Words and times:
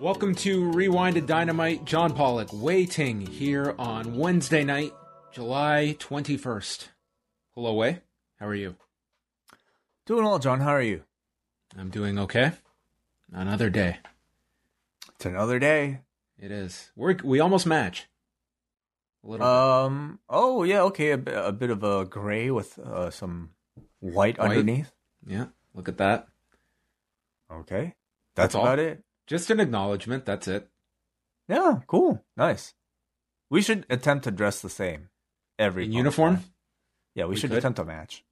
Welcome 0.00 0.34
to 0.36 0.70
Rewind 0.72 1.14
to 1.14 1.20
Dynamite. 1.22 1.84
John 1.84 2.12
Pollock 2.12 2.48
Wai 2.52 2.84
Ting 2.84 3.20
here 3.26 3.74
on 3.78 4.16
Wednesday 4.16 4.62
night, 4.62 4.92
July 5.32 5.96
21st. 5.98 6.88
Hello, 7.54 7.72
Wai. 7.72 8.00
How 8.38 8.46
are 8.46 8.54
you? 8.54 8.76
Doing 10.04 10.24
well, 10.24 10.38
John. 10.38 10.60
How 10.60 10.70
are 10.70 10.82
you? 10.82 11.02
I'm 11.78 11.88
doing 11.90 12.18
okay. 12.18 12.52
Another 13.32 13.70
day. 13.70 13.98
It's 15.14 15.24
another 15.26 15.58
day. 15.58 16.00
It 16.38 16.50
is. 16.50 16.90
We're, 16.94 17.16
we 17.24 17.40
almost 17.40 17.66
match. 17.66 18.06
A 19.24 19.28
little 19.28 19.46
Um. 19.46 20.18
Oh 20.28 20.62
yeah. 20.62 20.82
Okay. 20.82 21.12
A, 21.12 21.18
bit- 21.18 21.34
a 21.34 21.52
bit 21.52 21.70
of 21.70 21.82
a 21.82 22.04
gray 22.04 22.50
with 22.50 22.78
uh, 22.78 23.10
some 23.10 23.50
white, 24.00 24.38
White. 24.38 24.50
underneath. 24.50 24.92
Yeah, 25.26 25.46
look 25.74 25.88
at 25.88 25.96
that. 25.98 26.28
Okay. 27.50 27.94
That's, 28.36 28.52
That's 28.52 28.54
all? 28.54 28.62
about 28.62 28.78
it. 28.78 29.02
Just 29.26 29.50
an 29.50 29.60
acknowledgement. 29.60 30.24
That's 30.24 30.48
it. 30.48 30.68
Yeah. 31.48 31.80
Cool. 31.86 32.24
Nice. 32.36 32.74
We 33.50 33.62
should 33.62 33.86
attempt 33.90 34.24
to 34.24 34.30
dress 34.30 34.60
the 34.60 34.68
same 34.70 35.08
every 35.58 35.84
In 35.84 35.92
uniform? 35.92 36.40
Yeah, 37.14 37.24
we, 37.24 37.30
We 37.30 37.36
should 37.36 37.50
could. 37.50 37.58
attempt 37.58 37.78
a 37.78 37.84
match. 37.84 38.24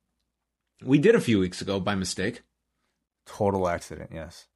We 0.84 0.99
did 0.99 1.15
a 1.15 1.21
few 1.21 1.38
weeks 1.38 1.60
ago 1.60 1.81
by 1.81 1.94
mistake. 1.94 2.43
Total 3.27 3.69
accident. 3.69 4.10
Yes. 4.12 4.47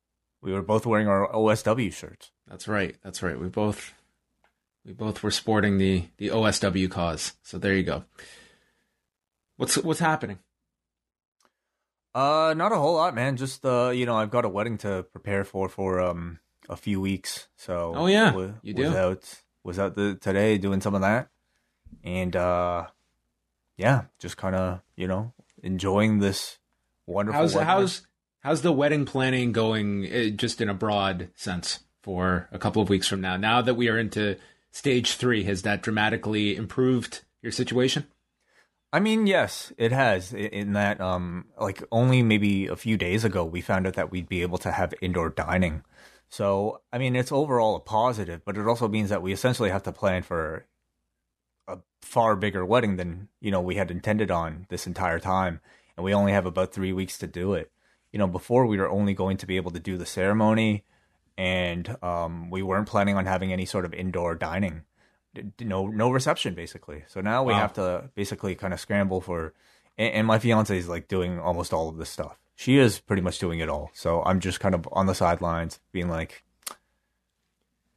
We 0.43 0.53
were 0.53 0.62
both 0.62 0.84
wearing 0.87 1.09
our 1.09 1.31
OSW 1.32 1.93
shirts. 1.93 2.31
That's 2.47 2.69
right. 2.69 2.97
That's 3.03 3.22
right. 3.22 3.38
We 3.38 3.49
both 3.49 3.94
we 4.84 4.93
both 4.93 5.22
were 5.22 5.31
sporting 5.31 5.78
the 5.78 6.05
the 6.19 6.28
OSW 6.28 6.91
cause. 6.91 7.34
So 7.43 7.59
there 7.59 7.75
you 7.75 7.82
go. 7.82 8.05
What's 9.56 9.76
what's 9.78 10.00
happening? 10.00 10.38
Uh, 12.19 12.53
not 12.55 12.73
a 12.73 12.77
whole 12.77 12.95
lot, 12.95 13.15
man. 13.15 13.37
Just 13.37 13.65
uh, 13.65 13.91
you 13.91 14.05
know, 14.06 14.17
I've 14.17 14.31
got 14.31 14.45
a 14.45 14.49
wedding 14.49 14.79
to 14.79 15.05
prepare 15.12 15.45
for 15.45 15.69
for 15.69 16.01
um 16.01 16.41
a 16.69 16.77
few 16.77 17.01
weeks. 17.01 17.49
So 17.56 17.93
Oh, 17.97 18.06
yeah. 18.06 18.33
wa- 18.34 18.55
You 18.62 18.75
was 18.75 18.89
do? 18.91 18.97
out 18.97 19.34
was 19.62 19.79
out 19.79 19.95
the, 19.95 20.17
today 20.21 20.59
doing 20.59 20.81
some 20.81 20.95
of 20.95 21.03
that, 21.03 21.29
and 22.03 22.34
uh, 22.34 22.87
yeah, 23.77 24.03
just 24.19 24.37
kind 24.37 24.56
of 24.56 24.81
you 24.97 25.06
know 25.06 25.33
enjoying 25.62 26.19
this 26.19 26.59
wonderful. 27.06 27.41
How's 27.41 27.55
weather. 27.55 27.65
how's 27.67 28.06
how's 28.41 28.62
the 28.62 28.73
wedding 28.73 29.05
planning 29.05 29.53
going? 29.53 30.06
eh, 30.06 30.31
Just 30.31 30.61
in 30.61 30.69
a 30.69 30.75
broad 30.75 31.29
sense 31.37 31.81
for 32.03 32.49
a 32.50 32.59
couple 32.59 32.83
of 32.83 32.89
weeks 32.89 33.06
from 33.06 33.21
now. 33.21 33.37
Now 33.37 33.62
that 33.62 33.75
we 33.75 33.89
are 33.89 33.99
into 33.99 34.37
stage 34.73 35.12
three, 35.15 35.45
has 35.45 35.62
that 35.62 35.83
dramatically 35.83 36.56
improved 36.56 37.23
your 37.43 37.53
situation? 37.53 38.06
I 38.93 39.00
mean, 39.00 39.26
yes, 39.26 39.72
it 39.76 39.93
has. 39.93 40.32
In 40.32 40.72
that, 40.72 41.00
um, 41.00 41.47
like 41.60 41.82
only 41.93 42.22
maybe 42.22 42.66
a 42.66 42.76
few 42.76 42.97
days 42.97 43.25
ago, 43.25 43.44
we 43.44 43.60
found 43.60 43.87
out 43.87 43.94
that 43.94 44.10
we'd 44.10 44.28
be 44.28 44.43
able 44.43 44.59
to 44.59 44.72
have 44.72 44.94
indoor 45.03 45.28
dining. 45.28 45.84
So, 46.31 46.81
I 46.93 46.99
mean, 46.99 47.15
it's 47.15 47.32
overall 47.32 47.76
a 47.76 47.81
positive, 47.81 48.43
but 48.44 48.56
it 48.56 48.66
also 48.66 48.88
means 48.88 49.10
that 49.10 49.22
we 49.22 49.32
essentially 49.32 49.71
have 49.71 49.82
to 49.84 49.93
plan 49.93 50.22
for 50.22 50.66
a 51.66 51.78
far 52.03 52.37
bigger 52.37 52.65
wedding 52.65 52.97
than 52.97 53.28
you 53.41 53.50
know 53.50 53.60
we 53.60 53.76
had 53.76 53.91
intended 53.91 54.31
on 54.31 54.66
this 54.71 54.87
entire 54.87 55.19
time, 55.20 55.60
and 55.97 56.05
we 56.05 56.15
only 56.15 56.32
have 56.32 56.47
about 56.47 56.72
three 56.72 56.93
weeks 56.93 57.19
to 57.19 57.26
do 57.26 57.55
it. 57.55 57.70
You 58.12 58.19
know, 58.19 58.26
before 58.26 58.66
we 58.66 58.78
were 58.78 58.88
only 58.88 59.15
going 59.15 59.37
to 59.38 59.47
be 59.47 59.56
able 59.56 59.70
to 59.72 59.81
do 59.81 59.99
the 59.99 60.06
ceremony, 60.06 60.84
and 61.37 61.97
um, 62.03 62.50
we 62.50 62.62
weren't 62.62 62.88
planning 62.88 63.16
on 63.16 63.26
having 63.26 63.53
any 63.53 63.66
sort 63.66 63.84
of 63.84 63.94
indoor 63.94 64.34
dining 64.34 64.84
no 65.61 65.87
no 65.87 66.11
reception 66.11 66.55
basically. 66.55 67.05
So 67.09 67.21
now 67.21 67.43
we 67.44 67.53
Wow. 67.53 67.61
have 67.61 67.72
to 67.75 68.11
basically 68.15 68.55
kind 68.55 68.72
of 68.72 68.81
scramble 68.81 69.21
for. 69.21 69.55
And, 69.97 70.12
and 70.15 70.27
my 70.27 70.39
fiance 70.39 70.77
is 70.77 70.89
like 70.89 71.09
doing 71.09 71.39
almost 71.39 71.72
all 71.72 71.89
of 71.89 71.97
this 71.99 72.11
stuff. 72.11 72.39
She 72.56 72.78
is 72.78 72.99
pretty 73.00 73.22
much 73.22 73.38
doing 73.38 73.61
it 73.61 73.69
all. 73.69 73.91
So 73.94 74.22
I'm 74.25 74.41
just 74.41 74.59
kind 74.61 74.75
of 74.75 74.88
on 74.93 75.06
the 75.06 75.15
sidelines, 75.15 75.78
being 75.93 76.09
like, 76.09 76.43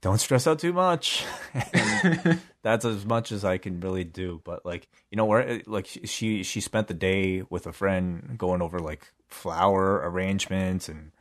"Don't 0.02 0.20
stress 0.20 0.46
out 0.47 0.59
too 0.59 0.73
much." 0.73 1.26
That's 2.64 2.85
as 2.85 3.06
much 3.06 3.32
as 3.32 3.44
I 3.44 3.58
can 3.58 3.79
really 3.79 4.03
do. 4.03 4.41
But 4.44 4.66
like 4.66 4.88
you 5.09 5.16
know, 5.16 5.26
where 5.26 5.61
like 5.66 5.88
she 6.06 6.44
she 6.44 6.61
spent 6.61 6.88
the 6.88 6.94
day 6.94 7.44
with 7.50 7.66
a 7.67 7.73
friend 7.73 8.35
going 8.38 8.61
over 8.61 8.79
like 8.79 9.11
flower 9.28 9.96
arrangements 10.03 10.90
and. 10.90 11.11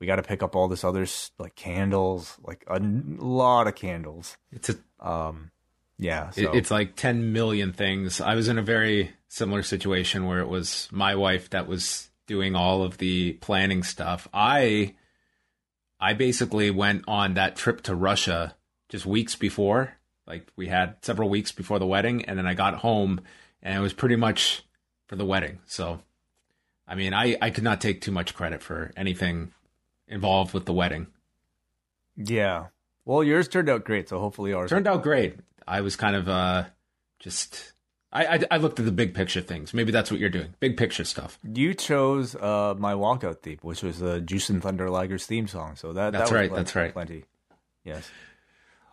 We 0.00 0.08
got 0.08 0.16
to 0.16 0.22
pick 0.22 0.42
up 0.42 0.54
all 0.54 0.68
this 0.68 0.84
other 0.84 1.06
like 1.38 1.54
candles, 1.54 2.36
like 2.42 2.64
a 2.66 2.78
lot 2.80 3.68
of 3.68 3.74
candles. 3.76 4.36
It's 4.52 4.68
a 4.68 4.76
Um, 5.00 5.50
yeah, 5.98 6.30
It- 6.36 6.54
It's 6.54 6.70
like 6.70 6.96
10 6.96 7.32
million 7.32 7.72
things. 7.72 8.20
I 8.20 8.34
was 8.34 8.48
in 8.48 8.58
a 8.58 8.62
very 8.62 9.12
similar 9.28 9.62
situation 9.62 10.26
where 10.26 10.40
it 10.40 10.48
was 10.48 10.88
my 10.92 11.14
wife 11.14 11.50
that 11.50 11.66
was 11.66 12.10
doing 12.26 12.54
all 12.54 12.82
of 12.82 12.98
the 12.98 13.34
planning 13.34 13.82
stuff. 13.82 14.28
I 14.32 14.94
I 16.00 16.12
basically 16.14 16.70
went 16.70 17.04
on 17.08 17.34
that 17.34 17.56
trip 17.56 17.82
to 17.82 17.94
Russia 17.94 18.54
just 18.88 19.06
weeks 19.06 19.36
before. 19.36 19.94
Like 20.26 20.46
we 20.56 20.68
had 20.68 20.96
several 21.02 21.28
weeks 21.28 21.52
before 21.52 21.78
the 21.78 21.86
wedding 21.86 22.24
and 22.24 22.38
then 22.38 22.46
I 22.46 22.54
got 22.54 22.76
home 22.76 23.20
and 23.62 23.76
it 23.76 23.80
was 23.80 23.92
pretty 23.92 24.16
much 24.16 24.62
for 25.06 25.16
the 25.16 25.24
wedding. 25.24 25.58
So 25.66 26.00
I 26.86 26.94
mean, 26.94 27.12
I 27.14 27.36
I 27.40 27.50
could 27.50 27.64
not 27.64 27.80
take 27.80 28.00
too 28.00 28.12
much 28.12 28.34
credit 28.34 28.62
for 28.62 28.92
anything 28.96 29.52
involved 30.08 30.52
with 30.54 30.64
the 30.66 30.72
wedding. 30.74 31.06
Yeah. 32.16 32.66
Well, 33.04 33.22
yours 33.24 33.48
turned 33.48 33.68
out 33.68 33.84
great, 33.84 34.08
so 34.08 34.18
hopefully 34.18 34.52
ours 34.52 34.70
turned 34.70 34.86
out 34.86 35.02
great. 35.02 35.36
I 35.66 35.80
was 35.80 35.96
kind 35.96 36.16
of 36.16 36.28
uh, 36.28 36.64
just 37.18 37.72
I, 38.12 38.26
I, 38.26 38.40
I 38.52 38.56
looked 38.58 38.78
at 38.78 38.84
the 38.84 38.92
big 38.92 39.12
picture 39.12 39.40
things. 39.40 39.74
Maybe 39.74 39.90
that's 39.90 40.10
what 40.10 40.20
you're 40.20 40.30
doing, 40.30 40.54
big 40.60 40.76
picture 40.76 41.04
stuff. 41.04 41.38
You 41.42 41.74
chose 41.74 42.36
uh, 42.36 42.74
my 42.78 42.94
walkout 42.94 43.40
theme, 43.40 43.58
which 43.62 43.82
was 43.82 43.98
the 43.98 44.20
Juice 44.20 44.48
and 44.48 44.62
Thunder 44.62 44.86
Lagers 44.86 45.24
theme 45.24 45.48
song. 45.48 45.74
So 45.76 45.92
that 45.92 46.12
that's 46.12 46.30
that 46.30 46.36
right. 46.36 46.48
Plenty, 46.48 46.62
that's 46.62 46.76
right. 46.76 46.92
Plenty. 46.92 47.24
Yes. 47.82 48.08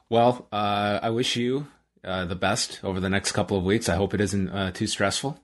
Well, 0.10 0.48
uh, 0.52 1.00
I 1.02 1.12
wish 1.12 1.36
you 1.36 1.68
uh, 2.04 2.26
the 2.26 2.36
best 2.36 2.80
over 2.84 3.00
the 3.00 3.10
next 3.10 3.32
couple 3.34 3.58
of 3.58 3.64
weeks. 3.64 3.88
I 3.88 3.96
hope 3.96 4.14
it 4.14 4.22
isn't 4.22 4.50
uh, 4.50 4.72
too 4.72 4.88
stressful. 4.88 5.40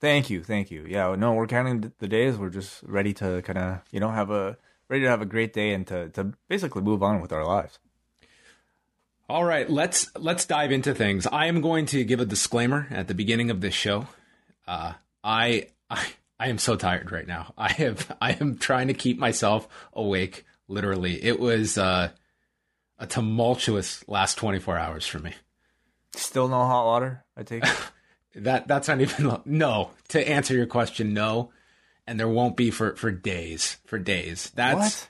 Thank 0.00 0.30
you, 0.30 0.44
thank 0.44 0.70
you. 0.70 0.86
Yeah, 0.88 1.16
no, 1.16 1.32
we're 1.34 1.48
counting 1.48 1.92
the 1.98 2.06
days. 2.06 2.36
We're 2.36 2.50
just 2.50 2.82
ready 2.84 3.12
to 3.14 3.42
kind 3.42 3.58
of, 3.58 3.80
you 3.90 3.98
know, 3.98 4.10
have 4.10 4.30
a 4.30 4.56
ready 4.88 5.02
to 5.02 5.10
have 5.10 5.20
a 5.20 5.26
great 5.26 5.52
day 5.52 5.72
and 5.72 5.84
to 5.88 6.10
to 6.10 6.32
basically 6.48 6.82
move 6.82 7.02
on 7.02 7.20
with 7.20 7.32
our 7.32 7.44
lives. 7.44 7.80
All 9.28 9.44
right, 9.44 9.68
let's 9.68 10.10
let's 10.16 10.46
dive 10.46 10.72
into 10.72 10.94
things. 10.94 11.26
I 11.26 11.46
am 11.46 11.60
going 11.60 11.84
to 11.86 12.02
give 12.02 12.20
a 12.20 12.24
disclaimer 12.24 12.86
at 12.90 13.08
the 13.08 13.14
beginning 13.14 13.50
of 13.50 13.60
this 13.60 13.74
show. 13.74 14.06
Uh, 14.66 14.94
I 15.22 15.68
I 15.90 16.06
I 16.40 16.48
am 16.48 16.56
so 16.56 16.76
tired 16.76 17.12
right 17.12 17.26
now. 17.26 17.52
I 17.58 17.70
have 17.72 18.16
I 18.22 18.32
am 18.32 18.56
trying 18.56 18.88
to 18.88 18.94
keep 18.94 19.18
myself 19.18 19.68
awake. 19.92 20.46
Literally, 20.66 21.22
it 21.22 21.38
was 21.38 21.76
uh, 21.76 22.08
a 22.98 23.06
tumultuous 23.06 24.02
last 24.08 24.38
twenty 24.38 24.60
four 24.60 24.78
hours 24.78 25.06
for 25.06 25.18
me. 25.18 25.34
Still 26.14 26.48
no 26.48 26.64
hot 26.64 26.86
water. 26.86 27.24
I 27.36 27.42
take 27.42 27.64
that. 28.34 28.66
That's 28.66 28.88
not 28.88 29.02
even 29.02 29.42
no. 29.44 29.90
To 30.08 30.26
answer 30.26 30.54
your 30.54 30.66
question, 30.66 31.12
no, 31.12 31.50
and 32.06 32.18
there 32.18 32.28
won't 32.28 32.56
be 32.56 32.70
for 32.70 32.96
for 32.96 33.10
days. 33.10 33.76
For 33.84 33.98
days. 33.98 34.50
That's 34.54 35.06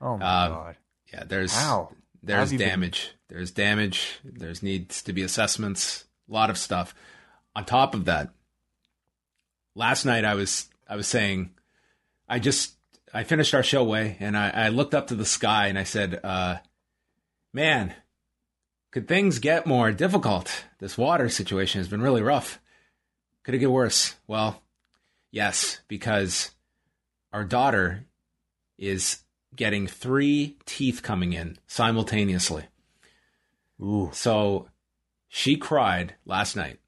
what? 0.00 0.08
Oh 0.08 0.18
my 0.18 0.24
uh, 0.26 0.48
god. 0.48 0.76
Yeah, 1.10 1.24
there's 1.24 1.54
How? 1.54 1.92
there's 2.22 2.52
damage. 2.52 3.08
Been- 3.08 3.21
there's 3.32 3.50
damage. 3.50 4.20
There's 4.22 4.62
needs 4.62 5.02
to 5.02 5.12
be 5.14 5.22
assessments. 5.22 6.04
A 6.28 6.32
lot 6.32 6.50
of 6.50 6.58
stuff. 6.58 6.94
On 7.56 7.64
top 7.64 7.94
of 7.94 8.04
that, 8.04 8.30
last 9.74 10.04
night 10.04 10.24
I 10.24 10.34
was 10.34 10.68
I 10.86 10.96
was 10.96 11.06
saying, 11.06 11.50
I 12.28 12.38
just 12.38 12.74
I 13.12 13.24
finished 13.24 13.54
our 13.54 13.62
show 13.62 13.84
Wai 13.84 14.16
and 14.20 14.36
I, 14.36 14.50
I 14.50 14.68
looked 14.68 14.94
up 14.94 15.06
to 15.06 15.14
the 15.14 15.24
sky 15.24 15.68
and 15.68 15.78
I 15.78 15.84
said, 15.84 16.20
uh, 16.22 16.56
"Man, 17.54 17.94
could 18.90 19.08
things 19.08 19.38
get 19.38 19.66
more 19.66 19.92
difficult? 19.92 20.64
This 20.78 20.98
water 20.98 21.30
situation 21.30 21.80
has 21.80 21.88
been 21.88 22.02
really 22.02 22.22
rough. 22.22 22.60
Could 23.44 23.54
it 23.54 23.58
get 23.58 23.70
worse?" 23.70 24.14
Well, 24.26 24.62
yes, 25.30 25.80
because 25.88 26.50
our 27.32 27.44
daughter 27.44 28.04
is 28.78 29.20
getting 29.56 29.86
three 29.86 30.58
teeth 30.66 31.02
coming 31.02 31.32
in 31.32 31.56
simultaneously. 31.66 32.64
Ooh. 33.82 34.10
So 34.12 34.68
she 35.28 35.56
cried 35.56 36.14
last 36.24 36.56
night. 36.56 36.78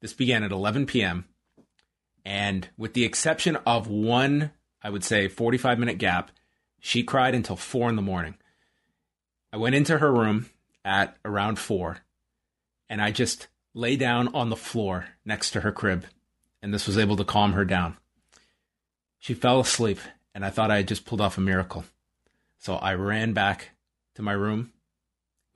This 0.00 0.12
began 0.12 0.42
at 0.42 0.52
11 0.52 0.86
p.m. 0.86 1.26
And 2.24 2.68
with 2.76 2.94
the 2.94 3.04
exception 3.04 3.56
of 3.66 3.86
one, 3.86 4.52
I 4.82 4.90
would 4.90 5.04
say, 5.04 5.28
45 5.28 5.78
minute 5.78 5.98
gap, 5.98 6.30
she 6.80 7.02
cried 7.02 7.34
until 7.34 7.56
four 7.56 7.88
in 7.88 7.96
the 7.96 8.02
morning. 8.02 8.36
I 9.52 9.58
went 9.58 9.74
into 9.74 9.98
her 9.98 10.12
room 10.12 10.50
at 10.84 11.16
around 11.24 11.58
four 11.58 11.98
and 12.88 13.02
I 13.02 13.10
just 13.10 13.48
lay 13.74 13.96
down 13.96 14.28
on 14.34 14.48
the 14.48 14.56
floor 14.56 15.06
next 15.24 15.50
to 15.52 15.60
her 15.60 15.72
crib. 15.72 16.06
And 16.62 16.72
this 16.72 16.86
was 16.86 16.98
able 16.98 17.16
to 17.16 17.24
calm 17.24 17.52
her 17.52 17.64
down. 17.64 17.96
She 19.18 19.34
fell 19.34 19.60
asleep 19.60 19.98
and 20.34 20.44
I 20.44 20.50
thought 20.50 20.70
I 20.70 20.78
had 20.78 20.88
just 20.88 21.04
pulled 21.04 21.20
off 21.20 21.38
a 21.38 21.40
miracle. 21.40 21.84
So 22.58 22.76
I 22.76 22.94
ran 22.94 23.32
back 23.32 23.70
to 24.14 24.22
my 24.22 24.32
room 24.32 24.72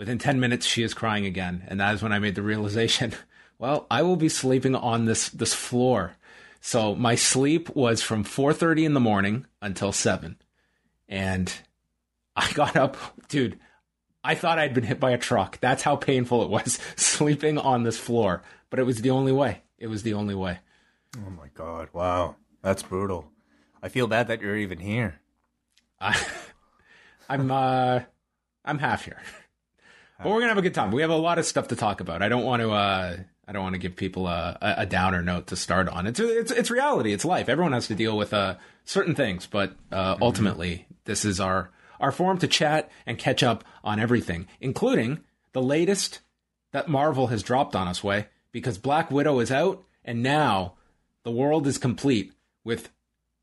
Within 0.01 0.17
10 0.17 0.41
minutes, 0.41 0.65
she 0.65 0.83
is 0.83 0.95
crying 0.95 1.27
again. 1.27 1.63
And 1.69 1.79
that 1.79 1.93
is 1.93 2.03
when 2.03 2.11
I 2.11 2.21
made 2.21 2.35
the 2.35 2.41
realization 2.41 3.13
well, 3.59 3.87
I 3.91 4.01
will 4.01 4.17
be 4.17 4.31
sleeping 4.31 4.75
on 4.75 5.05
this, 5.05 5.29
this 5.29 5.53
floor. 5.53 6.17
So 6.63 6.95
my 6.95 7.17
sleep 7.17 7.69
was 7.77 8.01
from 8.01 8.25
4:30 8.25 8.87
in 8.87 8.95
the 8.95 9.01
morning 9.01 9.45
until 9.61 9.93
7. 9.93 10.39
And 11.07 11.53
I 12.35 12.51
got 12.55 12.77
up, 12.77 12.97
dude, 13.29 13.61
I 14.25 14.35
thought 14.35 14.59
I'd 14.59 14.73
been 14.73 14.85
hit 14.85 15.01
by 15.01 15.11
a 15.11 15.19
truck. 15.19 15.61
That's 15.61 15.83
how 15.83 15.97
painful 15.97 16.45
it 16.45 16.49
was 16.49 16.79
sleeping 16.97 17.59
on 17.59 17.83
this 17.83 17.99
floor, 17.99 18.43
but 18.71 18.79
it 18.79 18.85
was 18.85 19.03
the 19.03 19.11
only 19.11 19.33
way. 19.33 19.65
It 19.77 19.89
was 19.89 20.03
the 20.03 20.15
only 20.15 20.35
way. 20.35 20.61
Oh 21.19 21.31
my 21.31 21.49
god. 21.53 21.91
Wow. 21.93 22.37
That's 22.63 22.83
brutal. 22.83 23.31
I 23.83 23.91
feel 23.91 24.07
bad 24.07 24.29
that 24.29 24.41
you're 24.41 24.57
even 24.57 24.79
here. 24.79 25.21
I, 26.01 26.19
I'm 27.29 27.51
uh 27.51 28.01
I'm 28.65 28.79
half 28.79 29.05
here. 29.05 29.21
But 30.23 30.31
we're 30.31 30.41
gonna 30.41 30.49
have 30.49 30.59
a 30.59 30.63
good 30.63 30.75
time. 30.75 30.91
We 30.91 31.03
have 31.03 31.11
a 31.11 31.17
lot 31.17 31.39
of 31.39 31.47
stuff 31.47 31.69
to 31.69 31.77
talk 31.77 32.01
about. 32.01 32.23
I 32.23 32.29
don't 32.29 32.45
want 32.45 32.63
to. 32.63 32.73
Uh, 32.73 33.17
I 33.47 33.53
don't 33.53 33.63
want 33.63 33.75
to 33.75 33.81
give 33.81 33.97
people 33.97 34.29
a, 34.29 34.57
a, 34.61 34.87
downer 34.87 35.23
note 35.23 35.49
to 35.49 35.57
start 35.57 35.89
on. 35.89 36.07
It's 36.07 36.21
it's 36.21 36.53
it's 36.53 36.71
reality. 36.71 37.13
It's 37.13 37.25
life. 37.25 37.49
Everyone 37.49 37.73
has 37.73 37.89
to 37.89 37.95
deal 37.95 38.17
with 38.17 38.33
uh, 38.33 38.57
certain 38.85 39.15
things, 39.15 39.47
but 39.47 39.75
uh, 39.91 40.15
mm-hmm. 40.15 40.23
ultimately, 40.23 40.87
this 41.05 41.25
is 41.25 41.41
our 41.41 41.71
our 41.99 42.13
forum 42.13 42.39
to 42.39 42.47
chat 42.47 42.91
and 43.07 43.19
catch 43.19 43.43
up 43.43 43.65
on 43.83 43.99
everything, 43.99 44.47
including 44.61 45.21
the 45.53 45.63
latest 45.63 46.21
that 46.73 46.89
Marvel 46.89 47.27
has 47.29 47.43
dropped 47.43 47.75
on 47.75 47.89
us. 47.89 48.05
Wai 48.05 48.29
because 48.53 48.79
Black 48.79 49.11
Widow 49.11 49.39
is 49.41 49.51
out, 49.51 49.85
and 50.05 50.23
now 50.23 50.75
the 51.25 51.31
world 51.31 51.67
is 51.67 51.79
complete 51.79 52.33
with 52.65 52.91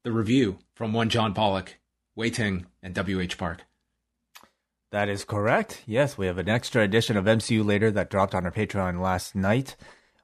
the 0.03 0.11
review 0.11 0.59
from 0.73 0.93
one 0.93 1.09
John 1.09 1.33
Pollock, 1.33 1.77
Wai 2.15 2.29
Ting, 2.29 2.65
and 2.81 2.93
W. 2.93 3.19
H. 3.19 3.37
Park. 3.37 3.63
That 4.91 5.09
is 5.09 5.25
correct. 5.25 5.83
Yes, 5.85 6.17
we 6.17 6.27
have 6.27 6.37
an 6.37 6.47
extra 6.47 6.81
edition 6.81 7.17
of 7.17 7.25
MCU 7.25 7.65
later 7.65 7.91
that 7.91 8.09
dropped 8.09 8.33
on 8.33 8.45
our 8.45 8.51
Patreon 8.51 9.01
last 9.01 9.35
night 9.35 9.75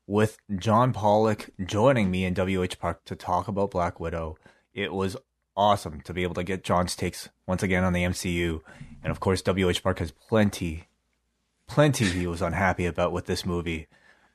with 0.07 0.37
John 0.55 0.93
Pollock 0.93 1.49
joining 1.65 2.09
me 2.09 2.23
in 2.23 2.33
WH 2.33 2.79
Park 2.79 3.03
to 3.05 3.15
talk 3.15 3.49
about 3.49 3.71
Black 3.71 3.99
Widow. 3.99 4.37
It 4.73 4.93
was 4.93 5.17
awesome 5.57 5.99
to 6.01 6.13
be 6.13 6.23
able 6.23 6.35
to 6.35 6.43
get 6.43 6.63
John's 6.63 6.95
takes 6.95 7.27
once 7.45 7.61
again 7.61 7.83
on 7.83 7.91
the 7.91 8.03
MCU. 8.03 8.61
And 9.03 9.11
of 9.11 9.19
course, 9.19 9.43
WH 9.45 9.83
Park 9.83 9.99
has 9.99 10.11
plenty, 10.11 10.87
plenty 11.67 12.05
he 12.05 12.25
was 12.25 12.41
unhappy 12.41 12.85
about 12.85 13.11
with 13.11 13.25
this 13.25 13.45
movie. 13.45 13.87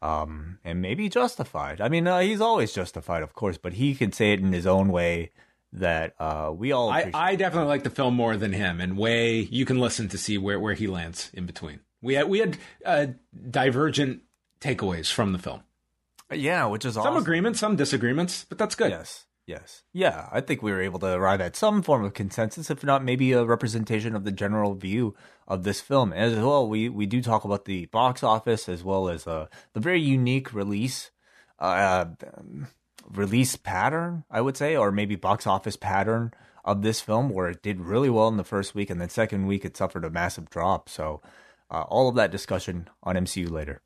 Um, 0.02 0.58
and 0.62 0.82
maybe 0.82 1.08
justified. 1.08 1.80
I 1.80 1.88
mean, 1.88 2.06
uh, 2.06 2.20
he's 2.20 2.40
always 2.40 2.74
justified, 2.74 3.22
of 3.22 3.32
course, 3.32 3.56
but 3.56 3.74
he 3.74 3.94
can 3.94 4.12
say 4.12 4.34
it 4.34 4.40
in 4.40 4.52
his 4.52 4.66
own 4.66 4.88
way 4.88 5.32
that 5.72 6.14
uh, 6.18 6.52
we 6.54 6.72
all. 6.72 6.90
I, 6.90 7.10
I, 7.12 7.36
definitely 7.36 7.68
like 7.68 7.84
the 7.84 7.90
film 7.90 8.14
more 8.14 8.36
than 8.36 8.52
him, 8.52 8.80
and 8.80 8.96
Wai 8.96 9.46
you 9.50 9.64
can 9.64 9.78
listen 9.78 10.08
to 10.08 10.18
see 10.18 10.38
where, 10.38 10.58
where 10.58 10.74
he 10.74 10.86
lands 10.86 11.30
in 11.34 11.46
between. 11.46 11.80
We 12.00 12.14
had 12.14 12.28
we 12.28 12.38
had 12.38 12.58
uh, 12.84 13.06
divergent 13.50 14.22
takeaways 14.60 15.12
from 15.12 15.32
the 15.32 15.38
film. 15.38 15.62
Yeah, 16.32 16.66
which 16.66 16.84
is 16.84 16.94
some 16.94 17.06
awesome. 17.06 17.22
agreements, 17.22 17.60
some 17.60 17.76
disagreements, 17.76 18.44
but 18.48 18.58
that's 18.58 18.74
good. 18.74 18.90
Yes, 18.90 19.26
yes, 19.46 19.84
yeah. 19.92 20.28
I 20.30 20.40
think 20.40 20.62
we 20.62 20.72
were 20.72 20.82
able 20.82 20.98
to 21.00 21.12
arrive 21.12 21.40
at 21.40 21.56
some 21.56 21.82
form 21.82 22.04
of 22.04 22.12
consensus, 22.12 22.70
if 22.70 22.84
not 22.84 23.04
maybe 23.04 23.32
a 23.32 23.44
representation 23.44 24.14
of 24.14 24.24
the 24.24 24.32
general 24.32 24.74
view 24.74 25.14
of 25.46 25.64
this 25.64 25.80
film. 25.80 26.12
As 26.12 26.34
well, 26.34 26.68
we 26.68 26.88
we 26.88 27.06
do 27.06 27.22
talk 27.22 27.44
about 27.44 27.64
the 27.64 27.86
box 27.86 28.22
office 28.22 28.68
as 28.68 28.84
well 28.84 29.08
as 29.08 29.26
uh, 29.26 29.46
the 29.72 29.80
very 29.80 30.00
unique 30.00 30.52
release. 30.52 31.10
Uh, 31.58 32.06
release 33.10 33.56
pattern, 33.56 34.24
I 34.30 34.40
would 34.40 34.56
say, 34.56 34.76
or 34.76 34.92
maybe 34.92 35.16
box 35.16 35.46
office 35.46 35.76
pattern 35.76 36.32
of 36.64 36.82
this 36.82 37.00
film, 37.00 37.30
where 37.30 37.48
it 37.48 37.62
did 37.62 37.80
really 37.80 38.10
well 38.10 38.28
in 38.28 38.36
the 38.36 38.44
first 38.44 38.74
week, 38.74 38.90
and 38.90 39.00
then 39.00 39.08
second 39.08 39.46
week 39.46 39.64
it 39.64 39.76
suffered 39.76 40.04
a 40.04 40.10
massive 40.10 40.50
drop. 40.50 40.88
So, 40.88 41.22
uh, 41.70 41.82
all 41.82 42.08
of 42.08 42.14
that 42.16 42.30
discussion 42.30 42.88
on 43.02 43.16
MCU 43.16 43.50
later. 43.50 43.80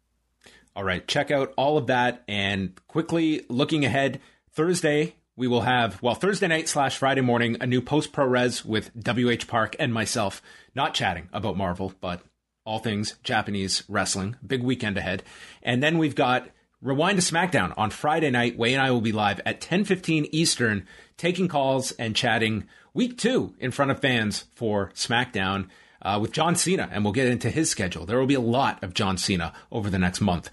All 0.74 0.84
right, 0.84 1.06
check 1.06 1.30
out 1.30 1.52
all 1.56 1.76
of 1.76 1.86
that, 1.88 2.22
and 2.26 2.78
quickly 2.88 3.44
looking 3.48 3.84
ahead, 3.84 4.20
Thursday 4.50 5.14
we 5.36 5.46
will 5.46 5.62
have 5.62 6.02
well 6.02 6.14
Thursday 6.14 6.46
night 6.46 6.68
slash 6.68 6.96
Friday 6.96 7.20
morning 7.20 7.56
a 7.60 7.66
new 7.66 7.80
post 7.80 8.12
pro 8.12 8.26
res 8.26 8.64
with 8.64 8.90
WH 8.94 9.46
Park 9.48 9.76
and 9.78 9.92
myself, 9.92 10.42
not 10.74 10.94
chatting 10.94 11.28
about 11.32 11.56
Marvel, 11.56 11.92
but 12.00 12.22
all 12.64 12.78
things 12.78 13.16
Japanese 13.22 13.82
wrestling. 13.88 14.36
Big 14.46 14.62
weekend 14.62 14.96
ahead, 14.96 15.22
and 15.62 15.82
then 15.82 15.98
we've 15.98 16.14
got 16.14 16.48
Rewind 16.82 17.20
to 17.20 17.32
SmackDown 17.32 17.72
on 17.76 17.90
Friday 17.90 18.28
night. 18.30 18.58
Wai 18.58 18.70
and 18.70 18.82
I 18.82 18.90
will 18.90 19.00
be 19.00 19.12
live 19.12 19.40
at 19.46 19.60
10:15 19.60 20.28
Eastern, 20.32 20.84
taking 21.16 21.46
calls 21.46 21.92
and 21.92 22.16
chatting 22.16 22.64
week 22.92 23.16
two 23.16 23.54
in 23.60 23.70
front 23.70 23.92
of 23.92 24.00
fans 24.00 24.46
for 24.56 24.90
SmackDown 24.96 25.68
uh, 26.02 26.18
with 26.20 26.32
John 26.32 26.56
Cena, 26.56 26.88
and 26.90 27.04
we'll 27.04 27.12
get 27.12 27.28
into 27.28 27.50
his 27.50 27.70
schedule. 27.70 28.04
There 28.04 28.18
will 28.18 28.26
be 28.26 28.34
a 28.34 28.40
lot 28.40 28.82
of 28.82 28.94
John 28.94 29.16
Cena 29.16 29.52
over 29.70 29.88
the 29.90 29.98
next 29.98 30.20
month. 30.20 30.50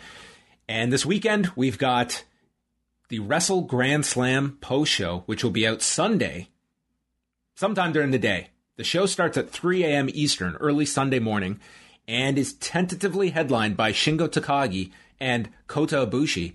And 0.67 0.93
this 0.93 1.03
weekend 1.03 1.51
we've 1.55 1.79
got 1.79 2.23
the 3.07 3.17
Wrestle 3.17 3.61
Grand 3.61 4.05
Slam 4.05 4.59
post 4.61 4.91
show, 4.91 5.23
which 5.25 5.43
will 5.43 5.49
be 5.49 5.65
out 5.65 5.81
Sunday, 5.81 6.49
sometime 7.55 7.91
during 7.91 8.11
the 8.11 8.19
day. 8.19 8.49
The 8.75 8.83
show 8.83 9.07
starts 9.07 9.35
at 9.35 9.49
3 9.49 9.83
a.m. 9.83 10.09
Eastern, 10.13 10.55
early 10.57 10.85
Sunday 10.85 11.17
morning, 11.17 11.59
and 12.07 12.37
is 12.37 12.53
tentatively 12.53 13.31
headlined 13.31 13.75
by 13.75 13.91
Shingo 13.91 14.29
Takagi 14.29 14.91
and 15.19 15.49
Kota 15.67 16.07
Ibushi. 16.07 16.53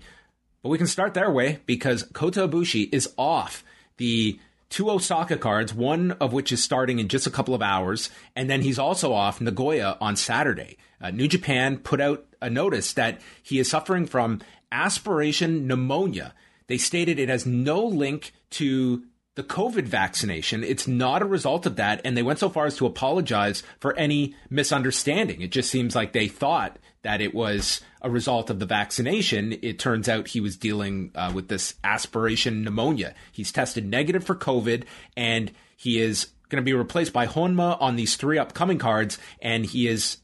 But 0.61 0.69
we 0.69 0.77
can 0.77 0.87
start 0.87 1.13
their 1.13 1.29
Wai 1.29 1.59
because 1.65 2.03
Kota 2.03 2.47
Ibushi 2.47 2.89
is 2.91 3.13
off 3.17 3.63
the 3.97 4.39
two 4.69 4.89
Osaka 4.89 5.37
cards, 5.37 5.73
one 5.73 6.11
of 6.13 6.33
which 6.33 6.51
is 6.51 6.63
starting 6.63 6.99
in 6.99 7.07
just 7.07 7.27
a 7.27 7.31
couple 7.31 7.53
of 7.53 7.61
hours, 7.61 8.09
and 8.35 8.49
then 8.49 8.61
he's 8.61 8.79
also 8.79 9.13
off 9.13 9.39
Nagoya 9.39 9.97
on 10.01 10.15
Saturday. 10.15 10.77
Uh, 10.99 11.11
New 11.11 11.27
Japan 11.27 11.77
put 11.77 12.01
out 12.01 12.25
a 12.41 12.49
notice 12.49 12.93
that 12.93 13.21
he 13.43 13.59
is 13.59 13.69
suffering 13.69 14.05
from 14.05 14.41
aspiration 14.71 15.67
pneumonia. 15.67 16.33
They 16.67 16.77
stated 16.77 17.19
it 17.19 17.29
has 17.29 17.45
no 17.45 17.83
link 17.83 18.33
to 18.51 19.03
the 19.35 19.43
COVID 19.43 19.83
vaccination. 19.83 20.63
It's 20.63 20.87
not 20.87 21.21
a 21.21 21.25
result 21.25 21.65
of 21.65 21.75
that. 21.75 22.01
And 22.03 22.15
they 22.15 22.23
went 22.23 22.39
so 22.39 22.49
far 22.49 22.65
as 22.65 22.77
to 22.77 22.85
apologize 22.85 23.63
for 23.79 23.95
any 23.97 24.35
misunderstanding. 24.49 25.41
It 25.41 25.51
just 25.51 25.69
seems 25.69 25.95
like 25.95 26.13
they 26.13 26.27
thought 26.27 26.79
that 27.05 27.21
it 27.21 27.35
was 27.35 27.81
a 28.01 28.09
result 28.09 28.49
of 28.49 28.57
the 28.57 28.65
vaccination. 28.65 29.55
It 29.61 29.77
turns 29.77 30.09
out 30.09 30.29
he 30.29 30.41
was 30.41 30.57
dealing 30.57 31.11
uh, 31.13 31.31
with 31.35 31.49
this 31.49 31.75
aspiration 31.83 32.63
pneumonia. 32.63 33.13
He's 33.31 33.51
tested 33.51 33.85
negative 33.85 34.23
for 34.23 34.33
COVID 34.33 34.85
and 35.15 35.51
he 35.77 35.99
is 35.99 36.29
going 36.49 36.63
to 36.63 36.65
be 36.65 36.73
replaced 36.73 37.13
by 37.13 37.27
Honma 37.27 37.79
on 37.79 37.95
these 37.95 38.15
three 38.15 38.39
upcoming 38.39 38.79
cards. 38.79 39.19
And 39.39 39.67
he 39.67 39.87
is 39.87 40.17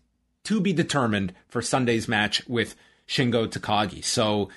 to 0.46 0.60
be 0.60 0.74
determined 0.74 1.34
for 1.50 1.62
Sunday's 1.62 2.08
match 2.08 2.48
with 2.48 2.76
Shingo 3.08 3.46
Takagi. 3.46 4.04
So, 4.04 4.50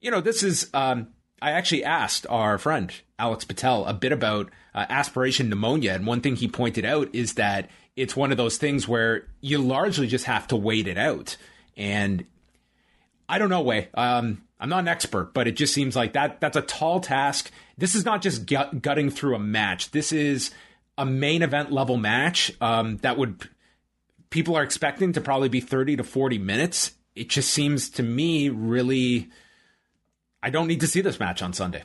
you 0.00 0.12
know, 0.12 0.20
this 0.20 0.44
is, 0.44 0.70
um, 0.74 1.08
I 1.42 1.50
actually 1.50 1.82
asked 1.82 2.24
our 2.30 2.56
friend 2.56 2.92
Alex 3.18 3.44
Patel 3.44 3.84
a 3.86 3.94
bit 3.94 4.12
about 4.12 4.48
uh, 4.76 4.86
aspiration 4.88 5.48
pneumonia, 5.48 5.92
and 5.92 6.06
one 6.06 6.20
thing 6.20 6.36
he 6.36 6.46
pointed 6.46 6.84
out 6.84 7.12
is 7.12 7.34
that 7.34 7.68
it's 7.96 8.16
one 8.16 8.30
of 8.30 8.36
those 8.36 8.58
things 8.58 8.88
where 8.88 9.26
you 9.40 9.58
largely 9.58 10.06
just 10.06 10.24
have 10.24 10.46
to 10.48 10.56
wait 10.56 10.86
it 10.86 10.98
out. 10.98 11.36
And 11.76 12.24
I 13.28 13.38
don't 13.38 13.50
know, 13.50 13.62
Wai. 13.62 13.88
Um, 13.94 14.42
I'm 14.60 14.68
not 14.68 14.80
an 14.80 14.88
expert, 14.88 15.34
but 15.34 15.46
it 15.46 15.56
just 15.56 15.74
seems 15.74 15.96
like 15.96 16.14
that 16.14 16.40
that's 16.40 16.56
a 16.56 16.62
tall 16.62 17.00
task. 17.00 17.50
This 17.76 17.94
is 17.94 18.04
not 18.04 18.22
just 18.22 18.46
gut, 18.46 18.80
gutting 18.80 19.10
through 19.10 19.34
a 19.34 19.38
match. 19.38 19.90
This 19.90 20.12
is 20.12 20.50
a 20.96 21.04
main 21.04 21.42
event 21.42 21.72
level 21.72 21.96
match 21.96 22.52
um, 22.60 22.98
that 22.98 23.18
would 23.18 23.48
people 24.30 24.56
are 24.56 24.62
expecting 24.62 25.12
to 25.12 25.20
probably 25.20 25.48
be 25.48 25.60
30 25.60 25.96
to 25.96 26.04
40 26.04 26.38
minutes. 26.38 26.92
It 27.14 27.28
just 27.28 27.50
seems 27.50 27.90
to 27.90 28.02
me 28.02 28.48
really 28.48 29.28
I 30.42 30.50
don't 30.50 30.66
need 30.66 30.80
to 30.80 30.86
see 30.86 31.00
this 31.00 31.18
match 31.18 31.42
on 31.42 31.52
Sunday. 31.52 31.84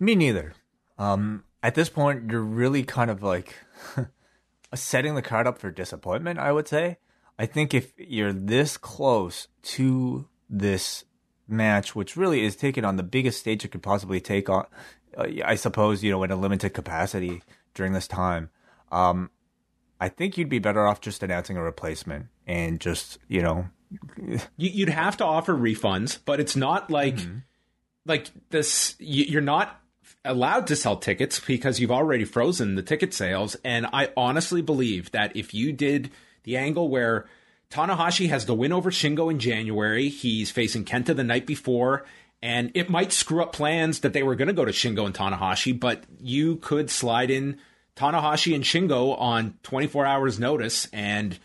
Me 0.00 0.14
neither. 0.14 0.54
Um, 0.98 1.44
at 1.62 1.74
this 1.74 1.88
point, 1.88 2.30
you're 2.30 2.40
really 2.40 2.82
kind 2.82 3.10
of 3.10 3.22
like 3.22 3.54
setting 4.74 5.14
the 5.14 5.22
card 5.22 5.46
up 5.46 5.58
for 5.58 5.70
disappointment. 5.70 6.38
I 6.38 6.52
would 6.52 6.66
say. 6.66 6.98
I 7.38 7.46
think 7.46 7.74
if 7.74 7.92
you're 7.98 8.32
this 8.32 8.76
close 8.76 9.48
to 9.62 10.28
this 10.48 11.04
match, 11.48 11.94
which 11.94 12.16
really 12.16 12.44
is 12.44 12.56
taken 12.56 12.84
on 12.84 12.96
the 12.96 13.02
biggest 13.02 13.40
stage 13.40 13.64
it 13.64 13.68
could 13.68 13.82
possibly 13.82 14.20
take 14.20 14.48
on, 14.48 14.66
uh, 15.16 15.26
I 15.44 15.54
suppose 15.54 16.02
you 16.02 16.10
know 16.10 16.22
in 16.22 16.30
a 16.30 16.36
limited 16.36 16.70
capacity 16.70 17.42
during 17.74 17.92
this 17.92 18.08
time. 18.08 18.50
Um, 18.90 19.30
I 20.00 20.08
think 20.08 20.36
you'd 20.36 20.48
be 20.48 20.58
better 20.58 20.86
off 20.86 21.00
just 21.00 21.22
announcing 21.22 21.56
a 21.56 21.62
replacement 21.62 22.26
and 22.46 22.80
just 22.80 23.18
you 23.28 23.42
know 23.42 23.68
You'd 24.56 24.88
have 24.88 25.16
to 25.18 25.24
offer 25.24 25.54
refunds, 25.54 26.18
but 26.24 26.40
it's 26.40 26.56
not 26.56 26.90
like 26.90 27.16
mm-hmm. 27.16 27.38
like 28.04 28.30
this. 28.50 28.96
You're 28.98 29.40
not 29.40 29.80
allowed 30.24 30.66
to 30.68 30.76
sell 30.76 30.96
tickets 30.96 31.40
because 31.40 31.80
you've 31.80 31.90
already 31.90 32.24
frozen 32.24 32.74
the 32.74 32.82
ticket 32.82 33.14
sales. 33.14 33.56
And 33.64 33.86
I 33.92 34.10
honestly 34.16 34.62
believe 34.62 35.10
that 35.12 35.36
if 35.36 35.54
you 35.54 35.72
did 35.72 36.10
the 36.46 36.56
angle 36.56 36.88
where 36.88 37.26
Tanahashi 37.70 38.30
has 38.30 38.46
the 38.46 38.54
win 38.54 38.72
over 38.72 38.90
Shingo 38.90 39.30
in 39.30 39.38
January, 39.38 40.08
he's 40.08 40.50
facing 40.50 40.86
Kenta 40.86 41.14
the 41.14 41.24
night 41.24 41.46
before, 41.46 42.06
and 42.40 42.70
it 42.74 42.88
might 42.88 43.12
screw 43.12 43.42
up 43.42 43.52
plans 43.52 44.00
that 44.00 44.14
they 44.14 44.22
were 44.22 44.36
going 44.36 44.48
to 44.48 44.54
go 44.54 44.64
to 44.64 44.72
Shingo 44.72 45.04
and 45.04 45.14
Tanahashi, 45.14 45.78
but 45.78 46.04
you 46.20 46.56
could 46.56 46.88
slide 46.88 47.30
in 47.30 47.58
Tanahashi 47.96 48.54
and 48.54 48.64
Shingo 48.64 49.18
on 49.20 49.58
24 49.62 50.06
hours 50.06 50.38
notice 50.38 50.88
and 50.92 51.38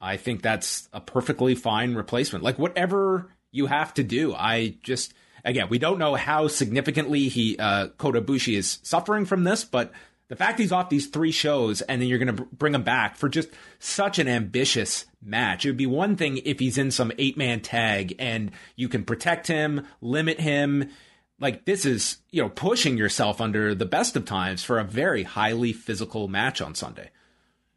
I 0.00 0.18
think 0.18 0.42
that's 0.42 0.88
a 0.92 1.00
perfectly 1.00 1.54
fine 1.54 1.94
replacement. 1.94 2.44
Like 2.44 2.58
whatever 2.58 3.32
you 3.50 3.66
have 3.66 3.94
to 3.94 4.04
do, 4.04 4.34
I 4.34 4.76
just 4.82 5.14
again 5.44 5.68
we 5.70 5.78
don't 5.78 5.98
know 5.98 6.14
how 6.14 6.48
significantly 6.48 7.28
he 7.28 7.56
uh, 7.58 7.88
Kota 7.96 8.20
Ibushi 8.20 8.56
is 8.56 8.78
suffering 8.82 9.24
from 9.24 9.44
this, 9.44 9.64
but 9.64 9.92
the 10.28 10.36
fact 10.36 10.58
he's 10.58 10.72
off 10.72 10.88
these 10.88 11.06
three 11.06 11.30
shows 11.30 11.82
and 11.82 12.00
then 12.00 12.08
you're 12.08 12.18
going 12.18 12.36
to 12.36 12.44
bring 12.44 12.74
him 12.74 12.82
back 12.82 13.16
for 13.16 13.28
just 13.28 13.48
such 13.78 14.18
an 14.18 14.28
ambitious 14.28 15.06
match. 15.22 15.64
It 15.64 15.70
would 15.70 15.76
be 15.76 15.86
one 15.86 16.16
thing 16.16 16.38
if 16.38 16.58
he's 16.58 16.78
in 16.78 16.90
some 16.90 17.12
eight 17.18 17.36
man 17.36 17.60
tag 17.60 18.14
and 18.18 18.50
you 18.74 18.88
can 18.88 19.04
protect 19.04 19.46
him, 19.46 19.86
limit 20.00 20.40
him. 20.40 20.90
Like 21.38 21.64
this 21.64 21.84
is, 21.84 22.18
you 22.30 22.42
know, 22.42 22.48
pushing 22.48 22.96
yourself 22.96 23.40
under 23.40 23.74
the 23.74 23.86
best 23.86 24.16
of 24.16 24.24
times 24.24 24.64
for 24.64 24.78
a 24.78 24.84
very 24.84 25.22
highly 25.22 25.72
physical 25.72 26.28
match 26.28 26.60
on 26.60 26.74
Sunday. 26.74 27.10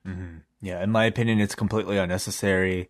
Mm-hmm. 0.07 0.37
Yeah, 0.61 0.83
in 0.83 0.91
my 0.91 1.05
opinion, 1.05 1.39
it's 1.39 1.55
completely 1.55 1.97
unnecessary. 1.97 2.89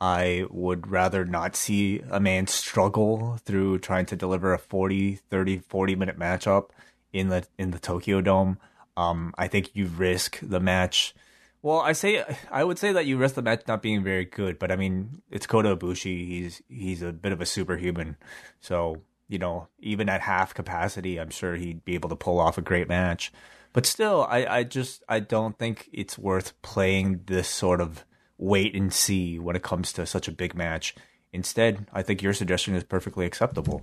I 0.00 0.46
would 0.50 0.90
rather 0.90 1.26
not 1.26 1.56
see 1.56 2.00
a 2.10 2.20
man 2.20 2.46
struggle 2.46 3.38
through 3.44 3.80
trying 3.80 4.06
to 4.06 4.16
deliver 4.16 4.54
a 4.54 4.58
40, 4.58 5.16
30, 5.16 5.58
40 5.58 5.96
minute 5.96 6.18
matchup 6.18 6.70
in 7.12 7.28
the 7.28 7.46
in 7.58 7.72
the 7.72 7.78
Tokyo 7.78 8.20
Dome. 8.20 8.58
Um, 9.00 9.34
I 9.38 9.48
think 9.48 9.70
you 9.74 9.86
risk 9.86 10.38
the 10.42 10.60
match. 10.60 11.14
Well, 11.62 11.80
I 11.80 11.92
say 11.92 12.24
I 12.50 12.64
would 12.64 12.78
say 12.78 12.92
that 12.92 13.06
you 13.06 13.16
risk 13.16 13.34
the 13.34 13.42
match 13.42 13.62
not 13.66 13.82
being 13.82 14.04
very 14.04 14.26
good, 14.26 14.58
but 14.58 14.70
I 14.70 14.76
mean 14.76 15.22
it's 15.30 15.46
Kota 15.46 15.74
Ibushi. 15.76 16.26
He's 16.26 16.62
he's 16.68 17.02
a 17.02 17.12
bit 17.12 17.32
of 17.32 17.40
a 17.40 17.46
superhuman, 17.46 18.16
so 18.60 19.02
you 19.28 19.38
know 19.38 19.68
even 19.78 20.08
at 20.08 20.20
half 20.20 20.52
capacity, 20.52 21.18
I'm 21.18 21.30
sure 21.30 21.56
he'd 21.56 21.84
be 21.84 21.94
able 21.94 22.10
to 22.10 22.16
pull 22.16 22.38
off 22.38 22.58
a 22.58 22.62
great 22.62 22.88
match. 22.88 23.32
But 23.72 23.86
still, 23.86 24.26
I, 24.28 24.46
I 24.46 24.64
just 24.64 25.02
I 25.08 25.20
don't 25.20 25.58
think 25.58 25.88
it's 25.92 26.18
worth 26.18 26.60
playing 26.60 27.22
this 27.26 27.48
sort 27.48 27.80
of 27.80 28.04
wait 28.36 28.74
and 28.74 28.92
see 28.92 29.38
when 29.38 29.56
it 29.56 29.62
comes 29.62 29.92
to 29.94 30.06
such 30.06 30.28
a 30.28 30.32
big 30.32 30.54
match. 30.54 30.94
Instead, 31.32 31.86
I 31.92 32.02
think 32.02 32.22
your 32.22 32.34
suggestion 32.34 32.74
is 32.74 32.84
perfectly 32.84 33.24
acceptable. 33.24 33.82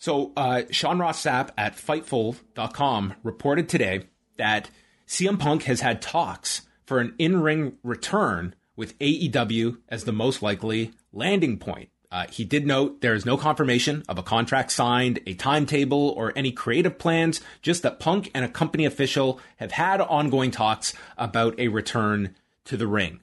So, 0.00 0.32
uh, 0.34 0.62
Sean 0.70 0.98
Ross 0.98 1.22
Sapp 1.22 1.50
at 1.58 1.76
Fightful.com 1.76 3.14
reported 3.22 3.68
today 3.68 4.04
that 4.38 4.70
CM 5.06 5.38
Punk 5.38 5.64
has 5.64 5.82
had 5.82 6.00
talks 6.00 6.62
for 6.86 7.00
an 7.00 7.14
in 7.18 7.42
ring 7.42 7.74
return 7.82 8.54
with 8.76 8.98
AEW 8.98 9.76
as 9.90 10.04
the 10.04 10.12
most 10.12 10.40
likely 10.40 10.92
landing 11.12 11.58
point. 11.58 11.90
Uh, 12.10 12.24
he 12.30 12.46
did 12.46 12.66
note 12.66 13.02
there 13.02 13.14
is 13.14 13.26
no 13.26 13.36
confirmation 13.36 14.02
of 14.08 14.16
a 14.16 14.22
contract 14.22 14.72
signed, 14.72 15.20
a 15.26 15.34
timetable, 15.34 16.08
or 16.16 16.32
any 16.34 16.50
creative 16.50 16.98
plans, 16.98 17.42
just 17.60 17.82
that 17.82 18.00
Punk 18.00 18.30
and 18.34 18.42
a 18.42 18.48
company 18.48 18.86
official 18.86 19.38
have 19.58 19.72
had 19.72 20.00
ongoing 20.00 20.50
talks 20.50 20.94
about 21.18 21.60
a 21.60 21.68
return 21.68 22.34
to 22.64 22.78
the 22.78 22.86
ring. 22.86 23.20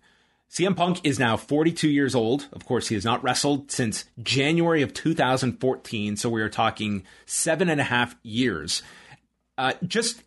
CM 0.49 0.75
Punk 0.75 1.01
is 1.03 1.19
now 1.19 1.37
42 1.37 1.89
years 1.89 2.15
old. 2.15 2.47
Of 2.53 2.65
course, 2.65 2.87
he 2.87 2.95
has 2.95 3.05
not 3.05 3.23
wrestled 3.23 3.71
since 3.71 4.05
January 4.21 4.81
of 4.81 4.93
2014, 4.93 6.15
so 6.15 6.29
we 6.29 6.41
are 6.41 6.49
talking 6.49 7.03
seven 7.25 7.69
and 7.69 7.81
a 7.81 7.85
half 7.85 8.15
years. 8.23 8.81
Uh, 9.57 9.73
just 9.85 10.23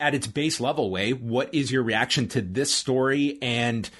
at 0.00 0.14
its 0.14 0.26
base 0.26 0.60
level, 0.60 0.90
Wai, 0.90 1.10
what 1.10 1.54
is 1.54 1.70
your 1.70 1.82
reaction 1.82 2.28
to 2.28 2.40
this 2.40 2.74
story 2.74 3.38
and 3.42 3.90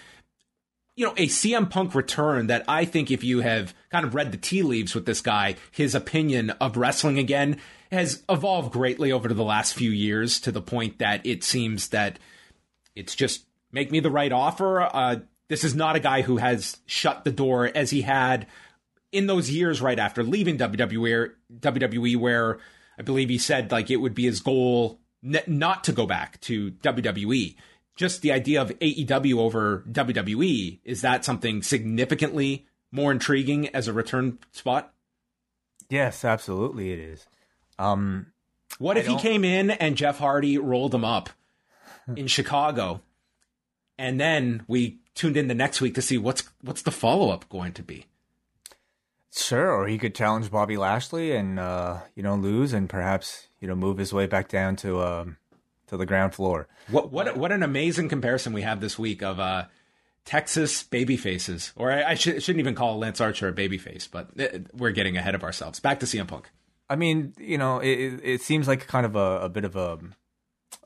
you 0.99 1.07
know, 1.07 1.13
a 1.17 1.29
CM 1.29 1.71
Punk 1.71 1.95
return 1.95 2.49
that 2.49 2.65
I 2.67 2.85
think 2.85 3.13
if 3.13 3.23
you 3.23 3.39
have 3.39 3.73
kind 3.89 4.05
of 4.05 4.17
read 4.17 4.33
the 4.33 4.37
tea 4.37 4.65
leaves 4.65 4.97
with 4.97 5.07
this 5.07 5.21
guy, 5.21 5.55
his 5.71 5.95
opinion 5.95 6.51
of 6.61 6.77
wrestling 6.77 7.21
again 7.21 7.61
has 7.93 8.25
evolved 8.29 8.73
greatly 8.73 9.13
over 9.13 9.29
the 9.29 9.45
last 9.45 9.75
few 9.75 9.93
years 9.93 10.41
to 10.41 10.51
the 10.51 10.61
point 10.61 10.99
that 10.99 11.25
it 11.25 11.45
seems 11.45 11.91
that 11.91 12.19
it's 12.97 13.15
just 13.15 13.45
make 13.71 13.93
me 13.93 14.01
the 14.01 14.11
right 14.11 14.33
offer. 14.33 14.83
Uh, 14.83 15.17
this 15.49 15.65
is 15.65 15.75
not 15.75 15.97
a 15.97 16.01
guy 16.01 16.23
who 16.23 16.37
has 16.37 16.79
shut 16.87 17.25
the 17.25 17.33
door 17.33 17.71
as 17.75 17.91
he 17.91 18.03
had 18.03 18.47
in 19.13 19.27
those 19.27 19.51
years 19.51 19.81
right 19.81 19.99
after 19.99 20.23
leaving 20.23 20.59
WWE, 20.59 21.31
WWE 21.61 22.17
where 22.17 22.59
I 22.99 23.03
believe 23.03 23.29
he 23.29 23.39
said 23.39 23.73
like 23.73 23.91
it 23.91 23.97
would 23.97 24.15
be 24.15 24.25
his 24.25 24.41
goal 24.41 25.01
not 25.23 25.85
to 25.85 25.93
go 25.93 26.07
back 26.07 26.41
to 26.43 26.71
WWE 26.71 27.57
just 27.99 28.23
the 28.23 28.33
idea 28.33 28.63
of 28.63 28.71
AEW 28.79 29.39
over 29.39 29.85
WWE, 29.91 30.79
is 30.85 31.03
that 31.03 31.25
something 31.25 31.63
significantly 31.63 32.67
more 32.93 33.11
intriguing 33.11 33.69
as 33.75 33.89
a 33.89 33.93
return 33.93 34.39
spot? 34.53 34.95
Yes, 35.91 36.25
absolutely 36.25 36.93
it 36.93 37.01
is. 37.01 37.27
Um, 37.77 38.27
what 38.79 38.97
if 38.97 39.07
he 39.07 39.19
came 39.19 39.45
in 39.45 39.71
and 39.71 39.97
Jeff 39.97 40.19
Hardy 40.19 40.59
rolled 40.59 40.95
him 40.95 41.05
up 41.05 41.29
in 42.17 42.29
Chicago, 42.29 43.03
and 43.99 44.21
then 44.21 44.63
we 44.69 45.01
tuned 45.19 45.37
in 45.37 45.49
the 45.49 45.55
next 45.55 45.81
week 45.81 45.95
to 45.95 46.03
see 46.03 46.17
what's 46.17 46.45
what's 46.63 46.83
the 46.83 46.91
follow 46.91 47.31
up 47.31 47.49
going 47.49 47.73
to 47.75 47.83
be? 47.83 48.07
Sure, 49.35 49.71
or 49.71 49.87
he 49.87 49.99
could 49.99 50.15
challenge 50.15 50.51
Bobby 50.51 50.77
Lashley 50.77 51.35
and 51.35 51.59
uh, 51.59 51.99
you 52.15 52.23
know 52.23 52.37
lose, 52.37 52.73
and 52.73 52.89
perhaps 52.89 53.49
you 53.61 53.69
know 53.69 53.75
move 53.75 53.99
his 53.99 54.13
way 54.13 54.27
back 54.27 54.49
down 54.49 54.77
to 54.77 55.03
um, 55.03 55.37
to 55.89 55.97
the 55.97 56.07
ground 56.07 56.35
floor. 56.35 56.69
What 56.91 57.13
what 57.13 57.37
what 57.37 57.53
an 57.53 57.63
amazing 57.63 58.09
comparison 58.09 58.53
we 58.53 58.63
have 58.63 58.81
this 58.81 58.99
week 58.99 59.23
of 59.23 59.39
uh, 59.39 59.67
Texas 60.25 60.83
baby 60.83 61.17
faces, 61.17 61.73
or 61.77 61.91
I, 61.91 62.11
I 62.11 62.15
should, 62.15 62.43
shouldn't 62.43 62.61
even 62.61 62.75
call 62.75 62.99
Lance 62.99 63.21
Archer 63.21 63.49
a 63.49 63.53
baby 63.53 63.79
face, 63.79 64.07
but 64.07 64.29
uh, 64.41 64.59
we're 64.73 64.93
getting 64.93 65.17
ahead 65.17 65.35
of 65.35 65.43
ourselves. 65.43 65.81
Back 65.81 66.01
to 66.01 66.07
CM 66.07 66.29
Punk. 66.29 66.51
I 66.91 66.97
mean, 66.97 67.35
you 67.39 67.59
know, 67.59 67.81
it, 67.81 68.21
it 68.25 68.41
seems 68.41 68.67
like 68.67 68.87
kind 68.87 69.05
of 69.05 69.15
a, 69.15 69.41
a 69.43 69.49
bit 69.51 69.65
of 69.65 69.77
a, 69.77 69.99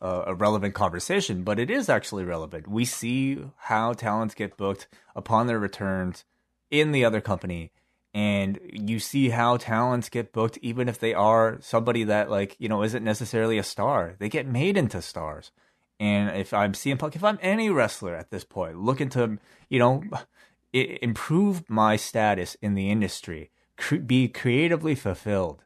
a 0.01 0.35
relevant 0.35 0.75
conversation, 0.75 1.45
but 1.45 1.59
it 1.59 1.71
is 1.71 1.89
actually 1.89 2.25
relevant. 2.25 2.67
We 2.67 2.85
see 2.85 3.39
how 3.57 3.93
talents 3.93 4.35
get 4.35 4.57
booked 4.57 4.89
upon 5.15 5.47
their 5.47 5.59
returns 5.59 6.25
in 6.71 6.93
the 6.93 7.05
other 7.05 7.21
company, 7.21 7.71
and 8.13 8.59
you 8.73 8.99
see 8.99 9.31
how 9.31 9.57
talents 9.57 10.09
get 10.09 10.33
booked 10.33 10.59
even 10.61 10.89
if 10.89 10.99
they 10.99 11.15
are 11.15 11.59
somebody 11.61 12.05
that 12.05 12.31
like 12.31 12.57
you 12.59 12.69
know 12.69 12.83
isn't 12.83 13.05
necessarily 13.05 13.59
a 13.59 13.63
star. 13.63 14.17
They 14.19 14.29
get 14.29 14.47
made 14.47 14.77
into 14.77 15.01
stars. 15.01 15.53
And 16.01 16.37
if 16.37 16.53
I'm 16.53 16.73
CM 16.73 16.99
Punk, 16.99 17.15
if 17.15 17.23
I'm 17.23 17.39
any 17.41 17.71
wrestler 17.71 18.17
at 18.17 18.31
this 18.31 18.45
point, 18.45 18.79
looking 18.79 19.09
to 19.11 19.39
you 19.69 19.79
know 19.79 20.03
improve 20.73 21.69
my 21.71 21.95
status 21.97 22.57
in 22.61 22.75
the 22.75 22.91
industry, 22.91 23.51
be 24.05 24.29
creatively 24.29 24.97
fulfilled, 24.97 25.63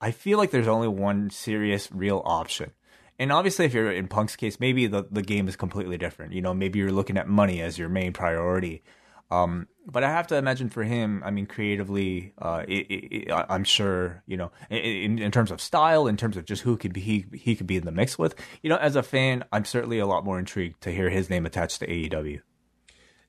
I 0.00 0.12
feel 0.12 0.38
like 0.38 0.50
there's 0.50 0.68
only 0.68 0.88
one 0.88 1.30
serious, 1.30 1.90
real 1.92 2.22
option. 2.24 2.72
And 3.18 3.32
obviously, 3.32 3.64
if 3.64 3.72
you're 3.72 3.90
in 3.90 4.08
Punk's 4.08 4.36
case, 4.36 4.60
maybe 4.60 4.86
the, 4.86 5.06
the 5.10 5.22
game 5.22 5.48
is 5.48 5.56
completely 5.56 5.96
different. 5.96 6.32
You 6.32 6.42
know, 6.42 6.52
maybe 6.52 6.78
you're 6.78 6.92
looking 6.92 7.16
at 7.16 7.28
money 7.28 7.62
as 7.62 7.78
your 7.78 7.88
main 7.88 8.12
priority. 8.12 8.82
Um, 9.30 9.66
but 9.86 10.04
I 10.04 10.10
have 10.10 10.28
to 10.28 10.36
imagine 10.36 10.68
for 10.68 10.84
him, 10.84 11.22
I 11.24 11.30
mean, 11.30 11.46
creatively, 11.46 12.32
uh, 12.38 12.64
it, 12.68 12.86
it, 12.86 13.16
it, 13.16 13.32
I'm 13.32 13.64
sure, 13.64 14.22
you 14.26 14.36
know, 14.36 14.52
in, 14.70 15.18
in, 15.18 15.30
terms 15.32 15.50
of 15.50 15.60
style, 15.60 16.06
in 16.06 16.16
terms 16.16 16.36
of 16.36 16.44
just 16.44 16.62
who 16.62 16.76
could 16.76 16.92
be 16.92 17.00
he, 17.00 17.26
he 17.32 17.56
could 17.56 17.66
be 17.66 17.76
in 17.76 17.84
the 17.84 17.92
mix 17.92 18.18
with, 18.18 18.34
you 18.62 18.70
know, 18.70 18.76
as 18.76 18.94
a 18.94 19.02
fan, 19.02 19.44
I'm 19.52 19.64
certainly 19.64 19.98
a 19.98 20.06
lot 20.06 20.24
more 20.24 20.38
intrigued 20.38 20.80
to 20.82 20.92
hear 20.92 21.10
his 21.10 21.28
name 21.28 21.46
attached 21.46 21.80
to 21.80 21.86
AEW. 21.86 22.40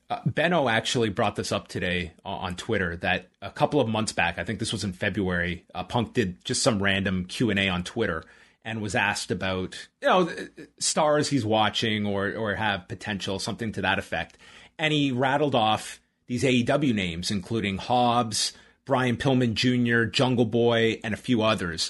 Uh, 0.10 0.20
Benno 0.26 0.70
actually 0.70 1.10
brought 1.10 1.36
this 1.36 1.52
up 1.52 1.68
today 1.68 2.14
on 2.24 2.56
Twitter 2.56 2.96
that 2.98 3.30
a 3.42 3.52
couple 3.52 3.82
of 3.82 3.90
months 3.90 4.14
back, 4.14 4.40
I 4.40 4.44
think 4.44 4.60
this 4.60 4.72
was 4.72 4.84
in 4.84 4.94
February, 4.94 5.66
uh, 5.76 5.84
Punk 5.84 6.14
did 6.14 6.46
just 6.46 6.64
some 6.64 6.82
random 6.82 7.26
Q 7.26 7.50
and 7.50 7.60
A 7.60 7.70
on 7.70 7.84
Twitter 7.84 8.24
and 8.68 8.82
was 8.82 8.96
asked 8.96 9.32
about 9.32 9.88
you 10.02 10.08
know 10.10 10.30
stars 10.78 11.30
he's 11.30 11.46
watching 11.46 12.06
or 12.06 12.36
or 12.36 12.54
have 12.54 12.88
potential, 12.88 13.40
something 13.40 13.72
to 13.72 13.82
that 13.82 13.98
effect, 13.98 14.38
and 14.78 14.94
he 14.94 15.12
rattled 15.12 15.56
off 15.56 16.00
these 16.28 16.44
AEW 16.44 16.94
names, 16.94 17.32
including 17.32 17.78
Hobbs, 17.78 18.52
Brian 18.86 19.16
Pillman 19.16 19.54
Jr., 19.54 20.04
Jungle 20.04 20.46
Boy, 20.46 21.00
and 21.04 21.14
a 21.14 21.18
few 21.18 21.42
others. 21.42 21.90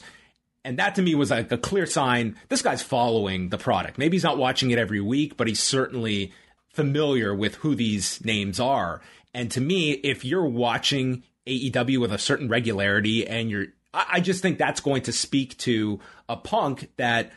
And 0.63 0.77
that 0.77 0.95
to 0.95 1.01
me 1.01 1.15
was 1.15 1.31
like 1.31 1.51
a 1.51 1.57
clear 1.57 1.87
sign 1.87 2.37
this 2.49 2.61
guy's 2.61 2.83
following 2.83 3.49
the 3.49 3.57
product. 3.57 3.97
Maybe 3.97 4.15
he's 4.15 4.23
not 4.23 4.37
watching 4.37 4.69
it 4.69 4.77
every 4.77 5.01
week, 5.01 5.35
but 5.35 5.47
he's 5.47 5.63
certainly 5.63 6.31
familiar 6.69 7.33
with 7.33 7.55
who 7.55 7.73
these 7.73 8.23
names 8.23 8.59
are. 8.59 9.01
And 9.33 9.49
to 9.51 9.61
me, 9.61 9.91
if 9.91 10.23
you're 10.23 10.45
watching 10.45 11.23
AEW 11.47 11.99
with 11.99 12.11
a 12.11 12.19
certain 12.19 12.49
regularity 12.49 13.25
and 13.25 13.49
you're, 13.49 13.67
I 13.93 14.19
just 14.19 14.41
think 14.41 14.57
that's 14.57 14.81
going 14.81 15.03
to 15.03 15.11
speak 15.11 15.57
to 15.59 15.99
a 16.29 16.35
punk 16.35 16.91
that 16.97 17.31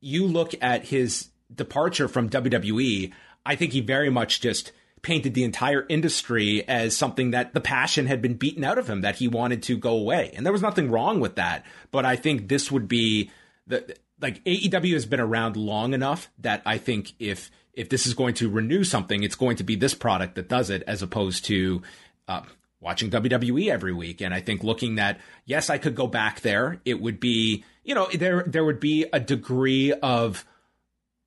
you 0.00 0.26
look 0.26 0.54
at 0.62 0.84
his 0.84 1.28
departure 1.54 2.08
from 2.08 2.30
WWE. 2.30 3.12
I 3.44 3.56
think 3.56 3.72
he 3.72 3.80
very 3.80 4.10
much 4.10 4.40
just 4.40 4.72
painted 5.02 5.34
the 5.34 5.44
entire 5.44 5.86
industry 5.88 6.66
as 6.68 6.96
something 6.96 7.30
that 7.30 7.54
the 7.54 7.60
passion 7.60 8.06
had 8.06 8.20
been 8.20 8.34
beaten 8.34 8.64
out 8.64 8.78
of 8.78 8.88
him, 8.88 9.00
that 9.00 9.16
he 9.16 9.28
wanted 9.28 9.62
to 9.64 9.76
go 9.76 9.96
away. 9.96 10.32
And 10.34 10.44
there 10.44 10.52
was 10.52 10.62
nothing 10.62 10.90
wrong 10.90 11.20
with 11.20 11.36
that. 11.36 11.64
But 11.90 12.04
I 12.04 12.16
think 12.16 12.48
this 12.48 12.70
would 12.70 12.86
be 12.86 13.30
the, 13.66 13.96
like 14.20 14.44
AEW 14.44 14.92
has 14.92 15.06
been 15.06 15.20
around 15.20 15.56
long 15.56 15.94
enough 15.94 16.30
that 16.38 16.62
I 16.66 16.78
think 16.78 17.14
if 17.18 17.50
if 17.72 17.88
this 17.88 18.06
is 18.06 18.14
going 18.14 18.34
to 18.34 18.50
renew 18.50 18.84
something, 18.84 19.22
it's 19.22 19.36
going 19.36 19.56
to 19.56 19.64
be 19.64 19.76
this 19.76 19.94
product 19.94 20.34
that 20.34 20.48
does 20.48 20.70
it, 20.70 20.82
as 20.86 21.02
opposed 21.02 21.44
to 21.46 21.82
uh, 22.28 22.42
watching 22.80 23.10
WWE 23.10 23.70
every 23.70 23.92
week. 23.92 24.20
And 24.20 24.32
I 24.32 24.40
think 24.40 24.62
looking 24.64 24.98
at 24.98 25.20
yes, 25.44 25.70
I 25.70 25.78
could 25.78 25.94
go 25.94 26.06
back 26.06 26.40
there. 26.40 26.80
It 26.84 27.00
would 27.00 27.20
be 27.20 27.64
you 27.84 27.94
know 27.94 28.08
there 28.12 28.44
there 28.46 28.64
would 28.64 28.80
be 28.80 29.06
a 29.12 29.20
degree 29.20 29.92
of 29.92 30.44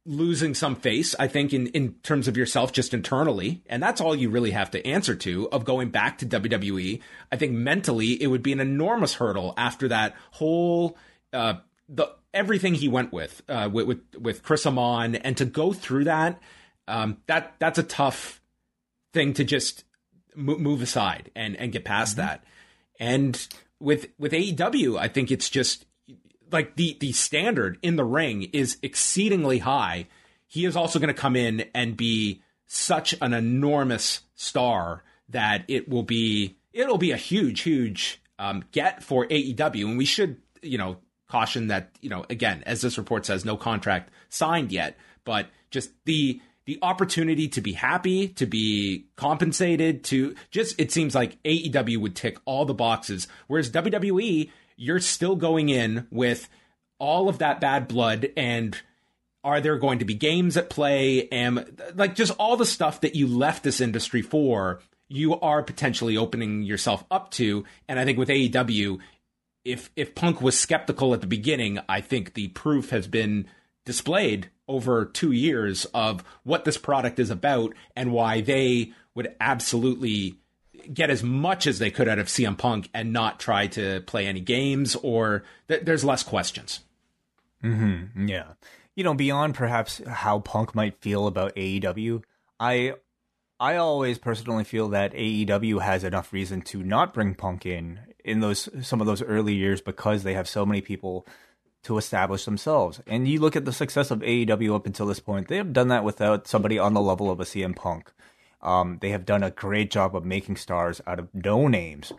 losing 0.05 0.53
some 0.53 0.75
face, 0.75 1.15
I 1.17 1.27
think, 1.27 1.53
in, 1.53 1.67
in 1.67 1.93
terms 2.03 2.27
of 2.27 2.35
yourself 2.35 2.73
just 2.73 2.93
internally. 2.93 3.63
And 3.67 3.81
that's 3.81 4.01
all 4.01 4.15
you 4.15 4.29
really 4.29 4.51
have 4.51 4.71
to 4.71 4.85
answer 4.85 5.15
to 5.15 5.49
of 5.49 5.63
going 5.63 5.89
back 5.89 6.17
to 6.17 6.25
WWE. 6.25 7.01
I 7.31 7.35
think 7.37 7.53
mentally 7.53 8.21
it 8.21 8.27
would 8.27 8.43
be 8.43 8.51
an 8.51 8.59
enormous 8.59 9.13
hurdle 9.15 9.53
after 9.55 9.87
that 9.87 10.15
whole, 10.31 10.97
uh, 11.31 11.55
the 11.87 12.13
everything 12.33 12.73
he 12.73 12.87
went 12.87 13.13
with 13.13 13.41
uh, 13.47 13.69
with, 13.71 13.87
with 13.87 13.99
with 14.19 14.43
Chris 14.43 14.65
Amann, 14.65 15.15
and 15.15 15.37
to 15.37 15.45
go 15.45 15.73
through 15.73 16.05
that, 16.05 16.41
um, 16.87 17.17
that 17.27 17.55
that's 17.59 17.79
a 17.79 17.83
tough 17.83 18.41
thing 19.13 19.33
to 19.33 19.43
just 19.43 19.83
move 20.35 20.81
aside 20.81 21.31
and 21.35 21.55
and 21.55 21.71
get 21.71 21.85
past 21.85 22.17
mm-hmm. 22.17 22.27
that. 22.27 22.43
And 22.99 23.47
with 23.79 24.07
with 24.17 24.31
AEW, 24.31 24.97
I 24.99 25.07
think 25.07 25.31
it's 25.31 25.49
just 25.49 25.85
like 26.51 26.75
the 26.75 26.97
the 26.99 27.11
standard 27.11 27.77
in 27.81 27.95
the 27.95 28.05
ring 28.05 28.43
is 28.53 28.77
exceedingly 28.81 29.59
high. 29.59 30.07
He 30.47 30.65
is 30.65 30.75
also 30.75 30.99
going 30.99 31.13
to 31.13 31.19
come 31.19 31.35
in 31.35 31.65
and 31.73 31.97
be 31.97 32.41
such 32.67 33.15
an 33.21 33.33
enormous 33.33 34.21
star 34.35 35.03
that 35.29 35.65
it 35.67 35.89
will 35.89 36.03
be 36.03 36.57
it'll 36.71 36.97
be 36.97 37.11
a 37.11 37.17
huge 37.17 37.61
huge 37.61 38.21
um, 38.39 38.63
get 38.71 39.03
for 39.03 39.25
AEW, 39.27 39.85
and 39.85 39.97
we 39.97 40.05
should 40.05 40.37
you 40.61 40.77
know 40.77 40.97
caution 41.27 41.67
that 41.67 41.89
you 42.01 42.09
know 42.09 42.25
again 42.29 42.61
as 42.65 42.81
this 42.81 42.97
report 42.97 43.25
says 43.25 43.43
no 43.43 43.57
contract 43.57 44.11
signed 44.29 44.71
yet 44.71 44.95
but 45.25 45.47
just 45.71 45.89
the 46.05 46.39
the 46.65 46.79
opportunity 46.81 47.47
to 47.49 47.61
be 47.61 47.73
happy 47.73 48.29
to 48.29 48.45
be 48.45 49.05
compensated 49.15 50.03
to 50.05 50.35
just 50.51 50.79
it 50.79 50.91
seems 50.91 51.13
like 51.13 51.41
AEW 51.43 51.97
would 51.97 52.15
tick 52.15 52.37
all 52.45 52.65
the 52.65 52.73
boxes. 52.73 53.27
Whereas 53.47 53.71
WWE 53.71 54.49
you're 54.75 54.99
still 54.99 55.35
going 55.35 55.69
in 55.69 56.07
with 56.09 56.49
all 56.99 57.29
of 57.29 57.39
that 57.39 57.61
bad 57.61 57.87
blood 57.87 58.29
and 58.35 58.77
are 59.43 59.59
there 59.59 59.77
going 59.77 59.99
to 59.99 60.05
be 60.05 60.13
games 60.13 60.55
at 60.55 60.69
play? 60.69 61.27
And 61.27 61.81
like 61.95 62.15
just 62.15 62.31
all 62.39 62.55
the 62.55 62.65
stuff 62.65 63.01
that 63.01 63.15
you 63.15 63.27
left 63.27 63.63
this 63.63 63.81
industry 63.81 64.21
for 64.21 64.79
you 65.09 65.39
are 65.39 65.61
potentially 65.61 66.17
opening 66.17 66.63
yourself 66.63 67.03
up 67.11 67.29
to. 67.31 67.65
And 67.87 67.99
i 67.99 68.05
think 68.05 68.17
with 68.17 68.29
aew 68.29 68.99
if 69.65 69.89
if 69.95 70.15
Punk 70.15 70.41
was 70.41 70.59
skeptical 70.59 71.13
at 71.13 71.21
the 71.21 71.27
beginning, 71.27 71.79
I 71.87 72.01
think 72.01 72.33
the 72.33 72.49
proof 72.49 72.89
has 72.89 73.07
been 73.07 73.47
displayed 73.85 74.49
over 74.67 75.05
two 75.05 75.31
years 75.31 75.85
of 75.93 76.23
what 76.43 76.65
this 76.65 76.77
product 76.77 77.19
is 77.19 77.29
about 77.29 77.73
and 77.95 78.11
why 78.11 78.41
they 78.41 78.93
would 79.15 79.35
absolutely 79.39 80.35
get 80.93 81.09
as 81.09 81.23
much 81.23 81.67
as 81.67 81.79
they 81.79 81.91
could 81.91 82.07
out 82.07 82.19
of 82.19 82.27
CM 82.27 82.57
Punk 82.57 82.89
and 82.93 83.13
not 83.13 83.39
try 83.39 83.67
to 83.67 84.01
play 84.01 84.27
any 84.27 84.39
games 84.39 84.95
or 84.97 85.43
th- 85.67 85.83
there's 85.83 86.03
less 86.03 86.23
questions. 86.23 86.81
Mm-hmm. 87.63 88.27
Yeah. 88.27 88.53
You 88.95 89.03
know, 89.03 89.13
beyond 89.13 89.55
perhaps 89.55 90.01
how 90.05 90.39
Punk 90.39 90.75
might 90.75 91.01
feel 91.01 91.27
about 91.27 91.55
AEW, 91.55 92.23
I 92.59 92.95
I 93.59 93.77
always 93.77 94.17
personally 94.17 94.65
feel 94.65 94.89
that 94.89 95.13
AEW 95.13 95.81
has 95.81 96.03
enough 96.03 96.33
reason 96.33 96.61
to 96.63 96.83
not 96.83 97.13
bring 97.13 97.33
Punk 97.33 97.65
in 97.65 97.99
in 98.23 98.39
those 98.39 98.69
some 98.85 99.01
of 99.01 99.07
those 99.07 99.21
early 99.21 99.53
years 99.53 99.81
because 99.81 100.23
they 100.23 100.33
have 100.33 100.49
so 100.49 100.65
many 100.65 100.81
people 100.81 101.25
to 101.83 101.97
establish 101.97 102.45
themselves. 102.45 103.01
And 103.07 103.27
you 103.27 103.39
look 103.39 103.55
at 103.55 103.65
the 103.65 103.73
success 103.73 104.11
of 104.11 104.19
AEW 104.19 104.75
up 104.75 104.85
until 104.85 105.05
this 105.05 105.19
point; 105.19 105.47
they 105.47 105.57
have 105.57 105.73
done 105.73 105.89
that 105.89 106.03
without 106.03 106.47
somebody 106.47 106.79
on 106.79 106.93
the 106.93 107.01
level 107.01 107.29
of 107.29 107.39
a 107.39 107.45
CM 107.45 107.75
Punk. 107.75 108.11
Um, 108.61 108.97
they 109.01 109.09
have 109.09 109.25
done 109.25 109.43
a 109.43 109.51
great 109.51 109.91
job 109.91 110.15
of 110.15 110.25
making 110.25 110.55
stars 110.55 111.01
out 111.05 111.19
of 111.19 111.27
no 111.33 111.67
names. 111.67 112.13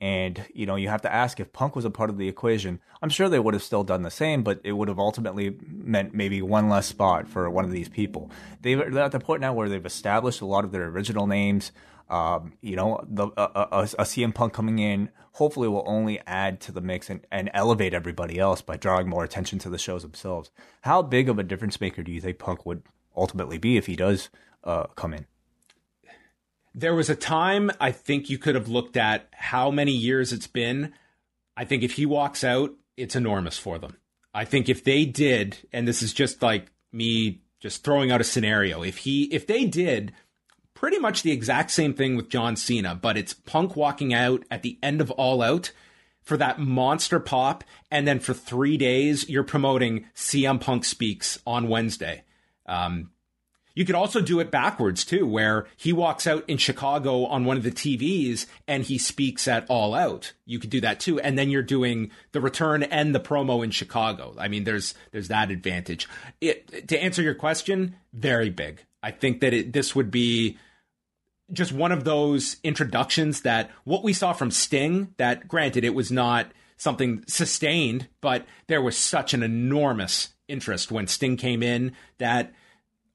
And 0.00 0.46
you 0.54 0.64
know, 0.64 0.76
you 0.76 0.88
have 0.88 1.02
to 1.02 1.12
ask 1.12 1.40
if 1.40 1.52
Punk 1.52 1.76
was 1.76 1.84
a 1.84 1.90
part 1.90 2.08
of 2.08 2.16
the 2.16 2.26
equation. 2.26 2.80
I'm 3.02 3.10
sure 3.10 3.28
they 3.28 3.38
would 3.38 3.52
have 3.52 3.62
still 3.62 3.84
done 3.84 4.02
the 4.02 4.10
same, 4.10 4.42
but 4.42 4.60
it 4.64 4.72
would 4.72 4.88
have 4.88 4.98
ultimately 4.98 5.56
meant 5.68 6.14
maybe 6.14 6.40
one 6.40 6.70
less 6.70 6.86
spot 6.86 7.28
for 7.28 7.50
one 7.50 7.66
of 7.66 7.70
these 7.70 7.90
people. 7.90 8.30
They're 8.62 8.98
at 8.98 9.12
the 9.12 9.20
point 9.20 9.42
now 9.42 9.52
where 9.52 9.68
they've 9.68 9.84
established 9.84 10.40
a 10.40 10.46
lot 10.46 10.64
of 10.64 10.72
their 10.72 10.86
original 10.86 11.26
names. 11.26 11.70
Um, 12.10 12.54
you 12.60 12.74
know, 12.74 13.04
the, 13.08 13.28
a, 13.36 13.42
a, 13.42 13.82
a, 13.82 14.02
CM 14.02 14.34
Punk 14.34 14.52
coming 14.52 14.80
in 14.80 15.10
hopefully 15.34 15.68
will 15.68 15.84
only 15.86 16.20
add 16.26 16.60
to 16.62 16.72
the 16.72 16.80
mix 16.80 17.08
and, 17.08 17.24
and 17.30 17.48
elevate 17.54 17.94
everybody 17.94 18.36
else 18.36 18.62
by 18.62 18.76
drawing 18.76 19.08
more 19.08 19.22
attention 19.22 19.60
to 19.60 19.70
the 19.70 19.78
shows 19.78 20.02
themselves. 20.02 20.50
How 20.80 21.02
big 21.02 21.28
of 21.28 21.38
a 21.38 21.44
difference 21.44 21.80
maker 21.80 22.02
do 22.02 22.10
you 22.10 22.20
think 22.20 22.40
Punk 22.40 22.66
would 22.66 22.82
ultimately 23.16 23.58
be 23.58 23.76
if 23.76 23.86
he 23.86 23.94
does 23.94 24.28
uh, 24.64 24.88
come 24.96 25.14
in? 25.14 25.26
There 26.74 26.96
was 26.96 27.08
a 27.08 27.14
time 27.14 27.70
I 27.78 27.92
think 27.92 28.28
you 28.28 28.38
could 28.38 28.56
have 28.56 28.68
looked 28.68 28.96
at 28.96 29.28
how 29.32 29.70
many 29.70 29.92
years 29.92 30.32
it's 30.32 30.48
been. 30.48 30.92
I 31.56 31.64
think 31.64 31.84
if 31.84 31.92
he 31.92 32.06
walks 32.06 32.42
out, 32.42 32.74
it's 32.96 33.14
enormous 33.14 33.56
for 33.56 33.78
them. 33.78 33.96
I 34.34 34.44
think 34.44 34.68
if 34.68 34.82
they 34.82 35.04
did, 35.04 35.58
and 35.72 35.86
this 35.86 36.02
is 36.02 36.12
just 36.12 36.42
like 36.42 36.72
me 36.92 37.42
just 37.60 37.84
throwing 37.84 38.10
out 38.10 38.20
a 38.20 38.24
scenario, 38.24 38.82
if 38.82 38.98
he 38.98 39.24
if 39.24 39.46
they 39.46 39.64
did 39.64 40.12
pretty 40.80 40.98
much 40.98 41.22
the 41.22 41.30
exact 41.30 41.70
same 41.70 41.92
thing 41.92 42.16
with 42.16 42.30
John 42.30 42.56
Cena, 42.56 42.94
but 42.94 43.18
it's 43.18 43.34
Punk 43.34 43.76
walking 43.76 44.14
out 44.14 44.44
at 44.50 44.62
the 44.62 44.78
end 44.82 45.02
of 45.02 45.10
All 45.10 45.42
Out 45.42 45.72
for 46.22 46.38
that 46.38 46.58
monster 46.58 47.20
pop, 47.20 47.62
and 47.90 48.08
then 48.08 48.18
for 48.18 48.32
three 48.32 48.78
days 48.78 49.28
you're 49.28 49.44
promoting 49.44 50.06
CM 50.14 50.58
Punk 50.58 50.86
speaks 50.86 51.38
on 51.46 51.68
Wednesday. 51.68 52.22
Um, 52.64 53.10
You 53.74 53.84
could 53.84 53.94
also 53.94 54.22
do 54.22 54.40
it 54.40 54.50
backwards 54.50 55.04
too, 55.04 55.26
where 55.26 55.66
he 55.76 55.92
walks 55.92 56.26
out 56.26 56.44
in 56.48 56.56
Chicago 56.56 57.26
on 57.26 57.44
one 57.44 57.58
of 57.58 57.62
the 57.62 57.70
TVs 57.70 58.46
and 58.66 58.82
he 58.82 58.96
speaks 58.96 59.46
at 59.46 59.66
All 59.68 59.94
Out. 59.94 60.32
You 60.46 60.58
could 60.58 60.70
do 60.70 60.80
that 60.80 60.98
too, 60.98 61.20
and 61.20 61.38
then 61.38 61.50
you're 61.50 61.62
doing 61.62 62.10
the 62.32 62.40
return 62.40 62.82
and 62.84 63.14
the 63.14 63.20
promo 63.20 63.62
in 63.62 63.70
Chicago. 63.70 64.34
I 64.38 64.48
mean, 64.48 64.64
there's 64.64 64.94
there's 65.12 65.28
that 65.28 65.50
advantage. 65.50 66.08
It, 66.40 66.88
to 66.88 66.98
answer 66.98 67.20
your 67.20 67.34
question, 67.34 67.96
very 68.14 68.48
big. 68.48 68.82
I 69.02 69.10
think 69.10 69.40
that 69.40 69.52
it, 69.54 69.72
this 69.72 69.94
would 69.94 70.10
be 70.10 70.58
just 71.52 71.72
one 71.72 71.92
of 71.92 72.04
those 72.04 72.56
introductions 72.62 73.42
that 73.42 73.70
what 73.84 74.04
we 74.04 74.12
saw 74.12 74.32
from 74.32 74.50
Sting. 74.50 75.14
That 75.16 75.48
granted, 75.48 75.84
it 75.84 75.94
was 75.94 76.10
not 76.10 76.50
something 76.76 77.24
sustained, 77.26 78.08
but 78.20 78.46
there 78.66 78.82
was 78.82 78.96
such 78.96 79.34
an 79.34 79.42
enormous 79.42 80.30
interest 80.48 80.90
when 80.90 81.06
Sting 81.06 81.36
came 81.36 81.62
in 81.62 81.92
that 82.18 82.52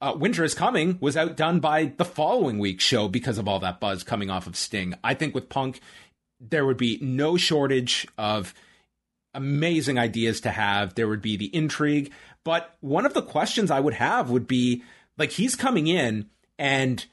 uh, 0.00 0.14
Winter 0.16 0.44
is 0.44 0.54
Coming 0.54 0.98
was 1.00 1.16
outdone 1.16 1.60
by 1.60 1.92
the 1.96 2.04
following 2.04 2.58
week's 2.58 2.84
show 2.84 3.08
because 3.08 3.38
of 3.38 3.48
all 3.48 3.58
that 3.60 3.80
buzz 3.80 4.04
coming 4.04 4.30
off 4.30 4.46
of 4.46 4.56
Sting. 4.56 4.94
I 5.02 5.14
think 5.14 5.34
with 5.34 5.48
Punk, 5.48 5.80
there 6.40 6.66
would 6.66 6.76
be 6.76 6.98
no 7.00 7.36
shortage 7.36 8.06
of 8.18 8.54
amazing 9.34 9.98
ideas 9.98 10.40
to 10.42 10.50
have. 10.50 10.94
There 10.94 11.08
would 11.08 11.22
be 11.22 11.36
the 11.36 11.54
intrigue. 11.54 12.12
But 12.44 12.76
one 12.80 13.06
of 13.06 13.14
the 13.14 13.22
questions 13.22 13.70
I 13.70 13.80
would 13.80 13.94
have 13.94 14.30
would 14.30 14.46
be 14.46 14.82
like, 15.18 15.32
he's 15.32 15.56
coming 15.56 15.86
in 15.86 16.28
and 16.58 17.04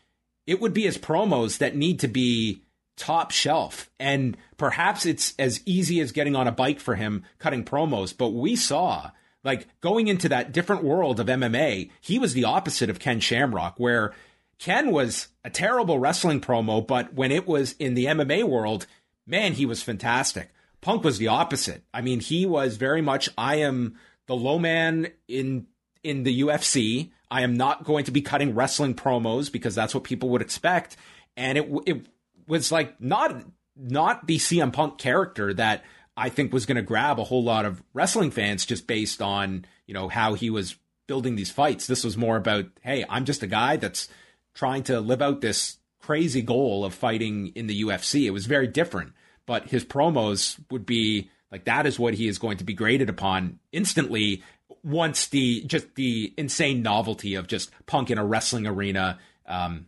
it 0.45 0.62
would 0.62 0.73
be 0.73 0.84
his 0.84 0.97
promos 0.97 1.58
that 1.60 1.75
need 1.75 1.99
to 2.01 2.08
be 2.08 2.63
top 2.95 3.32
shelf. 3.32 3.89
And 3.99 4.38
perhaps 4.58 5.06
it's 5.06 5.34
as 5.39 5.62
easy 5.65 5.99
as 5.99 6.12
getting 6.12 6.36
on 6.36 6.47
a 6.47 6.51
bike 6.51 6.79
for 6.79 6.95
him 6.95 7.23
cutting 7.39 7.63
promos. 7.63 8.15
But 8.15 8.29
we 8.29 8.56
saw 8.56 9.12
like 9.43 9.67
going 9.82 10.08
into 10.08 10.29
that 10.29 10.51
different 10.51 10.84
world 10.84 11.19
of 11.19 11.27
MMA, 11.27 11.89
he 11.99 12.19
was 12.19 12.34
the 12.34 12.45
opposite 12.45 12.89
of 12.89 12.99
Ken 12.99 13.19
Shamrock, 13.19 13.75
where 13.77 14.13
Ken 14.60 14.91
was 14.91 15.27
a 15.43 15.49
terrible 15.49 15.99
wrestling 15.99 16.39
promo, 16.39 16.86
but 16.86 17.13
when 17.13 17.32
it 17.32 17.45
was 17.47 17.73
in 17.79 17.95
the 17.95 18.06
MMA 18.06 18.43
world, 18.45 18.88
man, 19.27 19.53
he 19.53 19.65
was 19.65 19.84
fantastic. 19.84 20.49
Punk 20.79 21.03
was 21.03 21.17
the 21.17 21.27
opposite. 21.27 21.84
I 21.93 22.01
mean, 22.01 22.19
he 22.19 22.45
was 22.45 22.77
very 22.77 23.01
much 23.01 23.29
I 23.38 23.58
am 23.58 23.97
the 24.27 24.36
low 24.36 24.60
man 24.60 25.08
in 25.27 25.67
in 26.03 26.23
the 26.23 26.41
UFC. 26.41 27.12
I 27.34 27.41
am 27.41 27.56
not 27.56 27.84
going 27.84 28.06
to 28.06 28.12
be 28.12 28.22
cutting 28.22 28.54
wrestling 28.54 28.93
promos 28.93 29.52
because 29.52 29.74
that's 29.74 29.96
what 29.96 30.04
people 30.04 30.30
would 30.30 30.43
expect. 30.43 30.98
And 31.36 31.58
it 31.58 31.67
it 31.88 32.06
was 32.48 32.72
like 32.72 33.02
not 33.02 33.43
not 33.76 34.28
the 34.28 34.38
CM 34.38 34.72
Punk 34.72 35.00
character 35.00 35.52
that 35.56 35.84
I 36.15 36.30
think 36.30 36.54
was 36.54 36.67
going 36.67 36.76
to 36.76 36.84
grab 36.84 37.19
a 37.19 37.24
whole 37.24 37.43
lot 37.43 37.65
of 37.65 37.82
wrestling 37.91 38.30
fans 38.30 38.67
just 38.67 38.86
based 38.86 39.19
on, 39.19 39.65
you 39.88 39.96
know, 39.96 40.10
how 40.10 40.36
he 40.36 40.52
was 40.52 40.76
building 41.08 41.36
these 41.36 41.50
fights. 41.50 41.88
This 41.88 42.04
was 42.04 42.15
more 42.15 42.38
about, 42.38 42.65
hey, 42.82 43.04
I'm 43.10 43.26
just 43.26 43.41
a 43.41 43.48
guy 43.48 43.78
that's 43.78 44.10
trying 44.54 44.84
to 44.84 45.00
live 45.00 45.24
out 45.24 45.41
this 45.41 45.80
crazy 46.00 46.43
goal 46.43 46.86
of 46.86 46.93
fighting 46.93 47.48
in 47.56 47.65
the 47.65 47.82
UFC. 47.82 48.26
It 48.26 48.32
was 48.32 48.46
very 48.46 48.67
different, 48.67 49.13
but 49.48 49.69
his 49.69 49.84
promos 49.84 50.60
would 50.69 50.86
be 50.86 51.32
like 51.52 51.63
that 51.63 51.88
is 51.88 51.98
what 51.98 52.13
he 52.13 52.28
is 52.28 52.38
going 52.38 52.58
to 52.58 52.63
be 52.63 52.74
graded 52.76 53.10
upon 53.10 53.58
instantly 53.72 54.43
once 54.83 55.27
the 55.27 55.63
just 55.65 55.95
the 55.95 56.33
insane 56.38 56.81
novelty 56.81 57.36
of 57.36 57.47
just 57.47 57.71
punk 57.86 58.09
in 58.09 58.17
a 58.17 58.25
wrestling 58.25 58.67
arena 58.67 59.19
um, 59.45 59.88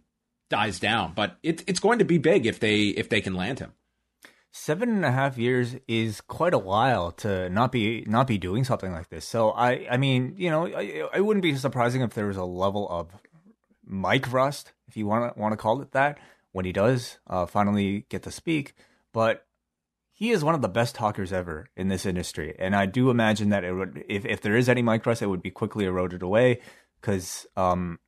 dies 0.49 0.79
down. 0.79 1.13
But 1.15 1.37
it, 1.43 1.63
it's 1.67 1.79
going 1.79 1.99
to 1.99 2.05
be 2.05 2.17
big 2.17 2.45
if 2.45 2.59
they 2.59 2.85
if 2.87 3.09
they 3.09 3.21
can 3.21 3.33
land 3.33 3.59
him 3.59 3.73
seven 4.57 4.87
and 4.87 5.03
a 5.03 5.11
half 5.11 5.37
years 5.37 5.75
is 5.85 6.21
quite 6.21 6.53
a 6.53 6.57
while 6.57 7.11
to 7.11 7.49
not 7.49 7.73
be 7.73 8.05
not 8.07 8.25
be 8.25 8.37
doing 8.37 8.63
something 8.63 8.93
like 8.93 9.09
this. 9.09 9.27
So 9.27 9.51
I 9.51 9.85
I 9.91 9.97
mean 9.97 10.35
you 10.37 10.49
know 10.49 10.65
I, 10.65 11.03
it 11.13 11.25
wouldn't 11.25 11.43
be 11.43 11.55
surprising 11.57 12.01
if 12.01 12.13
there 12.13 12.27
was 12.27 12.37
a 12.37 12.45
level 12.45 12.87
of 12.89 13.09
mic 13.85 14.31
rust 14.31 14.71
if 14.87 14.95
you 14.95 15.07
want 15.07 15.33
to 15.33 15.39
want 15.39 15.51
to 15.51 15.57
call 15.57 15.81
it 15.81 15.91
that 15.91 16.17
when 16.53 16.63
he 16.63 16.71
does 16.71 17.19
uh, 17.27 17.45
finally 17.45 18.05
get 18.07 18.23
to 18.23 18.31
speak. 18.31 18.75
But 19.11 19.45
he 20.15 20.32
is 20.32 20.45
one 20.45 20.56
of 20.56 20.62
the 20.62 20.69
best 20.69 20.95
talkers 20.95 21.34
ever 21.34 21.67
in 21.75 21.89
this 21.89 22.06
industry, 22.06 22.56
and 22.58 22.73
I 22.73 22.86
do 22.86 23.10
imagine 23.10 23.49
that 23.49 23.65
it 23.65 23.73
would 23.73 24.04
if 24.08 24.25
if 24.25 24.39
there 24.39 24.56
is 24.56 24.69
any 24.69 24.82
mic 24.82 25.06
rust, 25.06 25.21
it 25.21 25.28
would 25.28 25.43
be 25.43 25.51
quickly 25.51 25.84
eroded 25.86 26.23
away 26.23 26.62
because 26.99 27.45
um 27.58 27.99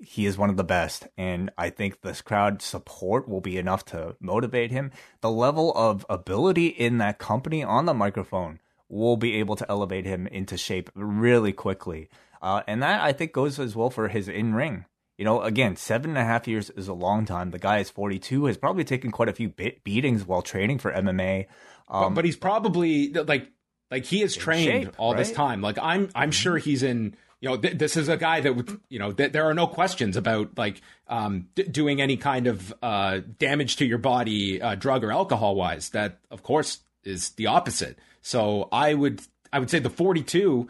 he 0.00 0.24
is 0.24 0.38
one 0.38 0.50
of 0.50 0.56
the 0.56 0.64
best, 0.64 1.08
and 1.16 1.50
I 1.58 1.70
think 1.70 2.00
this 2.00 2.22
crowd 2.22 2.62
support 2.62 3.28
will 3.28 3.40
be 3.40 3.58
enough 3.58 3.84
to 3.86 4.16
motivate 4.20 4.70
him. 4.70 4.92
The 5.20 5.30
level 5.30 5.72
of 5.74 6.06
ability 6.08 6.68
in 6.68 6.98
that 6.98 7.18
company 7.18 7.64
on 7.64 7.86
the 7.86 7.94
microphone 7.94 8.60
will 8.88 9.16
be 9.16 9.34
able 9.34 9.56
to 9.56 9.68
elevate 9.68 10.06
him 10.06 10.28
into 10.28 10.56
shape 10.56 10.90
really 10.94 11.52
quickly. 11.52 12.08
Uh, 12.40 12.62
and 12.68 12.82
that 12.82 13.00
I 13.02 13.12
think 13.12 13.32
goes 13.32 13.58
as 13.58 13.74
well 13.74 13.90
for 13.90 14.08
his 14.08 14.28
in 14.28 14.54
ring. 14.54 14.84
You 15.18 15.24
know, 15.24 15.42
again, 15.42 15.76
seven 15.76 16.10
and 16.10 16.18
a 16.18 16.24
half 16.24 16.48
years 16.48 16.70
is 16.70 16.88
a 16.88 16.94
long 16.94 17.26
time. 17.26 17.50
The 17.50 17.58
guy 17.58 17.78
is 17.78 17.90
42, 17.90 18.46
has 18.46 18.56
probably 18.56 18.84
taken 18.84 19.10
quite 19.10 19.28
a 19.28 19.32
few 19.32 19.52
beatings 19.82 20.24
while 20.24 20.42
training 20.42 20.78
for 20.78 20.92
MMA. 20.92 21.46
Um, 21.88 22.14
but, 22.14 22.14
but, 22.14 22.24
he's 22.24 22.36
probably 22.36 23.12
like, 23.12 23.50
like 23.90 24.04
he 24.04 24.22
is 24.22 24.36
trained 24.36 24.84
shape, 24.84 24.94
all 24.96 25.12
right? 25.12 25.18
this 25.18 25.32
time. 25.32 25.60
Like 25.60 25.76
I'm, 25.78 26.08
I'm 26.14 26.30
mm-hmm. 26.30 26.30
sure 26.30 26.56
he's 26.56 26.82
in 26.82 27.16
you 27.40 27.48
know, 27.48 27.56
th- 27.56 27.78
this 27.78 27.96
is 27.96 28.08
a 28.08 28.16
guy 28.16 28.40
that 28.40 28.78
you 28.88 28.98
know, 28.98 29.12
th- 29.12 29.32
there 29.32 29.44
are 29.44 29.54
no 29.54 29.66
questions 29.66 30.16
about 30.16 30.58
like 30.58 30.80
um, 31.06 31.48
d- 31.54 31.64
doing 31.64 32.00
any 32.00 32.16
kind 32.16 32.46
of 32.46 32.74
uh, 32.82 33.20
damage 33.38 33.76
to 33.76 33.84
your 33.84 33.98
body, 33.98 34.60
uh, 34.60 34.74
drug 34.74 35.04
or 35.04 35.12
alcohol 35.12 35.54
wise. 35.54 35.90
That, 35.90 36.18
of 36.30 36.42
course, 36.42 36.80
is 37.04 37.30
the 37.30 37.46
opposite. 37.46 37.98
So 38.22 38.68
I 38.72 38.92
would, 38.94 39.22
I 39.52 39.60
would 39.60 39.70
say 39.70 39.78
the 39.78 39.90
42. 39.90 40.68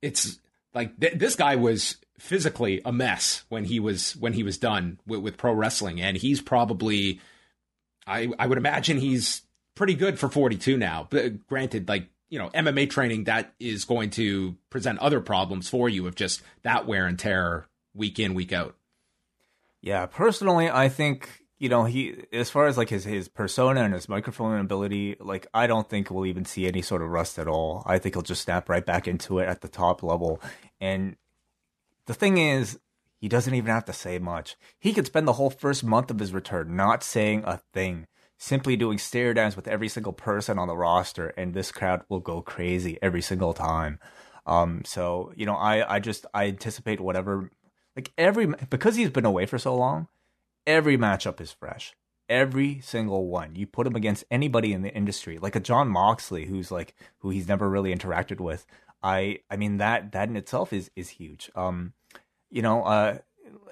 It's 0.00 0.40
like 0.74 0.98
th- 0.98 1.14
this 1.14 1.36
guy 1.36 1.56
was 1.56 1.96
physically 2.22 2.80
a 2.84 2.92
mess 2.92 3.42
when 3.48 3.64
he 3.64 3.80
was 3.80 4.14
when 4.16 4.32
he 4.32 4.44
was 4.44 4.56
done 4.56 5.00
with, 5.06 5.20
with 5.20 5.36
pro 5.36 5.52
wrestling, 5.52 6.00
and 6.00 6.16
he's 6.16 6.40
probably, 6.40 7.20
I, 8.06 8.28
I 8.38 8.46
would 8.46 8.58
imagine 8.58 8.98
he's 8.98 9.42
pretty 9.74 9.94
good 9.94 10.20
for 10.20 10.28
42 10.28 10.76
now. 10.76 11.08
But 11.10 11.48
granted, 11.48 11.88
like 11.88 12.08
you 12.28 12.38
know 12.38 12.48
MMA 12.50 12.88
training 12.88 13.24
that 13.24 13.52
is 13.58 13.84
going 13.84 14.10
to 14.10 14.56
present 14.70 15.00
other 15.00 15.20
problems 15.20 15.68
for 15.68 15.88
you 15.88 16.06
of 16.06 16.14
just 16.14 16.42
that 16.62 16.86
wear 16.86 17.06
and 17.06 17.18
tear 17.18 17.66
week 17.92 18.20
in 18.20 18.34
week 18.34 18.52
out. 18.52 18.76
Yeah, 19.80 20.06
personally, 20.06 20.70
I 20.70 20.88
think 20.88 21.28
you 21.58 21.68
know 21.68 21.86
he 21.86 22.22
as 22.32 22.50
far 22.50 22.68
as 22.68 22.78
like 22.78 22.90
his 22.90 23.02
his 23.02 23.26
persona 23.26 23.82
and 23.82 23.94
his 23.94 24.08
microphone 24.08 24.60
ability, 24.60 25.16
like 25.18 25.48
I 25.52 25.66
don't 25.66 25.90
think 25.90 26.08
we'll 26.08 26.26
even 26.26 26.44
see 26.44 26.68
any 26.68 26.82
sort 26.82 27.02
of 27.02 27.08
rust 27.08 27.36
at 27.40 27.48
all. 27.48 27.82
I 27.84 27.98
think 27.98 28.14
he'll 28.14 28.22
just 28.22 28.42
snap 28.42 28.68
right 28.68 28.86
back 28.86 29.08
into 29.08 29.40
it 29.40 29.48
at 29.48 29.60
the 29.60 29.68
top 29.68 30.04
level. 30.04 30.40
And 30.80 31.16
the 32.06 32.14
thing 32.14 32.38
is, 32.38 32.78
he 33.18 33.28
doesn't 33.28 33.54
even 33.54 33.70
have 33.70 33.84
to 33.84 33.92
say 33.92 34.18
much. 34.18 34.56
He 34.78 34.92
could 34.92 35.06
spend 35.06 35.28
the 35.28 35.34
whole 35.34 35.50
first 35.50 35.84
month 35.84 36.10
of 36.10 36.18
his 36.18 36.32
return 36.32 36.74
not 36.74 37.04
saying 37.04 37.44
a 37.46 37.60
thing 37.72 38.06
simply 38.42 38.74
doing 38.74 38.98
stare 38.98 39.32
downs 39.32 39.54
with 39.54 39.68
every 39.68 39.88
single 39.88 40.12
person 40.12 40.58
on 40.58 40.66
the 40.66 40.76
roster, 40.76 41.28
and 41.36 41.54
this 41.54 41.70
crowd 41.70 42.02
will 42.08 42.18
go 42.18 42.42
crazy 42.42 42.98
every 43.00 43.22
single 43.22 43.54
time. 43.54 44.00
Um, 44.44 44.82
so 44.84 45.32
you 45.36 45.46
know, 45.46 45.54
I 45.54 45.96
I 45.96 46.00
just 46.00 46.26
I 46.34 46.46
anticipate 46.46 47.00
whatever 47.00 47.50
like 47.94 48.12
every 48.18 48.46
because 48.68 48.96
he's 48.96 49.10
been 49.10 49.24
away 49.24 49.46
for 49.46 49.58
so 49.58 49.76
long, 49.76 50.08
every 50.66 50.98
matchup 50.98 51.40
is 51.40 51.52
fresh. 51.52 51.94
Every 52.28 52.80
single 52.80 53.28
one. 53.28 53.54
You 53.54 53.66
put 53.66 53.86
him 53.86 53.94
against 53.94 54.24
anybody 54.30 54.72
in 54.72 54.82
the 54.82 54.94
industry, 54.94 55.38
like 55.38 55.54
a 55.54 55.60
Jon 55.60 55.88
Moxley, 55.88 56.46
who's 56.46 56.70
like 56.72 56.94
who 57.18 57.30
he's 57.30 57.46
never 57.46 57.68
really 57.68 57.94
interacted 57.94 58.40
with. 58.40 58.66
I 59.02 59.40
I 59.50 59.56
mean 59.56 59.78
that 59.78 60.12
that 60.12 60.28
in 60.28 60.36
itself 60.36 60.72
is 60.72 60.90
is 60.96 61.08
huge. 61.08 61.50
Um, 61.54 61.92
you 62.50 62.62
know, 62.62 62.82
uh, 62.84 63.18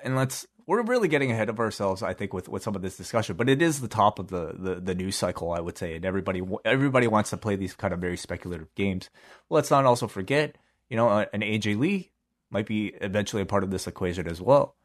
and 0.02 0.16
let's 0.16 0.46
we're 0.70 0.82
really 0.82 1.08
getting 1.08 1.32
ahead 1.32 1.48
of 1.48 1.58
ourselves, 1.58 2.00
I 2.00 2.14
think, 2.14 2.32
with, 2.32 2.48
with 2.48 2.62
some 2.62 2.76
of 2.76 2.82
this 2.82 2.96
discussion. 2.96 3.34
But 3.34 3.48
it 3.48 3.60
is 3.60 3.80
the 3.80 3.88
top 3.88 4.20
of 4.20 4.28
the, 4.28 4.54
the, 4.56 4.74
the 4.76 4.94
news 4.94 5.16
cycle, 5.16 5.50
I 5.50 5.58
would 5.58 5.76
say, 5.76 5.96
and 5.96 6.04
everybody 6.04 6.42
everybody 6.64 7.08
wants 7.08 7.30
to 7.30 7.36
play 7.36 7.56
these 7.56 7.74
kind 7.74 7.92
of 7.92 7.98
very 7.98 8.16
speculative 8.16 8.72
games. 8.76 9.10
Let's 9.48 9.72
not 9.72 9.84
also 9.84 10.06
forget, 10.06 10.56
you 10.88 10.96
know, 10.96 11.26
an 11.32 11.40
AJ 11.40 11.76
Lee 11.76 12.12
might 12.50 12.66
be 12.66 12.94
eventually 13.00 13.42
a 13.42 13.46
part 13.46 13.64
of 13.64 13.72
this 13.72 13.88
equation 13.88 14.28
as 14.28 14.40
well. 14.40 14.76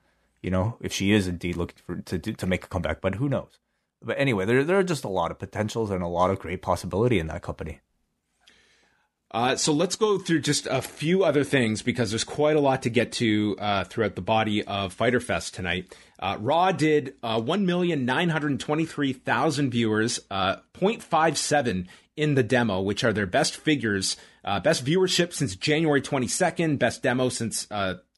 You 0.42 0.50
know, 0.50 0.78
if 0.82 0.92
she 0.92 1.12
is 1.12 1.28
indeed 1.28 1.56
looking 1.56 1.78
for 1.86 1.98
to 1.98 2.18
to 2.18 2.48
make 2.48 2.66
a 2.66 2.68
comeback, 2.68 3.00
but 3.00 3.16
who 3.16 3.30
knows? 3.30 3.60
But 4.02 4.20
anyway, 4.20 4.46
there 4.46 4.64
there 4.64 4.80
are 4.80 4.84
just 4.84 5.04
a 5.04 5.10
lot 5.10 5.30
of 5.30 5.38
potentials 5.38 5.92
and 5.92 6.02
a 6.02 6.08
lot 6.08 6.32
of 6.32 6.40
great 6.40 6.64
possibility 6.64 7.20
in 7.20 7.28
that 7.28 7.44
company. 7.44 7.82
Uh, 9.36 9.56
so 9.58 9.74
let's 9.74 9.98
go 9.98 10.18
through 10.18 10.40
just 10.40 10.66
a 10.66 10.82
few 10.82 11.26
other 11.26 11.44
things 11.44 11.82
because 11.82 12.10
there's 12.10 12.24
quite 12.24 12.56
a 12.56 12.62
lot 12.62 12.84
to 12.84 12.90
get 12.90 13.12
to 13.12 13.58
uh, 13.60 13.84
throughout 13.84 14.16
the 14.16 14.22
body 14.22 14.64
of 14.64 14.94
Fyter 14.94 15.20
Fest 15.20 15.54
tonight. 15.54 15.94
Uh, 16.18 16.38
Raw 16.40 16.72
did 16.72 17.16
uh, 17.22 17.42
1,923,000 17.42 19.70
viewers, 19.70 20.22
uh, 20.32 20.56
0.57 20.76 21.86
in 22.16 22.36
the 22.36 22.44
demo, 22.44 22.80
which 22.80 23.04
are 23.04 23.12
their 23.12 23.26
best 23.26 23.58
figures, 23.58 24.16
uh, 24.46 24.62
best 24.62 24.86
viewership 24.86 25.34
since 25.34 25.58
January 25.58 26.02
22nd, 26.02 26.80
best 26.80 27.04
demo 27.04 27.28
since 27.28 27.68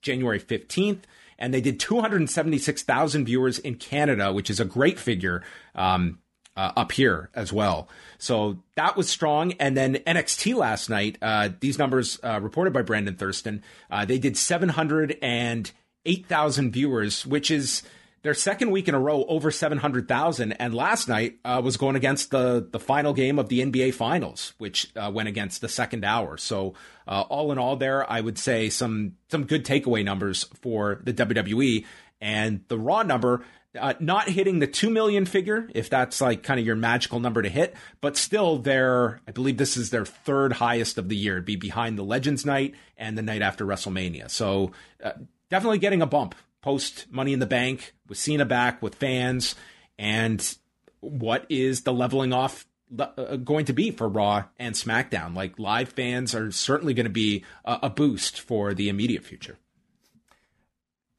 January 0.04 0.40
15th. 0.40 1.02
And 1.40 1.52
they 1.52 1.62
did 1.62 1.80
276,000 1.80 3.26
viewers 3.26 3.58
in 3.58 3.78
Canada, 3.78 4.32
which 4.32 4.52
is 4.52 4.60
a 4.60 4.66
great 4.66 5.00
figure. 5.00 5.42
Um, 5.74 6.20
uh, 6.58 6.74
up 6.76 6.92
here 6.92 7.30
as 7.36 7.54
well. 7.54 7.88
So 8.18 8.58
that 8.76 8.98
was 8.98 9.08
strong. 9.08 9.52
And 9.54 9.78
then 9.78 9.98
NXT 10.08 10.56
last 10.56 10.90
night, 10.90 11.20
uh, 11.22 11.50
these 11.60 11.78
numbers 11.78 12.20
uh, 12.24 12.40
reported 12.42 12.74
by 12.74 12.82
Brandon 12.82 13.16
Thurston, 13.16 13.62
uh, 13.92 14.06
they 14.06 14.18
did 14.18 14.36
708,000 14.36 16.72
viewers, 16.72 17.28
which 17.28 17.52
is 17.52 17.84
their 18.24 18.34
second 18.34 18.72
week 18.72 18.88
in 18.88 18.96
a 18.96 19.00
row 19.00 19.24
over 19.26 19.52
700,000. 19.52 20.54
And 20.54 20.74
last 20.74 21.08
night 21.08 21.38
uh, 21.46 21.62
was 21.64 21.78
going 21.78 21.96
against 21.96 22.32
the, 22.32 22.68
the 22.70 22.80
final 22.80 23.14
game 23.14 23.38
of 23.38 23.50
the 23.50 23.60
NBA 23.60 23.94
Finals, 23.94 24.56
which 24.58 24.92
uh, 24.96 25.12
went 25.14 25.30
against 25.30 25.62
the 25.62 25.70
second 25.70 26.04
hour. 26.04 26.38
So 26.38 26.74
all 27.08 27.52
in 27.52 27.60
all, 27.60 27.76
there 27.78 28.12
I 28.12 28.20
would 28.20 28.40
say 28.40 28.70
some 28.70 29.14
some 29.30 29.46
good 29.46 29.64
takeaway 29.64 30.04
numbers 30.04 30.46
for 30.62 31.00
the 31.04 31.14
WWE 31.14 31.86
and 32.20 32.66
the 32.68 32.78
Raw 32.78 33.04
number. 33.04 33.46
Uh, 33.78 33.94
not 34.00 34.30
hitting 34.30 34.60
the 34.60 34.68
2 34.68 34.90
million 34.90 35.26
figure, 35.26 35.70
if 35.74 35.90
that's 35.90 36.20
like 36.22 36.44
kind 36.44 36.60
of 36.60 36.66
your 36.66 36.76
magical 36.76 37.20
number 37.20 37.42
to 37.42 37.50
hit, 37.50 37.76
but 38.02 38.18
still 38.18 38.58
their, 38.58 39.22
I 39.28 39.32
believe 39.32 39.58
this 39.58 39.78
is 39.78 39.90
their 39.90 40.06
third 40.06 40.54
highest 40.54 40.98
of 40.98 41.10
the 41.10 41.16
year, 41.16 41.42
be 41.42 41.56
behind 41.56 41.98
the 41.98 42.04
Legends 42.04 42.46
night 42.46 42.76
and 42.98 43.18
the 43.18 43.22
night 43.22 43.42
after 43.42 43.66
WrestleMania. 43.66 44.30
So 44.30 44.72
uh, 45.04 45.12
definitely 45.50 45.80
getting 45.80 46.02
a 46.02 46.08
bump 46.08 46.36
post 46.62 47.06
Money 47.12 47.34
in 47.34 47.40
the 47.40 47.46
Bank 47.46 47.94
with 48.08 48.18
Cena 48.18 48.46
back 48.46 48.82
with 48.82 48.96
fans, 48.96 49.56
and 49.98 50.58
what 51.00 51.46
is 51.50 51.84
the 51.84 51.94
leveling 51.94 52.34
off 52.34 52.66
uh, 53.00 53.36
going 53.38 53.66
to 53.66 53.74
be 53.74 53.92
for 53.92 54.08
Raw 54.08 54.46
and 54.58 54.76
SmackDown? 54.76 55.36
Like 55.36 55.60
live 55.60 55.90
fans 55.90 56.34
are 56.36 56.52
certainly 56.52 56.94
going 56.94 57.06
to 57.06 57.12
be 57.12 57.44
a, 57.64 57.80
a 57.84 57.90
boost 57.90 58.42
for 58.42 58.74
the 58.74 58.90
immediate 58.90 59.24
future. 59.24 59.58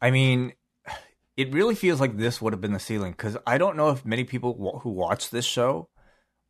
I 0.01 0.11
mean, 0.11 0.53
it 1.39 1.55
really 1.55 1.77
feels 1.77 2.01
like 2.01 2.17
this 2.17 2.43
would 2.43 2.53
have 2.53 2.61
been 2.61 2.73
the 2.73 2.81
ceiling 2.81 3.13
because 3.13 3.37
I 3.47 3.59
don't 3.59 3.77
know 3.77 3.91
if 3.91 4.05
many 4.05 4.25
people 4.25 4.81
who 4.83 4.91
watch 4.91 5.31
this 5.31 5.45
show 5.45 5.89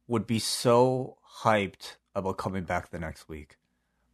would 0.07 0.27
be 0.27 0.38
so 0.38 1.18
hyped 1.42 1.96
about 2.14 2.38
coming 2.38 2.64
back 2.64 2.90
the 2.90 2.98
next 2.98 3.29
week. 3.29 3.59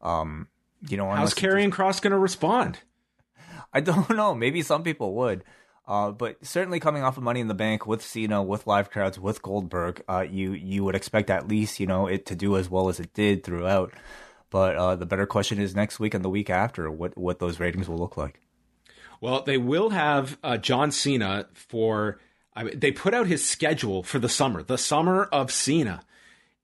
Um, 0.03 0.49
you 0.89 0.97
know, 0.97 1.09
how's 1.09 1.33
Karrion 1.33 1.71
Kross 1.71 2.03
going 2.03 2.11
to 2.11 2.19
respond? 2.19 2.81
I 3.73 3.81
don't 3.81 4.11
know. 4.11 4.35
Maybe 4.35 4.63
some 4.63 4.83
people 4.83 5.15
would. 5.15 5.45
Uh, 5.87 6.11
but 6.11 6.45
certainly 6.45 6.81
coming 6.81 7.05
off 7.05 7.17
of 7.17 7.23
Money 7.23 7.39
in 7.39 7.47
the 7.47 7.55
Bank 7.55 7.87
with 7.87 8.03
Cena, 8.03 8.43
with 8.43 8.67
live 8.67 8.91
crowds, 8.91 9.17
with 9.17 9.43
Goldberg, 9.43 10.03
uh, 10.09 10.27
you 10.29 10.55
you 10.55 10.83
would 10.83 10.97
expect 10.97 11.31
at 11.31 11.47
least 11.47 11.79
you 11.79 11.87
know 11.87 12.09
it 12.09 12.27
to 12.27 12.35
do 12.35 12.57
as 12.57 12.69
well 12.69 12.89
as 12.89 12.99
it 12.99 13.15
did 13.15 13.45
throughout. 13.45 13.93
But 14.51 14.75
uh, 14.75 14.97
the 14.97 15.07
better 15.07 15.27
question 15.27 15.61
is 15.61 15.77
next 15.77 16.01
week 16.01 16.15
and 16.15 16.25
the 16.25 16.31
week 16.31 16.51
after, 16.51 16.91
what 16.91 17.17
what 17.17 17.39
those 17.39 17.61
ratings 17.61 17.89
will 17.89 17.99
look 17.99 18.17
like. 18.17 18.41
Well, 19.25 19.41
they 19.41 19.57
will 19.57 19.89
have 19.89 20.37
uh, 20.45 20.59
John 20.59 20.91
Cena 20.91 21.47
for. 21.55 22.21
I 22.55 22.65
mean, 22.65 22.79
they 22.79 22.93
put 22.93 23.15
out 23.15 23.27
his 23.27 23.43
schedule 23.43 24.03
for 24.03 24.19
the 24.19 24.29
summer, 24.29 24.63
the 24.63 24.77
summer 24.77 25.25
of 25.25 25.51
Cena 25.51 26.03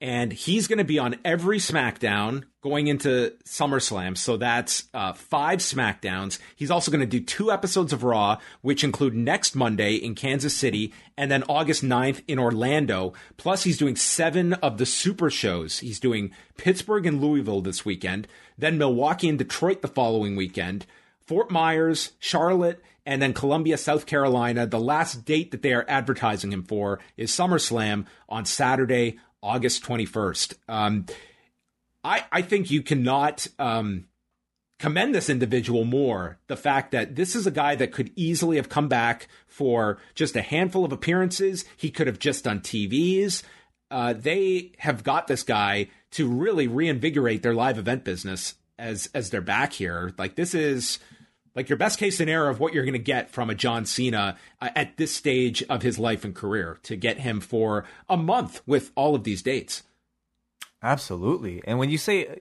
and 0.00 0.32
he's 0.32 0.66
going 0.66 0.78
to 0.78 0.84
be 0.84 0.98
on 0.98 1.16
every 1.24 1.58
SmackDown 1.58 2.44
going 2.62 2.86
into 2.86 3.34
SummerSlam. 3.44 4.16
So 4.16 4.38
that's 4.38 4.84
uh, 4.94 5.12
five 5.12 5.58
SmackDowns. 5.58 6.38
He's 6.56 6.70
also 6.70 6.90
going 6.90 7.00
to 7.00 7.06
do 7.06 7.20
two 7.20 7.52
episodes 7.52 7.92
of 7.92 8.02
Raw, 8.02 8.38
which 8.62 8.82
include 8.82 9.14
next 9.14 9.54
Monday 9.54 9.94
in 9.94 10.14
Kansas 10.14 10.56
City 10.56 10.94
and 11.18 11.30
then 11.30 11.44
August 11.48 11.84
9th 11.84 12.22
in 12.26 12.38
Orlando. 12.38 13.12
Plus, 13.36 13.64
he's 13.64 13.78
doing 13.78 13.96
seven 13.96 14.54
of 14.54 14.78
the 14.78 14.86
super 14.86 15.28
shows. 15.28 15.80
He's 15.80 16.00
doing 16.00 16.32
Pittsburgh 16.56 17.04
and 17.04 17.20
Louisville 17.20 17.60
this 17.60 17.84
weekend, 17.84 18.26
then 18.56 18.78
Milwaukee 18.78 19.28
and 19.28 19.38
Detroit 19.38 19.82
the 19.82 19.88
following 19.88 20.34
weekend, 20.34 20.86
Fort 21.30 21.48
Myers, 21.48 22.10
Charlotte, 22.18 22.82
and 23.06 23.22
then 23.22 23.32
Columbia, 23.32 23.78
South 23.78 24.04
Carolina. 24.04 24.66
The 24.66 24.80
last 24.80 25.24
date 25.24 25.52
that 25.52 25.62
they 25.62 25.72
are 25.72 25.84
advertising 25.86 26.52
him 26.52 26.64
for 26.64 26.98
is 27.16 27.30
SummerSlam 27.30 28.06
on 28.28 28.44
Saturday, 28.44 29.20
August 29.40 29.84
21st. 29.84 30.54
Um, 30.68 31.06
I, 32.02 32.24
I 32.32 32.42
think 32.42 32.72
you 32.72 32.82
cannot 32.82 33.46
um, 33.60 34.06
commend 34.80 35.14
this 35.14 35.30
individual 35.30 35.84
more. 35.84 36.40
The 36.48 36.56
fact 36.56 36.90
that 36.90 37.14
this 37.14 37.36
is 37.36 37.46
a 37.46 37.52
guy 37.52 37.76
that 37.76 37.92
could 37.92 38.10
easily 38.16 38.56
have 38.56 38.68
come 38.68 38.88
back 38.88 39.28
for 39.46 39.98
just 40.16 40.34
a 40.34 40.42
handful 40.42 40.84
of 40.84 40.90
appearances. 40.90 41.64
He 41.76 41.92
could 41.92 42.08
have 42.08 42.18
just 42.18 42.42
done 42.42 42.58
TVs. 42.58 43.44
Uh, 43.88 44.14
they 44.14 44.72
have 44.78 45.04
got 45.04 45.28
this 45.28 45.44
guy 45.44 45.90
to 46.10 46.26
really 46.26 46.66
reinvigorate 46.66 47.44
their 47.44 47.54
live 47.54 47.78
event 47.78 48.02
business 48.02 48.56
as 48.80 49.08
as 49.14 49.30
they're 49.30 49.40
back 49.40 49.74
here. 49.74 50.12
Like 50.18 50.34
this 50.34 50.54
is 50.54 50.98
like 51.54 51.68
your 51.68 51.78
best 51.78 51.98
case 51.98 52.16
scenario 52.16 52.50
of 52.50 52.60
what 52.60 52.72
you're 52.72 52.84
going 52.84 52.92
to 52.92 52.98
get 52.98 53.30
from 53.30 53.50
a 53.50 53.54
John 53.54 53.84
Cena 53.84 54.36
uh, 54.60 54.70
at 54.74 54.96
this 54.96 55.14
stage 55.14 55.62
of 55.64 55.82
his 55.82 55.98
life 55.98 56.24
and 56.24 56.34
career 56.34 56.78
to 56.84 56.96
get 56.96 57.20
him 57.20 57.40
for 57.40 57.84
a 58.08 58.16
month 58.16 58.62
with 58.66 58.92
all 58.94 59.14
of 59.14 59.24
these 59.24 59.42
dates. 59.42 59.82
Absolutely. 60.82 61.62
And 61.66 61.78
when 61.78 61.90
you 61.90 61.98
say 61.98 62.40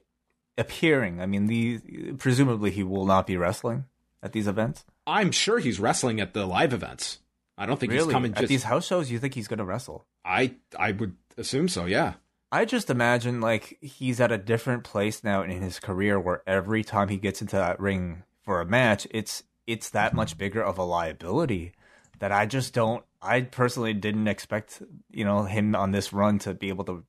appearing, 0.58 1.22
I 1.22 1.26
mean, 1.26 1.48
the 1.48 2.13
presumably 2.17 2.72
he 2.72 2.84
will 2.84 3.06
not 3.06 3.28
be 3.28 3.38
wrestling 3.38 3.86
at 4.22 4.34
these 4.34 4.48
events. 4.48 4.86
I'm 5.08 5.32
sure 5.32 5.60
he's 5.60 5.80
wrestling 5.80 6.22
at 6.22 6.34
the 6.34 6.45
live 6.45 6.74
events. 6.74 7.19
I 7.58 7.65
don't 7.65 7.80
think 7.80 7.91
really? 7.91 8.06
he's 8.06 8.13
coming 8.13 8.32
just... 8.32 8.43
at 8.43 8.50
these 8.50 8.63
house 8.63 8.86
shows. 8.86 9.12
You 9.12 9.19
think 9.19 9.34
he's 9.34 9.48
going 9.48 9.60
to 9.60 9.65
wrestle? 9.65 10.06
I 10.24 10.56
I 10.78 10.91
would 10.93 11.15
assume 11.38 11.67
so. 11.67 11.86
Yeah. 11.86 12.13
I 12.52 12.65
just 12.65 12.89
imagine 12.89 13.41
like 13.41 13.78
he's 13.82 14.19
at 14.19 14.32
a 14.32 14.38
different 14.38 14.84
place 14.84 15.24
now 15.24 15.43
in 15.43 15.62
his 15.62 15.80
career 15.80 16.19
where 16.19 16.41
every 16.48 16.84
time 16.84 17.10
he 17.10 17.17
gets 17.17 17.41
into 17.41 17.58
that 17.58 17.80
ring 17.80 18.24
for 18.49 18.62
a 18.62 18.65
match, 18.65 19.05
it's 19.12 19.43
it's 19.67 19.91
that 19.91 20.15
much 20.15 20.35
bigger 20.35 20.63
of 20.63 20.79
a 20.79 20.83
liability 20.83 21.71
that 22.17 22.31
I 22.31 22.47
just 22.47 22.73
don't. 22.73 23.05
I 23.21 23.41
personally 23.41 23.93
didn't 23.93 24.27
expect 24.27 24.81
you 25.12 25.23
know 25.23 25.43
him 25.43 25.75
on 25.75 25.91
this 25.91 26.12
run 26.12 26.39
to 26.39 26.55
be 26.55 26.69
able 26.69 26.83
to 26.85 27.03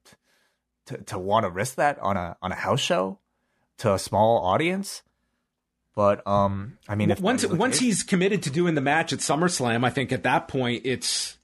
to, 0.88 0.98
to 0.98 1.18
want 1.18 1.44
to 1.44 1.50
risk 1.50 1.76
that 1.76 1.98
on 2.00 2.18
a 2.18 2.36
on 2.42 2.52
a 2.52 2.54
house 2.54 2.80
show 2.80 3.20
to 3.78 3.94
a 3.94 3.98
small 3.98 4.44
audience. 4.44 5.02
But 5.94 6.26
um, 6.26 6.76
I 6.86 6.94
mean, 6.94 7.10
if 7.10 7.22
once 7.22 7.46
once 7.46 7.78
he's 7.78 8.02
committed 8.02 8.42
to 8.42 8.50
doing 8.50 8.74
the 8.74 8.82
match 8.82 9.14
at 9.14 9.20
SummerSlam, 9.20 9.82
I 9.82 9.88
think 9.88 10.12
at 10.12 10.24
that 10.24 10.46
point 10.46 10.82
it's 10.84 11.38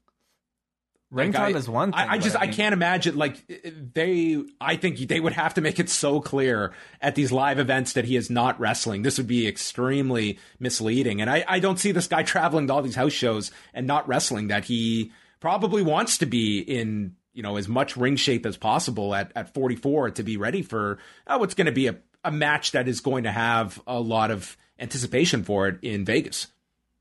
Ring 1.17 1.33
like 1.33 1.55
I, 1.55 1.59
is 1.59 1.69
one 1.69 1.93
thing. 1.93 2.01
I, 2.01 2.15
I 2.15 2.19
just 2.19 2.37
I, 2.37 2.47
mean, 2.47 2.55
can't 2.55 2.73
imagine 2.73 3.17
like 3.17 3.43
they. 3.95 4.43
I 4.61 4.77
think 4.77 4.99
they 4.99 5.19
would 5.19 5.33
have 5.33 5.55
to 5.55 5.61
make 5.61 5.81
it 5.81 5.89
so 5.89 6.21
clear 6.21 6.73
at 7.01 7.15
these 7.15 7.33
live 7.33 7.59
events 7.59 7.95
that 7.95 8.05
he 8.05 8.17
is 8.17 8.31
not 8.31 8.59
wrestling. 8.61 9.03
This 9.03 9.19
would 9.19 9.27
be 9.27 9.49
extremely 9.49 10.39
misleading, 10.61 11.21
and 11.21 11.31
I, 11.31 11.45
I 11.49 11.59
don't 11.59 11.79
see 11.79 11.93
this 11.93 12.07
guy 12.07 12.23
traveling 12.23 12.67
to 12.67 12.75
all 12.75 12.83
these 12.83 12.95
house 12.95 13.13
shows 13.13 13.51
and 13.75 13.87
not 13.87 14.07
wrestling. 14.07 14.49
That 14.49 14.65
he 14.65 15.13
probably 15.41 15.83
wants 15.83 16.19
to 16.19 16.27
be 16.27 16.59
in 16.61 17.17
you 17.33 17.43
know 17.43 17.57
as 17.57 17.69
much 17.69 17.97
ring 17.97 18.17
shape 18.17 18.47
as 18.47 18.57
possible 18.57 19.15
at 19.15 19.33
at 19.35 19.55
44 19.55 20.13
to 20.13 20.23
be 20.23 20.37
ready 20.37 20.63
for 20.63 20.99
oh, 21.27 21.39
what's 21.39 21.55
going 21.55 21.67
to 21.67 21.73
be 21.73 21.87
a 21.87 21.97
a 22.27 22.31
match 22.31 22.73
that 22.73 22.89
is 22.89 23.01
going 23.01 23.23
to 23.25 23.31
have 23.31 23.81
a 23.87 24.01
lot 24.01 24.31
of 24.31 24.57
anticipation 24.79 25.45
for 25.45 25.69
it 25.69 25.79
in 25.83 26.05
Vegas. 26.05 26.49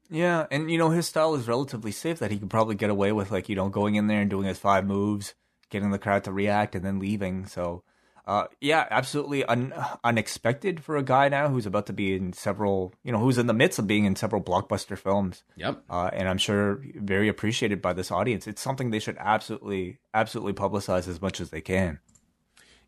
Yeah, 0.10 0.46
and 0.52 0.70
you 0.70 0.78
know 0.78 0.90
his 0.90 1.08
style 1.08 1.36
is 1.36 1.48
relatively 1.48 1.92
safe 1.92 2.20
that 2.20 2.32
he 2.32 2.38
could 2.38 2.50
probably 2.50 2.76
get 2.76 2.90
away 2.90 3.12
with 3.12 3.32
like 3.32 3.50
you 3.50 3.56
know 3.56 3.70
going 3.70 3.96
in 3.96 4.08
there 4.08 4.22
and 4.22 4.30
doing 4.30 4.48
his 4.48 4.60
five 4.60 4.86
moves, 4.86 5.34
getting 5.70 5.92
the 5.92 6.00
crowd 6.00 6.24
to 6.26 6.32
react, 6.32 6.76
and 6.76 6.86
then 6.86 7.00
leaving. 7.00 7.46
So, 7.48 7.84
uh, 8.28 8.46
yeah, 8.62 8.86
absolutely 8.92 9.44
un- 9.46 9.74
unexpected 10.04 10.84
for 10.84 10.98
a 10.98 11.04
guy 11.04 11.30
now 11.30 11.50
who's 11.50 11.66
about 11.66 11.88
to 11.88 11.94
be 11.94 12.16
in 12.16 12.34
several, 12.34 12.94
you 13.04 13.12
know, 13.12 13.18
who's 13.20 13.40
in 13.40 13.48
the 13.48 13.54
midst 13.54 13.80
of 13.80 13.88
being 13.88 14.06
in 14.06 14.16
several 14.16 14.42
blockbuster 14.44 14.98
films. 14.98 15.44
Yep. 15.56 15.84
Uh, 15.90 16.10
and 16.14 16.30
I'm 16.30 16.38
sure 16.38 16.82
very 16.96 17.28
appreciated 17.28 17.82
by 17.82 17.94
this 17.94 18.12
audience. 18.12 18.48
It's 18.48 18.62
something 18.62 18.92
they 18.92 19.00
should 19.00 19.18
absolutely, 19.20 20.00
absolutely 20.14 20.54
publicize 20.54 21.08
as 21.08 21.22
much 21.22 21.42
as 21.42 21.50
they 21.50 21.62
can. 21.62 22.00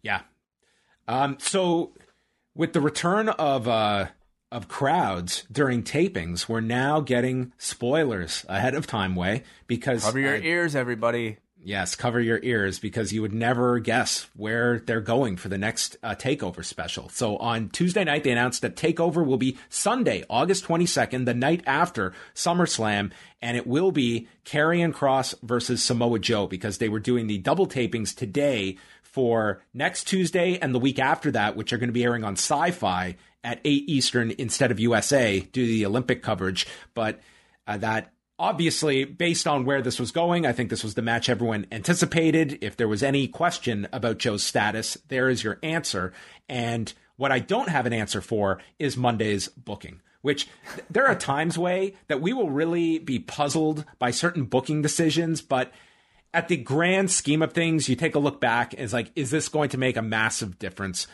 Yeah. 0.04 0.22
Um. 1.08 1.38
So, 1.40 1.94
with 2.54 2.74
the 2.74 2.82
return 2.82 3.30
of 3.30 3.68
uh 3.68 4.08
of 4.52 4.68
crowds 4.68 5.44
during 5.52 5.84
tapings, 5.84 6.48
we're 6.48 6.62
now 6.62 7.00
getting 7.00 7.52
spoilers 7.58 8.46
ahead 8.48 8.76
of 8.76 8.88
time 8.88 9.16
Wai 9.16 9.44
because 9.68 10.04
cover 10.04 10.20
your 10.20 10.38
ears, 10.38 10.76
everybody. 10.76 11.38
Yes, 11.64 11.96
cover 11.96 12.22
your 12.22 12.40
ears 12.44 12.80
because 12.80 13.12
you 13.12 13.22
would 13.22 13.34
never 13.34 13.80
guess 13.80 14.30
where 14.38 14.80
they're 14.80 15.02
going 15.02 15.36
for 15.36 15.50
the 15.50 15.58
next 15.58 15.98
uh, 16.02 16.16
Takeover 16.16 16.64
special. 16.64 17.10
So 17.10 17.36
on 17.38 17.68
Tuesday 17.70 18.06
night, 18.06 18.24
they 18.24 18.32
announced 18.32 18.62
that 18.62 18.78
Takeover 18.78 19.26
will 19.26 19.38
be 19.38 19.58
Sunday, 19.68 20.24
August 20.30 20.64
22nd, 20.66 21.26
the 21.26 21.34
night 21.34 21.64
after 21.66 22.14
SummerSlam, 22.34 23.12
and 23.42 23.58
it 23.58 23.68
will 23.68 23.92
be 23.92 24.30
Karrion 24.46 24.94
Kross 24.94 25.36
versus 25.44 25.84
Samoa 25.84 26.20
Joe 26.20 26.48
because 26.48 26.78
they 26.78 26.88
were 26.88 27.00
doing 27.00 27.28
the 27.28 27.40
double 27.40 27.68
tapings 27.68 28.16
today 28.16 28.78
for 29.12 29.62
next 29.74 30.06
Tuesday 30.06 30.58
and 30.60 30.74
the 30.74 30.80
week 30.80 31.00
after 31.00 31.32
that, 31.32 31.56
which 31.56 31.74
are 31.74 31.78
going 31.78 31.90
to 31.90 31.94
be 31.94 32.04
airing 32.04 32.24
on 32.24 32.36
Syfy 32.36 33.16
at 33.44 33.62
8 33.64 33.90
Eastern 33.90 34.34
instead 34.38 34.72
of 34.72 34.80
USA 34.80 35.40
due 35.40 35.66
to 35.66 35.72
the 35.72 35.86
Olympic 35.86 36.22
coverage. 36.22 36.68
But 36.94 37.20
uh, 37.66 37.78
that 37.78 38.12
obviously, 38.40 39.06
based 39.06 39.48
on 39.48 39.66
where 39.66 39.82
this 39.82 40.00
was 40.00 40.12
going, 40.12 40.46
I 40.46 40.54
think 40.54 40.70
this 40.70 40.84
was 40.84 40.94
the 40.94 41.02
match 41.02 41.30
everyone 41.30 41.66
anticipated. 41.72 42.60
If 42.62 42.78
there 42.78 42.88
was 42.88 43.04
any 43.04 43.28
question 43.28 43.88
about 43.92 44.18
Joe's 44.18 44.44
status, 44.44 44.98
there 45.08 45.30
is 45.30 45.44
your 45.44 45.60
answer. 45.64 46.14
And 46.50 46.92
what 47.16 47.32
I 47.32 47.40
don't 47.40 47.70
have 47.70 47.86
an 47.86 47.94
answer 47.94 48.22
for 48.22 48.60
is 48.80 48.98
Monday's 48.98 49.48
booking. 49.48 50.02
Which 50.22 50.48
there 50.90 51.08
are 51.08 51.16
times 51.16 51.58
Wai 51.58 51.94
that 52.08 52.22
we 52.22 52.34
will 52.34 52.50
really 52.50 53.00
be 53.00 53.20
puzzled 53.20 53.86
by 53.98 54.12
certain 54.12 54.44
booking 54.44 54.82
decisions, 54.82 55.42
but 55.42 55.72
at 56.34 56.48
the 56.48 56.58
grand 56.58 57.12
scheme 57.12 57.42
of 57.42 57.54
things, 57.54 57.90
you 57.90 57.96
take 57.96 58.16
a 58.16 58.20
look 58.20 58.40
back 58.40 58.74
it's 58.74 58.94
like, 58.94 59.12
is 59.16 59.32
this 59.32 59.50
going 59.50 59.70
to 59.70 59.78
make 59.78 59.98
a 59.98 60.02
massive 60.02 60.60
difference? 60.60 61.08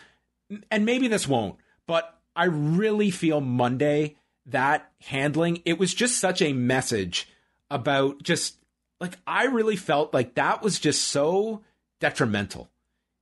And 0.69 0.85
maybe 0.85 1.07
this 1.07 1.27
won't, 1.27 1.55
but 1.87 2.19
I 2.35 2.45
really 2.45 3.11
feel 3.11 3.41
Monday 3.41 4.17
that 4.47 4.91
handling, 5.01 5.61
it 5.65 5.79
was 5.79 5.93
just 5.93 6.19
such 6.19 6.41
a 6.41 6.53
message 6.53 7.29
about 7.69 8.21
just 8.21 8.57
like 8.99 9.17
I 9.25 9.45
really 9.45 9.75
felt 9.75 10.13
like 10.13 10.35
that 10.35 10.61
was 10.61 10.79
just 10.79 11.03
so 11.03 11.61
detrimental. 11.99 12.69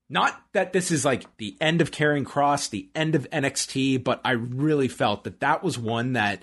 Not 0.10 0.39
that 0.54 0.73
this 0.73 0.91
is 0.91 1.06
like 1.06 1.25
the 1.38 1.56
end 1.62 1.80
of 1.80 1.91
Karrion 1.91 2.25
Kross, 2.25 2.69
the 2.69 2.89
end 2.93 3.15
of 3.15 3.30
NXT, 3.30 4.04
but 4.04 4.19
I 4.25 4.32
really 4.32 4.89
felt 4.89 5.23
that 5.23 5.39
that 5.39 5.63
was 5.63 5.77
one 5.77 6.13
that 6.13 6.41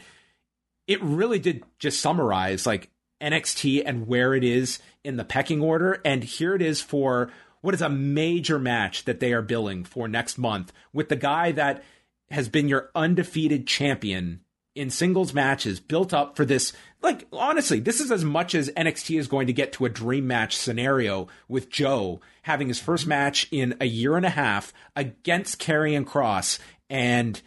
it 0.87 1.02
really 1.02 1.38
did 1.38 1.64
just 1.78 2.00
summarize 2.00 2.66
like 2.66 2.90
NXT 3.20 3.83
and 3.85 4.07
where 4.07 4.35
it 4.35 4.44
is 4.44 4.78
in 5.04 5.16
the 5.16 5.24
pecking 5.24 5.61
order. 5.61 6.00
And 6.04 6.22
here 6.22 6.54
it 6.54 6.62
is 6.62 6.81
for 6.81 7.31
what 7.61 7.74
is 7.74 7.83
a 7.83 7.88
major 7.88 8.59
match 8.59 9.04
that 9.04 9.20
they 9.20 9.33
are 9.33 9.42
billing 9.42 9.85
for 9.85 10.09
next 10.09 10.38
month 10.38 10.72
with 10.92 11.09
the 11.09 11.16
guy 11.16 11.52
that 11.52 11.83
has 12.31 12.48
been 12.48 12.68
your 12.68 12.90
undefeated 12.94 13.66
champion 13.66 14.40
in 14.74 14.90
singles 14.90 15.35
matches 15.35 15.81
built 15.81 16.14
up 16.14 16.37
for 16.37 16.44
this. 16.44 16.72
Like, 17.02 17.26
honestly, 17.33 17.81
this 17.81 18.00
is 18.00 18.12
as 18.12 18.24
much 18.24 18.54
as 18.54 18.70
NXT 18.70 19.18
is 19.18 19.26
going 19.26 19.48
to 19.48 19.52
get 19.52 19.72
to 19.72 19.87
a 19.87 19.90
dream 19.90 20.26
match 20.26 20.57
scenario 20.57 21.26
with 21.48 21.68
Joe 21.68 22.20
having 22.42 22.68
his 22.68 22.78
first 22.78 23.07
match 23.07 23.48
in 23.50 23.76
a 23.81 23.87
year 23.87 24.16
and 24.16 24.24
a 24.24 24.31
half 24.31 24.72
against 24.94 25.61
Karrion 25.61 26.04
Kross. 26.04 26.61
And 26.88 27.40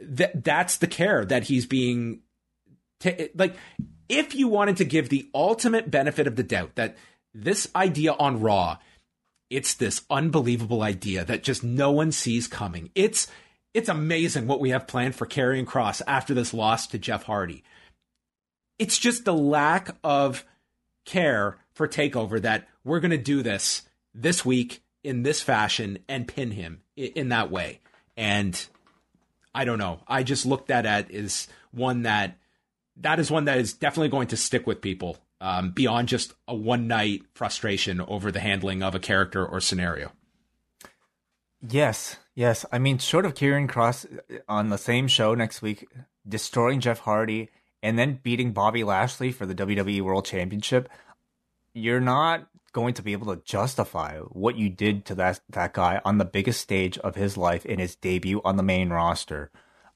that 0.00 0.44
that's 0.44 0.76
the 0.76 0.86
care 0.86 1.24
that 1.24 1.44
he's 1.44 1.66
being 1.66 2.20
t- 3.00 3.30
like 3.34 3.56
if 4.08 4.34
you 4.34 4.48
wanted 4.48 4.76
to 4.78 4.84
give 4.84 5.08
the 5.08 5.28
ultimate 5.34 5.90
benefit 5.90 6.26
of 6.26 6.36
the 6.36 6.42
doubt 6.42 6.74
that 6.76 6.96
this 7.34 7.68
idea 7.76 8.12
on 8.12 8.40
Raw, 8.40 8.78
it's 9.50 9.74
this 9.74 10.02
unbelievable 10.10 10.82
idea 10.82 11.24
that 11.24 11.42
just 11.42 11.62
no 11.62 11.90
one 11.90 12.12
sees 12.12 12.46
coming. 12.46 12.90
It's 12.94 13.28
it's 13.74 13.88
amazing 13.88 14.46
what 14.46 14.60
we 14.60 14.70
have 14.70 14.86
planned 14.86 15.14
for 15.14 15.26
Karrion 15.26 15.66
Kross 15.66 16.02
after 16.06 16.34
this 16.34 16.54
loss 16.54 16.86
to 16.88 16.98
Jeff 16.98 17.24
Hardy. 17.24 17.62
It's 18.78 18.98
just 18.98 19.24
the 19.24 19.34
lack 19.34 19.90
of 20.02 20.44
care 21.04 21.58
for 21.72 21.86
Takeover 21.86 22.40
that 22.42 22.66
we're 22.82 23.00
going 23.00 23.10
to 23.10 23.18
do 23.18 23.42
this 23.42 23.82
this 24.14 24.44
week 24.44 24.82
in 25.04 25.22
this 25.22 25.42
fashion 25.42 25.98
and 26.08 26.26
pin 26.26 26.50
him 26.50 26.82
in 26.96 27.28
that 27.28 27.50
way. 27.50 27.80
And 28.16 28.66
I 29.54 29.64
don't 29.64 29.78
know. 29.78 30.00
I 30.08 30.22
just 30.22 30.46
looked 30.46 30.70
at 30.70 30.86
it 30.86 31.14
as 31.14 31.48
one 31.70 32.02
that 32.02 32.38
that 33.00 33.20
is 33.20 33.30
one 33.30 33.44
that 33.46 33.58
is 33.58 33.72
definitely 33.72 34.08
going 34.08 34.28
to 34.28 34.36
stick 34.36 34.66
with 34.66 34.80
people 34.80 35.18
um, 35.40 35.70
beyond 35.70 36.08
just 36.08 36.34
a 36.46 36.54
one 36.54 36.86
night 36.86 37.22
frustration 37.34 38.00
over 38.00 38.32
the 38.32 38.40
handling 38.40 38.82
of 38.82 38.94
a 38.94 38.98
character 38.98 39.44
or 39.44 39.60
scenario. 39.60 40.12
Yes, 41.66 42.16
yes. 42.34 42.64
I 42.70 42.78
mean, 42.78 42.98
short 42.98 43.26
of 43.26 43.34
Karrion 43.34 43.68
Kross 43.68 44.06
uh, 44.06 44.38
on 44.48 44.68
the 44.68 44.78
same 44.78 45.08
show 45.08 45.34
next 45.34 45.62
week, 45.62 45.88
destroying 46.28 46.80
Jeff 46.80 47.00
Hardy 47.00 47.50
and 47.82 47.98
then 47.98 48.20
beating 48.22 48.52
Bobby 48.52 48.84
Lashley 48.84 49.32
for 49.32 49.46
the 49.46 49.54
WWE 49.54 50.02
World 50.02 50.24
Championship, 50.24 50.88
you're 51.72 52.00
not 52.00 52.48
going 52.72 52.94
to 52.94 53.02
be 53.02 53.12
able 53.12 53.34
to 53.34 53.42
justify 53.44 54.18
what 54.18 54.56
you 54.56 54.68
did 54.68 55.04
to 55.06 55.14
that 55.14 55.40
that 55.48 55.72
guy 55.72 56.00
on 56.04 56.18
the 56.18 56.24
biggest 56.24 56.60
stage 56.60 56.98
of 56.98 57.14
his 57.14 57.36
life 57.36 57.64
in 57.64 57.78
his 57.78 57.96
debut 57.96 58.40
on 58.44 58.56
the 58.56 58.62
main 58.62 58.90
roster. 58.90 59.50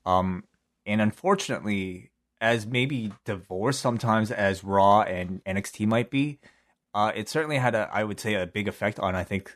Um, 0.06 0.44
and 0.86 1.00
unfortunately, 1.00 2.11
as 2.42 2.66
maybe 2.66 3.12
divorced 3.24 3.80
sometimes 3.80 4.32
as 4.32 4.64
Raw 4.64 5.02
and 5.02 5.42
NXT 5.44 5.86
might 5.86 6.10
be, 6.10 6.40
uh, 6.92 7.12
it 7.14 7.28
certainly 7.28 7.56
had 7.56 7.74
a, 7.74 7.88
I 7.90 8.04
would 8.04 8.20
say, 8.20 8.34
a 8.34 8.46
big 8.46 8.68
effect 8.68 8.98
on 8.98 9.14
I 9.14 9.24
think 9.24 9.52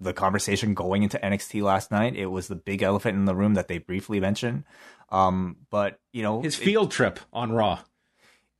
the 0.00 0.14
conversation 0.14 0.72
going 0.72 1.02
into 1.02 1.18
NXT 1.18 1.62
last 1.62 1.90
night. 1.90 2.16
It 2.16 2.26
was 2.26 2.48
the 2.48 2.54
big 2.54 2.82
elephant 2.82 3.18
in 3.18 3.26
the 3.26 3.34
room 3.34 3.54
that 3.54 3.68
they 3.68 3.78
briefly 3.78 4.20
mentioned. 4.20 4.64
Um, 5.10 5.56
but 5.70 5.98
you 6.12 6.22
know, 6.22 6.40
his 6.40 6.54
field 6.54 6.92
it, 6.92 6.94
trip 6.94 7.18
on 7.32 7.52
Raw, 7.52 7.80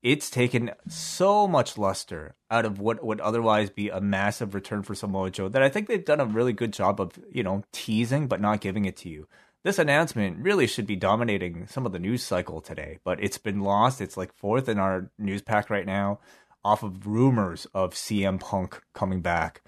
it's 0.02 0.28
taken 0.28 0.72
so 0.88 1.46
much 1.46 1.78
luster 1.78 2.34
out 2.50 2.64
of 2.64 2.80
what 2.80 3.04
would 3.04 3.20
otherwise 3.20 3.70
be 3.70 3.88
a 3.88 4.00
massive 4.00 4.54
return 4.54 4.82
for 4.82 4.96
Samoa 4.96 5.30
Joe 5.30 5.48
that 5.48 5.62
I 5.62 5.68
think 5.68 5.86
they've 5.86 6.04
done 6.04 6.20
a 6.20 6.26
really 6.26 6.52
good 6.52 6.72
job 6.72 7.00
of 7.00 7.12
you 7.30 7.44
know 7.44 7.62
teasing 7.72 8.26
but 8.26 8.40
not 8.40 8.60
giving 8.60 8.84
it 8.84 8.96
to 8.98 9.08
you. 9.08 9.28
This 9.62 9.78
announcement 9.78 10.38
really 10.38 10.66
should 10.66 10.86
be 10.86 10.96
dominating 10.96 11.66
some 11.66 11.84
of 11.84 11.92
the 11.92 11.98
news 11.98 12.22
cycle 12.22 12.62
today, 12.62 12.98
but 13.04 13.22
it's 13.22 13.36
been 13.36 13.60
lost. 13.60 14.00
It's 14.00 14.16
like 14.16 14.32
fourth 14.32 14.70
in 14.70 14.78
our 14.78 15.10
news 15.18 15.42
pack 15.42 15.68
right 15.68 15.84
now 15.84 16.18
off 16.64 16.82
of 16.82 17.06
rumors 17.06 17.66
of 17.74 17.92
CM 17.92 18.40
Punk 18.40 18.82
coming 18.94 19.20
back, 19.20 19.62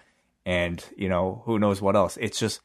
and 0.47 0.85
you 0.97 1.09
know 1.09 1.43
who 1.45 1.59
knows 1.59 1.83
what 1.83 1.97
else. 1.97 2.17
It's 2.21 2.39
just 2.39 2.61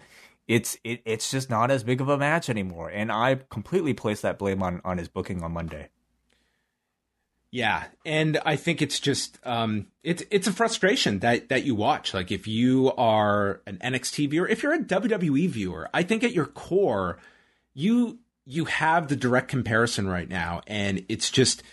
it's 0.48 0.78
it, 0.86 1.02
it's 1.06 1.30
just 1.30 1.50
not 1.50 1.70
as 1.70 1.84
big 1.84 2.00
of 2.00 2.08
a 2.08 2.18
match 2.18 2.50
anymore, 2.50 2.90
and 2.90 3.12
I 3.12 3.40
completely 3.50 3.94
place 3.94 4.22
that 4.22 4.40
blame 4.40 4.64
on 4.64 4.82
on 4.86 4.98
his 4.98 5.10
booking 5.10 5.44
on 5.44 5.52
Monday. 5.52 5.90
Yeah, 7.50 7.86
and 8.06 8.40
I 8.46 8.58
think 8.58 8.82
it's 8.82 9.00
just 9.00 9.40
um, 9.46 9.88
it's 10.04 10.24
it's 10.30 10.48
a 10.48 10.54
frustration 10.54 11.20
that 11.20 11.50
that 11.50 11.64
you 11.64 11.76
watch. 11.76 12.14
Like 12.14 12.32
if 12.32 12.46
you 12.46 12.92
are 12.98 13.62
an 13.66 13.78
NXT 13.78 14.30
viewer, 14.32 14.48
if 14.48 14.64
you're 14.64 14.74
a 14.74 14.80
WWE 14.80 15.50
viewer, 15.50 15.90
I 15.94 16.04
think 16.04 16.24
at 16.24 16.34
your 16.34 16.46
core, 16.46 17.20
you 17.74 18.20
you 18.46 18.66
have 18.66 19.08
the 19.08 19.16
direct 19.16 19.48
comparison 19.48 20.08
right 20.08 20.28
now, 20.28 20.62
and 20.68 21.06
it's 21.08 21.32
just 21.32 21.64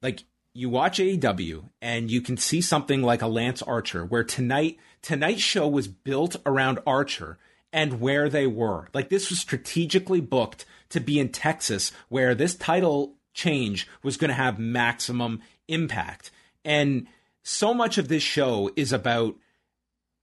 like 0.00 0.24
you 0.54 0.70
watch 0.70 0.98
AEW 0.98 1.64
and 1.82 2.10
you 2.10 2.22
can 2.22 2.38
see 2.38 2.62
something 2.62 3.02
like 3.02 3.20
a 3.20 3.26
Lance 3.26 3.60
Archer, 3.60 4.04
where 4.04 4.24
tonight 4.24 4.78
tonight's 5.02 5.42
show 5.42 5.68
was 5.68 5.88
built 5.88 6.36
around 6.46 6.78
Archer 6.86 7.36
and 7.70 8.00
where 8.00 8.30
they 8.30 8.46
were. 8.46 8.88
Like 8.94 9.10
this 9.10 9.28
was 9.28 9.40
strategically 9.40 10.22
booked 10.22 10.64
to 10.88 11.00
be 11.00 11.20
in 11.20 11.28
Texas, 11.28 11.92
where 12.08 12.34
this 12.34 12.54
title 12.54 13.15
change 13.36 13.86
was 14.02 14.16
going 14.16 14.30
to 14.30 14.34
have 14.34 14.58
maximum 14.58 15.40
impact. 15.68 16.32
And 16.64 17.06
so 17.44 17.72
much 17.72 17.98
of 17.98 18.08
this 18.08 18.24
show 18.24 18.70
is 18.74 18.92
about 18.92 19.36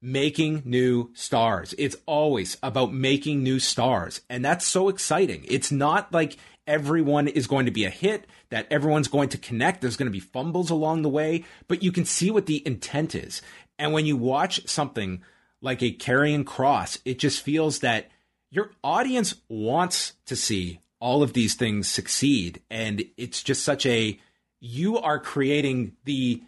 making 0.02 0.64
new 0.66 1.12
stars. 1.14 1.74
It's 1.78 1.96
always 2.06 2.58
about 2.62 2.94
making 2.94 3.42
new 3.42 3.60
stars. 3.60 4.20
And 4.30 4.44
that's 4.44 4.66
so 4.66 4.90
exciting. 4.90 5.46
It's 5.48 5.72
not 5.72 6.12
like 6.12 6.36
everyone 6.68 7.30
is 7.30 7.48
going 7.48 7.66
to 7.68 7.72
be 7.72 7.86
a 7.86 7.90
hit, 7.90 8.28
that 8.50 8.68
everyone's 8.70 9.08
going 9.08 9.30
to 9.30 9.38
connect. 9.38 9.80
There's 9.80 9.96
going 9.96 10.08
to 10.08 10.12
be 10.12 10.20
fumbles 10.20 10.70
along 10.70 11.04
the 11.04 11.10
way, 11.10 11.46
but 11.70 11.84
you 11.84 11.94
can 11.94 12.04
see 12.04 12.32
what 12.32 12.48
the 12.48 12.66
intent 12.66 13.16
is. 13.16 13.42
And 13.80 13.94
when 13.94 14.06
you 14.06 14.18
watch 14.18 14.68
something 14.68 15.24
like 15.62 15.82
a 15.82 15.94
Karrion 15.94 16.44
Kross, 16.44 17.00
it 17.06 17.20
just 17.20 17.42
feels 17.42 17.80
that 17.80 18.10
your 18.50 18.72
audience 18.84 19.36
wants 19.48 20.14
to 20.26 20.36
see 20.36 20.80
all 21.04 21.22
of 21.22 21.34
these 21.34 21.54
things 21.56 21.90
succeed. 21.90 22.62
And 22.72 23.04
it's 23.18 23.44
just 23.44 23.64
such 23.64 23.86
a, 23.86 24.18
you 24.62 24.98
are 24.98 25.20
creating 25.20 25.98
the, 26.06 26.42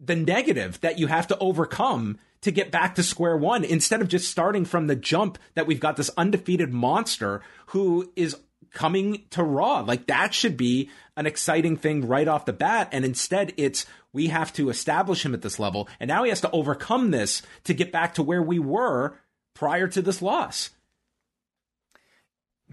the 0.00 0.16
negative 0.16 0.80
that 0.80 0.98
you 0.98 1.06
have 1.06 1.26
to 1.26 1.36
overcome 1.38 2.18
to 2.40 2.50
get 2.50 2.70
back 2.70 2.94
to 2.94 3.02
square 3.02 3.36
one 3.36 3.62
instead 3.62 4.00
of 4.00 4.08
just 4.08 4.30
starting 4.30 4.64
from 4.64 4.86
the 4.86 4.96
jump 4.96 5.36
that 5.54 5.66
we've 5.66 5.80
got 5.80 5.98
this 5.98 6.10
undefeated 6.16 6.72
monster 6.72 7.42
who 7.66 8.10
is 8.16 8.36
coming 8.72 9.24
to 9.28 9.42
Raw. 9.42 9.80
Like 9.80 10.06
that 10.06 10.32
should 10.32 10.56
be 10.56 10.88
an 11.14 11.26
exciting 11.26 11.76
thing 11.76 12.08
right 12.08 12.26
off 12.26 12.46
the 12.46 12.54
bat. 12.54 12.88
And 12.90 13.04
instead, 13.04 13.52
it's 13.58 13.84
we 14.14 14.28
have 14.28 14.50
to 14.54 14.70
establish 14.70 15.26
him 15.26 15.34
at 15.34 15.42
this 15.42 15.58
level. 15.58 15.90
And 16.00 16.08
now 16.08 16.22
he 16.22 16.30
has 16.30 16.40
to 16.40 16.50
overcome 16.52 17.10
this 17.10 17.42
to 17.64 17.74
get 17.74 17.92
back 17.92 18.14
to 18.14 18.22
where 18.22 18.42
we 18.42 18.58
were 18.58 19.18
prior 19.54 19.88
to 19.88 20.00
this 20.00 20.22
loss. 20.22 20.70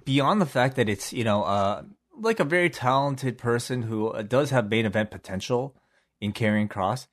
Beyond 0.07 0.41
the 0.41 0.47
fact 0.47 0.75
that 0.77 0.89
it's, 0.89 1.13
you 1.13 1.23
know, 1.23 1.43
uh, 1.43 1.83
like 2.19 2.39
a 2.39 2.43
very 2.43 2.71
talented 2.71 3.37
person 3.37 3.83
who 3.83 4.07
uh, 4.07 4.23
does 4.23 4.49
have 4.49 4.69
main 4.69 4.87
event 4.87 5.11
potential 5.11 5.75
in 6.19 6.33
Karrion 6.33 6.67
Kross 6.67 7.05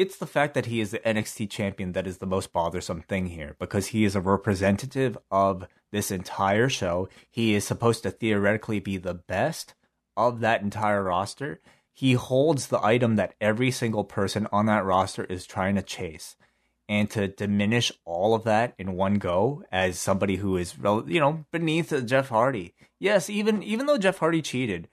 it's 0.00 0.16
the 0.16 0.26
fact 0.26 0.54
that 0.54 0.64
he 0.64 0.80
is 0.80 0.92
the 0.92 0.98
NXT 1.00 1.50
champion 1.50 1.92
that 1.92 2.06
is 2.06 2.18
the 2.18 2.26
most 2.26 2.54
bothersome 2.54 3.02
thing 3.02 3.26
here 3.26 3.54
because 3.58 3.88
he 3.88 4.04
is 4.04 4.16
a 4.16 4.20
representative 4.22 5.18
of 5.30 5.66
this 5.92 6.10
entire 6.10 6.70
show. 6.70 7.10
He 7.30 7.54
is 7.54 7.66
supposed 7.66 8.04
to 8.04 8.10
theoretically 8.10 8.80
be 8.80 8.96
the 8.96 9.12
best 9.12 9.74
of 10.16 10.40
that 10.40 10.62
entire 10.62 11.02
roster. 11.02 11.60
He 11.92 12.14
holds 12.14 12.68
the 12.68 12.82
item 12.82 13.16
that 13.16 13.34
every 13.42 13.70
single 13.70 14.04
person 14.04 14.46
on 14.50 14.64
that 14.66 14.86
roster 14.86 15.24
is 15.24 15.44
trying 15.44 15.74
to 15.74 15.82
chase. 15.82 16.34
And 16.90 17.08
to 17.10 17.28
diminish 17.28 17.92
all 18.04 18.34
of 18.34 18.44
that 18.44 18.74
in 18.76 18.94
one 18.94 19.14
go 19.14 19.62
as 19.70 19.98
somebody 19.98 20.36
who 20.36 20.56
is, 20.56 20.74
you 20.76 21.20
know, 21.20 21.44
beneath 21.52 21.94
Jeff 22.04 22.28
Hardy. 22.30 22.74
Yes, 22.98 23.30
even 23.30 23.62
even 23.62 23.86
though 23.86 23.96
Jeff 23.96 24.18
Hardy 24.18 24.42
cheated, 24.42 24.88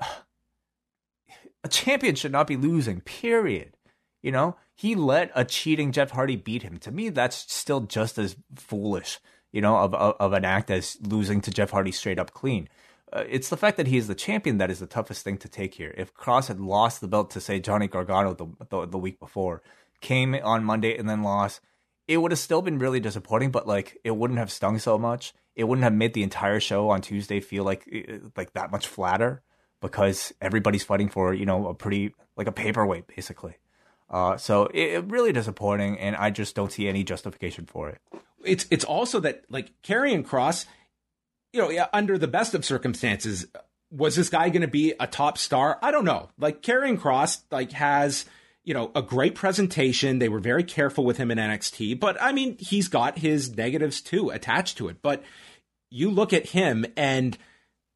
a 1.64 1.68
champion 1.68 2.14
should 2.14 2.30
not 2.30 2.46
be 2.46 2.56
losing. 2.56 3.00
Period. 3.00 3.76
You 4.22 4.30
know, 4.30 4.56
he 4.74 4.94
let 4.94 5.32
a 5.34 5.44
cheating 5.44 5.90
Jeff 5.90 6.12
Hardy 6.12 6.36
beat 6.36 6.62
him. 6.62 6.78
To 6.78 6.92
me, 6.92 7.08
that's 7.08 7.52
still 7.52 7.80
just 7.80 8.18
as 8.18 8.36
foolish 8.54 9.18
you 9.56 9.62
know, 9.62 9.78
of, 9.78 9.94
of, 9.94 10.16
of 10.20 10.32
an 10.34 10.44
act 10.44 10.70
as 10.70 10.98
losing 11.00 11.40
to 11.40 11.50
Jeff 11.50 11.70
Hardy 11.70 11.90
straight 11.90 12.18
up 12.18 12.32
clean. 12.32 12.68
Uh, 13.10 13.24
it's 13.26 13.48
the 13.48 13.56
fact 13.56 13.78
that 13.78 13.86
he 13.86 13.96
is 13.96 14.06
the 14.06 14.14
champion 14.14 14.58
that 14.58 14.70
is 14.70 14.80
the 14.80 14.86
toughest 14.86 15.24
thing 15.24 15.38
to 15.38 15.48
take 15.48 15.72
here. 15.72 15.94
If 15.96 16.12
Kross 16.12 16.48
had 16.48 16.60
lost 16.60 17.00
the 17.00 17.08
belt 17.08 17.30
to 17.30 17.40
say 17.40 17.58
Johnny 17.58 17.86
Gargano 17.86 18.34
the, 18.34 18.48
the, 18.68 18.86
the 18.86 18.98
week 18.98 19.18
before, 19.18 19.62
came 20.00 20.34
on 20.34 20.64
Monday 20.64 20.96
and 20.96 21.08
then 21.08 21.22
lost, 21.22 21.60
it 22.08 22.18
would 22.18 22.32
have 22.32 22.38
still 22.38 22.62
been 22.62 22.78
really 22.78 23.00
disappointing. 23.00 23.50
But 23.50 23.66
like, 23.66 23.98
it 24.04 24.16
wouldn't 24.16 24.38
have 24.38 24.50
stung 24.50 24.78
so 24.78 24.98
much. 24.98 25.34
it 25.56 25.64
wouldn't 25.64 25.84
have 25.84 25.94
made 25.94 26.12
the 26.14 26.22
entire 26.22 26.60
show 26.60 26.90
on 26.90 27.00
Tuesday 27.00 27.40
feel 27.40 27.64
like 27.64 27.88
eh, 27.90 28.18
like 28.36 28.52
that 28.52 28.70
much 28.70 28.86
flatter 28.86 29.42
because 29.80 30.32
everybody's 30.40 30.84
fighting 30.84 31.08
for 31.08 31.34
you 31.34 31.46
know 31.46 31.68
a 31.68 31.74
pretty 31.74 32.14
like 32.36 32.46
a 32.46 32.52
paperweight 32.52 33.06
basically. 33.14 33.56
Uh, 34.08 34.36
so 34.36 34.66
it, 34.66 34.92
it 34.92 35.04
really 35.06 35.32
disappointing, 35.32 35.98
and 35.98 36.14
I 36.14 36.30
just 36.30 36.54
don't 36.54 36.70
see 36.70 36.86
any 36.86 37.02
justification 37.02 37.66
for 37.66 37.88
it. 37.88 37.98
It's 38.44 38.66
it's 38.70 38.84
also 38.84 39.18
that 39.20 39.44
like 39.48 39.72
Karrion 39.82 40.24
Kross, 40.24 40.66
you 41.52 41.60
know, 41.60 41.86
under 41.92 42.16
the 42.16 42.28
best 42.28 42.54
of 42.54 42.64
circumstances, 42.64 43.46
was 43.90 44.14
this 44.14 44.28
guy 44.28 44.48
going 44.50 44.62
to 44.62 44.68
be 44.68 44.94
a 45.00 45.06
top 45.06 45.38
star? 45.38 45.78
I 45.82 45.90
don't 45.90 46.04
know. 46.04 46.28
Like 46.38 46.62
Karrion 46.62 46.98
Kross 46.98 47.42
like 47.50 47.72
has 47.72 48.26
you 48.66 48.74
know 48.74 48.90
a 48.94 49.00
great 49.00 49.34
presentation. 49.34 50.18
They 50.18 50.28
were 50.28 50.40
very 50.40 50.64
careful 50.64 51.04
with 51.04 51.16
him 51.16 51.30
in 51.30 51.38
NXT, 51.38 51.98
but 51.98 52.20
I 52.20 52.32
mean 52.32 52.58
he's 52.58 52.88
got 52.88 53.18
his 53.18 53.56
negatives 53.56 54.02
too 54.02 54.28
attached 54.28 54.76
to 54.78 54.88
it. 54.88 55.00
But 55.00 55.22
you 55.88 56.10
look 56.10 56.34
at 56.34 56.48
him, 56.48 56.84
and 56.96 57.38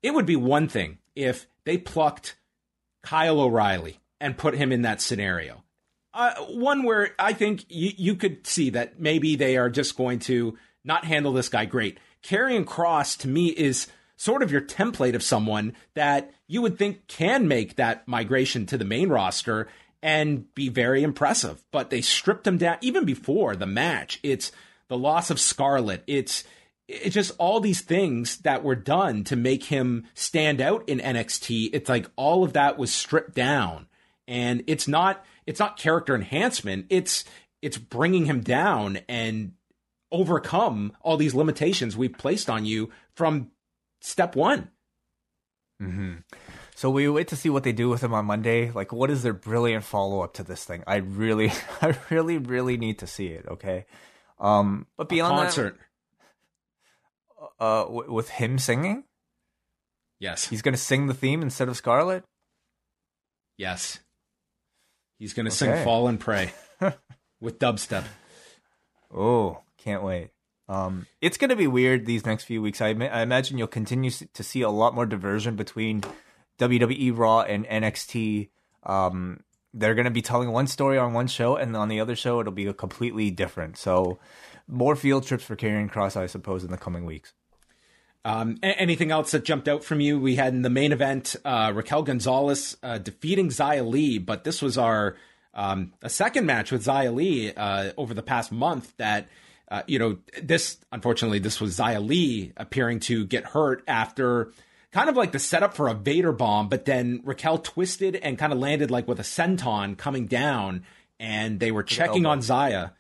it 0.03 0.15
would 0.15 0.27
be 0.27 0.37
one 0.37 0.69
thing 0.69 0.99
if 1.15 1.47
they 1.65 1.77
plucked 1.77 2.37
Kyle 3.03 3.41
O'Reilly 3.41 3.99
and 4.21 4.39
put 4.39 4.55
him 4.55 4.73
in 4.73 4.83
that 4.83 5.03
scenario. 5.03 5.65
Uh, 6.15 6.35
one 6.37 6.85
where 6.85 7.15
I 7.19 7.33
think 7.33 7.65
you, 7.69 7.93
you 7.97 8.15
could 8.15 8.47
see 8.47 8.71
that 8.71 9.01
maybe 9.01 9.37
they 9.37 9.57
are 9.57 9.71
just 9.71 9.97
going 9.97 10.21
to 10.21 10.57
not 10.85 11.05
handle 11.05 11.33
this 11.33 11.49
guy 11.49 11.65
great. 11.65 11.99
Karrion 12.23 12.65
Kross 12.65 13.19
to 13.19 13.29
me 13.29 13.49
is 13.49 13.87
sort 14.17 14.43
of 14.43 14.53
your 14.53 14.61
template 14.61 15.15
of 15.15 15.23
someone 15.23 15.75
that 15.95 16.33
you 16.47 16.63
would 16.63 16.79
think 16.79 17.07
can 17.07 17.49
make 17.49 17.77
that 17.77 18.07
migration 18.07 18.67
to 18.67 18.77
the 18.77 18.85
main 18.85 19.09
roster 19.09 19.69
and 20.03 20.53
be 20.55 20.69
very 20.69 21.03
impressive. 21.03 21.63
But 21.71 21.91
they 21.91 22.01
stripped 22.01 22.47
him 22.47 22.59
down 22.59 22.79
even 22.81 23.05
before 23.05 23.57
the 23.57 23.67
match. 23.67 24.19
It's 24.23 24.53
the 24.89 24.99
loss 24.99 25.31
of 25.31 25.41
Scarlet. 25.41 26.03
It's 26.07 26.45
it's 26.89 27.15
just 27.15 27.33
all 27.39 27.61
these 27.61 27.83
things 27.83 28.39
that 28.39 28.65
were 28.65 28.75
done 28.75 29.23
to 29.25 29.37
make 29.37 29.65
him 29.65 30.07
stand 30.15 30.61
out 30.61 30.89
in 30.89 30.99
NXT. 30.99 31.71
It's 31.73 31.89
like 31.89 32.11
all 32.17 32.43
of 32.43 32.55
that 32.55 32.79
was 32.79 32.93
stripped 32.93 33.35
down, 33.35 33.87
and 34.27 34.65
it's 34.67 34.89
not 34.89 35.25
it's 35.47 35.61
not 35.61 35.79
character 35.79 36.15
enhancement. 36.15 36.87
It's 36.91 37.25
it's 37.63 37.79
bringing 37.79 38.25
him 38.25 38.41
down 38.41 38.99
and 39.09 39.53
overcome 40.13 40.93
all 41.03 41.17
these 41.17 41.35
limitations 41.35 41.97
we've 41.97 42.19
placed 42.19 42.51
on 42.51 42.65
you 42.65 42.91
from 43.15 43.51
step 44.01 44.35
one. 44.35 44.71
Mm-hmm. 45.81 46.15
So 46.81 46.89
we 46.89 47.07
wait 47.11 47.29
to 47.29 47.37
see 47.37 47.51
what 47.51 47.63
they 47.63 47.73
do 47.73 47.91
with 47.91 48.03
him 48.03 48.15
on 48.15 48.25
Monday. 48.25 48.71
Like, 48.71 48.91
what 48.91 49.11
is 49.11 49.23
their 49.23 49.35
brilliant 49.35 49.85
follow 49.85 50.23
up 50.23 50.33
to 50.33 50.43
this 50.43 50.65
thing? 50.65 50.83
I 50.87 50.97
really, 50.97 51.53
I 51.83 51.95
really, 52.09 52.39
really 52.39 52.79
need 52.79 53.01
to 53.01 53.07
see 53.07 53.27
it. 53.27 53.45
Okay. 53.47 53.85
Um, 54.39 54.87
but 54.97 55.11
beyond 55.11 55.35
A 55.35 55.43
concert. 55.43 55.79
that, 57.39 57.63
uh, 57.63 57.83
w- 57.83 58.11
with 58.11 58.31
him 58.31 58.59
singing? 58.59 59.05
Yes. 60.21 60.49
He's 60.49 60.63
going 60.63 60.73
to 60.73 60.81
sing 60.81 61.07
the 61.07 61.13
theme 61.13 61.43
instead 61.43 61.69
of 61.69 61.77
Scarlet. 61.77 62.25
Yes. 63.59 63.99
He's 65.19 65.35
going 65.35 65.51
to 65.51 65.51
okay. 65.51 65.77
sing 65.77 65.85
Fall 65.85 66.09
and 66.09 66.19
Pray 66.29 66.51
with 67.43 67.59
dubstep. 67.59 68.05
Oh, 69.15 69.61
can't 69.77 70.03
wait. 70.03 70.31
Um, 70.67 71.07
it's 71.21 71.37
going 71.37 71.51
to 71.51 71.57
be 71.57 71.67
weird 71.67 72.07
these 72.07 72.25
next 72.25 72.45
few 72.45 72.63
weeks. 72.63 72.81
I, 72.81 72.89
I 72.89 73.21
imagine 73.21 73.59
you'll 73.59 73.67
continue 73.67 74.11
to 74.11 74.43
see 74.43 74.63
a 74.63 74.71
lot 74.71 74.95
more 74.95 75.05
diversion 75.05 75.57
between 75.57 76.05
WWE 76.61 77.17
Raw 77.17 77.41
and 77.41 77.67
NXT. 77.67 78.49
Um, 78.85 79.41
they're 79.73 79.95
going 79.95 80.05
to 80.05 80.11
be 80.11 80.23
telling 80.23 80.51
one 80.51 80.67
story 80.67 80.99
on 80.99 81.13
one 81.13 81.27
show, 81.27 81.57
and 81.57 81.77
on 81.77 81.89
the 81.89 82.01
other 82.01 82.17
show, 82.17 82.41
it'll 82.41 82.53
be 82.53 82.67
a 82.67 82.75
completely 82.75 83.31
different. 83.31 83.77
So, 83.77 84.19
more 84.69 84.97
field 84.97 85.27
trips 85.27 85.45
for 85.45 85.57
Karrion 85.57 85.91
Kross, 85.91 86.17
I 86.17 86.27
suppose, 86.27 86.65
in 86.65 86.71
the 86.71 86.77
coming 86.77 87.05
weeks. 87.05 87.33
Um, 88.25 88.59
anything 88.63 89.11
else 89.11 89.31
that 89.31 89.45
jumped 89.45 89.67
out 89.67 89.83
from 89.83 90.01
you? 90.01 90.21
We 90.21 90.37
had 90.37 90.53
in 90.53 90.63
the 90.63 90.71
main 90.71 90.93
event 90.93 91.37
uh, 91.45 91.73
Raquel 91.75 92.03
Gonzalez 92.03 92.77
uh, 92.83 92.99
defeating 92.99 93.49
Xia 93.49 93.89
Li, 93.89 94.19
but 94.19 94.45
this 94.45 94.61
was 94.61 94.77
our 94.77 95.17
um, 95.55 95.95
a 96.03 96.11
second 96.11 96.45
match 96.47 96.71
with 96.71 96.85
Xia 96.85 97.15
Li 97.15 97.53
uh, 97.55 97.93
over 97.97 98.13
the 98.13 98.23
past 98.23 98.53
month. 98.53 98.95
That 98.99 99.29
uh, 99.71 99.83
you 99.87 99.99
know, 99.99 100.19
this 100.43 100.79
unfortunately 100.93 101.39
this 101.39 101.61
was 101.61 101.79
Xia 101.79 102.07
Li 102.07 102.53
appearing 102.59 103.01
to 103.01 103.25
get 103.25 103.45
hurt 103.45 103.83
after 103.89 104.53
kind 104.93 105.09
of 105.09 105.17
like 105.17 105.33
the 105.33 105.39
setup 105.39 105.75
for 105.75 105.89
a 105.89 105.95
Vader 105.95 106.33
bomb, 106.33 106.69
but 106.69 106.85
then 106.85 107.21
Raquel 107.25 107.59
twisted 107.59 108.17
and 108.17 108.39
kind 108.39 108.53
of 108.53 108.59
landed 108.59 108.91
like 108.91 109.07
with 109.07 109.21
a 109.21 109.25
senton 109.25 109.97
coming 109.97 110.27
down, 110.27 110.85
and 111.19 111.61
they 111.61 111.71
were 111.71 111.83
checking 111.83 112.27
on 112.27 112.41
Xia 112.41 112.93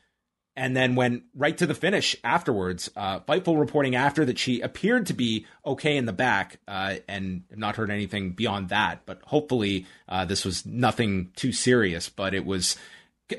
and 0.57 0.77
then 0.77 0.95
went 0.95 1.23
right 1.35 1.57
to 1.57 1.67
the 1.67 1.75
finish 1.75 2.17
afterwards. 2.23 2.91
Uh, 2.95 3.21
Fightful 3.21 3.59
reporting 3.59 3.95
after 3.95 4.25
that 4.25 4.39
she 4.39 4.61
appeared 4.61 5.07
to 5.07 5.15
be 5.15 5.47
okay 5.65 5.97
in 5.97 6.07
the 6.07 6.13
back 6.13 6.59
uh, 6.69 6.97
and 7.09 7.45
have 7.51 7.59
not 7.59 7.77
heard 7.77 7.91
anything 7.91 8.33
beyond 8.33 8.69
that. 8.69 9.03
But 9.07 9.23
hopefully, 9.25 9.87
uh, 10.09 10.25
this 10.25 10.45
was 10.45 10.67
nothing 10.67 11.31
too 11.37 11.53
serious. 11.53 12.09
But 12.09 12.35
it 12.35 12.45
was 12.45 12.77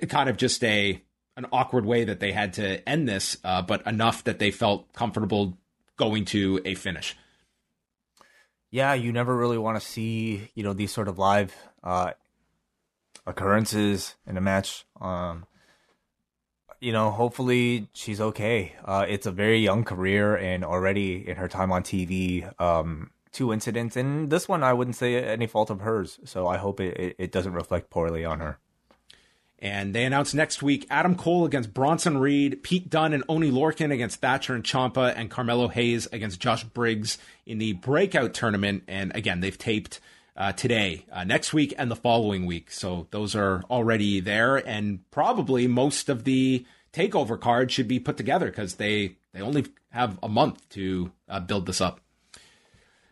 kind 0.10 0.30
of 0.30 0.38
just 0.38 0.64
a 0.64 1.02
an 1.38 1.46
awkward 1.52 1.86
way 1.86 2.04
that 2.06 2.20
they 2.20 2.32
had 2.32 2.54
to 2.54 2.88
end 2.90 3.08
this, 3.08 3.38
uh, 3.44 3.62
but 3.62 3.86
enough 3.88 4.24
that 4.26 4.40
they 4.40 4.52
felt 4.52 4.92
comfortable 4.94 5.58
going 5.98 6.26
to 6.26 6.60
a 6.66 6.76
finish. 6.76 7.16
Yeah, 8.72 8.94
you 8.94 9.12
never 9.12 9.36
really 9.36 9.58
want 9.58 9.80
to 9.80 9.86
see 9.86 10.50
you 10.56 10.64
know 10.64 10.74
these 10.74 10.92
sort 10.92 11.10
of 11.10 11.20
live 11.20 11.54
uh, 11.84 12.12
occurrences 13.28 14.16
in 14.26 14.38
a 14.38 14.42
match. 14.42 14.86
Um, 15.00 15.46
you 16.80 16.94
know, 16.94 17.12
hopefully 17.12 17.90
she's 17.94 18.20
okay. 18.20 18.74
Uh, 18.84 19.06
it's 19.08 19.28
a 19.28 19.32
very 19.32 19.60
young 19.60 19.84
career, 19.84 20.36
and 20.36 20.64
already 20.64 21.28
in 21.28 21.36
her 21.36 21.48
time 21.48 21.72
on 21.72 21.84
TV, 21.84 22.50
um, 22.60 23.12
two 23.32 23.52
incidents, 23.54 23.96
and 23.98 24.30
this 24.30 24.48
one 24.48 24.64
I 24.64 24.74
wouldn't 24.74 24.96
say 24.96 25.22
any 25.22 25.48
fault 25.48 25.70
of 25.70 25.82
hers. 25.82 26.20
So 26.24 26.48
I 26.48 26.58
hope 26.58 26.80
it, 26.80 27.16
it 27.20 27.32
doesn't 27.32 27.54
reflect 27.54 27.90
poorly 27.90 28.24
on 28.24 28.40
her. 28.40 28.58
And 29.62 29.94
they 29.94 30.06
announced 30.06 30.34
next 30.34 30.64
week 30.64 30.88
Adam 30.90 31.16
Cole 31.16 31.46
against 31.46 31.74
Bronson 31.74 32.18
Reed, 32.18 32.64
Pete 32.64 32.90
Dunne 32.90 33.14
and 33.14 33.24
Oni 33.30 33.52
Lorcan 33.52 33.94
against 33.94 34.20
Thatcher 34.20 34.56
and 34.56 34.64
Ciampa, 34.64 35.14
and 35.16 35.30
Carmelo 35.30 35.68
Hayes 35.68 36.08
against 36.12 36.40
Josh 36.40 36.64
Briggs 36.64 37.20
in 37.46 37.60
the 37.60 37.74
breakout 37.74 38.34
tournament. 38.34 38.84
And 38.88 39.16
again, 39.16 39.40
they've 39.40 39.58
taped 39.58 40.00
uh, 40.36 40.54
today, 40.54 41.06
uh, 41.12 41.24
next 41.24 41.54
week, 41.54 41.76
and 41.78 41.92
the 41.92 41.96
following 41.96 42.48
week. 42.48 42.72
So 42.72 43.08
those 43.12 43.36
are 43.36 43.62
already 43.70 44.20
there, 44.20 44.58
and 44.58 45.00
probably 45.12 45.68
most 45.68 46.10
of 46.10 46.24
the 46.24 46.66
takeover 46.94 47.40
cards 47.40 47.74
should 47.74 47.88
be 47.88 48.00
put 48.00 48.18
together 48.18 48.48
because 48.48 48.76
they 48.76 49.18
they 49.34 49.42
only 49.42 49.66
have 49.92 50.18
a 50.24 50.30
month 50.30 50.68
to 50.70 51.12
uh, 51.30 51.40
build 51.40 51.66
this 51.66 51.82
up. 51.82 52.00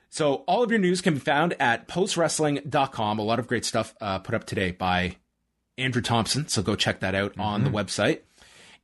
So 0.10 0.36
all 0.47 0.64
of 0.64 0.72
your 0.72 0.80
news 0.80 1.02
can 1.02 1.14
be 1.14 1.20
found 1.20 1.56
at 1.60 1.88
postwrestling.com. 1.88 3.20
A 3.20 3.22
lot 3.22 3.38
of 3.38 3.47
great 3.47 3.64
stuff 3.64 3.93
uh, 4.02 4.20
put 4.20 4.34
up 4.34 4.45
today 4.45 4.72
by 4.72 5.18
Andrew 5.80 6.02
Thompson. 6.02 6.48
So 6.48 6.62
go 6.62 6.76
check 6.76 7.00
that 7.00 7.16
out 7.16 7.32
mm-hmm. 7.32 7.42
on 7.42 7.64
the 7.64 7.70
mm-hmm. 7.70 7.78
website. 7.78 8.20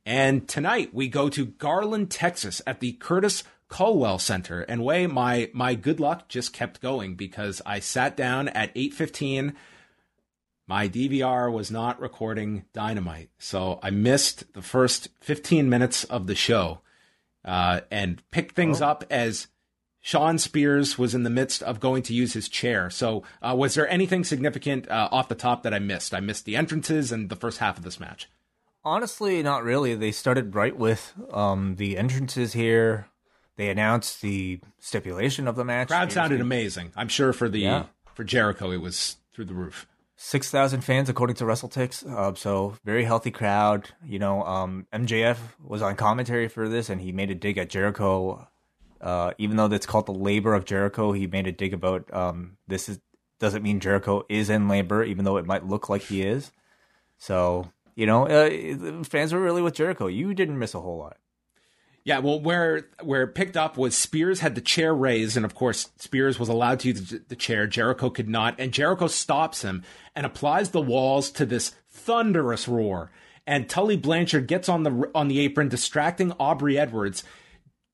And 0.04 0.46
tonight 0.48 0.94
we 0.94 1.08
go 1.08 1.28
to 1.28 1.46
Garland, 1.46 2.10
Texas 2.10 2.62
at 2.66 2.80
the 2.80 2.92
Curtis 2.92 3.42
Culwell 3.68 4.20
Center. 4.20 4.62
And 4.62 4.84
way 4.84 5.06
my 5.06 5.50
my 5.52 5.74
good 5.74 6.00
luck 6.00 6.28
just 6.28 6.52
kept 6.52 6.80
going 6.80 7.16
because 7.16 7.60
I 7.66 7.80
sat 7.80 8.16
down 8.16 8.48
at 8.48 8.74
8:15 8.74 9.54
my 10.68 10.88
DVR 10.88 11.52
was 11.52 11.70
not 11.70 12.00
recording 12.00 12.64
Dynamite. 12.72 13.30
So 13.38 13.78
I 13.82 13.90
missed 13.90 14.52
the 14.52 14.62
first 14.62 15.08
15 15.20 15.68
minutes 15.68 16.02
of 16.04 16.26
the 16.26 16.34
show 16.34 16.80
uh, 17.44 17.82
and 17.90 18.20
picked 18.32 18.56
things 18.56 18.82
oh. 18.82 18.88
up 18.88 19.04
as 19.08 19.46
Shawn 20.06 20.38
Spears 20.38 20.96
was 20.96 21.16
in 21.16 21.24
the 21.24 21.30
midst 21.30 21.64
of 21.64 21.80
going 21.80 22.04
to 22.04 22.14
use 22.14 22.32
his 22.32 22.48
chair. 22.48 22.90
So 22.90 23.24
uh, 23.42 23.56
was 23.58 23.74
there 23.74 23.88
anything 23.88 24.22
significant 24.22 24.88
uh, 24.88 25.08
off 25.10 25.26
the 25.26 25.34
top 25.34 25.64
that 25.64 25.74
I 25.74 25.80
missed? 25.80 26.14
I 26.14 26.20
missed 26.20 26.44
the 26.44 26.54
entrances 26.54 27.10
and 27.10 27.28
the 27.28 27.34
first 27.34 27.58
half 27.58 27.76
of 27.76 27.82
this 27.82 27.98
match. 27.98 28.28
Honestly, 28.84 29.42
not 29.42 29.64
really. 29.64 29.96
They 29.96 30.12
started 30.12 30.54
right 30.54 30.76
with 30.76 31.12
um, 31.32 31.74
the 31.74 31.98
entrances 31.98 32.52
here. 32.52 33.08
They 33.56 33.68
announced 33.68 34.22
the 34.22 34.60
stipulation 34.78 35.48
of 35.48 35.56
the 35.56 35.64
match. 35.64 35.88
Crowd 35.88 36.12
sounded 36.12 36.40
amazing. 36.40 36.92
I'm 36.94 37.08
sure 37.08 37.32
for 37.32 37.48
the 37.48 37.58
yeah. 37.58 37.86
for 38.14 38.22
Jericho, 38.22 38.70
it 38.70 38.80
was 38.80 39.16
through 39.34 39.46
the 39.46 39.54
roof. 39.54 39.88
Six 40.14 40.52
thousand 40.52 40.82
fans, 40.82 41.08
according 41.08 41.34
to 41.36 41.44
WrestleTix. 41.44 42.08
Uh, 42.08 42.32
so 42.36 42.76
very 42.84 43.02
healthy 43.02 43.32
crowd. 43.32 43.90
You 44.04 44.20
know, 44.20 44.44
um, 44.44 44.86
MJF 44.92 45.38
was 45.60 45.82
on 45.82 45.96
commentary 45.96 46.46
for 46.46 46.68
this, 46.68 46.90
and 46.90 47.00
he 47.00 47.10
made 47.10 47.32
a 47.32 47.34
dig 47.34 47.58
at 47.58 47.70
Jericho. 47.70 48.46
Uh, 49.00 49.32
even 49.38 49.56
though 49.56 49.66
it's 49.66 49.86
called 49.86 50.06
the 50.06 50.12
labor 50.12 50.54
of 50.54 50.64
Jericho, 50.64 51.12
he 51.12 51.26
made 51.26 51.46
a 51.46 51.52
dig 51.52 51.74
about 51.74 52.12
um, 52.14 52.56
this 52.66 52.88
is 52.88 52.98
doesn't 53.38 53.62
mean 53.62 53.80
Jericho 53.80 54.24
is 54.28 54.48
in 54.48 54.68
labor, 54.68 55.04
even 55.04 55.24
though 55.24 55.36
it 55.36 55.46
might 55.46 55.66
look 55.66 55.88
like 55.88 56.02
he 56.02 56.22
is. 56.22 56.50
So 57.18 57.70
you 57.94 58.06
know, 58.06 58.26
uh, 58.26 59.02
fans 59.04 59.32
were 59.32 59.40
really 59.40 59.62
with 59.62 59.74
Jericho. 59.74 60.06
You 60.06 60.34
didn't 60.34 60.58
miss 60.58 60.74
a 60.74 60.80
whole 60.80 60.98
lot. 60.98 61.16
Yeah, 62.04 62.20
well, 62.20 62.38
where 62.38 62.86
where 63.02 63.22
it 63.22 63.34
picked 63.34 63.56
up 63.56 63.76
was 63.76 63.96
Spears 63.96 64.38
had 64.38 64.54
the 64.54 64.60
chair 64.60 64.94
raised, 64.94 65.36
and 65.36 65.44
of 65.44 65.56
course 65.56 65.90
Spears 65.96 66.38
was 66.38 66.48
allowed 66.48 66.78
to 66.80 66.88
use 66.88 67.16
the 67.26 67.34
chair. 67.34 67.66
Jericho 67.66 68.10
could 68.10 68.28
not, 68.28 68.54
and 68.60 68.72
Jericho 68.72 69.08
stops 69.08 69.62
him 69.62 69.82
and 70.14 70.24
applies 70.24 70.70
the 70.70 70.80
walls 70.80 71.32
to 71.32 71.44
this 71.44 71.74
thunderous 71.90 72.68
roar. 72.68 73.10
And 73.44 73.68
Tully 73.68 73.96
Blanchard 73.96 74.46
gets 74.46 74.68
on 74.68 74.84
the 74.84 75.10
on 75.16 75.26
the 75.26 75.40
apron, 75.40 75.68
distracting 75.68 76.32
Aubrey 76.38 76.78
Edwards. 76.78 77.24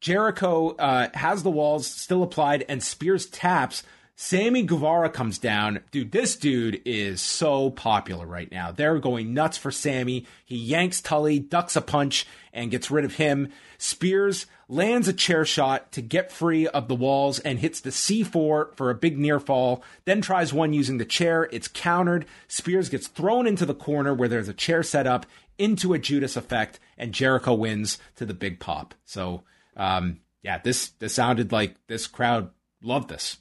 Jericho 0.03 0.71
uh, 0.71 1.09
has 1.15 1.45
the 1.45 1.51
walls 1.51 1.87
still 1.87 2.25
applied, 2.25 2.65
and 2.69 2.83
Spears 2.83 3.25
taps. 3.25 3.85
Sammy 4.17 4.65
Guevara 4.65 5.09
comes 5.09 5.39
down. 5.39 5.79
Dude, 5.93 6.11
this 6.11 6.35
dude 6.35 6.83
is 6.85 7.23
so 7.23 7.71
popular 7.71 8.27
right 8.27 8.51
now. 8.51 8.73
They're 8.73 8.99
going 8.99 9.33
nuts 9.33 9.57
for 9.57 9.71
Sammy. 9.71 10.27
He 10.45 10.57
yanks 10.57 11.01
Tully, 11.01 11.39
ducks 11.39 11.77
a 11.77 11.81
punch, 11.81 12.27
and 12.53 12.73
gets 12.73 12.91
rid 12.91 13.05
of 13.05 13.15
him. 13.15 13.53
Spears 13.79 14.47
lands 14.69 15.07
a 15.07 15.13
chair 15.13 15.45
shot 15.45 15.93
to 15.93 16.03
get 16.03 16.33
free 16.33 16.67
of 16.67 16.89
the 16.89 16.97
walls 16.97 17.39
and 17.39 17.61
hits 17.61 17.81
the 17.81 17.91
C4 17.91 18.77
for 18.77 18.91
a 18.91 18.97
big 18.97 19.17
near 19.19 19.39
fall. 19.39 19.85
Then 20.05 20.21
tries 20.21 20.53
one 20.53 20.73
using 20.73 20.99
the 20.99 21.05
chair. 21.05 21.49
It's 21.53 21.69
countered. 21.69 22.27
Spears 22.49 22.89
gets 22.89 23.07
thrown 23.07 23.47
into 23.47 23.65
the 23.65 23.75
corner 23.75 24.13
where 24.13 24.29
there's 24.29 24.49
a 24.49 24.53
chair 24.53 24.83
set 24.83 25.07
up 25.07 25.27
into 25.59 25.95
a 25.95 25.99
Judas 26.01 26.37
effect, 26.37 26.81
and 26.99 27.15
Jericho 27.15 27.55
wins 27.55 27.99
to 28.17 28.27
the 28.27 28.35
big 28.35 28.59
pop. 28.59 28.95
So, 29.05 29.45
um, 29.77 30.21
yeah, 30.43 30.59
this 30.59 30.91
this 30.99 31.15
sounded 31.15 31.53
like 31.53 31.77
this 31.87 32.07
crowd 32.07 32.51
loved 32.83 33.09
this. 33.09 33.39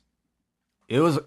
It 0.88 1.00
was 1.00 1.20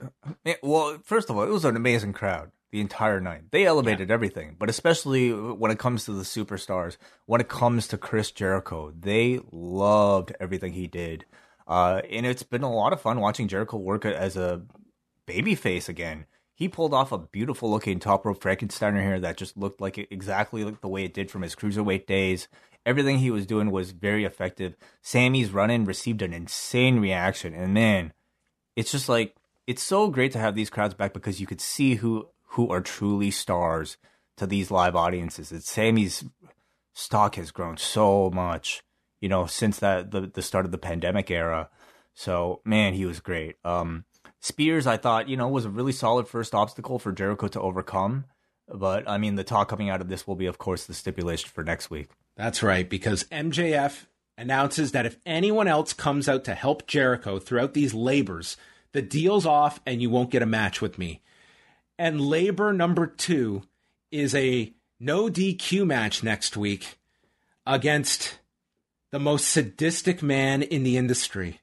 well. 0.62 0.98
First 1.04 1.30
of 1.30 1.36
all, 1.36 1.42
it 1.42 1.50
was 1.50 1.64
an 1.64 1.76
amazing 1.76 2.12
crowd 2.12 2.50
the 2.70 2.80
entire 2.80 3.20
night. 3.20 3.50
They 3.50 3.66
elevated 3.66 4.08
yeah. 4.08 4.14
everything, 4.14 4.56
but 4.58 4.68
especially 4.68 5.30
when 5.30 5.70
it 5.70 5.78
comes 5.78 6.04
to 6.04 6.12
the 6.12 6.24
superstars, 6.24 6.96
when 7.26 7.40
it 7.40 7.48
comes 7.48 7.86
to 7.88 7.96
Chris 7.96 8.30
Jericho, 8.30 8.92
they 8.98 9.40
loved 9.52 10.34
everything 10.40 10.72
he 10.72 10.86
did. 10.86 11.24
Uh, 11.66 12.02
and 12.10 12.26
it's 12.26 12.42
been 12.42 12.62
a 12.62 12.72
lot 12.72 12.92
of 12.92 13.00
fun 13.00 13.20
watching 13.20 13.48
Jericho 13.48 13.76
work 13.76 14.04
as 14.04 14.36
a 14.36 14.62
babyface 15.26 15.88
again. 15.88 16.26
He 16.56 16.68
pulled 16.68 16.94
off 16.94 17.10
a 17.10 17.18
beautiful 17.18 17.70
looking 17.70 17.98
top 17.98 18.26
rope 18.26 18.42
Frankensteiner 18.42 19.02
here 19.02 19.20
that 19.20 19.36
just 19.36 19.56
looked 19.56 19.80
like 19.80 19.98
it, 19.98 20.08
exactly 20.10 20.64
like 20.64 20.80
the 20.80 20.88
way 20.88 21.04
it 21.04 21.14
did 21.14 21.30
from 21.30 21.42
his 21.42 21.54
cruiserweight 21.54 22.06
days. 22.06 22.48
Everything 22.86 23.18
he 23.18 23.30
was 23.30 23.46
doing 23.46 23.70
was 23.70 23.92
very 23.92 24.24
effective. 24.24 24.76
Sammy's 25.02 25.50
run 25.50 25.70
in 25.70 25.84
received 25.84 26.22
an 26.22 26.32
insane 26.32 27.00
reaction, 27.00 27.54
and 27.54 27.72
man, 27.72 28.12
it's 28.76 28.92
just 28.92 29.08
like 29.08 29.34
it's 29.66 29.82
so 29.82 30.08
great 30.08 30.32
to 30.32 30.38
have 30.38 30.54
these 30.54 30.70
crowds 30.70 30.94
back 30.94 31.12
because 31.12 31.40
you 31.40 31.46
could 31.46 31.60
see 31.60 31.96
who 31.96 32.28
who 32.48 32.68
are 32.68 32.80
truly 32.80 33.30
stars 33.30 33.96
to 34.36 34.46
these 34.46 34.70
live 34.70 34.94
audiences. 34.94 35.50
It's 35.52 35.70
Sammy's 35.70 36.24
stock 36.92 37.36
has 37.36 37.50
grown 37.50 37.76
so 37.76 38.30
much, 38.30 38.82
you 39.20 39.28
know, 39.28 39.46
since 39.46 39.78
that 39.78 40.10
the 40.10 40.22
the 40.22 40.42
start 40.42 40.64
of 40.64 40.70
the 40.70 40.78
pandemic 40.78 41.30
era. 41.30 41.70
So 42.14 42.60
man, 42.64 42.94
he 42.94 43.06
was 43.06 43.20
great. 43.20 43.56
Um, 43.64 44.04
Spears, 44.40 44.86
I 44.86 44.98
thought, 44.98 45.30
you 45.30 45.38
know, 45.38 45.48
was 45.48 45.64
a 45.64 45.70
really 45.70 45.92
solid 45.92 46.28
first 46.28 46.54
obstacle 46.54 46.98
for 46.98 47.12
Jericho 47.12 47.48
to 47.48 47.60
overcome. 47.60 48.26
But 48.68 49.08
I 49.08 49.16
mean, 49.16 49.36
the 49.36 49.44
talk 49.44 49.68
coming 49.68 49.88
out 49.88 50.02
of 50.02 50.08
this 50.08 50.26
will 50.26 50.36
be, 50.36 50.44
of 50.44 50.58
course, 50.58 50.84
the 50.84 50.92
stipulation 50.92 51.48
for 51.48 51.64
next 51.64 51.90
week. 51.90 52.10
That's 52.36 52.62
right, 52.62 52.88
because 52.88 53.24
MJF 53.24 54.06
announces 54.36 54.92
that 54.92 55.06
if 55.06 55.16
anyone 55.24 55.68
else 55.68 55.92
comes 55.92 56.28
out 56.28 56.44
to 56.44 56.54
help 56.54 56.86
Jericho 56.86 57.38
throughout 57.38 57.74
these 57.74 57.94
labors, 57.94 58.56
the 58.92 59.02
deal's 59.02 59.46
off 59.46 59.80
and 59.86 60.02
you 60.02 60.10
won't 60.10 60.30
get 60.30 60.42
a 60.42 60.46
match 60.46 60.80
with 60.80 60.98
me. 60.98 61.22
And 61.98 62.20
labor 62.20 62.72
number 62.72 63.06
two 63.06 63.62
is 64.10 64.34
a 64.34 64.72
no 64.98 65.28
DQ 65.28 65.86
match 65.86 66.22
next 66.22 66.56
week 66.56 66.98
against 67.66 68.38
the 69.10 69.18
most 69.20 69.48
sadistic 69.48 70.22
man 70.22 70.62
in 70.62 70.82
the 70.82 70.96
industry. 70.96 71.60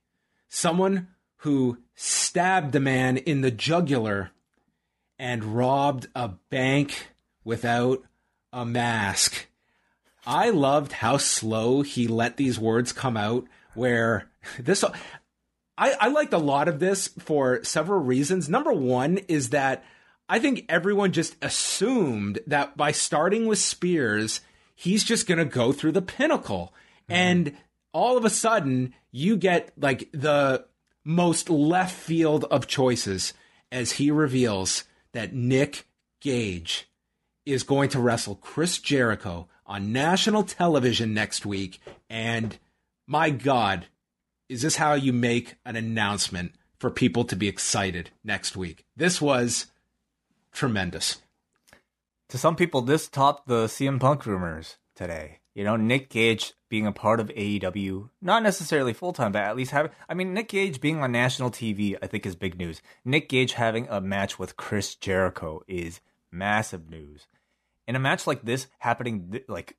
Someone 0.47 1.07
who 1.38 1.80
stabbed 1.95 2.76
a 2.76 2.80
man 2.80 3.17
in 3.17 3.41
the 3.41 3.51
jugular 3.51 4.32
and 5.19 5.43
robbed 5.43 6.07
a 6.15 6.30
bank 6.49 7.09
without 7.43 8.03
a 8.53 8.65
mask. 8.65 9.47
I 10.26 10.49
loved 10.49 10.91
how 10.91 11.17
slow 11.17 11.82
he 11.82 12.07
let 12.07 12.38
these 12.38 12.59
words 12.59 12.93
come 12.93 13.17
out 13.17 13.45
where 13.74 14.30
this 14.59 14.84
I, 14.84 15.93
I 15.99 16.07
liked 16.09 16.34
a 16.34 16.38
lot 16.38 16.67
of 16.67 16.80
this 16.80 17.07
for 17.19 17.63
several 17.63 17.99
reasons. 18.01 18.49
Number 18.49 18.72
one 18.72 19.17
is 19.28 19.49
that 19.49 19.84
I 20.30 20.39
think 20.39 20.65
everyone 20.69 21.11
just 21.11 21.36
assumed 21.41 22.39
that 22.47 22.78
by 22.78 22.91
starting 22.91 23.47
with 23.47 23.59
Spears, 23.59 24.41
he's 24.76 25.03
just 25.03 25.28
going 25.28 25.39
to 25.39 25.45
go 25.45 25.72
through 25.72 25.93
the 25.93 26.01
pinnacle. 26.01 26.74
Mm-hmm. 27.09 27.13
And 27.13 27.57
all 27.93 28.17
of 28.17 28.26
a 28.26 28.30
sudden, 28.30 28.93
you 29.11 29.38
get 29.38 29.74
like 29.78 30.09
the 30.11 30.65
most 31.03 31.49
left 31.49 31.95
field 31.95 32.45
of 32.45 32.67
choices 32.67 33.34
as 33.72 33.93
he 33.93 34.11
reveals 34.11 34.84
that 35.13 35.34
Nick 35.34 35.88
Gage 36.19 36.89
is 37.45 37.63
going 37.63 37.89
to 37.89 37.99
wrestle 37.99 38.36
Chris 38.36 38.78
Jericho 38.78 39.47
on 39.66 39.91
national 39.91 40.43
television 40.43 41.14
next 41.14 41.45
week. 41.45 41.80
And 42.09 42.57
my 43.07 43.30
God, 43.30 43.88
is 44.49 44.62
this 44.62 44.76
how 44.76 44.93
you 44.93 45.14
make 45.14 45.55
an 45.66 45.76
announcement 45.76 46.53
for 46.80 46.89
people 46.89 47.24
to 47.26 47.36
be 47.36 47.47
excited 47.47 48.09
next 48.24 48.57
week? 48.57 48.86
This 48.95 49.22
was 49.22 49.68
tremendous. 50.51 51.22
To 52.30 52.38
some 52.38 52.55
people, 52.55 52.82
this 52.82 53.07
topped 53.07 53.47
the 53.47 53.66
CM 53.66 53.99
Punk 53.99 54.26
rumors 54.26 54.78
today. 54.95 55.39
You 55.53 55.66
know, 55.66 55.76
Nick 55.76 56.09
Gage 56.09 56.53
being 56.70 56.88
a 56.88 56.93
part 56.93 57.20
of 57.20 57.28
AEW, 57.28 58.09
not 58.22 58.41
necessarily 58.41 58.93
full 58.93 59.12
time, 59.12 59.34
but 59.34 59.43
at 59.43 59.57
least 59.57 59.72
having. 59.72 59.91
I 60.07 60.14
mean, 60.14 60.34
Nick 60.34 60.47
Gage 60.47 60.80
being 60.80 61.01
on 61.01 61.12
national 61.12 61.51
TV, 61.51 61.97
I 62.01 62.07
think 62.07 62.26
is 62.26 62.36
big 62.36 62.57
news. 62.57 62.82
Nick 63.03 63.28
Gage 63.28 63.53
having 63.53 63.88
a 63.89 63.99
match 63.99 64.39
with 64.39 64.55
Chris 64.55 64.95
Jericho 64.95 65.62
is 65.68 65.99
massive 66.32 66.89
news. 66.89 67.28
In 67.88 67.95
a 67.95 67.99
match 67.99 68.27
like 68.27 68.43
this 68.43 68.67
happening, 68.79 69.39
like 69.47 69.75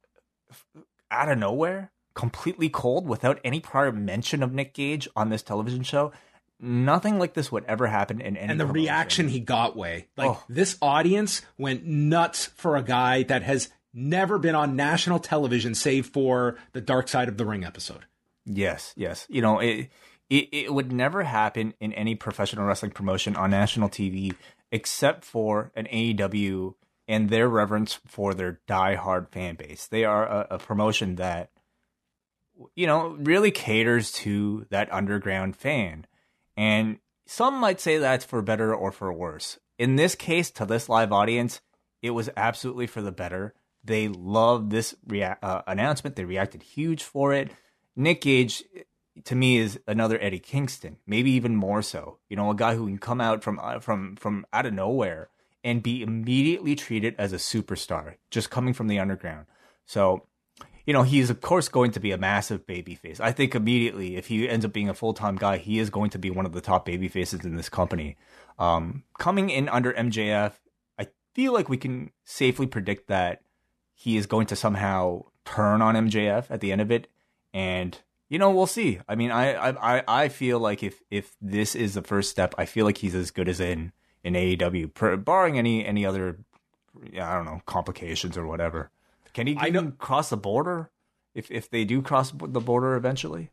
out 1.11 1.30
of 1.30 1.38
nowhere, 1.38 1.92
completely 2.14 2.68
cold 2.68 3.07
without 3.07 3.40
any 3.44 3.61
prior 3.61 3.92
mention 3.92 4.42
of 4.42 4.53
Nick 4.53 4.74
Gage 4.74 5.09
on 5.16 5.30
this 5.30 5.42
television 5.42 5.82
show. 5.82 6.12
Nothing 6.61 7.18
like 7.18 7.34
this 7.34 7.50
would 7.50 7.64
ever 7.64 7.88
happen 7.88 8.20
in 8.20 8.36
any. 8.36 8.50
And 8.50 8.61
the 8.61 8.64
promotion. 8.64 8.84
reaction 8.84 9.28
he 9.28 9.40
got, 9.40 9.76
way 9.76 10.07
like 10.16 10.30
oh. 10.30 10.42
this 10.48 10.76
audience 10.80 11.42
went 11.59 11.84
nuts 11.84 12.46
for 12.57 12.76
a 12.76 12.82
guy 12.82 13.24
that 13.24 13.42
has 13.42 13.70
never 13.92 14.38
been 14.38 14.55
on 14.55 14.76
national 14.76 15.18
television, 15.18 15.74
save 15.74 16.07
for 16.07 16.57
the 16.72 16.80
Dark 16.80 17.09
Side 17.09 17.28
of 17.28 17.36
the 17.36 17.44
Ring 17.44 17.64
episode. 17.64 18.07
Yes, 18.44 18.92
yes. 18.96 19.26
You 19.28 19.42
know, 19.42 19.59
it, 19.59 19.88
it 20.30 20.48
it 20.53 20.74
would 20.74 20.92
never 20.92 21.24
happen 21.24 21.74
in 21.80 21.92
any 21.94 22.14
professional 22.14 22.64
wrestling 22.64 22.92
promotion 22.92 23.34
on 23.34 23.50
national 23.50 23.88
TV 23.88 24.34
except 24.70 25.24
for 25.24 25.72
an 25.74 25.86
AEW 25.86 26.74
and 27.09 27.30
their 27.30 27.48
reverence 27.48 27.98
for 28.07 28.34
their 28.34 28.61
die-hard 28.66 29.28
fan 29.30 29.57
base. 29.57 29.86
They 29.86 30.05
are 30.05 30.26
a, 30.26 30.46
a 30.53 30.59
promotion 30.59 31.16
that 31.16 31.50
you 32.74 32.86
know, 32.86 33.16
really 33.20 33.50
caters 33.50 34.12
to 34.12 34.66
that 34.70 34.92
underground 34.92 35.57
fan. 35.57 36.07
And 36.57 36.98
some 37.26 37.55
might 37.59 37.80
say 37.80 37.98
that's 37.98 38.24
for 38.24 38.42
better 38.42 38.74
or 38.74 38.92
for 38.92 39.12
worse. 39.12 39.59
In 39.78 39.96
this 39.96 40.14
case, 40.14 40.50
to 40.53 40.66
this 40.66 40.88
live 40.88 41.12
audience, 41.12 41.61
it 42.03 42.11
was 42.11 42.30
absolutely 42.36 42.86
for 42.86 43.03
the 43.03 43.12
better. 43.12 43.55
They 43.84 44.09
loved 44.09 44.70
this 44.70 44.94
rea- 45.07 45.36
uh, 45.42 45.62
announcement. 45.66 46.16
They 46.16 46.24
reacted 46.24 46.62
huge 46.62 47.03
for 47.03 47.32
it. 47.32 47.50
Nick 47.96 48.20
Gage, 48.20 48.62
to 49.24 49.34
me, 49.34 49.59
is 49.59 49.80
another 49.86 50.18
Eddie 50.20 50.38
Kingston, 50.38 50.98
maybe 51.07 51.32
even 51.32 51.57
more 51.57 51.82
so. 51.82 52.18
You 52.28 52.36
know, 52.36 52.50
a 52.50 52.55
guy 52.55 52.76
who 52.76 52.86
can 52.86 52.98
come 52.98 53.20
out 53.20 53.42
from 53.42 53.59
uh, 53.61 53.80
from 53.80 54.16
from 54.16 54.46
out 54.53 54.66
of 54.66 54.72
nowhere 54.72 55.30
and 55.64 55.82
be 55.82 56.02
immediately 56.02 56.74
treated 56.74 57.14
as 57.18 57.32
a 57.32 57.36
superstar, 57.36 58.16
just 58.30 58.50
coming 58.50 58.74
from 58.74 58.88
the 58.88 58.98
underground. 58.98 59.46
So 59.86 60.26
you 60.86 60.92
know, 60.92 61.02
he's 61.02 61.30
of 61.30 61.40
course 61.40 61.68
going 61.68 61.92
to 61.92 62.00
be 62.00 62.12
a 62.12 62.18
massive 62.18 62.66
baby 62.66 62.94
face. 62.94 63.20
I 63.20 63.32
think 63.32 63.54
immediately, 63.54 64.16
if 64.16 64.26
he 64.26 64.48
ends 64.48 64.64
up 64.64 64.72
being 64.72 64.88
a 64.88 64.94
full 64.94 65.14
time 65.14 65.36
guy, 65.36 65.58
he 65.58 65.78
is 65.78 65.90
going 65.90 66.10
to 66.10 66.18
be 66.18 66.30
one 66.30 66.46
of 66.46 66.52
the 66.52 66.60
top 66.60 66.84
baby 66.84 67.08
faces 67.08 67.44
in 67.44 67.56
this 67.56 67.68
company. 67.68 68.16
Um, 68.58 69.04
coming 69.18 69.50
in 69.50 69.68
under 69.68 69.92
MJF, 69.92 70.52
I 70.98 71.08
feel 71.34 71.52
like 71.52 71.68
we 71.68 71.76
can 71.76 72.10
safely 72.24 72.66
predict 72.66 73.08
that 73.08 73.42
he 73.94 74.16
is 74.16 74.26
going 74.26 74.46
to 74.46 74.56
somehow 74.56 75.24
turn 75.44 75.82
on 75.82 75.94
MJF 75.94 76.46
at 76.50 76.60
the 76.60 76.72
end 76.72 76.80
of 76.80 76.90
it, 76.90 77.08
and 77.54 77.98
you 78.28 78.38
know, 78.38 78.50
we'll 78.50 78.66
see. 78.66 78.98
I 79.08 79.14
mean, 79.14 79.30
I 79.30 79.70
I 79.70 80.02
I 80.08 80.28
feel 80.28 80.58
like 80.58 80.82
if 80.82 81.00
if 81.10 81.36
this 81.40 81.74
is 81.74 81.94
the 81.94 82.02
first 82.02 82.30
step, 82.30 82.54
I 82.58 82.66
feel 82.66 82.84
like 82.84 82.98
he's 82.98 83.14
as 83.14 83.30
good 83.30 83.48
as 83.48 83.60
in 83.60 83.92
in 84.24 84.34
AEW, 84.34 85.24
barring 85.24 85.58
any 85.58 85.84
any 85.84 86.06
other, 86.06 86.38
I 87.14 87.34
don't 87.34 87.44
know, 87.44 87.62
complications 87.66 88.36
or 88.36 88.46
whatever. 88.46 88.90
Can 89.34 89.46
he 89.46 89.58
even 89.66 89.92
cross 89.92 90.30
the 90.30 90.36
border 90.36 90.90
if 91.34 91.50
if 91.50 91.70
they 91.70 91.84
do 91.84 92.02
cross 92.02 92.32
the 92.32 92.60
border 92.60 92.94
eventually? 92.96 93.50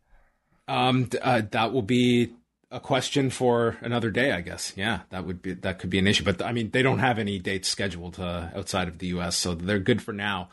Um, 0.68 1.10
uh, 1.22 1.42
that 1.52 1.74
will 1.74 1.82
be 1.82 2.34
a 2.72 2.80
question 2.80 3.30
for 3.30 3.78
another 3.82 4.12
day, 4.12 4.32
I 4.32 4.42
guess. 4.42 4.74
Yeah, 4.76 5.02
that 5.10 5.26
would 5.26 5.42
be 5.42 5.54
that 5.54 5.80
could 5.80 5.90
be 5.90 6.00
an 6.00 6.08
issue. 6.08 6.24
But 6.24 6.42
I 6.42 6.52
mean, 6.52 6.72
they 6.72 6.84
don't 6.84 7.00
have 7.00 7.18
any 7.18 7.40
dates 7.40 7.68
scheduled 7.68 8.20
uh, 8.20 8.50
outside 8.56 8.88
of 8.88 9.00
the 9.00 9.08
U.S., 9.08 9.36
so 9.36 9.56
they're 9.56 9.80
good 9.80 10.02
for 10.02 10.14
now. 10.14 10.50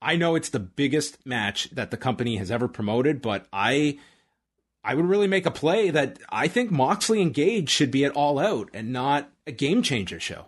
I 0.00 0.14
know 0.14 0.36
it's 0.36 0.50
the 0.50 0.60
biggest 0.60 1.26
match 1.26 1.70
that 1.70 1.90
the 1.90 1.96
company 1.96 2.36
has 2.36 2.52
ever 2.52 2.68
promoted, 2.68 3.20
but 3.20 3.46
I 3.52 3.98
I 4.88 4.94
would 4.94 5.04
really 5.04 5.26
make 5.28 5.44
a 5.44 5.50
play 5.50 5.90
that 5.90 6.18
I 6.30 6.48
think 6.48 6.70
Moxley 6.70 7.20
and 7.20 7.34
Gage 7.34 7.68
should 7.68 7.90
be 7.90 8.06
at 8.06 8.12
All 8.12 8.38
Out 8.38 8.70
and 8.72 8.90
not 8.90 9.30
a 9.46 9.52
game 9.52 9.82
changer 9.82 10.18
show. 10.18 10.46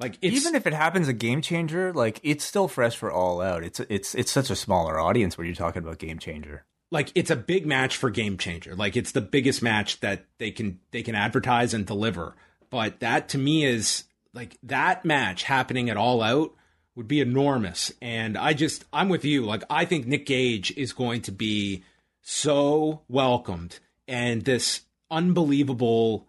Like 0.00 0.18
even 0.22 0.54
if 0.56 0.66
it 0.66 0.72
happens 0.72 1.06
a 1.08 1.12
game 1.12 1.40
changer, 1.40 1.92
like 1.92 2.18
it's 2.24 2.42
still 2.42 2.66
fresh 2.68 2.96
for 2.96 3.12
all 3.12 3.40
out. 3.40 3.62
It's 3.62 3.78
it's 3.80 4.14
it's 4.14 4.32
such 4.32 4.50
a 4.50 4.56
smaller 4.56 4.98
audience 4.98 5.38
when 5.38 5.46
you're 5.46 5.54
talking 5.54 5.82
about 5.82 5.98
game 5.98 6.18
changer. 6.18 6.64
like 6.90 7.12
it's 7.14 7.30
a 7.30 7.36
big 7.36 7.66
match 7.66 7.96
for 7.96 8.10
Game 8.10 8.36
Changer. 8.36 8.74
Like 8.74 8.96
it's 8.96 9.12
the 9.12 9.20
biggest 9.20 9.62
match 9.62 10.00
that 10.00 10.24
they 10.38 10.50
can 10.50 10.80
they 10.90 11.02
can 11.02 11.14
advertise 11.14 11.74
and 11.74 11.86
deliver. 11.86 12.34
But 12.70 13.00
that 13.00 13.28
to 13.30 13.38
me 13.38 13.64
is 13.64 14.04
like 14.34 14.56
that 14.64 15.04
match 15.04 15.44
happening 15.44 15.90
at 15.90 15.96
All 15.96 16.22
Out 16.22 16.52
would 16.96 17.08
be 17.08 17.20
enormous. 17.20 17.92
And 18.02 18.36
I 18.36 18.52
just 18.52 18.84
I'm 18.92 19.08
with 19.08 19.24
you. 19.24 19.44
Like 19.44 19.62
I 19.70 19.84
think 19.84 20.06
Nick 20.06 20.26
Gage 20.26 20.72
is 20.76 20.92
going 20.92 21.22
to 21.22 21.32
be 21.32 21.84
so 22.22 23.02
welcomed 23.08 23.78
and 24.06 24.44
this 24.44 24.82
unbelievable 25.10 26.26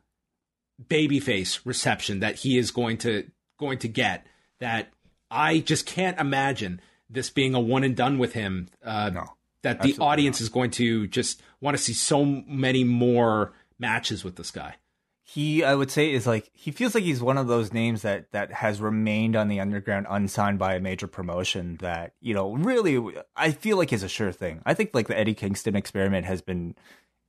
babyface 0.90 1.60
reception 1.66 2.20
that 2.20 2.36
he 2.38 2.58
is 2.58 2.72
going 2.72 2.98
to 2.98 3.30
going 3.60 3.78
to 3.80 3.88
get 3.88 4.26
that 4.60 4.90
I 5.30 5.60
just 5.60 5.86
can't 5.86 6.20
imagine 6.20 6.82
this 7.10 7.30
being 7.30 7.54
a 7.54 7.60
one 7.60 7.84
and 7.84 7.96
done 7.96 8.18
with 8.18 8.34
him. 8.34 8.68
Uh, 8.84 9.12
No, 9.14 9.26
that 9.62 9.82
the 9.82 9.98
audience 10.00 10.40
not. 10.40 10.42
is 10.42 10.50
going 10.50 10.72
to 10.72 11.08
just 11.08 11.42
want 11.60 11.78
to 11.78 11.84
see 11.84 11.94
so 11.94 12.26
many 12.26 12.84
more 12.84 13.54
matches 13.80 14.24
with 14.24 14.36
this 14.36 14.52
guy. 14.52 14.76
He 15.34 15.64
I 15.64 15.76
would 15.76 15.90
say 15.90 16.12
is 16.12 16.28
like 16.28 16.50
he 16.54 16.72
feels 16.72 16.94
like 16.94 17.06
he's 17.06 17.22
one 17.22 17.38
of 17.38 17.48
those 17.48 17.72
names 17.72 18.02
that 18.02 18.32
that 18.34 18.52
has 18.52 18.82
remained 18.82 19.38
on 19.38 19.48
the 19.48 19.62
underground 19.62 20.08
unsigned 20.10 20.60
by 20.60 20.76
a 20.76 20.82
major 20.82 21.08
promotion 21.08 21.78
that 21.80 22.14
you 22.20 22.34
know 22.34 22.54
really 22.54 23.16
I 23.36 23.52
feel 23.52 23.78
like 23.78 23.94
is 23.94 24.04
a 24.04 24.10
sure 24.10 24.34
thing. 24.34 24.62
I 24.66 24.74
think 24.74 24.90
like 24.94 25.08
the 25.08 25.18
Eddie 25.18 25.34
Kingston 25.34 25.76
experiment 25.76 26.26
has 26.26 26.42
been 26.42 26.76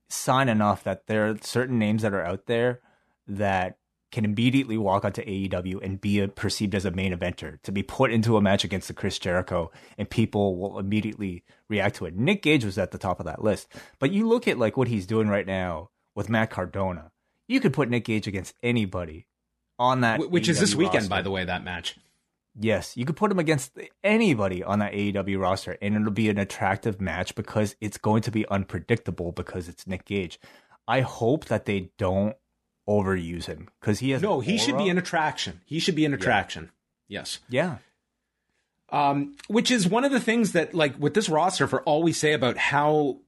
sign 0.09 0.49
enough 0.49 0.83
that 0.83 1.07
there 1.07 1.29
are 1.29 1.37
certain 1.41 1.79
names 1.79 2.01
that 2.01 2.13
are 2.13 2.25
out 2.25 2.45
there 2.45 2.81
that 3.25 3.77
can 4.11 4.25
immediately 4.25 4.77
walk 4.77 5.05
onto 5.05 5.23
AEW 5.23 5.81
and 5.81 6.01
be 6.01 6.27
perceived 6.27 6.75
as 6.75 6.83
a 6.83 6.91
main 6.91 7.17
eventer 7.17 7.61
to 7.63 7.71
be 7.71 7.83
put 7.83 8.11
into 8.11 8.35
a 8.35 8.41
match 8.41 8.65
against 8.65 8.89
the 8.89 8.93
Chris 8.93 9.17
Jericho 9.17 9.71
and 9.97 10.09
people 10.09 10.57
will 10.57 10.77
immediately 10.77 11.45
react 11.69 11.95
to 11.95 12.05
it. 12.05 12.15
Nick 12.15 12.41
Gage 12.41 12.65
was 12.65 12.77
at 12.77 12.91
the 12.91 12.97
top 12.97 13.21
of 13.21 13.25
that 13.25 13.41
list, 13.41 13.69
but 13.97 14.11
you 14.11 14.27
look 14.27 14.45
at 14.45 14.59
like 14.59 14.75
what 14.75 14.89
he's 14.89 15.07
doing 15.07 15.29
right 15.29 15.47
now 15.47 15.89
with 16.15 16.29
Matt 16.29 16.49
Cardona. 16.49 17.12
You 17.47 17.59
could 17.59 17.73
put 17.73 17.89
Nick 17.89 18.05
Gage 18.05 18.27
against 18.27 18.55
anybody 18.63 19.27
on 19.79 20.01
that, 20.01 20.19
Wh- 20.21 20.31
Which 20.31 20.47
is 20.49 20.59
this 20.59 20.75
weekend, 20.75 20.95
roster. 21.03 21.09
by 21.09 21.21
the 21.21 21.31
way, 21.31 21.43
that 21.45 21.63
match. 21.63 21.97
Yes, 22.59 22.95
you 22.95 23.03
could 23.05 23.15
put 23.15 23.31
him 23.31 23.39
against 23.39 23.71
anybody 24.03 24.63
on 24.63 24.77
that 24.79 24.93
AEW 24.93 25.39
roster, 25.41 25.75
and 25.81 25.95
it'll 25.95 26.11
be 26.11 26.29
an 26.29 26.37
attractive 26.37 27.01
match 27.01 27.33
because 27.33 27.75
it's 27.81 27.97
going 27.97 28.21
to 28.21 28.31
be 28.31 28.47
unpredictable 28.47 29.31
because 29.31 29.67
it's 29.67 29.87
Nick 29.87 30.05
Gage. 30.05 30.39
I 30.87 31.01
hope 31.01 31.45
that 31.45 31.65
they 31.65 31.89
don't 31.97 32.35
overuse 32.87 33.45
him 33.45 33.69
because 33.79 33.99
he 33.99 34.11
has 34.11 34.21
No, 34.21 34.39
he 34.39 34.57
should 34.59 34.77
be 34.77 34.89
an 34.89 34.97
attraction. 34.99 35.61
He 35.65 35.79
should 35.79 35.95
be 35.95 36.05
an 36.05 36.13
attraction. 36.13 36.69
Yes. 37.07 37.39
yeah. 37.49 37.77
Um, 38.89 39.35
which 39.47 39.71
is 39.71 39.87
one 39.87 40.03
of 40.03 40.11
the 40.11 40.19
things 40.19 40.51
that, 40.51 40.75
like, 40.75 40.93
with 40.99 41.15
this 41.15 41.27
roster, 41.29 41.65
for 41.67 41.81
all 41.83 42.03
we 42.03 42.13
say 42.13 42.33
about 42.33 42.57
how 42.57 43.19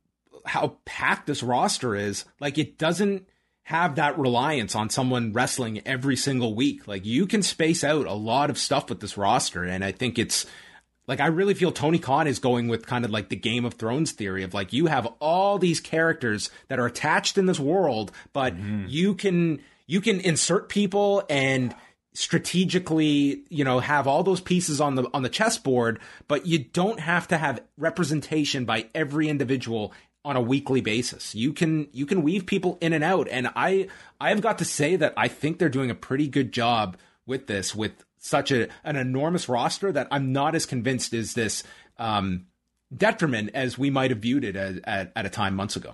how 0.46 0.78
packed 0.86 1.26
this 1.26 1.42
roster 1.42 1.96
is, 1.96 2.26
like, 2.40 2.60
it 2.60 2.78
doesn't 2.78 3.28
have 3.66 3.96
that 3.96 4.18
reliance 4.18 4.76
on 4.76 4.90
someone 4.90 5.34
wrestling 5.34 5.82
every 5.86 6.16
single 6.16 6.54
week. 6.54 6.88
Like, 6.88 7.06
you 7.06 7.26
can 7.26 7.42
space 7.42 7.84
out 7.84 8.06
a 8.06 8.14
lot 8.14 8.50
of 8.50 8.58
stuff 8.58 8.90
with 8.90 9.00
this 9.00 9.18
roster, 9.18 9.64
and 9.64 9.84
I 9.84 9.92
think 9.92 10.18
it's 10.18 10.46
like 11.08 11.20
I 11.20 11.28
really 11.28 11.54
feel 11.54 11.72
Tony 11.72 12.00
Khan 12.00 12.28
is 12.28 12.40
going 12.40 12.68
with 12.68 12.86
kind 12.86 13.06
of 13.06 13.12
like 13.12 13.30
the 13.30 13.36
Game 13.36 13.66
of 13.66 13.76
Thrones 13.76 14.12
theory 14.12 14.44
of 14.44 14.54
like 14.54 14.74
you 14.74 14.88
have 14.88 15.08
all 15.20 15.58
these 15.58 15.80
characters 15.80 16.50
that 16.68 16.80
are 16.80 16.86
attached 16.86 17.38
in 17.38 17.46
this 17.46 17.60
world, 17.60 18.12
but 18.34 18.56
mm-hmm. 18.56 18.86
you 18.88 19.16
can 19.16 19.62
you 19.88 20.02
can 20.02 20.20
insert 20.20 20.70
people 20.70 21.24
and 21.30 21.76
strategically, 22.14 23.44
you 23.50 23.64
know, 23.64 23.80
have 23.80 24.08
all 24.08 24.24
those 24.24 24.42
pieces 24.42 24.82
on 24.82 24.96
the 24.96 25.08
on 25.14 25.22
the 25.22 25.30
chessboard, 25.30 26.00
but 26.28 26.46
you 26.46 26.60
don't 26.60 27.00
have 27.00 27.28
to 27.28 27.38
have 27.38 27.62
representation 27.78 28.66
by 28.66 28.88
every 28.96 29.30
individual 29.30 29.94
on 30.26 30.36
a 30.36 30.42
weekly 30.42 30.82
basis. 30.82 31.36
You 31.36 31.54
can 31.54 31.88
you 31.94 32.06
can 32.06 32.24
weave 32.24 32.46
people 32.46 32.78
in 32.82 32.92
and 32.92 33.04
out 33.04 33.30
and 33.30 33.50
I 33.56 33.88
I've 34.20 34.42
got 34.42 34.58
to 34.58 34.66
say 34.66 34.96
that 34.98 35.14
I 35.16 35.28
think 35.28 35.60
they're 35.60 35.70
doing 35.70 35.92
a 35.92 35.96
pretty 35.96 36.28
good 36.28 36.52
job 36.52 36.98
with 37.26 37.48
this 37.48 37.74
with 37.74 38.04
such 38.18 38.52
a 38.52 38.68
an 38.84 38.96
enormous 38.96 39.48
roster 39.48 39.92
that 39.92 40.08
I'm 40.12 40.34
not 40.34 40.56
as 40.56 40.66
convinced 40.66 41.14
is 41.14 41.36
this 41.36 41.64
um, 41.98 42.48
detriment 42.96 43.52
as 43.54 43.78
we 43.78 43.90
might 43.90 44.10
have 44.10 44.20
viewed 44.20 44.44
it 44.44 44.56
at, 44.56 45.12
at 45.16 45.26
a 45.26 45.30
time 45.30 45.56
months 45.56 45.76
ago. 45.76 45.94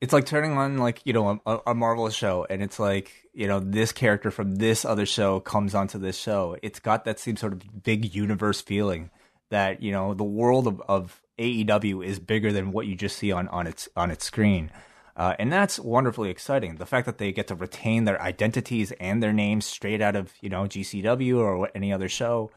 It's 0.00 0.12
like 0.12 0.26
turning 0.26 0.52
on 0.52 0.78
like 0.78 1.00
you 1.04 1.12
know 1.12 1.40
a, 1.44 1.58
a 1.68 1.74
Marvel 1.74 2.08
show, 2.10 2.46
and 2.48 2.62
it's 2.62 2.78
like 2.78 3.10
you 3.32 3.48
know 3.48 3.58
this 3.60 3.90
character 3.92 4.30
from 4.30 4.56
this 4.56 4.84
other 4.84 5.06
show 5.06 5.40
comes 5.40 5.74
onto 5.74 5.98
this 5.98 6.16
show. 6.16 6.56
It's 6.62 6.78
got 6.78 7.04
that 7.06 7.18
same 7.18 7.36
sort 7.36 7.54
of 7.54 7.82
big 7.82 8.14
universe 8.14 8.60
feeling 8.60 9.10
that 9.50 9.82
you 9.82 9.92
know 9.92 10.14
the 10.14 10.24
world 10.24 10.66
of, 10.66 10.80
of 10.88 11.22
AEW 11.38 12.04
is 12.04 12.18
bigger 12.18 12.52
than 12.52 12.72
what 12.72 12.86
you 12.86 12.94
just 12.94 13.16
see 13.16 13.32
on 13.32 13.48
on 13.48 13.66
its 13.66 13.88
on 13.96 14.10
its 14.10 14.24
screen. 14.24 14.70
Uh, 15.16 15.34
and 15.40 15.52
that's 15.52 15.80
wonderfully 15.80 16.30
exciting. 16.30 16.76
The 16.76 16.86
fact 16.86 17.04
that 17.06 17.18
they 17.18 17.32
get 17.32 17.48
to 17.48 17.56
retain 17.56 18.04
their 18.04 18.22
identities 18.22 18.92
and 19.00 19.20
their 19.20 19.32
names 19.32 19.66
straight 19.66 20.00
out 20.00 20.14
of 20.14 20.32
you 20.40 20.48
know 20.48 20.62
GCW 20.62 21.36
or 21.38 21.70
any 21.74 21.92
other 21.92 22.08
show, 22.08 22.50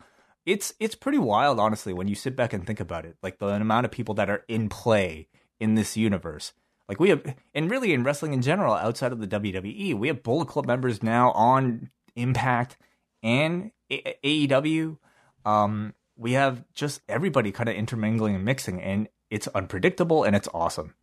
it's 0.46 0.74
it's 0.80 0.96
pretty 0.96 1.18
wild, 1.18 1.60
honestly, 1.60 1.94
when 1.94 2.08
you 2.08 2.16
sit 2.16 2.36
back 2.36 2.54
and 2.54 2.66
think 2.66 2.80
about 2.80 3.06
it. 3.06 3.18
Like 3.24 3.39
the 3.39 3.48
amount 3.48 3.86
of 3.86 3.92
people 3.92 4.16
that 4.16 4.30
are 4.30 4.44
in 4.48 4.70
play 4.70 5.28
in 5.60 5.76
this 5.76 5.98
universe. 5.98 6.54
Like 6.88 7.00
we 7.00 7.10
have, 7.10 7.36
and 7.54 7.72
really 7.72 7.94
in 7.94 8.04
wrestling 8.04 8.34
in 8.34 8.42
general, 8.42 8.74
outside 8.74 9.14
of 9.14 9.20
the 9.20 9.28
WWE, 9.28 9.94
we 9.98 10.08
have 10.10 10.24
Bullet 10.24 10.50
Club 10.50 10.66
members 10.66 11.02
now 11.02 11.32
on 11.32 11.89
Impact 12.16 12.78
and 13.24 13.72
AEW. 13.89 14.98
Um, 15.46 15.94
we 16.22 16.34
have 16.34 16.63
just 16.76 17.01
everybody 17.09 17.51
kind 17.51 17.67
of 17.67 17.76
intermingling 17.76 18.36
and 18.36 18.45
mixing, 18.45 18.80
and 18.80 19.09
it's 19.32 19.47
unpredictable 19.47 20.24
and 20.24 20.36
it's 20.36 20.47
awesome. 20.53 20.93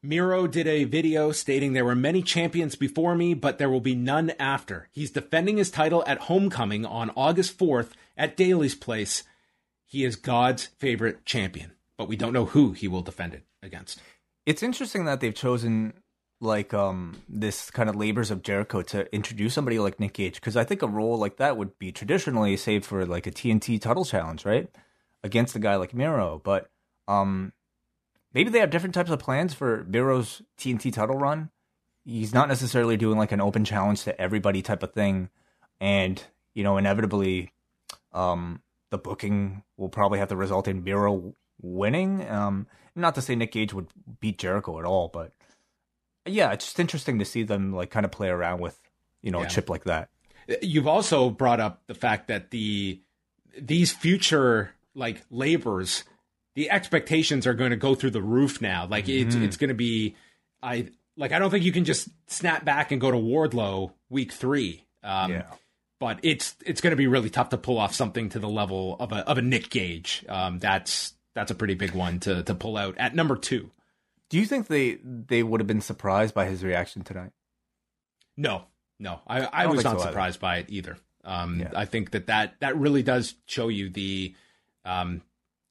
Miro 0.00 0.46
did 0.46 0.68
a 0.68 0.84
video 0.84 1.32
stating 1.32 1.72
there 1.72 1.84
were 1.84 1.96
many 1.96 2.22
champions 2.22 2.76
before 2.76 3.16
me, 3.16 3.34
but 3.34 3.58
there 3.58 3.68
will 3.68 3.80
be 3.80 3.96
none 3.96 4.30
after. 4.38 4.88
He's 4.92 5.10
defending 5.10 5.56
his 5.56 5.72
title 5.72 6.04
at 6.06 6.18
Homecoming 6.18 6.86
on 6.86 7.10
August 7.16 7.58
4th 7.58 7.90
at 8.16 8.36
Daily's 8.36 8.76
Place. 8.76 9.24
He 9.86 10.04
is 10.04 10.14
God's 10.14 10.66
favorite 10.78 11.24
champion, 11.24 11.72
but 11.98 12.08
we 12.08 12.16
don't 12.16 12.32
know 12.32 12.46
who 12.46 12.72
he 12.72 12.86
will 12.86 13.02
defend 13.02 13.34
it 13.34 13.44
against. 13.60 14.00
It's 14.46 14.62
interesting 14.62 15.04
that 15.04 15.20
they've 15.20 15.34
chosen 15.34 15.94
like 16.42 16.74
um 16.74 17.22
this 17.28 17.70
kind 17.70 17.88
of 17.88 17.94
labors 17.94 18.30
of 18.30 18.42
Jericho 18.42 18.82
to 18.82 19.14
introduce 19.14 19.54
somebody 19.54 19.78
like 19.78 20.00
Nick 20.00 20.14
Gage 20.14 20.34
because 20.34 20.56
I 20.56 20.64
think 20.64 20.82
a 20.82 20.88
role 20.88 21.16
like 21.16 21.36
that 21.36 21.56
would 21.56 21.78
be 21.78 21.92
traditionally 21.92 22.56
saved 22.56 22.84
for 22.84 23.06
like 23.06 23.26
a 23.26 23.30
TNT 23.30 23.80
title 23.80 24.04
challenge, 24.04 24.44
right? 24.44 24.68
Against 25.22 25.54
a 25.54 25.60
guy 25.60 25.76
like 25.76 25.94
Miro, 25.94 26.40
but 26.42 26.68
um 27.06 27.52
maybe 28.34 28.50
they 28.50 28.58
have 28.58 28.70
different 28.70 28.94
types 28.94 29.10
of 29.10 29.20
plans 29.20 29.54
for 29.54 29.84
Miro's 29.84 30.42
TNT 30.58 30.92
title 30.92 31.16
run. 31.16 31.50
He's 32.04 32.34
not 32.34 32.48
necessarily 32.48 32.96
doing 32.96 33.18
like 33.18 33.32
an 33.32 33.40
open 33.40 33.64
challenge 33.64 34.02
to 34.02 34.20
everybody 34.20 34.62
type 34.62 34.82
of 34.82 34.92
thing 34.92 35.30
and 35.80 36.22
you 36.54 36.64
know 36.64 36.76
inevitably 36.76 37.52
um 38.12 38.60
the 38.90 38.98
booking 38.98 39.62
will 39.76 39.88
probably 39.88 40.18
have 40.18 40.28
to 40.28 40.36
result 40.36 40.66
in 40.66 40.82
Miro 40.82 41.34
winning. 41.60 42.28
Um 42.28 42.66
not 42.96 43.14
to 43.14 43.22
say 43.22 43.36
Nick 43.36 43.52
Gage 43.52 43.72
would 43.72 43.86
beat 44.20 44.38
Jericho 44.38 44.80
at 44.80 44.84
all, 44.84 45.08
but 45.08 45.32
yeah, 46.26 46.52
it's 46.52 46.64
just 46.66 46.80
interesting 46.80 47.18
to 47.18 47.24
see 47.24 47.42
them 47.42 47.72
like 47.72 47.90
kind 47.90 48.04
of 48.06 48.12
play 48.12 48.28
around 48.28 48.60
with 48.60 48.78
you 49.22 49.30
know 49.30 49.40
Yeah. 49.40 49.46
a 49.46 49.50
chip 49.50 49.68
like 49.70 49.84
that. 49.84 50.08
You've 50.60 50.86
also 50.88 51.30
brought 51.30 51.60
up 51.60 51.82
the 51.86 51.94
fact 51.94 52.28
that 52.28 52.50
the 52.50 53.00
these 53.58 53.92
future 53.92 54.72
like 54.94 55.22
labors, 55.30 56.04
the 56.54 56.70
expectations 56.70 57.46
are 57.46 57.54
going 57.54 57.70
to 57.70 57.76
go 57.76 57.94
through 57.94 58.10
the 58.10 58.22
roof 58.22 58.60
now. 58.60 58.86
Like 58.86 59.08
it's 59.08 59.34
it's 59.34 59.56
going 59.56 59.68
to 59.68 59.74
be, 59.74 60.16
I 60.62 60.88
like 61.16 61.32
I 61.32 61.38
don't 61.38 61.50
think 61.50 61.64
you 61.64 61.72
can 61.72 61.84
just 61.84 62.08
snap 62.26 62.64
back 62.64 62.90
and 62.92 63.00
go 63.00 63.10
to 63.10 63.16
Wardlow 63.16 63.92
week 64.10 64.32
three. 64.32 64.84
Um, 65.02 65.30
Yeah. 65.32 65.44
But 66.00 66.18
it's 66.24 66.56
it's 66.66 66.80
going 66.80 66.90
to 66.90 66.96
be 66.96 67.06
really 67.06 67.30
tough 67.30 67.50
to 67.50 67.56
pull 67.56 67.78
off 67.78 67.94
something 67.94 68.28
to 68.30 68.40
the 68.40 68.48
level 68.48 68.96
of 68.98 69.12
a 69.12 69.18
of 69.28 69.38
a 69.38 69.42
Nick 69.42 69.70
Gage. 69.70 70.24
Um, 70.28 70.58
that's 70.58 71.14
that's 71.34 71.52
a 71.52 71.54
pretty 71.54 71.74
big 71.74 71.92
one 71.92 72.18
to 72.20 72.42
to 72.42 72.54
pull 72.56 72.76
out 72.76 72.96
at 72.98 73.14
number 73.14 73.36
two. 73.36 73.70
Do 74.32 74.38
you 74.38 74.46
think 74.46 74.66
they 74.66 74.96
they 75.04 75.42
would 75.42 75.60
have 75.60 75.66
been 75.66 75.82
surprised 75.82 76.32
by 76.34 76.46
his 76.46 76.64
reaction 76.64 77.02
tonight? 77.02 77.32
No, 78.34 78.64
no, 78.98 79.20
I, 79.26 79.46
I, 79.52 79.62
don't 79.64 79.76
was 79.76 79.84
not 79.84 80.00
so 80.00 80.06
surprised 80.06 80.40
by 80.40 80.56
it 80.56 80.66
either. 80.70 80.96
Um, 81.22 81.60
Yeah. 81.60 81.72
I 81.76 81.84
think 81.84 82.12
that, 82.12 82.28
that 82.28 82.54
that 82.60 82.78
really 82.78 83.02
does 83.02 83.34
show 83.44 83.68
you 83.68 83.90
the, 83.90 84.34
um, 84.86 85.20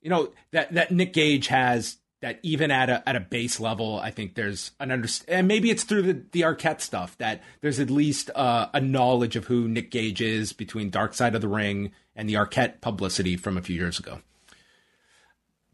you 0.03 0.12
know 0.12 0.32
that 0.51 0.72
that 0.76 0.91
Nick 0.91 1.14
Gage 1.14 1.47
has 1.47 1.97
that 2.22 2.39
even 2.43 2.70
at 2.70 2.91
a 2.91 3.09
at 3.09 3.16
a 3.16 3.20
base 3.20 3.59
level, 3.59 3.99
I 3.99 4.12
think 4.12 4.36
there's 4.36 4.74
an 4.80 4.91
under 4.91 5.07
and 5.28 5.47
maybe 5.47 5.72
it's 5.72 5.84
through 5.84 6.03
the 6.03 6.24
the 6.32 6.41
Arquette 6.41 6.82
stuff 6.82 7.18
that 7.18 7.41
there's 7.62 7.80
at 7.80 7.89
least 7.89 8.30
uh, 8.36 8.68
a 8.76 8.80
knowledge 8.80 9.36
of 9.36 9.47
who 9.47 9.68
Nick 9.68 9.89
Gage 9.89 10.22
is 10.22 10.53
between 10.53 10.91
Dark 10.91 11.16
Side 11.16 11.34
of 11.34 11.41
the 11.41 11.47
Ring 11.47 11.93
and 12.16 12.30
the 12.30 12.36
Arquette 12.36 12.80
publicity 12.80 13.38
from 13.38 13.57
a 13.57 13.62
few 13.64 13.76
years 13.76 13.97
ago. 13.97 14.20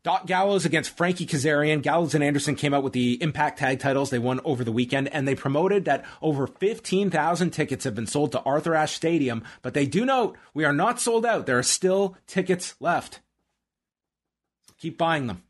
Doc 0.07 0.25
Gallows 0.25 0.63
against 0.63 0.95
Frankie 0.95 1.25
Kazarian. 1.25 1.81
Gallows 1.81 2.15
and 2.15 2.23
Anderson 2.23 2.55
came 2.55 2.73
out 2.73 2.81
with 2.81 2.93
the 2.93 3.21
Impact 3.21 3.59
Tag 3.59 3.79
titles 3.79 4.09
they 4.09 4.17
won 4.17 4.39
over 4.45 4.63
the 4.63 4.71
weekend, 4.71 5.09
and 5.09 5.27
they 5.27 5.35
promoted 5.35 5.83
that 5.83 6.05
over 6.21 6.47
15,000 6.47 7.49
tickets 7.49 7.83
have 7.83 7.93
been 7.93 8.07
sold 8.07 8.31
to 8.31 8.41
Arthur 8.43 8.73
Ashe 8.73 8.93
Stadium. 8.93 9.43
But 9.61 9.73
they 9.73 9.85
do 9.85 10.05
note 10.05 10.37
we 10.53 10.63
are 10.63 10.71
not 10.71 11.01
sold 11.01 11.25
out. 11.25 11.45
There 11.45 11.57
are 11.57 11.61
still 11.61 12.15
tickets 12.25 12.73
left. 12.79 13.19
Keep 14.79 14.97
buying 14.97 15.27
them. 15.27 15.43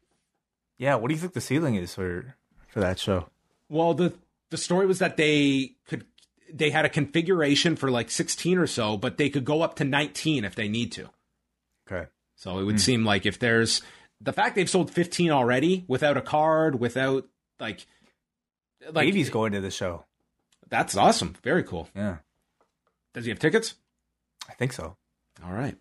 Yeah, 0.79 0.95
what 0.95 1.09
do 1.09 1.13
you 1.13 1.21
think 1.21 1.33
the 1.33 1.39
ceiling 1.41 1.75
is 1.75 1.93
for 1.93 2.33
for 2.67 2.79
that 2.79 2.97
show? 2.97 3.29
Well, 3.69 3.93
the 3.93 4.15
the 4.49 4.57
story 4.57 4.87
was 4.87 4.97
that 4.97 5.17
they 5.17 5.75
could 5.85 6.03
they 6.51 6.71
had 6.71 6.83
a 6.83 6.89
configuration 6.89 7.75
for 7.75 7.91
like 7.91 8.09
16 8.09 8.57
or 8.57 8.65
so, 8.65 8.97
but 8.97 9.19
they 9.19 9.29
could 9.29 9.45
go 9.45 9.61
up 9.61 9.75
to 9.75 9.83
19 9.83 10.45
if 10.45 10.55
they 10.55 10.67
need 10.67 10.93
to. 10.93 11.11
Okay. 11.87 12.07
So 12.35 12.57
it 12.57 12.63
would 12.63 12.75
hmm. 12.75 12.79
seem 12.79 13.05
like 13.05 13.27
if 13.27 13.37
there's 13.37 13.83
the 14.21 14.33
fact 14.33 14.55
they've 14.55 14.69
sold 14.69 14.91
15 14.91 15.31
already 15.31 15.85
without 15.87 16.17
a 16.17 16.21
card, 16.21 16.79
without 16.79 17.25
like 17.59 17.85
like 18.91 19.05
Davey's 19.05 19.29
going 19.29 19.51
to 19.53 19.61
the 19.61 19.71
show. 19.71 20.05
that's 20.69 20.95
awesome. 20.97 21.35
Very 21.43 21.63
cool. 21.63 21.89
Yeah, 21.95 22.17
Does 23.13 23.25
he 23.25 23.31
have 23.31 23.39
tickets? 23.39 23.75
I 24.49 24.53
think 24.53 24.73
so. 24.73 24.95
All 25.43 25.51
right. 25.53 25.75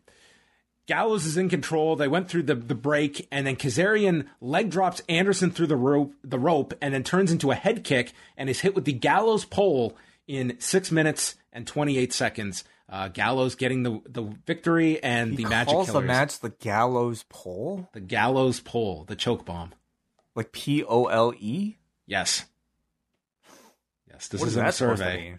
Gallows 0.87 1.27
is 1.27 1.37
in 1.37 1.49
control. 1.49 1.97
They 1.97 2.07
went 2.09 2.29
through 2.29 2.45
the, 2.45 2.55
the 2.55 2.75
break, 2.75 3.27
and 3.33 3.45
then 3.47 3.57
Kazarian 3.57 4.27
leg 4.41 4.71
drops 4.71 5.03
Anderson 5.09 5.51
through 5.51 5.67
the 5.67 5.77
rope, 5.77 6.15
the 6.23 6.39
rope, 6.39 6.75
and 6.81 6.95
then 6.95 7.03
turns 7.03 7.33
into 7.33 7.51
a 7.51 7.57
head 7.57 7.83
kick 7.83 8.13
and 8.37 8.49
is 8.49 8.61
hit 8.61 8.75
with 8.77 8.85
the 8.85 8.93
Gallows 8.93 9.45
pole 9.45 9.97
in 10.29 10.57
six 10.61 10.93
minutes 10.93 11.35
and 11.53 11.67
28 11.67 12.13
seconds. 12.13 12.63
Uh, 12.89 13.09
Gallows 13.09 13.57
getting 13.57 13.83
the 13.83 14.01
the 14.09 14.23
victory 14.47 15.03
and 15.03 15.31
He 15.33 15.39
the 15.43 15.49
Magic 15.51 15.73
calls 15.73 15.87
Killers. 15.87 16.03
the 16.03 16.07
match 16.07 16.39
the 16.39 16.51
Gallows 16.51 17.25
Pole, 17.29 17.89
the 17.93 18.01
Gallows 18.01 18.61
pole, 18.61 19.05
the 19.09 19.17
choke 19.17 19.45
bomb. 19.45 19.73
like 20.37 20.53
P 20.53 20.85
O 20.85 21.07
L 21.07 21.35
E. 21.39 21.79
Yes. 22.07 22.45
Yes, 24.09 24.29
this 24.29 24.41
What 24.41 24.49
is 24.49 24.57
a 24.57 24.61
that 24.61 24.75
supposed 24.75 24.99
to 25.03 25.05
survey. 25.05 25.39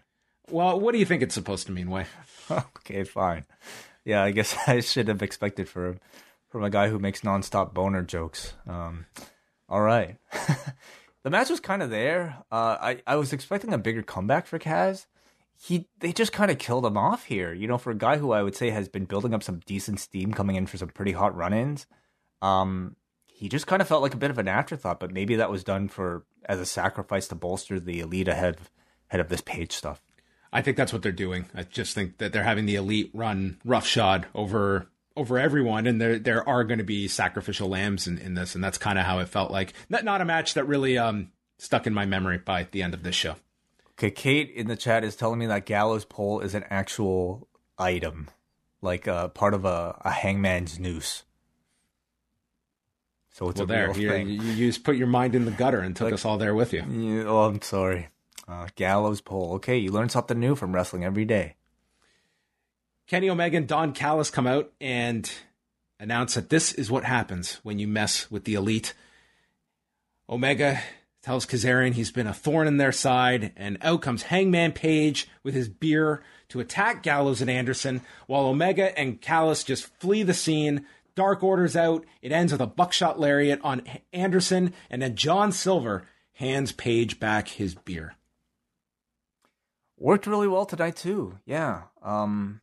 Well, 0.50 0.80
what 0.80 0.92
do 0.94 1.00
you 1.00 1.06
think 1.06 1.24
it's 1.24 1.34
supposed 1.36 1.66
to 1.68 1.72
mean, 1.72 1.90
Wai? 1.90 2.06
okay, 2.52 3.04
fine. 3.04 3.46
Yeah, 4.06 4.24
I 4.24 4.32
guess 4.32 4.56
I 4.68 4.80
should 4.82 5.08
have 5.08 5.22
expected 5.22 5.68
for 5.70 5.98
from 6.50 6.64
a 6.64 6.70
guy 6.70 6.90
who 6.90 7.00
makes 7.00 7.22
nonstop 7.22 7.74
boner 7.74 8.04
jokes. 8.04 8.54
Um, 8.68 9.06
all 9.70 9.82
right, 9.82 10.18
the 11.24 11.30
match 11.30 11.50
was 11.50 11.60
kind 11.60 11.82
of 11.82 11.90
there. 11.90 12.38
Uh, 12.52 12.78
I 12.80 13.02
I 13.08 13.16
was 13.16 13.34
expecting 13.34 13.74
a 13.74 13.78
bigger 13.78 14.04
comeback 14.04 14.46
for 14.48 14.60
Kaz. 14.60 15.06
He 15.60 15.88
they 16.00 16.14
just 16.14 16.32
kind 16.32 16.52
of 16.52 16.60
killed 16.60 16.86
him 16.86 16.98
off 16.98 17.26
here. 17.26 17.54
You 17.54 17.68
know, 17.68 17.78
for 17.78 17.92
a 17.92 17.98
guy 17.98 18.18
who 18.18 18.32
I 18.32 18.44
would 18.44 18.56
say 18.56 18.70
has 18.70 18.88
been 18.88 19.06
building 19.06 19.34
up 19.34 19.44
some 19.44 19.62
decent 19.66 20.00
steam, 20.00 20.34
coming 20.34 20.56
in 20.56 20.68
for 20.68 20.78
some 20.78 20.90
pretty 20.90 21.14
hot 21.14 21.36
run-ins. 21.36 21.88
Um, 22.42 22.96
he 23.26 23.50
just 23.50 23.68
kind 23.68 23.82
of 23.82 23.88
felt 23.88 24.02
like 24.02 24.14
a 24.14 24.18
bit 24.18 24.32
of 24.32 24.38
an 24.38 24.48
afterthought, 24.48 25.00
but 25.00 25.12
maybe 25.12 25.36
that 25.36 25.52
was 25.52 25.64
done 25.64 25.88
for 25.88 26.26
as 26.46 26.60
a 26.60 26.66
sacrifice 26.66 27.28
to 27.28 27.36
bolster 27.36 27.80
the 27.80 28.00
elite 28.00 28.28
ahead 28.28 28.56
of, 28.56 28.72
ahead 29.10 29.20
of 29.20 29.30
this 29.30 29.42
page 29.42 29.72
stuff. 29.72 30.02
I 30.52 30.62
think 30.62 30.78
that's 30.78 30.94
what 30.94 31.02
they're 31.02 31.12
doing. 31.12 31.48
I 31.54 31.64
just 31.64 31.94
think 31.94 32.18
that 32.18 32.34
they're 32.34 32.44
having 32.44 32.66
the 32.66 32.76
elite 32.76 33.12
run 33.14 33.60
roughshod 33.66 34.28
over 34.34 34.88
over 35.16 35.40
everyone, 35.40 35.88
and 35.88 36.00
there 36.00 36.20
there 36.20 36.48
are 36.48 36.64
going 36.64 36.78
to 36.78 36.84
be 36.84 37.08
sacrificial 37.08 37.70
lambs 37.70 38.08
in, 38.08 38.18
in 38.20 38.36
this, 38.36 38.56
and 38.56 38.64
that's 38.64 38.78
kind 38.78 39.00
of 39.00 39.06
how 39.06 39.20
it 39.20 39.30
felt 39.30 39.52
like. 39.52 39.74
Not 39.90 40.04
not 40.04 40.22
a 40.22 40.26
match 40.26 40.54
that 40.54 40.66
really 40.66 40.98
um 40.98 41.32
stuck 41.58 41.88
in 41.88 41.94
my 41.94 42.06
memory 42.06 42.38
by 42.38 42.68
the 42.72 42.84
end 42.84 42.94
of 42.94 43.04
this 43.04 43.16
show. 43.16 43.36
Okay, 43.98 44.12
Kate 44.12 44.52
in 44.52 44.68
the 44.68 44.76
chat 44.76 45.04
is 45.04 45.16
telling 45.16 45.40
me 45.40 45.48
that 45.48 45.66
gallows 45.66 46.06
pole 46.06 46.40
is 46.42 46.54
an 46.54 46.64
actual 46.70 47.48
item, 47.80 48.28
like 48.82 49.08
uh, 49.08 49.30
part 49.30 49.54
of 49.56 49.66
a, 49.66 50.00
a 50.06 50.12
hangman's 50.12 50.78
noose. 50.78 51.24
So 53.32 53.50
it's 53.50 53.58
well, 53.60 53.66
a 53.66 53.68
there 53.68 53.88
real 53.90 53.98
you, 53.98 54.10
thing. 54.10 54.30
you 54.30 54.42
you 54.42 54.68
just 54.68 54.84
put 54.84 54.98
your 54.98 55.08
mind 55.08 55.36
in 55.36 55.46
the 55.46 55.52
gutter 55.52 55.80
and 55.80 55.96
took 55.96 56.06
Like- 56.06 56.14
us 56.14 56.26
all 56.26 56.38
there 56.38 56.54
with 56.56 56.74
you. 56.74 56.84
Yeah, 56.88 57.24
oh, 57.26 57.46
I'm 57.46 57.62
sorry. 57.62 58.10
Uh, 58.48 58.68
gallows 58.76 59.20
pole. 59.22 59.54
Okay, 59.56 59.78
you 59.78 59.92
learn 59.92 60.10
something 60.10 60.40
new 60.40 60.56
from 60.56 60.74
wrestling 60.74 61.04
every 61.04 61.26
day. 61.26 61.56
Kenny 63.08 63.30
Omega 63.30 63.58
and 63.58 63.68
Don 63.68 63.94
Callis 63.94 64.30
come 64.30 64.48
out 64.48 64.72
and 64.80 65.30
announce 66.00 66.36
that 66.36 66.50
this 66.50 66.72
is 66.74 66.90
what 66.92 67.04
happens 67.04 67.56
when 67.64 67.80
you 67.80 67.88
mess 67.88 68.30
with 68.30 68.44
the 68.46 68.54
elite. 68.54 68.94
Omega 70.30 70.82
tells 71.28 71.46
Kazarian 71.46 71.94
he's 71.94 72.10
been 72.10 72.26
a 72.26 72.34
thorn 72.34 72.70
in 72.70 72.78
their 72.78 72.94
side, 72.94 73.52
and 73.58 73.78
out 73.82 74.02
comes 74.02 74.24
Hangman 74.24 74.72
Page 74.72 75.28
with 75.44 75.56
his 75.56 75.68
beer 75.68 76.24
to 76.48 76.62
attack 76.62 77.04
Gallows 77.04 77.42
and 77.42 77.50
Anderson, 77.50 78.00
while 78.28 78.46
Omega 78.46 78.98
and 78.98 79.20
Callis 79.20 79.66
just 79.66 79.88
flee 80.00 80.24
the 80.24 80.34
scene. 80.34 80.86
Dark 81.16 81.44
Order's 81.44 81.76
out. 81.76 82.06
It 82.22 82.32
ends 82.32 82.54
with 82.54 82.62
a 82.62 82.66
buckshot 82.66 83.20
lariat 83.20 83.60
on 83.62 83.82
Anderson, 84.14 84.74
and 84.90 85.02
then 85.02 85.18
John 85.18 85.52
Silver 85.52 86.08
hands 86.32 86.72
Page 86.72 87.20
back 87.20 87.50
his 87.50 87.76
beer. 87.76 88.16
Worked 89.98 90.28
really 90.28 90.48
well 90.48 90.66
tonight 90.66 90.96
too. 90.96 91.40
Yeah. 91.46 91.82
Um. 92.02 92.62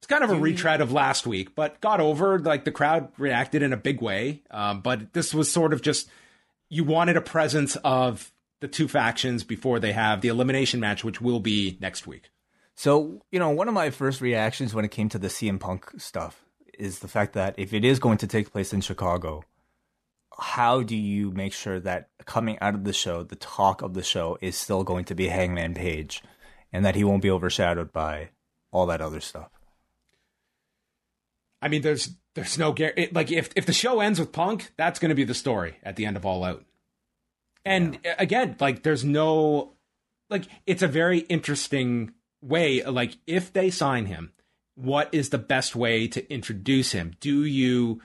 It's 0.00 0.08
kind 0.08 0.24
of 0.24 0.30
a 0.30 0.40
retread 0.40 0.80
of 0.80 0.90
last 0.90 1.28
week, 1.28 1.54
but 1.54 1.80
got 1.80 2.00
over. 2.00 2.40
Like 2.40 2.64
the 2.64 2.72
crowd 2.72 3.12
reacted 3.18 3.62
in 3.62 3.72
a 3.72 3.76
big 3.76 4.00
way. 4.00 4.42
Um, 4.50 4.80
but 4.80 5.12
this 5.12 5.32
was 5.32 5.48
sort 5.48 5.72
of 5.72 5.80
just 5.80 6.08
you 6.70 6.84
wanted 6.84 7.16
a 7.16 7.20
presence 7.20 7.76
of 7.84 8.32
the 8.60 8.68
two 8.68 8.88
factions 8.88 9.44
before 9.44 9.80
they 9.80 9.92
have 9.92 10.20
the 10.20 10.28
elimination 10.28 10.80
match, 10.80 11.04
which 11.04 11.20
will 11.20 11.40
be 11.40 11.76
next 11.80 12.06
week. 12.06 12.30
So, 12.76 13.22
you 13.30 13.38
know, 13.38 13.50
one 13.50 13.68
of 13.68 13.74
my 13.74 13.90
first 13.90 14.20
reactions 14.20 14.72
when 14.72 14.84
it 14.84 14.90
came 14.90 15.08
to 15.10 15.18
the 15.18 15.28
CM 15.28 15.60
Punk 15.60 15.90
stuff 15.98 16.44
is 16.78 17.00
the 17.00 17.08
fact 17.08 17.34
that 17.34 17.54
if 17.58 17.74
it 17.74 17.84
is 17.84 17.98
going 17.98 18.18
to 18.18 18.26
take 18.26 18.52
place 18.52 18.72
in 18.72 18.80
Chicago, 18.80 19.42
how 20.38 20.82
do 20.82 20.96
you 20.96 21.30
make 21.32 21.52
sure 21.52 21.80
that 21.80 22.08
coming 22.24 22.58
out 22.60 22.74
of 22.74 22.84
the 22.84 22.92
show, 22.92 23.22
the 23.22 23.36
talk 23.36 23.82
of 23.82 23.92
the 23.92 24.02
show 24.02 24.38
is 24.40 24.56
still 24.56 24.84
going 24.84 25.04
to 25.06 25.14
be 25.14 25.28
Hangman 25.28 25.74
Page 25.74 26.22
and 26.72 26.84
that 26.84 26.94
he 26.94 27.04
won't 27.04 27.22
be 27.22 27.30
overshadowed 27.30 27.92
by 27.92 28.30
all 28.70 28.86
that 28.86 29.02
other 29.02 29.20
stuff? 29.20 29.50
I 31.62 31.68
mean, 31.68 31.82
there's 31.82 32.10
there's 32.34 32.58
no 32.58 32.72
guarantee. 32.72 33.08
Like 33.12 33.30
if 33.30 33.50
if 33.56 33.66
the 33.66 33.72
show 33.72 34.00
ends 34.00 34.18
with 34.18 34.32
Punk, 34.32 34.72
that's 34.76 34.98
going 34.98 35.10
to 35.10 35.14
be 35.14 35.24
the 35.24 35.34
story 35.34 35.76
at 35.82 35.96
the 35.96 36.06
end 36.06 36.16
of 36.16 36.24
All 36.24 36.44
Out. 36.44 36.64
And 37.64 37.96
uh, 38.06 38.14
again, 38.18 38.56
like 38.60 38.82
there's 38.82 39.04
no 39.04 39.74
like 40.28 40.44
it's 40.66 40.82
a 40.82 40.88
very 40.88 41.20
interesting 41.20 42.12
way. 42.40 42.82
Like 42.84 43.18
if 43.26 43.52
they 43.52 43.70
sign 43.70 44.06
him, 44.06 44.32
what 44.74 45.08
is 45.12 45.28
the 45.28 45.38
best 45.38 45.76
way 45.76 46.08
to 46.08 46.32
introduce 46.32 46.92
him? 46.92 47.14
Do 47.20 47.44
you 47.44 48.00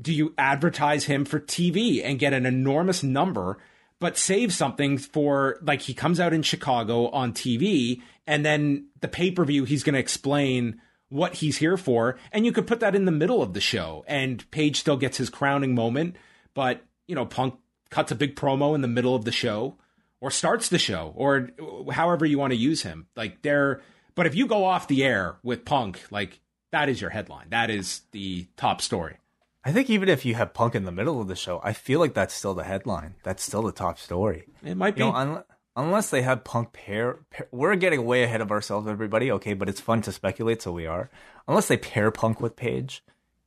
do 0.00 0.12
you 0.12 0.34
advertise 0.38 1.04
him 1.04 1.24
for 1.24 1.40
TV 1.40 2.02
and 2.04 2.18
get 2.18 2.32
an 2.32 2.46
enormous 2.46 3.02
number, 3.02 3.58
but 3.98 4.18
save 4.18 4.52
something 4.52 4.98
for 4.98 5.58
like 5.62 5.82
he 5.82 5.94
comes 5.94 6.20
out 6.20 6.32
in 6.32 6.42
Chicago 6.42 7.08
on 7.08 7.32
TV 7.32 8.00
and 8.26 8.44
then 8.44 8.88
the 9.00 9.08
pay 9.08 9.30
per 9.30 9.44
view 9.44 9.64
he's 9.64 9.82
going 9.82 9.94
to 9.94 10.00
explain 10.00 10.80
what 11.08 11.34
he's 11.34 11.58
here 11.58 11.76
for, 11.76 12.18
and 12.32 12.44
you 12.44 12.52
could 12.52 12.66
put 12.66 12.80
that 12.80 12.94
in 12.94 13.04
the 13.04 13.12
middle 13.12 13.42
of 13.42 13.54
the 13.54 13.60
show, 13.60 14.04
and 14.08 14.48
Page 14.50 14.80
still 14.80 14.96
gets 14.96 15.16
his 15.18 15.30
crowning 15.30 15.74
moment, 15.74 16.16
but 16.54 16.84
you 17.06 17.14
know 17.14 17.26
Punk 17.26 17.54
cuts 17.90 18.10
a 18.10 18.16
big 18.16 18.34
promo 18.36 18.74
in 18.74 18.80
the 18.80 18.88
middle 18.88 19.14
of 19.14 19.24
the 19.24 19.32
show 19.32 19.76
or 20.20 20.30
starts 20.30 20.68
the 20.68 20.78
show 20.78 21.12
or 21.16 21.50
however 21.92 22.26
you 22.26 22.38
want 22.38 22.52
to 22.52 22.56
use 22.58 22.82
him. 22.82 23.06
Like 23.14 23.42
they're 23.42 23.80
but 24.14 24.26
if 24.26 24.34
you 24.34 24.46
go 24.46 24.64
off 24.64 24.88
the 24.88 25.04
air 25.04 25.36
with 25.42 25.64
Punk, 25.64 26.02
like 26.10 26.40
that 26.72 26.88
is 26.88 27.00
your 27.00 27.10
headline. 27.10 27.46
That 27.50 27.70
is 27.70 28.02
the 28.12 28.46
top 28.56 28.80
story. 28.80 29.18
I 29.64 29.72
think 29.72 29.90
even 29.90 30.08
if 30.08 30.24
you 30.24 30.34
have 30.34 30.54
Punk 30.54 30.74
in 30.74 30.84
the 30.84 30.92
middle 30.92 31.20
of 31.20 31.28
the 31.28 31.36
show, 31.36 31.60
I 31.62 31.72
feel 31.72 32.00
like 32.00 32.14
that's 32.14 32.34
still 32.34 32.54
the 32.54 32.64
headline. 32.64 33.14
That's 33.22 33.42
still 33.42 33.62
the 33.62 33.72
top 33.72 33.98
story. 33.98 34.46
It 34.64 34.76
might 34.76 34.94
be 34.94 35.02
You 35.02 35.10
know, 35.10 35.16
un- 35.16 35.44
unless 35.76 36.10
they 36.10 36.22
have 36.22 36.42
Punk 36.42 36.72
pair, 36.72 37.18
pair, 37.30 37.46
we're 37.52 37.76
getting 37.76 38.04
way 38.04 38.22
ahead 38.22 38.40
of 38.40 38.50
ourselves, 38.50 38.88
everybody. 38.88 39.30
Okay, 39.30 39.54
but 39.54 39.68
it's 39.68 39.80
fun 39.80 40.02
to 40.02 40.12
speculate, 40.12 40.62
so 40.62 40.72
we 40.72 40.86
are. 40.86 41.10
Unless 41.46 41.68
they 41.68 41.76
pair 41.76 42.10
Punk 42.10 42.40
with 42.40 42.56
Page 42.56 43.04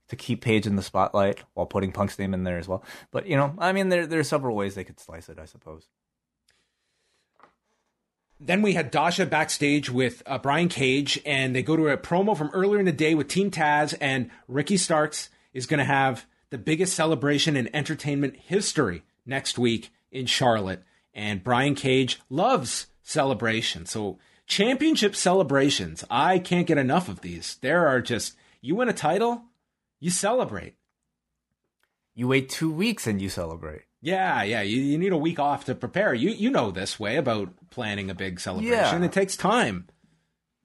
to 0.07 0.15
keep 0.15 0.41
Page 0.41 0.67
in 0.67 0.75
the 0.75 0.84
spotlight 0.84 1.43
while 1.53 1.65
putting 1.65 1.91
Punk's 1.91 2.19
name 2.19 2.34
in 2.34 2.43
there 2.43 2.57
as 2.57 2.67
well. 2.67 2.84
But 3.11 3.27
you 3.27 3.36
know, 3.36 3.53
I 3.57 3.73
mean, 3.73 3.89
there 3.89 4.05
there 4.05 4.19
are 4.19 4.23
several 4.23 4.55
ways 4.55 4.75
they 4.75 4.84
could 4.84 4.99
slice 4.99 5.27
it, 5.27 5.39
I 5.39 5.45
suppose. 5.45 5.88
Then 8.41 8.61
we 8.61 8.73
had 8.73 8.89
Dasha 8.89 9.25
backstage 9.25 9.89
with 9.89 10.23
uh, 10.25 10.38
Brian 10.38 10.69
Cage, 10.69 11.19
and 11.25 11.53
they 11.53 11.61
go 11.61 11.75
to 11.75 11.89
a 11.89 11.97
promo 11.97 12.38
from 12.38 12.51
earlier 12.53 12.80
in 12.80 12.86
the 12.86 12.93
day 12.93 13.13
with 13.13 13.27
Team 13.27 13.51
Taz, 13.51 13.93
and 13.99 14.30
Ricky 14.47 14.77
Starks 14.77 15.30
is 15.53 15.65
going 15.65 15.80
to 15.80 15.84
have 15.84 16.25
the 16.49 16.57
biggest 16.57 16.93
celebration 16.93 17.57
in 17.57 17.73
entertainment 17.75 18.38
history 18.38 19.03
next 19.25 19.59
week 19.59 19.91
in 20.09 20.25
Charlotte. 20.25 20.84
And 21.14 21.43
Brian 21.43 21.76
Cage 21.76 22.20
loves 22.30 22.88
celebration. 23.01 23.86
So, 23.86 24.20
championship 24.45 25.16
celebrations, 25.16 26.03
I 26.10 26.39
can't 26.39 26.68
get 26.68 26.78
enough 26.78 27.10
of 27.10 27.22
these. 27.22 27.57
There 27.62 27.88
are 27.88 28.01
just, 28.01 28.36
you 28.62 28.76
win 28.76 28.89
a 28.89 28.93
title, 28.93 29.43
you 29.99 30.12
celebrate. 30.12 30.76
You 32.16 32.28
wait 32.28 32.49
two 32.49 32.72
weeks 32.72 33.07
and 33.07 33.22
you 33.22 33.30
celebrate. 33.30 33.84
Yeah, 34.01 34.43
yeah. 34.43 34.62
You, 34.62 34.82
you 34.82 34.97
need 34.97 35.12
a 35.12 35.18
week 35.18 35.39
off 35.39 35.66
to 35.66 35.76
prepare. 35.76 36.14
You 36.14 36.30
you 36.30 36.49
know 36.49 36.72
this 36.72 36.99
way 36.99 37.18
about 37.18 37.49
planning 37.70 38.10
a 38.10 38.16
big 38.16 38.39
celebration. 38.39 39.01
Yeah. 39.01 39.05
It 39.05 39.12
takes 39.12 39.36
time. 39.36 39.88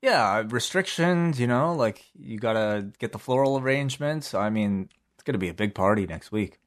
Yeah, 0.03 0.45
restrictions. 0.49 1.41
You 1.41 1.47
know, 1.47 1.75
like 1.75 2.05
you 2.19 2.39
gotta 2.39 2.91
get 2.99 3.13
the 3.13 3.19
floral 3.19 3.59
arrangements. 3.59 4.35
I 4.35 4.51
mean, 4.51 4.89
it's 5.15 5.25
gonna 5.25 5.39
be 5.39 5.49
a 5.49 5.55
big 5.55 5.75
party 5.75 6.07
next 6.07 6.31
week. 6.31 6.59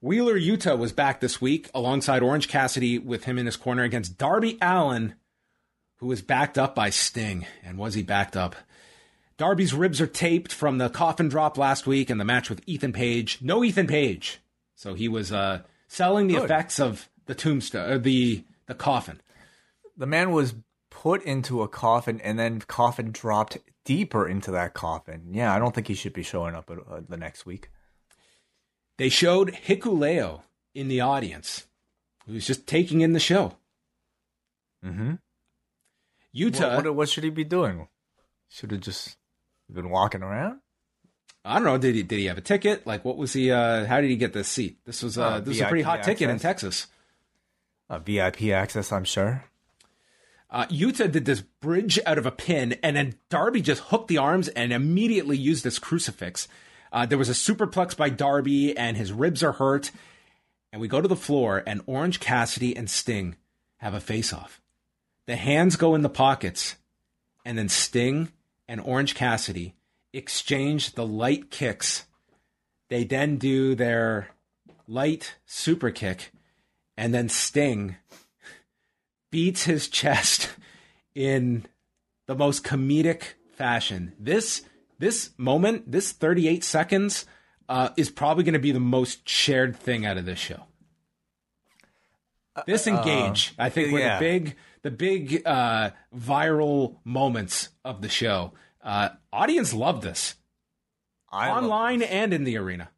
Wheeler 0.00 0.38
Yuta 0.38 0.78
was 0.78 0.92
back 0.92 1.20
this 1.20 1.40
week 1.40 1.68
alongside 1.74 2.22
Orange 2.22 2.48
Cassidy 2.48 2.98
with 2.98 3.24
him 3.24 3.38
in 3.38 3.46
his 3.46 3.56
corner 3.56 3.82
against 3.82 4.16
Darby 4.16 4.56
Allin, 4.62 5.14
who 5.96 6.06
was 6.06 6.22
backed 6.22 6.56
up 6.56 6.74
by 6.74 6.88
Sting. 6.88 7.46
And 7.62 7.76
was 7.76 7.94
he 7.94 8.02
backed 8.02 8.36
up? 8.36 8.56
Darby's 9.36 9.74
ribs 9.74 10.00
are 10.00 10.06
taped 10.06 10.52
from 10.52 10.78
the 10.78 10.88
coffin 10.88 11.28
drop 11.28 11.58
last 11.58 11.86
week 11.86 12.08
and 12.08 12.18
the 12.20 12.24
match 12.24 12.48
with 12.48 12.62
Ethan 12.66 12.92
Page. 12.92 13.38
No 13.42 13.62
Ethan 13.62 13.86
Page 13.86 14.38
So 14.74 14.94
he 14.94 15.08
was 15.08 15.32
uh, 15.32 15.62
selling 15.88 16.26
the 16.26 16.34
Good. 16.34 16.44
effects 16.44 16.80
of 16.80 17.08
the 17.26 17.34
tombstone, 17.34 17.90
or 17.90 17.98
the 17.98 18.44
the 18.66 18.74
coffin. 18.74 19.20
The 19.96 20.06
man 20.06 20.30
was 20.30 20.54
put 20.90 21.22
into 21.24 21.62
a 21.62 21.68
coffin 21.68 22.20
and 22.22 22.38
then 22.38 22.60
coffin 22.60 23.12
dropped 23.12 23.58
deeper 23.84 24.26
into 24.26 24.50
that 24.52 24.74
coffin. 24.74 25.28
Yeah, 25.32 25.54
I 25.54 25.58
don't 25.58 25.74
think 25.74 25.88
he 25.88 25.94
should 25.94 26.12
be 26.12 26.22
showing 26.22 26.54
up 26.54 26.70
uh, 26.70 27.00
the 27.08 27.16
next 27.16 27.44
week. 27.44 27.70
They 29.00 29.08
showed 29.08 29.54
Hikuleo 29.66 30.42
in 30.74 30.88
the 30.88 31.00
audience, 31.00 31.66
who 32.26 32.34
was 32.34 32.46
just 32.46 32.66
taking 32.66 33.00
in 33.00 33.14
the 33.14 33.18
show. 33.18 33.56
Mm-hmm. 34.84 35.14
Yuta, 36.36 36.76
What, 36.76 36.84
what, 36.84 36.94
what 36.94 37.08
should 37.08 37.24
he 37.24 37.30
be 37.30 37.42
doing? 37.42 37.88
Should 38.50 38.72
have 38.72 38.82
just 38.82 39.16
been 39.72 39.88
walking 39.88 40.22
around. 40.22 40.60
I 41.46 41.54
don't 41.54 41.64
know. 41.64 41.78
Did 41.78 41.94
he 41.94 42.02
did 42.02 42.18
he 42.18 42.26
have 42.26 42.36
a 42.36 42.42
ticket? 42.42 42.86
Like, 42.86 43.02
what 43.02 43.16
was 43.16 43.32
he? 43.32 43.50
Uh, 43.50 43.86
how 43.86 44.02
did 44.02 44.10
he 44.10 44.16
get 44.16 44.34
this 44.34 44.48
seat? 44.48 44.76
This 44.84 45.02
was 45.02 45.16
uh, 45.16 45.24
Uh, 45.24 45.40
this 45.40 45.48
was 45.48 45.60
a 45.62 45.68
pretty 45.68 45.82
hot 45.82 46.02
ticket 46.02 46.28
in 46.28 46.34
access. 46.36 46.42
Texas. 46.42 46.86
Uh, 47.88 47.98
VIP 48.00 48.50
access, 48.52 48.92
I'm 48.92 49.04
sure. 49.04 49.46
Uh, 50.50 50.66
Yuta 50.66 51.10
did 51.10 51.24
this 51.24 51.40
bridge 51.40 51.98
out 52.04 52.18
of 52.18 52.26
a 52.26 52.30
pin, 52.30 52.74
and 52.82 52.96
then 52.96 53.14
Darby 53.30 53.62
just 53.62 53.80
hooked 53.84 54.08
the 54.08 54.18
arms 54.18 54.48
and 54.48 54.74
immediately 54.74 55.38
used 55.38 55.64
this 55.64 55.78
crucifix. 55.78 56.48
Uh, 56.92 57.06
there 57.06 57.18
was 57.18 57.28
a 57.28 57.32
superplex 57.32 57.96
by 57.96 58.08
Darby, 58.08 58.76
and 58.76 58.96
his 58.96 59.12
ribs 59.12 59.42
are 59.42 59.52
hurt. 59.52 59.90
And 60.72 60.80
we 60.80 60.88
go 60.88 61.00
to 61.00 61.08
the 61.08 61.16
floor, 61.16 61.62
and 61.66 61.82
Orange 61.86 62.20
Cassidy 62.20 62.76
and 62.76 62.88
Sting 62.88 63.36
have 63.78 63.94
a 63.94 64.00
face 64.00 64.32
off. 64.32 64.60
The 65.26 65.36
hands 65.36 65.76
go 65.76 65.94
in 65.94 66.02
the 66.02 66.08
pockets, 66.08 66.76
and 67.44 67.56
then 67.56 67.68
Sting 67.68 68.30
and 68.68 68.80
Orange 68.80 69.14
Cassidy 69.14 69.74
exchange 70.12 70.92
the 70.92 71.06
light 71.06 71.50
kicks. 71.50 72.06
They 72.88 73.04
then 73.04 73.36
do 73.36 73.74
their 73.74 74.28
light 74.86 75.36
super 75.46 75.90
kick, 75.90 76.32
and 76.96 77.14
then 77.14 77.28
Sting 77.28 77.96
beats 79.30 79.64
his 79.64 79.88
chest 79.88 80.50
in 81.14 81.66
the 82.26 82.34
most 82.34 82.64
comedic 82.64 83.22
fashion. 83.56 84.12
This 84.18 84.62
this 85.00 85.30
moment, 85.36 85.90
this 85.90 86.12
38 86.12 86.62
seconds, 86.62 87.26
uh, 87.68 87.88
is 87.96 88.10
probably 88.10 88.44
going 88.44 88.54
to 88.54 88.60
be 88.60 88.72
the 88.72 88.78
most 88.78 89.28
shared 89.28 89.76
thing 89.76 90.06
out 90.06 90.18
of 90.18 90.26
this 90.26 90.38
show. 90.38 90.64
This 92.66 92.86
engage, 92.86 93.54
I 93.58 93.70
think, 93.70 93.92
were 93.92 94.00
yeah. 94.00 94.18
the 94.18 94.24
big 94.24 94.56
the 94.82 94.90
big 94.90 95.42
uh, 95.46 95.90
viral 96.14 96.96
moments 97.04 97.70
of 97.84 98.02
the 98.02 98.08
show. 98.08 98.52
Uh, 98.82 99.10
audience 99.32 99.72
loved 99.72 100.02
this 100.02 100.34
I 101.30 101.48
love 101.48 101.64
online 101.64 102.02
and 102.02 102.34
in 102.34 102.44
the 102.44 102.58
arena. 102.58 102.90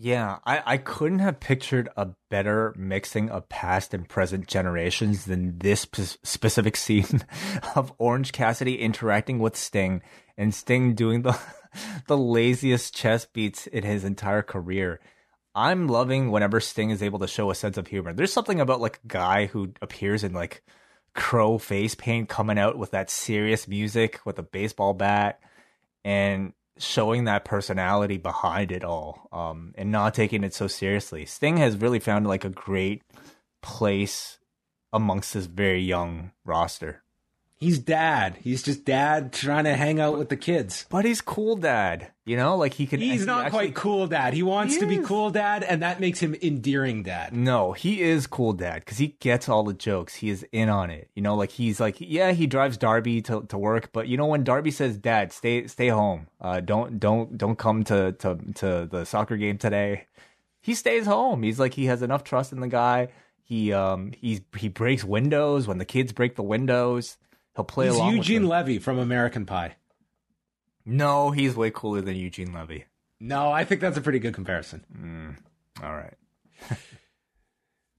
Yeah, 0.00 0.38
I, 0.46 0.62
I 0.64 0.76
couldn't 0.76 1.18
have 1.18 1.40
pictured 1.40 1.88
a 1.96 2.10
better 2.30 2.72
mixing 2.78 3.30
of 3.30 3.48
past 3.48 3.92
and 3.92 4.08
present 4.08 4.46
generations 4.46 5.24
than 5.24 5.58
this 5.58 5.80
spe- 5.80 6.18
specific 6.22 6.76
scene 6.76 7.22
of 7.74 7.92
Orange 7.98 8.30
Cassidy 8.30 8.78
interacting 8.78 9.40
with 9.40 9.56
Sting 9.56 10.00
and 10.36 10.54
Sting 10.54 10.94
doing 10.94 11.22
the 11.22 11.36
the 12.06 12.16
laziest 12.16 12.94
chest 12.94 13.32
beats 13.32 13.66
in 13.66 13.82
his 13.82 14.04
entire 14.04 14.42
career. 14.42 15.00
I'm 15.52 15.88
loving 15.88 16.30
whenever 16.30 16.60
Sting 16.60 16.90
is 16.90 17.02
able 17.02 17.18
to 17.18 17.26
show 17.26 17.50
a 17.50 17.54
sense 17.56 17.76
of 17.76 17.88
humor. 17.88 18.12
There's 18.12 18.32
something 18.32 18.60
about 18.60 18.80
like 18.80 19.00
a 19.04 19.08
guy 19.08 19.46
who 19.46 19.72
appears 19.82 20.22
in 20.22 20.32
like 20.32 20.62
crow 21.14 21.58
face 21.58 21.96
paint 21.96 22.28
coming 22.28 22.56
out 22.56 22.78
with 22.78 22.92
that 22.92 23.10
serious 23.10 23.66
music 23.66 24.20
with 24.24 24.38
a 24.38 24.44
baseball 24.44 24.94
bat 24.94 25.40
and 26.04 26.52
showing 26.78 27.24
that 27.24 27.44
personality 27.44 28.16
behind 28.16 28.72
it 28.72 28.84
all 28.84 29.28
um, 29.32 29.74
and 29.76 29.90
not 29.90 30.14
taking 30.14 30.44
it 30.44 30.54
so 30.54 30.66
seriously. 30.66 31.24
Sting 31.26 31.56
has 31.58 31.76
really 31.76 31.98
found 31.98 32.26
like 32.26 32.44
a 32.44 32.50
great 32.50 33.02
place 33.62 34.38
amongst 34.92 35.34
this 35.34 35.46
very 35.46 35.80
young 35.80 36.32
roster. 36.44 37.02
He's 37.60 37.80
dad. 37.80 38.38
He's 38.40 38.62
just 38.62 38.84
dad 38.84 39.32
trying 39.32 39.64
to 39.64 39.74
hang 39.74 39.98
out 39.98 40.16
with 40.16 40.28
the 40.28 40.36
kids. 40.36 40.86
But 40.88 41.04
he's 41.04 41.20
cool 41.20 41.56
dad, 41.56 42.12
you 42.24 42.36
know, 42.36 42.56
like 42.56 42.74
he 42.74 42.86
can 42.86 43.00
He's 43.00 43.22
he 43.22 43.26
not 43.26 43.46
actually- 43.46 43.58
quite 43.58 43.74
cool 43.74 44.06
dad. 44.06 44.32
He 44.32 44.44
wants 44.44 44.74
He 44.74 44.80
to 44.80 44.86
be 44.86 44.98
cool 44.98 45.30
dad, 45.30 45.64
and 45.64 45.82
that 45.82 45.98
makes 45.98 46.20
him 46.20 46.36
endearing 46.40 47.02
dad. 47.02 47.32
No, 47.32 47.72
he 47.72 48.00
is 48.00 48.28
cool 48.28 48.52
dad 48.52 48.76
because 48.84 48.98
he 48.98 49.08
gets 49.18 49.48
all 49.48 49.64
the 49.64 49.74
jokes. 49.74 50.14
He 50.14 50.30
is 50.30 50.46
in 50.52 50.68
on 50.68 50.90
it. 50.90 51.10
You 51.16 51.22
know, 51.22 51.34
like 51.34 51.50
he's 51.50 51.80
like, 51.80 51.96
yeah, 51.98 52.30
he 52.30 52.46
drives 52.46 52.76
Darby 52.76 53.22
to, 53.22 53.42
to 53.48 53.58
work, 53.58 53.90
but 53.92 54.06
you 54.06 54.16
know 54.16 54.26
when 54.26 54.44
Darby 54.44 54.70
says, 54.70 54.96
"Dad, 54.96 55.32
stay 55.32 55.66
stay 55.66 55.88
home. 55.88 56.28
Uh, 56.40 56.60
don't 56.60 57.00
don't 57.00 57.36
don't 57.36 57.58
come 57.58 57.82
to 57.84 58.12
to 58.12 58.38
to 58.54 58.86
the 58.88 59.04
soccer 59.04 59.36
game 59.36 59.58
today." 59.58 60.06
He 60.60 60.74
stays 60.74 61.06
home. 61.06 61.42
He's 61.42 61.58
like 61.58 61.74
he 61.74 61.86
has 61.86 62.02
enough 62.02 62.22
trust 62.22 62.52
in 62.52 62.60
the 62.60 62.68
guy. 62.68 63.08
He 63.42 63.72
um 63.72 64.12
he's 64.20 64.42
he 64.56 64.68
breaks 64.68 65.02
windows 65.02 65.66
when 65.66 65.78
the 65.78 65.84
kids 65.84 66.12
break 66.12 66.36
the 66.36 66.42
windows. 66.44 67.16
He'll 67.58 67.64
play 67.64 67.86
He's 67.86 67.96
along. 67.96 68.16
Eugene. 68.16 68.46
Levy 68.46 68.78
from 68.78 69.00
American 69.00 69.44
Pie. 69.44 69.74
no, 70.86 71.32
he's 71.32 71.56
way 71.56 71.72
cooler 71.72 72.00
than 72.00 72.14
Eugene 72.14 72.52
Levy. 72.52 72.84
No, 73.18 73.50
I 73.50 73.64
think 73.64 73.80
that's 73.80 73.96
a 73.98 74.00
pretty 74.00 74.20
good 74.20 74.32
comparison. 74.32 74.84
Mm, 74.96 75.84
all 75.84 75.92
right. 75.96 76.14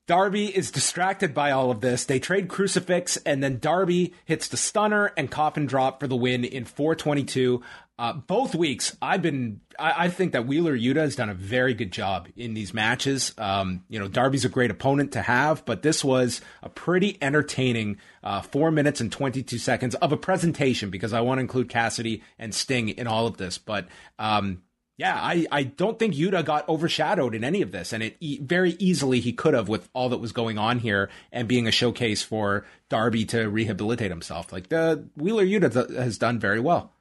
Darby 0.08 0.46
is 0.46 0.72
distracted 0.72 1.34
by 1.34 1.52
all 1.52 1.72
of 1.72 1.82
this. 1.82 2.06
They 2.06 2.20
trade 2.20 2.48
crucifix, 2.48 3.18
and 3.18 3.44
then 3.44 3.60
Darby 3.60 4.14
hits 4.24 4.48
the 4.48 4.56
stunner 4.56 5.12
and 5.18 5.30
coffin 5.30 5.66
drop 5.66 6.00
for 6.00 6.08
the 6.08 6.16
win 6.16 6.46
in 6.46 6.64
422. 6.64 7.62
Uh, 8.00 8.14
both 8.14 8.56
weeks, 8.56 8.96
I've 9.02 9.22
been. 9.22 9.60
I, 9.78 10.06
I 10.06 10.10
think 10.10 10.32
that 10.32 10.48
Wheeler 10.48 10.76
Yuta 10.76 11.02
has 11.02 11.18
done 11.18 11.28
a 11.28 11.34
very 11.34 11.74
good 11.74 11.92
job 11.92 12.30
in 12.38 12.54
these 12.54 12.74
matches. 12.74 13.34
Um, 13.38 13.84
you 13.90 14.00
know, 14.00 14.08
Darby's 14.08 14.46
a 14.46 14.50
great 14.50 14.72
opponent 14.72 15.12
to 15.12 15.22
have, 15.22 15.66
but 15.66 15.82
this 15.82 16.02
was 16.02 16.40
a 16.64 16.70
pretty 16.70 17.18
entertaining 17.22 17.98
uh, 18.24 18.40
four 18.40 18.72
minutes 18.72 19.02
and 19.02 19.12
22 19.12 19.58
seconds 19.58 19.96
of 19.96 20.14
a 20.14 20.18
presentation 20.18 20.90
because 20.90 21.12
I 21.12 21.20
want 21.20 21.40
to 21.40 21.42
include 21.42 21.68
Cassidy 21.68 22.24
and 22.40 22.56
Sting 22.56 22.88
in 22.88 23.06
all 23.06 23.28
of 23.28 23.36
this. 23.36 23.58
But 23.58 23.90
um, 24.18 24.64
yeah, 24.96 25.16
I, 25.16 25.46
I 25.52 25.64
don't 25.64 26.00
think 26.00 26.14
Yuta 26.14 26.46
got 26.46 26.70
overshadowed 26.70 27.36
in 27.36 27.44
any 27.44 27.62
of 27.62 27.74
this, 27.74 27.92
and 27.92 28.02
it 28.02 28.16
e- 28.22 28.40
very 28.42 28.78
easily 28.80 29.20
he 29.20 29.34
could 29.34 29.54
have 29.54 29.68
with 29.68 29.90
all 29.92 30.08
that 30.08 30.20
was 30.20 30.32
going 30.32 30.58
on 30.58 30.80
here 30.80 31.10
and 31.34 31.50
being 31.50 31.68
a 31.68 31.72
showcase 31.72 32.24
for 32.24 32.66
Darby 32.88 33.26
to 33.26 33.50
rehabilitate 33.50 34.10
himself. 34.10 34.54
Like 34.54 34.70
the 34.70 35.10
Wheeler 35.18 35.46
Yuta 35.46 35.74
th- 35.74 36.00
has 36.00 36.18
done 36.18 36.40
very 36.40 36.62
well. 36.62 36.94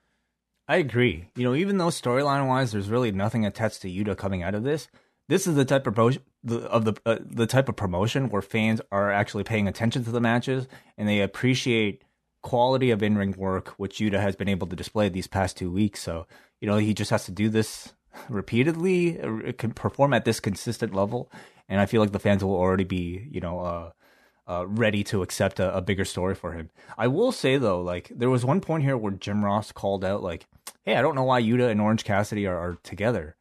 I 0.69 0.77
agree. 0.77 1.31
You 1.35 1.45
know, 1.45 1.55
even 1.55 1.79
though 1.79 1.89
storyline 1.89 2.47
wise, 2.47 2.73
there's 2.73 2.91
really 2.91 3.11
nothing 3.11 3.47
attached 3.47 3.81
to 3.83 3.89
Yuta 3.89 4.17
coming 4.17 4.43
out 4.43 4.55
of 4.55 4.65
this. 4.65 4.89
This 5.29 5.47
is 5.47 5.57
the 5.57 5.65
type 5.65 5.87
of 5.87 5.95
promotion 5.95 6.23
of 6.47 6.85
the 6.85 6.95
uh, 7.05 7.19
the 7.21 7.47
type 7.47 7.69
of 7.69 7.77
promotion 7.77 8.29
where 8.29 8.43
fans 8.43 8.81
are 8.93 9.11
actually 9.11 9.45
paying 9.45 9.67
attention 9.67 10.05
to 10.05 10.11
the 10.11 10.21
matches 10.21 10.69
and 10.97 11.09
they 11.09 11.21
appreciate 11.21 12.03
quality 12.43 12.91
of 12.91 13.03
in 13.03 13.17
ring 13.17 13.35
work, 13.37 13.69
which 13.79 13.99
Yuta 13.99 14.21
has 14.21 14.37
been 14.37 14.49
able 14.49 14.67
to 14.69 14.77
display 14.77 15.09
these 15.09 15.27
past 15.27 15.57
two 15.57 15.71
weeks. 15.71 16.01
So 16.03 16.27
you 16.61 16.69
know, 16.69 16.77
he 16.77 16.95
just 16.95 17.11
has 17.11 17.25
to 17.27 17.33
do 17.33 17.49
this 17.49 17.95
repeatedly, 18.29 19.21
uh, 19.21 19.53
can 19.57 19.73
perform 19.73 20.13
at 20.13 20.25
this 20.25 20.41
consistent 20.41 20.95
level, 20.95 21.31
and 21.69 21.81
I 21.81 21.87
feel 21.87 22.01
like 22.01 22.13
the 22.13 22.19
fans 22.19 22.45
will 22.45 22.57
already 22.57 22.85
be 22.85 23.27
you 23.31 23.41
know. 23.41 23.61
uh 23.61 23.91
uh, 24.49 24.67
ready 24.67 25.05
to 25.05 25.23
accept 25.23 25.61
a, 25.61 25.77
a 25.77 25.83
bigger 25.83 26.05
story 26.05 26.35
for 26.35 26.53
him. 26.53 26.71
I 26.97 27.07
will 27.07 27.33
say 27.33 27.59
though, 27.59 27.81
like 27.81 28.11
there 28.15 28.31
was 28.31 28.45
one 28.45 28.61
point 28.61 28.83
here 28.83 28.97
where 28.97 29.13
Jim 29.13 29.45
Ross 29.45 29.73
called 29.73 30.05
out, 30.05 30.23
like, 30.23 30.47
"Hey, 30.85 30.97
I 30.97 31.03
don't 31.03 31.15
know 31.15 31.25
why 31.25 31.43
Yuta 31.43 31.71
and 31.71 31.81
Orange 31.81 32.05
Cassidy 32.05 32.47
are, 32.47 32.57
are 32.57 32.79
together." 32.83 33.37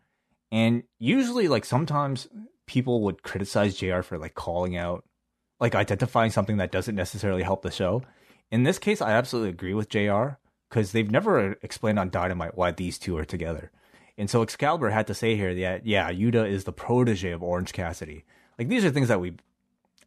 And 0.52 0.84
usually, 1.00 1.48
like 1.48 1.66
sometimes 1.66 2.28
people 2.66 3.02
would 3.02 3.24
criticize 3.24 3.76
Jr. 3.76 4.02
for 4.02 4.18
like 4.18 4.36
calling 4.36 4.76
out, 4.76 5.06
like 5.60 5.76
identifying 5.76 6.32
something 6.32 6.58
that 6.58 6.72
doesn't 6.72 6.96
necessarily 6.96 7.44
help 7.44 7.62
the 7.62 7.72
show. 7.72 8.04
In 8.52 8.64
this 8.64 8.80
case, 8.80 9.02
I 9.02 9.12
absolutely 9.12 9.50
agree 9.50 9.74
with 9.74 9.90
Jr. 9.90 10.36
because 10.70 10.92
they've 10.92 11.10
never 11.10 11.54
explained 11.62 12.00
on 12.00 12.10
Dynamite 12.10 12.58
why 12.58 12.72
these 12.72 12.98
two 12.98 13.18
are 13.18 13.26
together. 13.26 13.72
And 14.18 14.30
so 14.30 14.42
Excalibur 14.42 14.90
had 14.90 15.08
to 15.08 15.14
say 15.14 15.36
here 15.36 15.54
that 15.56 15.86
yeah, 15.86 16.12
Yuta 16.12 16.50
is 16.50 16.64
the 16.64 16.74
protege 16.74 17.32
of 17.32 17.44
Orange 17.44 17.72
Cassidy. 17.72 18.26
Like 18.58 18.68
these 18.68 18.84
are 18.84 18.90
things 18.90 19.10
that 19.10 19.22
we 19.22 19.34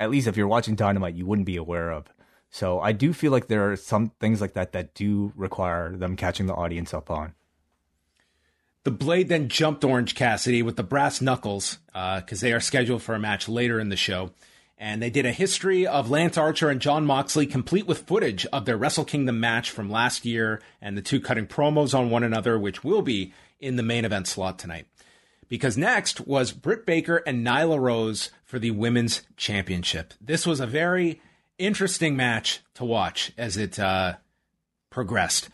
at 0.01 0.11
least 0.11 0.27
if 0.27 0.37
you're 0.37 0.49
watching 0.49 0.75
Dynamite, 0.75 1.15
you 1.15 1.27
wouldn't 1.27 1.47
be 1.47 1.57
aware 1.57 1.93
of. 1.93 2.07
So 2.51 2.81
I 2.81 2.93
do 2.93 3.13
feel 3.13 3.31
like 3.31 3.47
there 3.47 3.71
are 3.71 3.77
some 3.77 4.11
things 4.19 4.41
like 4.41 4.55
that 4.55 4.73
that 4.73 4.95
do 4.95 5.33
require 5.37 5.95
them 5.95 6.17
catching 6.17 6.47
the 6.47 6.55
audience 6.55 6.93
up 6.93 7.11
on. 7.11 7.35
The 8.83 8.91
Blade 8.91 9.29
then 9.29 9.49
jumped 9.49 9.85
Orange 9.85 10.15
Cassidy 10.15 10.63
with 10.63 10.77
the 10.77 10.83
brass 10.83 11.21
knuckles 11.21 11.79
uh, 11.95 12.21
because 12.21 12.41
they 12.41 12.53
are 12.53 12.61
scheduled 12.61 13.03
for 13.03 13.15
a 13.15 13.21
match 13.21 13.47
later 13.47 13.79
in 13.79 13.91
the 13.91 13.97
show. 13.97 14.31
And 14.79 15.03
they 15.03 15.11
did 15.11 15.27
a 15.27 15.33
history 15.33 15.87
of 15.87 16.11
Lance 16.11 16.39
Archer 16.39 16.71
and 16.71 16.81
Jon 16.81 17.05
Moxley, 17.05 17.47
complete 17.47 17.87
with 17.87 18.07
footage 18.07 18.47
of 18.47 18.65
their 18.65 18.79
Wrestle 18.79 19.05
Kingdom 19.05 19.39
match 19.39 19.71
from 19.71 19.91
last 19.91 20.25
year 20.25 20.63
and 20.81 20.97
the 20.97 21.03
two 21.03 21.21
cutting 21.21 21.47
promos 21.47 21.97
on 21.97 22.09
one 22.09 22.23
another, 22.23 22.59
which 22.59 22.83
will 22.83 23.03
be 23.03 23.35
in 23.61 23.77
the 23.77 23.83
main 23.83 24.07
event 24.07 24.27
slot 24.27 24.59
tonight. 24.59 24.87
Because 25.51 25.77
next 25.77 26.23
was 26.27 26.53
Britt 26.53 26.87
Baker 26.87 27.19
and 27.27 27.47
Nyla 27.47 27.79
Rose 27.79 28.31
for 28.45 28.59
the 28.59 28.71
Women's 28.71 29.23
Championship. 29.37 30.15
This 30.19 30.47
was 30.47 30.61
a 30.61 30.67
very 30.67 31.21
interesting 31.59 32.17
match 32.17 32.61
to 32.75 32.85
watch 32.87 33.33
as 33.37 33.59
it 33.59 33.79
uh, 33.79 34.15
progressed. 34.89 35.51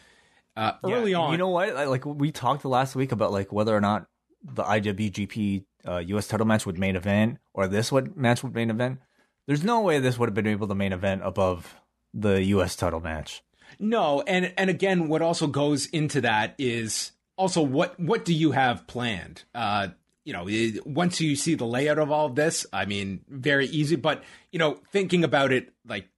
Uh, 0.55 0.73
early 0.85 1.11
Yeah, 1.11 1.19
on, 1.19 1.33
you 1.33 1.39
know 1.39 1.49
what? 1.49 1.75
Like 1.75 2.07
we 2.07 2.31
talked 2.31 2.65
last 2.65 2.95
week 2.95 3.11
about 3.11 3.33
like 3.33 3.53
whether 3.53 3.77
or 3.77 3.81
not 3.81 4.07
the 4.45 4.63
IWGP 4.63 5.65
uh, 5.87 5.99
US 5.99 6.29
title 6.29 6.47
match 6.47 6.67
would 6.67 6.79
main 6.79 6.95
event 6.95 7.39
or 7.53 7.67
this 7.67 7.91
would 7.91 8.17
match 8.17 8.43
would 8.43 8.55
main 8.55 8.71
event, 8.71 9.01
there's 9.47 9.65
no 9.65 9.81
way 9.81 9.99
this 9.99 10.19
would 10.19 10.29
have 10.29 10.35
been 10.35 10.47
able 10.47 10.69
to 10.69 10.75
main 10.75 10.93
event 10.93 11.23
above 11.25 11.75
the 12.13 12.43
US 12.45 12.77
title 12.77 13.01
match. 13.01 13.43
No, 13.79 14.23
and 14.27 14.53
and 14.57 14.71
again, 14.71 15.09
what 15.09 15.23
also 15.23 15.47
goes 15.47 15.87
into 15.87 16.21
that 16.21 16.55
is 16.59 17.13
also 17.37 17.63
what 17.63 17.99
what 18.01 18.25
do 18.25 18.35
you 18.35 18.53
have 18.53 18.87
planned? 18.87 19.45
Uh, 19.55 19.89
you 20.25 20.33
know, 20.33 20.49
once 20.85 21.21
you 21.21 21.37
see 21.37 21.55
the 21.55 21.67
layout 21.67 21.99
of 21.99 22.11
all 22.11 22.27
of 22.27 22.35
this, 22.35 22.67
I 22.73 22.85
mean, 22.85 23.21
very 23.29 23.67
easy. 23.67 23.97
But 23.97 24.25
you 24.51 24.59
know, 24.59 24.81
thinking 24.91 25.23
about 25.23 25.53
it, 25.53 25.73
like 25.87 26.09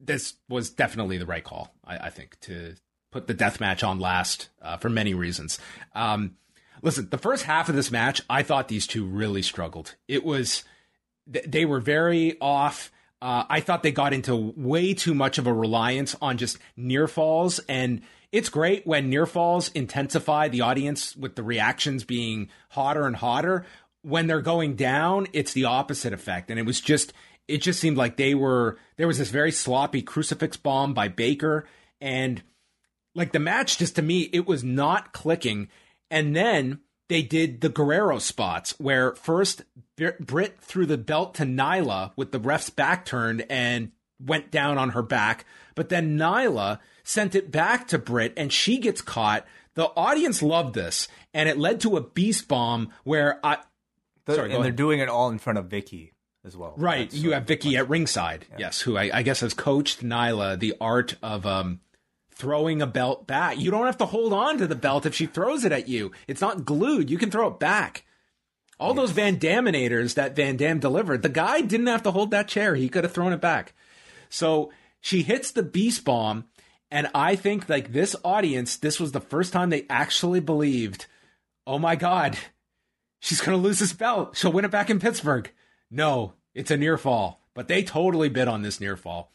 this 0.00 0.34
was 0.48 0.70
definitely 0.70 1.18
the 1.18 1.26
right 1.26 1.44
call. 1.44 1.74
I, 1.84 1.98
I 1.98 2.10
think 2.10 2.40
to 2.40 2.74
put 3.10 3.26
the 3.26 3.34
death 3.34 3.60
match 3.60 3.84
on 3.84 4.00
last 4.00 4.48
uh, 4.62 4.78
for 4.78 4.88
many 4.88 5.14
reasons. 5.14 5.58
Um, 5.94 6.36
listen, 6.82 7.08
the 7.10 7.18
first 7.18 7.44
half 7.44 7.68
of 7.68 7.74
this 7.74 7.90
match, 7.90 8.22
I 8.28 8.42
thought 8.42 8.68
these 8.68 8.86
two 8.86 9.04
really 9.04 9.42
struggled. 9.42 9.94
It 10.08 10.24
was 10.24 10.64
they 11.26 11.64
were 11.64 11.80
very 11.80 12.38
off. 12.40 12.90
Uh, 13.20 13.44
I 13.48 13.60
thought 13.60 13.84
they 13.84 13.92
got 13.92 14.12
into 14.12 14.34
way 14.56 14.94
too 14.94 15.14
much 15.14 15.38
of 15.38 15.46
a 15.46 15.52
reliance 15.52 16.16
on 16.20 16.38
just 16.38 16.58
near 16.76 17.06
falls. 17.06 17.60
And 17.68 18.02
it's 18.32 18.48
great 18.48 18.86
when 18.86 19.10
near 19.10 19.26
falls 19.26 19.68
intensify 19.70 20.48
the 20.48 20.62
audience 20.62 21.14
with 21.14 21.36
the 21.36 21.42
reactions 21.42 22.02
being 22.02 22.48
hotter 22.70 23.06
and 23.06 23.16
hotter. 23.16 23.66
When 24.00 24.26
they're 24.26 24.40
going 24.40 24.74
down, 24.74 25.28
it's 25.34 25.52
the 25.52 25.66
opposite 25.66 26.14
effect. 26.14 26.50
And 26.50 26.58
it 26.58 26.64
was 26.64 26.80
just, 26.80 27.12
it 27.46 27.58
just 27.58 27.78
seemed 27.78 27.98
like 27.98 28.16
they 28.16 28.34
were, 28.34 28.78
there 28.96 29.06
was 29.06 29.18
this 29.18 29.30
very 29.30 29.52
sloppy 29.52 30.00
crucifix 30.00 30.56
bomb 30.56 30.94
by 30.94 31.08
Baker. 31.08 31.68
And 32.00 32.42
like 33.14 33.32
the 33.32 33.38
match, 33.38 33.78
just 33.78 33.96
to 33.96 34.02
me, 34.02 34.22
it 34.32 34.46
was 34.46 34.64
not 34.64 35.12
clicking. 35.12 35.68
And 36.10 36.34
then 36.34 36.80
they 37.10 37.22
did 37.22 37.60
the 37.60 37.68
Guerrero 37.68 38.18
spots 38.18 38.74
where 38.78 39.14
first 39.14 39.62
Britt 40.20 40.58
threw 40.60 40.86
the 40.86 40.96
belt 40.96 41.34
to 41.34 41.44
Nyla 41.44 42.12
with 42.16 42.32
the 42.32 42.40
ref's 42.40 42.70
back 42.70 43.04
turned 43.04 43.44
and 43.50 43.92
went 44.18 44.50
down 44.50 44.78
on 44.78 44.90
her 44.90 45.02
back. 45.02 45.44
But 45.74 45.88
then 45.88 46.18
Nyla 46.18 46.78
sent 47.04 47.34
it 47.34 47.50
back 47.50 47.88
to 47.88 47.98
Britt 47.98 48.32
and 48.36 48.52
she 48.52 48.78
gets 48.78 49.00
caught. 49.00 49.46
The 49.74 49.86
audience 49.96 50.42
loved 50.42 50.74
this 50.74 51.08
and 51.32 51.48
it 51.48 51.58
led 51.58 51.80
to 51.80 51.96
a 51.96 52.00
beast 52.00 52.48
bomb 52.48 52.90
where 53.04 53.40
I. 53.44 53.58
The, 54.24 54.34
sorry, 54.34 54.54
and 54.54 54.64
they're 54.64 54.70
doing 54.70 55.00
it 55.00 55.08
all 55.08 55.30
in 55.30 55.38
front 55.38 55.58
of 55.58 55.68
Vickie 55.68 56.12
as 56.44 56.56
well. 56.56 56.74
Right. 56.76 57.10
That's 57.10 57.22
you 57.22 57.32
have 57.32 57.46
Vickie 57.46 57.78
at 57.78 57.88
ringside. 57.88 58.46
Yeah. 58.52 58.56
Yes. 58.60 58.80
Who 58.80 58.96
I, 58.96 59.10
I, 59.12 59.22
guess 59.22 59.40
has 59.40 59.54
coached 59.54 60.02
Nyla 60.02 60.58
the 60.58 60.74
art 60.80 61.16
of 61.22 61.44
um, 61.46 61.80
throwing 62.32 62.82
a 62.82 62.86
belt 62.86 63.26
back. 63.26 63.58
You 63.58 63.70
don't 63.70 63.86
have 63.86 63.98
to 63.98 64.06
hold 64.06 64.32
on 64.32 64.58
to 64.58 64.66
the 64.66 64.74
belt 64.74 65.06
if 65.06 65.14
she 65.14 65.26
throws 65.26 65.64
it 65.64 65.72
at 65.72 65.88
you. 65.88 66.12
It's 66.26 66.40
not 66.40 66.64
glued. 66.64 67.10
You 67.10 67.18
can 67.18 67.30
throw 67.30 67.48
it 67.48 67.58
back. 67.58 68.04
All 68.78 68.90
yes. 68.90 68.96
those 68.96 69.10
Van 69.12 69.38
Daminators 69.38 70.14
that 70.14 70.34
Van 70.34 70.56
Dam 70.56 70.80
delivered, 70.80 71.22
the 71.22 71.28
guy 71.28 71.60
didn't 71.60 71.86
have 71.86 72.02
to 72.02 72.10
hold 72.10 72.32
that 72.32 72.48
chair. 72.48 72.74
He 72.74 72.88
could 72.88 73.04
have 73.04 73.12
thrown 73.12 73.32
it 73.32 73.40
back. 73.40 73.74
So 74.28 74.72
she 75.02 75.22
hits 75.22 75.50
the 75.50 75.62
beast 75.62 76.06
bomb. 76.06 76.46
And 76.90 77.10
I 77.14 77.36
think 77.36 77.68
like 77.68 77.92
this 77.92 78.16
audience, 78.24 78.76
this 78.76 78.98
was 78.98 79.12
the 79.12 79.20
first 79.20 79.52
time 79.52 79.68
they 79.68 79.84
actually 79.90 80.40
believed, 80.40 81.06
oh 81.66 81.78
my 81.78 81.96
God, 81.96 82.38
she's 83.20 83.40
to 83.40 83.56
lose 83.56 83.80
this 83.80 83.92
belt. 83.92 84.36
She'll 84.36 84.52
win 84.52 84.64
it 84.64 84.70
back 84.70 84.88
in 84.88 85.00
Pittsburgh. 85.00 85.50
No, 85.90 86.34
it's 86.54 86.70
a 86.70 86.76
near 86.76 86.96
fall, 86.96 87.42
but 87.52 87.68
they 87.68 87.82
totally 87.82 88.28
bid 88.28 88.48
on 88.48 88.62
this 88.62 88.80
near 88.80 88.96
fall. 88.96 89.32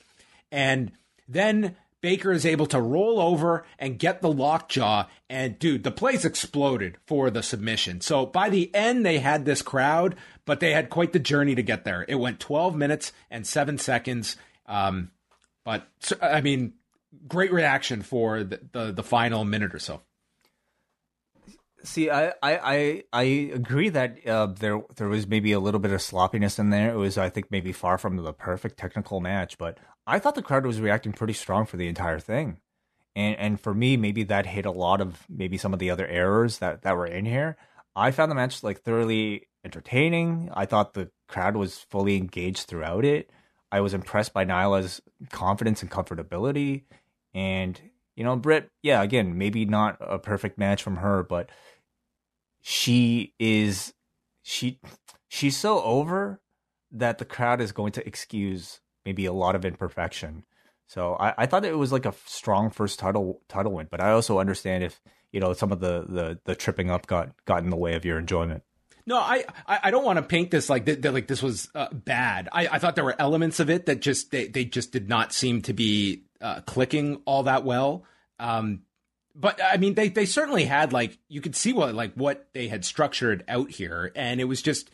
And 0.52 0.92
then 1.28 1.76
Baker 2.00 2.32
is 2.32 2.46
able 2.46 2.68
to 2.68 2.80
roll 2.80 3.20
over 3.20 3.66
and 3.78 4.00
get 4.00 4.22
the 4.22 4.32
lockjaw. 4.32 5.08
And 5.30 5.60
dude, 5.60 5.84
the 5.84 5.92
place 5.92 6.24
exploded 6.24 6.98
for 7.06 7.30
the 7.30 7.44
submission. 7.44 8.00
So 8.02 8.26
by 8.26 8.50
the 8.50 8.74
end, 8.74 9.06
they 9.06 9.20
had 9.20 9.44
this 9.44 9.62
crowd, 9.62 10.16
but 10.46 10.62
they 10.62 10.72
had 10.72 10.90
quite 10.90 11.12
the 11.12 11.20
journey 11.20 11.56
to 11.56 11.64
get 11.64 11.84
there. 11.84 12.06
It 12.08 12.16
went 12.16 12.40
12 12.40 12.76
minutes 12.76 13.12
and 13.30 13.46
seven 13.46 13.78
seconds. 13.78 14.38
Um, 14.68 15.12
but 15.68 15.86
I 16.22 16.40
mean, 16.40 16.76
great 17.28 17.52
reaction 17.52 18.02
for 18.02 18.42
the, 18.42 18.62
the, 18.72 18.94
the 18.94 19.04
final 19.04 19.44
minute 19.44 19.76
or 19.76 19.80
so. 19.80 20.00
See, 21.84 22.10
I, 22.10 22.32
I, 22.42 23.04
I, 23.12 23.24
agree 23.54 23.90
that 23.90 24.26
uh, 24.26 24.46
there 24.46 24.82
there 24.96 25.10
was 25.10 25.28
maybe 25.28 25.52
a 25.52 25.60
little 25.60 25.82
bit 25.82 25.92
of 25.92 26.02
sloppiness 26.02 26.58
in 26.58 26.70
there. 26.70 26.92
It 26.94 26.96
was, 26.96 27.18
I 27.18 27.28
think, 27.30 27.52
maybe 27.52 27.74
far 27.74 27.98
from 27.98 28.16
the 28.16 28.32
perfect 28.32 28.78
technical 28.78 29.20
match, 29.20 29.58
but 29.58 29.78
I 30.06 30.20
thought 30.20 30.36
the 30.36 30.42
crowd 30.42 30.66
was 30.66 30.80
reacting 30.80 31.12
pretty 31.12 31.34
strong 31.34 31.66
for 31.66 31.76
the 31.76 31.90
entire 31.90 32.20
thing. 32.20 32.58
And 33.14 33.36
and 33.36 33.60
for 33.60 33.74
me, 33.74 33.98
maybe 33.98 34.24
that 34.24 34.46
hit 34.46 34.66
a 34.66 34.72
lot 34.72 35.02
of 35.02 35.26
maybe 35.28 35.58
some 35.58 35.74
of 35.74 35.80
the 35.80 35.92
other 35.92 36.08
errors 36.08 36.60
that, 36.60 36.84
that 36.84 36.96
were 36.96 37.08
in 37.08 37.26
here. 37.26 37.58
I 37.94 38.12
found 38.12 38.32
the 38.32 38.36
match 38.36 38.64
like 38.64 38.84
thoroughly 38.84 39.50
entertaining. 39.66 40.50
I 40.54 40.66
thought 40.66 40.94
the 40.94 41.12
crowd 41.28 41.58
was 41.58 41.80
fully 41.80 42.16
engaged 42.16 42.68
throughout 42.68 43.04
it. 43.04 43.30
I 43.72 43.82
was 43.82 43.94
impressed 43.94 44.34
by 44.34 44.46
Nyla's 44.46 45.02
confidence 45.32 45.82
and 45.82 45.92
comfortability. 45.92 46.84
And, 47.34 47.80
you 48.16 48.24
know, 48.24 48.36
Britt, 48.36 48.70
yeah, 48.82 49.02
again, 49.02 49.38
maybe 49.38 49.66
not 49.66 49.98
a 50.00 50.20
perfect 50.20 50.58
match 50.58 50.82
from 50.82 50.98
her, 50.98 51.24
but 51.24 51.50
she 52.62 53.34
is 53.40 53.94
she 54.42 54.80
she's 55.28 55.58
so 55.58 55.82
over 55.84 56.42
that 56.92 57.18
the 57.18 57.26
crowd 57.26 57.62
is 57.62 57.72
going 57.72 57.92
to 57.94 58.06
excuse 58.08 58.80
maybe 59.06 59.26
a 59.26 59.34
lot 59.34 59.56
of 59.56 59.66
imperfection. 59.66 60.44
So 60.88 61.16
I, 61.20 61.34
I 61.38 61.46
thought 61.46 61.66
it 61.66 61.78
was 61.78 61.92
like 61.92 62.06
a 62.06 62.14
strong 62.26 62.70
first 62.70 63.00
title 63.00 63.42
title 63.50 63.74
win, 63.74 63.88
but 63.92 64.02
I 64.02 64.12
also 64.12 64.40
understand 64.40 64.84
if 64.84 65.02
you 65.32 65.40
know 65.40 65.54
some 65.54 65.72
of 65.72 65.80
the 65.80 66.06
the, 66.08 66.40
the 66.46 66.56
tripping 66.56 66.90
up 66.90 67.08
got 67.08 67.32
got 67.46 67.64
in 67.64 67.70
the 67.70 67.78
way 67.78 67.96
of 67.96 68.06
your 68.06 68.18
enjoyment. 68.18 68.64
No, 69.08 69.18
I 69.18 69.46
I 69.66 69.90
don't 69.90 70.04
want 70.04 70.18
to 70.18 70.24
paint 70.24 70.52
this 70.52 70.70
like 70.70 70.86
that, 70.86 71.14
like 71.14 71.28
this 71.28 71.42
was 71.42 71.70
uh, 71.74 71.88
bad. 71.94 72.50
I, 72.52 72.68
I 72.68 72.80
thought 72.80 72.96
there 72.96 73.06
were 73.06 73.16
elements 73.18 73.62
of 73.62 73.70
it 73.70 73.86
that 73.86 74.02
just 74.02 74.32
they, 74.32 74.48
they 74.50 74.66
just 74.66 74.92
did 74.92 75.08
not 75.08 75.32
seem 75.32 75.62
to 75.62 75.74
be 75.74 76.24
uh, 76.42 76.60
clicking 76.62 77.22
all 77.24 77.44
that 77.44 77.64
well. 77.64 78.04
Um, 78.38 78.82
but 79.34 79.62
I 79.64 79.78
mean, 79.78 79.94
they 79.94 80.10
they 80.10 80.26
certainly 80.26 80.66
had 80.66 80.92
like 80.92 81.18
you 81.30 81.40
could 81.40 81.56
see 81.56 81.72
what 81.72 81.96
like 81.96 82.16
what 82.16 82.50
they 82.52 82.68
had 82.68 82.84
structured 82.84 83.46
out 83.48 83.72
here, 83.72 84.12
and 84.14 84.42
it 84.42 84.46
was 84.46 84.62
just 84.62 84.92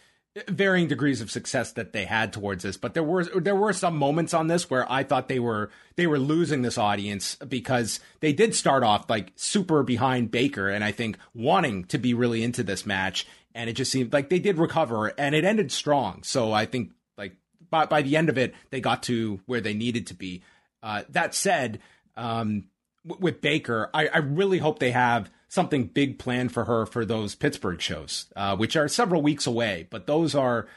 varying 0.47 0.87
degrees 0.87 1.21
of 1.21 1.31
success 1.31 1.71
that 1.73 1.93
they 1.93 2.05
had 2.05 2.33
towards 2.33 2.63
this 2.63 2.75
but 2.75 2.95
there 2.95 3.03
were 3.03 3.23
there 3.23 3.55
were 3.55 3.71
some 3.71 3.95
moments 3.95 4.33
on 4.33 4.47
this 4.47 4.67
where 4.67 4.91
I 4.91 5.03
thought 5.03 5.27
they 5.27 5.37
were 5.37 5.69
they 5.95 6.07
were 6.07 6.17
losing 6.17 6.63
this 6.63 6.75
audience 6.79 7.35
because 7.35 7.99
they 8.19 8.33
did 8.33 8.55
start 8.55 8.83
off 8.83 9.07
like 9.07 9.31
super 9.35 9.83
behind 9.83 10.31
Baker 10.31 10.69
and 10.69 10.83
I 10.83 10.91
think 10.91 11.19
wanting 11.35 11.83
to 11.85 11.99
be 11.99 12.15
really 12.15 12.41
into 12.41 12.63
this 12.63 12.83
match 12.83 13.27
and 13.55 13.69
it 13.69 13.73
just 13.73 13.91
seemed 13.91 14.13
like 14.13 14.29
they 14.29 14.39
did 14.39 14.57
recover 14.57 15.07
and 15.17 15.35
it 15.35 15.43
ended 15.43 15.71
strong 15.71 16.23
so 16.23 16.51
I 16.51 16.65
think 16.65 16.91
like 17.17 17.35
by 17.69 17.85
by 17.85 18.01
the 18.01 18.17
end 18.17 18.29
of 18.29 18.37
it 18.37 18.53
they 18.69 18.81
got 18.81 19.03
to 19.03 19.39
where 19.45 19.61
they 19.61 19.73
needed 19.73 20.07
to 20.07 20.13
be 20.13 20.43
uh, 20.81 21.03
that 21.09 21.33
said 21.33 21.79
um, 22.15 22.65
w- 23.05 23.21
with 23.21 23.41
Baker 23.41 23.89
I, 23.93 24.07
I 24.07 24.17
really 24.17 24.57
hope 24.59 24.79
they 24.79 24.91
have 24.91 25.29
something 25.53 25.85
big 25.85 26.17
planned 26.17 26.51
for 26.51 26.65
her 26.65 26.87
for 26.87 27.05
those 27.05 27.35
Pittsburgh 27.35 27.79
shows, 27.79 28.25
uh, 28.35 28.55
which 28.57 28.75
are 28.75 28.87
several 28.87 29.21
weeks 29.21 29.45
away. 29.45 29.87
But 29.91 30.07
those 30.07 30.33
are, 30.33 30.67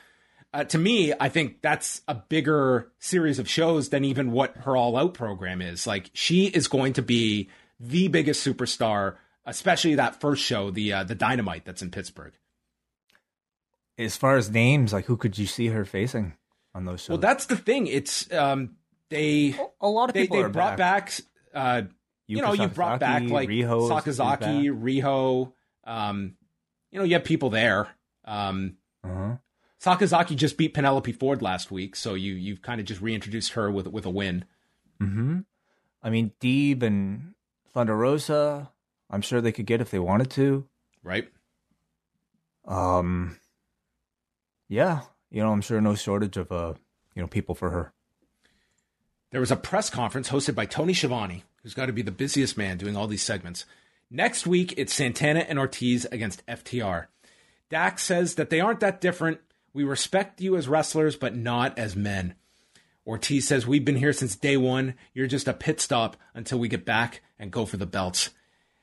uh, 0.52 0.64
to 0.64 0.76
me, 0.76 1.14
I 1.18 1.30
think 1.30 1.62
that's 1.62 2.02
a 2.06 2.14
bigger 2.14 2.92
series 2.98 3.38
of 3.38 3.48
shows 3.48 3.88
than 3.88 4.04
even 4.04 4.32
what 4.32 4.54
her 4.58 4.76
All 4.76 4.98
Out 4.98 5.14
program 5.14 5.62
is. 5.62 5.86
Like 5.86 6.10
she 6.12 6.46
is 6.46 6.68
going 6.68 6.92
to 6.94 7.02
be 7.02 7.48
the 7.80 8.08
biggest 8.08 8.46
superstar, 8.46 9.16
especially 9.46 9.94
that 9.94 10.20
first 10.20 10.44
show, 10.44 10.70
the 10.70 10.92
uh, 10.92 11.04
the 11.04 11.14
Dynamite 11.14 11.64
that's 11.64 11.82
in 11.82 11.90
Pittsburgh. 11.90 12.34
As 13.98 14.16
far 14.16 14.36
as 14.36 14.50
names, 14.50 14.92
like 14.92 15.06
who 15.06 15.16
could 15.16 15.38
you 15.38 15.46
see 15.46 15.68
her 15.68 15.84
facing 15.84 16.34
on 16.74 16.84
those 16.84 17.00
shows? 17.00 17.10
Well, 17.10 17.18
that's 17.18 17.46
the 17.46 17.56
thing. 17.56 17.86
It's 17.86 18.30
um, 18.32 18.76
they 19.08 19.58
a 19.80 19.88
lot 19.88 20.10
of 20.10 20.14
people 20.14 20.36
they, 20.36 20.42
they 20.42 20.48
brought 20.48 20.76
back, 20.76 21.06
back 21.06 21.20
uh, 21.54 21.82
you 22.26 22.42
know, 22.42 22.52
you 22.52 22.68
brought 22.68 23.00
back 23.00 23.22
like 23.24 23.48
Riho 23.48 23.88
Sakazaki, 23.88 24.68
Riho. 24.70 25.52
Um, 25.84 26.34
you 26.90 26.98
know, 26.98 27.04
you 27.04 27.14
have 27.14 27.24
people 27.24 27.50
there. 27.50 27.88
Um, 28.24 28.76
uh-huh. 29.04 29.36
Sakazaki 29.80 30.34
just 30.34 30.56
beat 30.56 30.74
Penelope 30.74 31.12
Ford 31.12 31.42
last 31.42 31.70
week, 31.70 31.94
so 31.94 32.14
you 32.14 32.34
you've 32.34 32.62
kind 32.62 32.80
of 32.80 32.86
just 32.86 33.00
reintroduced 33.00 33.52
her 33.52 33.70
with 33.70 33.86
with 33.86 34.04
a 34.04 34.10
win. 34.10 34.44
Hmm. 35.00 35.40
I 36.02 36.10
mean, 36.10 36.32
Deeb 36.40 36.82
and 36.82 37.34
Thunder 37.72 37.96
Rosa. 37.96 38.70
I'm 39.08 39.22
sure 39.22 39.40
they 39.40 39.52
could 39.52 39.66
get 39.66 39.80
if 39.80 39.90
they 39.90 39.98
wanted 39.98 40.30
to. 40.32 40.66
Right. 41.02 41.28
Um. 42.66 43.38
Yeah, 44.68 45.02
you 45.30 45.42
know, 45.42 45.52
I'm 45.52 45.60
sure 45.60 45.80
no 45.80 45.94
shortage 45.94 46.36
of 46.36 46.50
uh, 46.50 46.74
you 47.14 47.22
know, 47.22 47.28
people 47.28 47.54
for 47.54 47.70
her. 47.70 47.92
There 49.30 49.40
was 49.40 49.50
a 49.50 49.56
press 49.56 49.90
conference 49.90 50.30
hosted 50.30 50.54
by 50.54 50.66
Tony 50.66 50.94
Schiavone, 50.94 51.44
who's 51.62 51.74
got 51.74 51.86
to 51.86 51.92
be 51.92 52.02
the 52.02 52.10
busiest 52.10 52.56
man 52.56 52.78
doing 52.78 52.96
all 52.96 53.06
these 53.06 53.22
segments. 53.22 53.64
Next 54.10 54.46
week, 54.46 54.74
it's 54.76 54.94
Santana 54.94 55.40
and 55.40 55.58
Ortiz 55.58 56.04
against 56.06 56.46
FTR. 56.46 57.06
Dax 57.68 58.04
says 58.04 58.36
that 58.36 58.50
they 58.50 58.60
aren't 58.60 58.80
that 58.80 59.00
different. 59.00 59.40
We 59.72 59.82
respect 59.82 60.40
you 60.40 60.56
as 60.56 60.68
wrestlers, 60.68 61.16
but 61.16 61.34
not 61.34 61.76
as 61.78 61.96
men. 61.96 62.34
Ortiz 63.06 63.46
says, 63.48 63.66
We've 63.66 63.84
been 63.84 63.96
here 63.96 64.12
since 64.12 64.36
day 64.36 64.56
one. 64.56 64.94
You're 65.12 65.26
just 65.26 65.48
a 65.48 65.52
pit 65.52 65.80
stop 65.80 66.16
until 66.34 66.58
we 66.58 66.68
get 66.68 66.84
back 66.84 67.20
and 67.38 67.50
go 67.50 67.66
for 67.66 67.76
the 67.76 67.86
belts. 67.86 68.30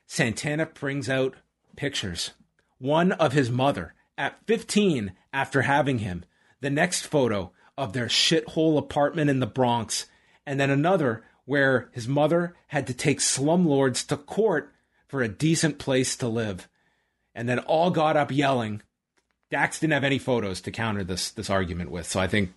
Santana 0.06 0.66
brings 0.66 1.08
out 1.08 1.34
pictures. 1.76 2.32
one 2.78 3.12
of 3.12 3.32
his 3.32 3.50
mother 3.50 3.94
at 4.16 4.38
15 4.46 5.12
after 5.32 5.62
having 5.62 5.98
him. 5.98 6.24
The 6.60 6.70
next 6.70 7.06
photo 7.06 7.52
of 7.76 7.92
their 7.92 8.06
shithole 8.06 8.78
apartment 8.78 9.30
in 9.30 9.40
the 9.40 9.46
Bronx, 9.46 10.06
and 10.46 10.58
then 10.58 10.70
another 10.70 11.24
where 11.44 11.88
his 11.92 12.08
mother 12.08 12.54
had 12.68 12.86
to 12.86 12.94
take 12.94 13.18
slumlords 13.20 14.06
to 14.06 14.16
court 14.16 14.72
for 15.06 15.22
a 15.22 15.28
decent 15.28 15.78
place 15.78 16.16
to 16.16 16.28
live. 16.28 16.68
And 17.34 17.48
then 17.48 17.58
all 17.60 17.90
got 17.90 18.16
up 18.16 18.30
yelling. 18.30 18.82
Dax 19.50 19.78
didn't 19.78 19.92
have 19.92 20.04
any 20.04 20.18
photos 20.18 20.60
to 20.62 20.70
counter 20.70 21.04
this 21.04 21.30
this 21.30 21.50
argument 21.50 21.90
with, 21.90 22.06
so 22.06 22.20
I 22.20 22.26
think 22.26 22.52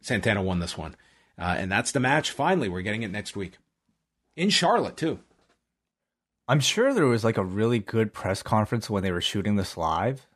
Santana 0.00 0.42
won 0.42 0.60
this 0.60 0.78
one. 0.78 0.96
Uh, 1.38 1.56
and 1.58 1.70
that's 1.70 1.92
the 1.92 2.00
match. 2.00 2.30
Finally, 2.30 2.68
we're 2.68 2.82
getting 2.82 3.02
it 3.02 3.10
next 3.10 3.36
week 3.36 3.58
in 4.36 4.50
Charlotte 4.50 4.96
too. 4.96 5.18
I'm 6.46 6.60
sure 6.60 6.92
there 6.92 7.06
was 7.06 7.24
like 7.24 7.38
a 7.38 7.44
really 7.44 7.78
good 7.78 8.12
press 8.12 8.42
conference 8.42 8.90
when 8.90 9.02
they 9.02 9.12
were 9.12 9.20
shooting 9.20 9.56
this 9.56 9.76
live, 9.76 10.26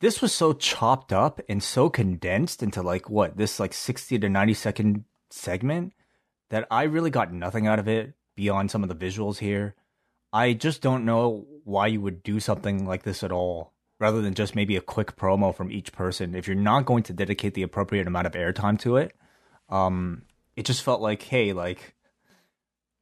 this 0.00 0.22
was 0.22 0.32
so 0.32 0.52
chopped 0.52 1.12
up 1.12 1.40
and 1.48 1.62
so 1.62 1.90
condensed 1.90 2.62
into 2.62 2.82
like 2.82 3.10
what 3.10 3.36
this 3.36 3.58
like 3.58 3.72
60 3.72 4.18
to 4.18 4.28
90 4.28 4.54
second 4.54 5.04
segment 5.30 5.92
that 6.50 6.66
I 6.70 6.84
really 6.84 7.10
got 7.10 7.32
nothing 7.32 7.66
out 7.66 7.78
of 7.78 7.88
it 7.88 8.14
beyond 8.36 8.70
some 8.70 8.82
of 8.82 8.88
the 8.88 8.94
visuals 8.94 9.38
here. 9.38 9.74
I 10.32 10.52
just 10.52 10.82
don't 10.82 11.04
know 11.04 11.46
why 11.64 11.88
you 11.88 12.00
would 12.00 12.22
do 12.22 12.40
something 12.40 12.86
like 12.86 13.02
this 13.02 13.22
at 13.22 13.32
all 13.32 13.72
rather 13.98 14.22
than 14.22 14.34
just 14.34 14.54
maybe 14.54 14.76
a 14.76 14.80
quick 14.80 15.16
promo 15.16 15.54
from 15.54 15.72
each 15.72 15.92
person. 15.92 16.34
If 16.34 16.46
you're 16.46 16.56
not 16.56 16.86
going 16.86 17.02
to 17.04 17.12
dedicate 17.12 17.54
the 17.54 17.62
appropriate 17.62 18.06
amount 18.06 18.26
of 18.26 18.34
airtime 18.34 18.78
to 18.80 18.96
it, 18.96 19.14
um, 19.68 20.22
it 20.54 20.64
just 20.64 20.82
felt 20.82 21.00
like, 21.00 21.22
hey, 21.22 21.52
like 21.52 21.94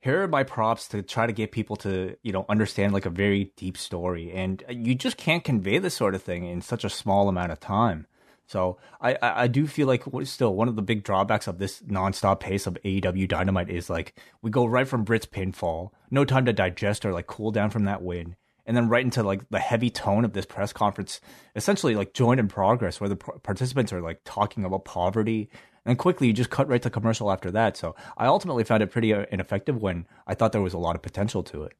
here 0.06 0.22
are 0.22 0.28
my 0.28 0.44
props 0.44 0.86
to 0.86 1.02
try 1.02 1.26
to 1.26 1.32
get 1.32 1.50
people 1.50 1.74
to 1.74 2.16
you 2.22 2.30
know 2.30 2.46
understand 2.48 2.92
like 2.92 3.06
a 3.06 3.10
very 3.10 3.52
deep 3.56 3.76
story, 3.76 4.30
and 4.32 4.62
you 4.70 4.94
just 4.94 5.16
can't 5.16 5.42
convey 5.42 5.78
this 5.78 5.94
sort 5.94 6.14
of 6.14 6.22
thing 6.22 6.46
in 6.46 6.62
such 6.62 6.84
a 6.84 6.88
small 6.88 7.28
amount 7.28 7.50
of 7.50 7.58
time. 7.58 8.06
So 8.46 8.78
I, 9.00 9.18
I 9.20 9.48
do 9.48 9.66
feel 9.66 9.88
like 9.88 10.04
still 10.22 10.54
one 10.54 10.68
of 10.68 10.76
the 10.76 10.82
big 10.82 11.02
drawbacks 11.02 11.48
of 11.48 11.58
this 11.58 11.82
nonstop 11.82 12.38
pace 12.38 12.68
of 12.68 12.78
AEW 12.84 13.26
Dynamite 13.26 13.68
is 13.68 13.90
like 13.90 14.14
we 14.42 14.52
go 14.52 14.64
right 14.64 14.86
from 14.86 15.02
Britt's 15.02 15.26
pinfall, 15.26 15.90
no 16.12 16.24
time 16.24 16.44
to 16.44 16.52
digest 16.52 17.04
or 17.04 17.12
like 17.12 17.26
cool 17.26 17.50
down 17.50 17.70
from 17.70 17.86
that 17.86 18.02
win, 18.02 18.36
and 18.64 18.76
then 18.76 18.88
right 18.88 19.04
into 19.04 19.24
like 19.24 19.48
the 19.50 19.58
heavy 19.58 19.90
tone 19.90 20.24
of 20.24 20.34
this 20.34 20.46
press 20.46 20.72
conference, 20.72 21.20
essentially 21.56 21.96
like 21.96 22.14
joint 22.14 22.38
in 22.38 22.46
progress, 22.46 23.00
where 23.00 23.10
the 23.10 23.16
participants 23.16 23.92
are 23.92 24.00
like 24.00 24.20
talking 24.24 24.64
about 24.64 24.84
poverty, 24.84 25.50
and 25.86 25.96
quickly 25.96 26.26
you 26.26 26.32
just 26.32 26.50
cut 26.50 26.68
right 26.68 26.82
to 26.82 26.90
commercial 26.90 27.30
after 27.32 27.50
that. 27.52 27.76
So 27.76 27.94
I 28.18 28.26
ultimately 28.26 28.64
found 28.64 28.82
it 28.82 28.90
pretty 28.90 29.14
uh, 29.14 29.24
ineffective 29.30 29.80
when 29.80 30.06
I 30.26 30.34
thought 30.34 30.52
there 30.52 30.60
was 30.60 30.74
a 30.74 30.78
lot 30.78 30.96
of 30.96 31.02
potential 31.02 31.42
to 31.44 31.62
it. 31.62 31.72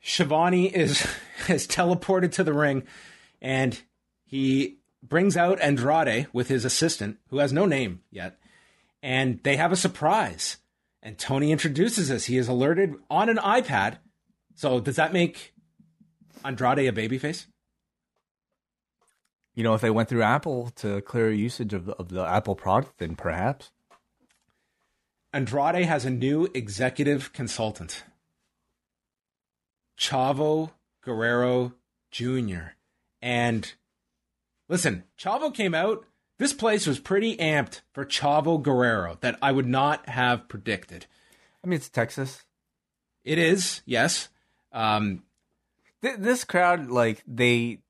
Schiavone 0.00 0.66
is 0.66 1.00
has 1.46 1.66
teleported 1.66 2.30
to 2.32 2.44
the 2.44 2.52
ring, 2.52 2.84
and 3.40 3.80
he 4.24 4.78
brings 5.02 5.36
out 5.36 5.60
Andrade 5.60 6.28
with 6.32 6.48
his 6.48 6.64
assistant, 6.64 7.18
who 7.30 7.38
has 7.38 7.52
no 7.52 7.66
name 7.66 8.02
yet, 8.10 8.38
and 9.02 9.40
they 9.42 9.56
have 9.56 9.72
a 9.72 9.76
surprise. 9.76 10.58
And 11.02 11.16
Tony 11.16 11.52
introduces 11.52 12.10
us. 12.10 12.24
He 12.24 12.36
is 12.36 12.48
alerted 12.48 12.94
on 13.08 13.28
an 13.28 13.36
iPad. 13.36 13.98
So 14.56 14.80
does 14.80 14.96
that 14.96 15.12
make 15.12 15.54
Andrade 16.44 16.80
a 16.80 16.92
babyface? 16.92 17.46
You 19.58 19.64
know, 19.64 19.74
if 19.74 19.80
they 19.80 19.90
went 19.90 20.08
through 20.08 20.22
Apple 20.22 20.70
to 20.76 21.00
clear 21.00 21.32
usage 21.32 21.74
of 21.74 21.86
the, 21.86 21.92
of 21.96 22.10
the 22.10 22.24
Apple 22.24 22.54
product, 22.54 22.98
then 22.98 23.16
perhaps. 23.16 23.72
Andrade 25.32 25.84
has 25.84 26.04
a 26.04 26.10
new 26.10 26.48
executive 26.54 27.32
consultant, 27.32 28.04
Chavo 29.98 30.70
Guerrero 31.02 31.72
Jr. 32.12 32.74
And 33.20 33.72
Listen, 34.68 35.02
Chavo 35.18 35.52
came 35.52 35.74
out. 35.74 36.04
This 36.38 36.52
place 36.52 36.86
was 36.86 37.00
pretty 37.00 37.36
amped 37.38 37.80
for 37.92 38.04
Chavo 38.04 38.62
Guerrero 38.62 39.18
that 39.22 39.40
I 39.42 39.50
would 39.50 39.66
not 39.66 40.08
have 40.08 40.46
predicted. 40.46 41.06
I 41.64 41.66
mean, 41.66 41.78
it's 41.78 41.88
Texas. 41.88 42.44
It 43.24 43.40
is, 43.40 43.82
yes. 43.84 44.28
Um, 44.70 45.24
Th- 46.00 46.16
this 46.16 46.44
crowd, 46.44 46.90
like 46.90 47.24
they, 47.26 47.80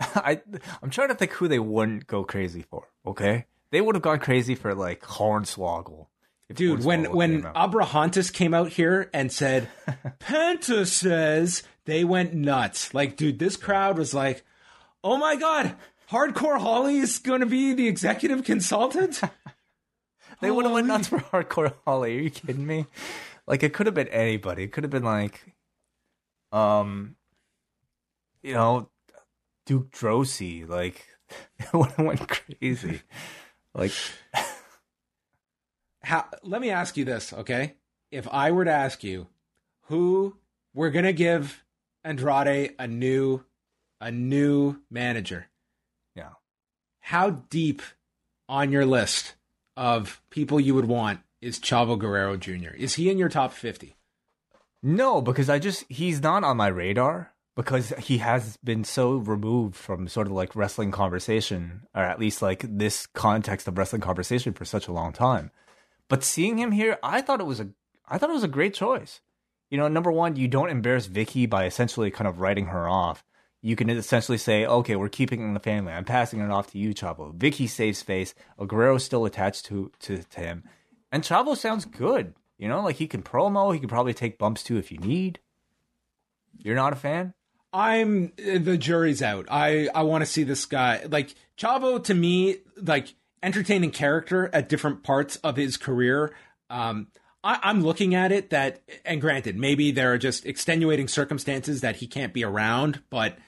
I, 0.00 0.40
I'm 0.82 0.90
trying 0.90 1.08
to 1.08 1.14
think 1.14 1.32
who 1.32 1.48
they 1.48 1.58
wouldn't 1.58 2.06
go 2.06 2.24
crazy 2.24 2.62
for. 2.62 2.88
Okay, 3.06 3.46
they 3.70 3.80
would 3.80 3.94
have 3.94 4.02
gone 4.02 4.20
crazy 4.20 4.54
for 4.54 4.74
like 4.74 5.02
Hornswoggle. 5.02 6.06
Dude, 6.52 6.84
when 6.84 7.12
when 7.12 7.42
Abrahantes 7.42 8.32
came 8.32 8.54
out 8.54 8.70
here 8.70 9.10
and 9.12 9.30
said, 9.30 9.68
Penta 10.20 10.86
says 10.86 11.62
they 11.84 12.04
went 12.04 12.32
nuts. 12.32 12.94
Like, 12.94 13.16
dude, 13.16 13.38
this 13.38 13.56
crowd 13.56 13.98
was 13.98 14.14
like, 14.14 14.44
oh 15.04 15.18
my 15.18 15.36
god, 15.36 15.74
Hardcore 16.10 16.58
Holly 16.58 16.98
is 16.98 17.18
going 17.18 17.40
to 17.40 17.46
be 17.46 17.74
the 17.74 17.86
executive 17.86 18.44
consultant. 18.44 19.20
they 20.40 20.50
would 20.50 20.64
have 20.64 20.72
went 20.72 20.86
nuts 20.86 21.08
for 21.08 21.18
Hardcore 21.18 21.74
Holly. 21.84 22.16
Are 22.16 22.20
you 22.22 22.30
kidding 22.30 22.66
me? 22.66 22.86
Like 23.46 23.62
it 23.62 23.74
could 23.74 23.86
have 23.86 23.94
been 23.94 24.08
anybody. 24.08 24.64
It 24.64 24.72
could 24.72 24.84
have 24.84 24.90
been 24.90 25.04
like, 25.04 25.54
um, 26.50 27.16
you 28.42 28.54
know, 28.54 28.88
Duke 29.68 29.90
Droese. 29.90 30.66
Like 30.66 31.06
it 31.58 31.98
went 31.98 32.26
crazy. 32.26 33.02
Like, 33.74 33.92
how? 36.02 36.24
Let 36.42 36.62
me 36.62 36.70
ask 36.70 36.96
you 36.96 37.04
this, 37.04 37.34
okay? 37.34 37.74
If 38.10 38.26
I 38.28 38.50
were 38.50 38.64
to 38.64 38.72
ask 38.72 39.04
you, 39.04 39.26
who 39.82 40.36
we're 40.72 40.88
gonna 40.88 41.12
give 41.12 41.62
Andrade 42.02 42.74
a 42.78 42.86
new 42.86 43.44
a 44.00 44.10
new 44.10 44.78
manager. 44.90 45.48
Yeah. 46.14 46.30
How 47.00 47.30
deep 47.50 47.82
on 48.48 48.72
your 48.72 48.86
list 48.86 49.34
of 49.76 50.22
people 50.30 50.58
you 50.58 50.74
would 50.74 50.86
want 50.86 51.20
is 51.42 51.58
Chavo 51.58 51.98
Guerrero 51.98 52.38
Jr.? 52.38 52.74
Is 52.76 52.94
he 52.94 53.10
in 53.10 53.18
your 53.18 53.28
top 53.28 53.52
50? 53.52 53.96
No, 54.82 55.20
because 55.20 55.50
I 55.50 55.58
just, 55.58 55.84
he's 55.88 56.22
not 56.22 56.44
on 56.44 56.56
my 56.56 56.68
radar 56.68 57.32
because 57.58 57.90
he 57.98 58.18
has 58.18 58.56
been 58.58 58.84
so 58.84 59.16
removed 59.16 59.74
from 59.74 60.06
sort 60.06 60.28
of 60.28 60.32
like 60.32 60.54
wrestling 60.54 60.92
conversation, 60.92 61.82
or 61.92 62.02
at 62.02 62.20
least 62.20 62.40
like 62.40 62.64
this 62.66 63.06
context 63.06 63.66
of 63.66 63.76
wrestling 63.76 64.00
conversation 64.00 64.52
for 64.52 64.64
such 64.64 64.86
a 64.86 64.92
long 64.92 65.12
time. 65.12 65.50
But 66.08 66.22
seeing 66.22 66.56
him 66.56 66.70
here, 66.70 66.98
I 67.02 67.20
thought 67.20 67.40
it 67.40 67.46
was 67.46 67.58
a, 67.58 67.68
I 68.08 68.16
thought 68.16 68.30
it 68.30 68.34
was 68.34 68.44
a 68.44 68.48
great 68.48 68.74
choice. 68.74 69.20
You 69.70 69.76
know, 69.76 69.88
number 69.88 70.12
one, 70.12 70.36
you 70.36 70.46
don't 70.46 70.70
embarrass 70.70 71.08
Vickie 71.08 71.50
by 71.50 71.66
essentially 71.66 72.12
kind 72.12 72.28
of 72.28 72.40
writing 72.40 72.66
her 72.66 72.88
off 72.88 73.24
you 73.60 73.74
can 73.74 73.90
essentially 73.90 74.38
say, 74.38 74.64
okay, 74.64 74.94
we're 74.94 75.08
keeping 75.08 75.40
in 75.40 75.54
the 75.54 75.60
family. 75.60 75.92
I'm 75.92 76.04
passing 76.04 76.40
it 76.40 76.50
off 76.50 76.70
to 76.70 76.78
you, 76.78 76.94
Chavo. 76.94 77.36
Vickie 77.36 77.68
saves 77.68 78.02
face. 78.02 78.34
Guerrero's 78.58 79.04
still 79.04 79.24
attached 79.24 79.66
to, 79.66 79.90
to, 80.00 80.22
to 80.22 80.40
him. 80.40 80.62
And 81.10 81.24
Chavo 81.24 81.56
sounds 81.56 81.84
good. 81.84 82.34
You 82.56 82.68
know, 82.68 82.82
like 82.82 82.96
he 82.96 83.08
can 83.08 83.22
promo. 83.22 83.72
He 83.72 83.80
can 83.80 83.88
probably 83.88 84.14
take 84.14 84.38
bumps 84.38 84.62
too 84.62 84.76
if 84.76 84.92
you 84.92 84.98
need. 84.98 85.40
You're 86.56 86.76
not 86.76 86.92
a 86.92 86.96
fan? 86.96 87.34
I'm 87.72 88.32
the 88.36 88.76
jury's 88.78 89.22
out. 89.22 89.46
I 89.50 89.88
I 89.94 90.02
want 90.02 90.22
to 90.22 90.30
see 90.30 90.42
this 90.42 90.64
guy 90.64 91.04
like 91.08 91.34
Chavo 91.58 92.02
to 92.04 92.14
me 92.14 92.56
like 92.80 93.14
entertaining 93.42 93.90
character 93.90 94.50
at 94.52 94.68
different 94.68 95.02
parts 95.02 95.36
of 95.36 95.56
his 95.56 95.76
career. 95.76 96.34
Um, 96.70 97.08
I, 97.44 97.58
I'm 97.62 97.82
looking 97.82 98.14
at 98.14 98.32
it 98.32 98.50
that, 98.50 98.82
and 99.04 99.20
granted, 99.20 99.56
maybe 99.56 99.90
there 99.90 100.12
are 100.12 100.18
just 100.18 100.46
extenuating 100.46 101.08
circumstances 101.08 101.80
that 101.82 101.96
he 101.96 102.06
can't 102.06 102.34
be 102.34 102.44
around, 102.44 103.02
but 103.10 103.38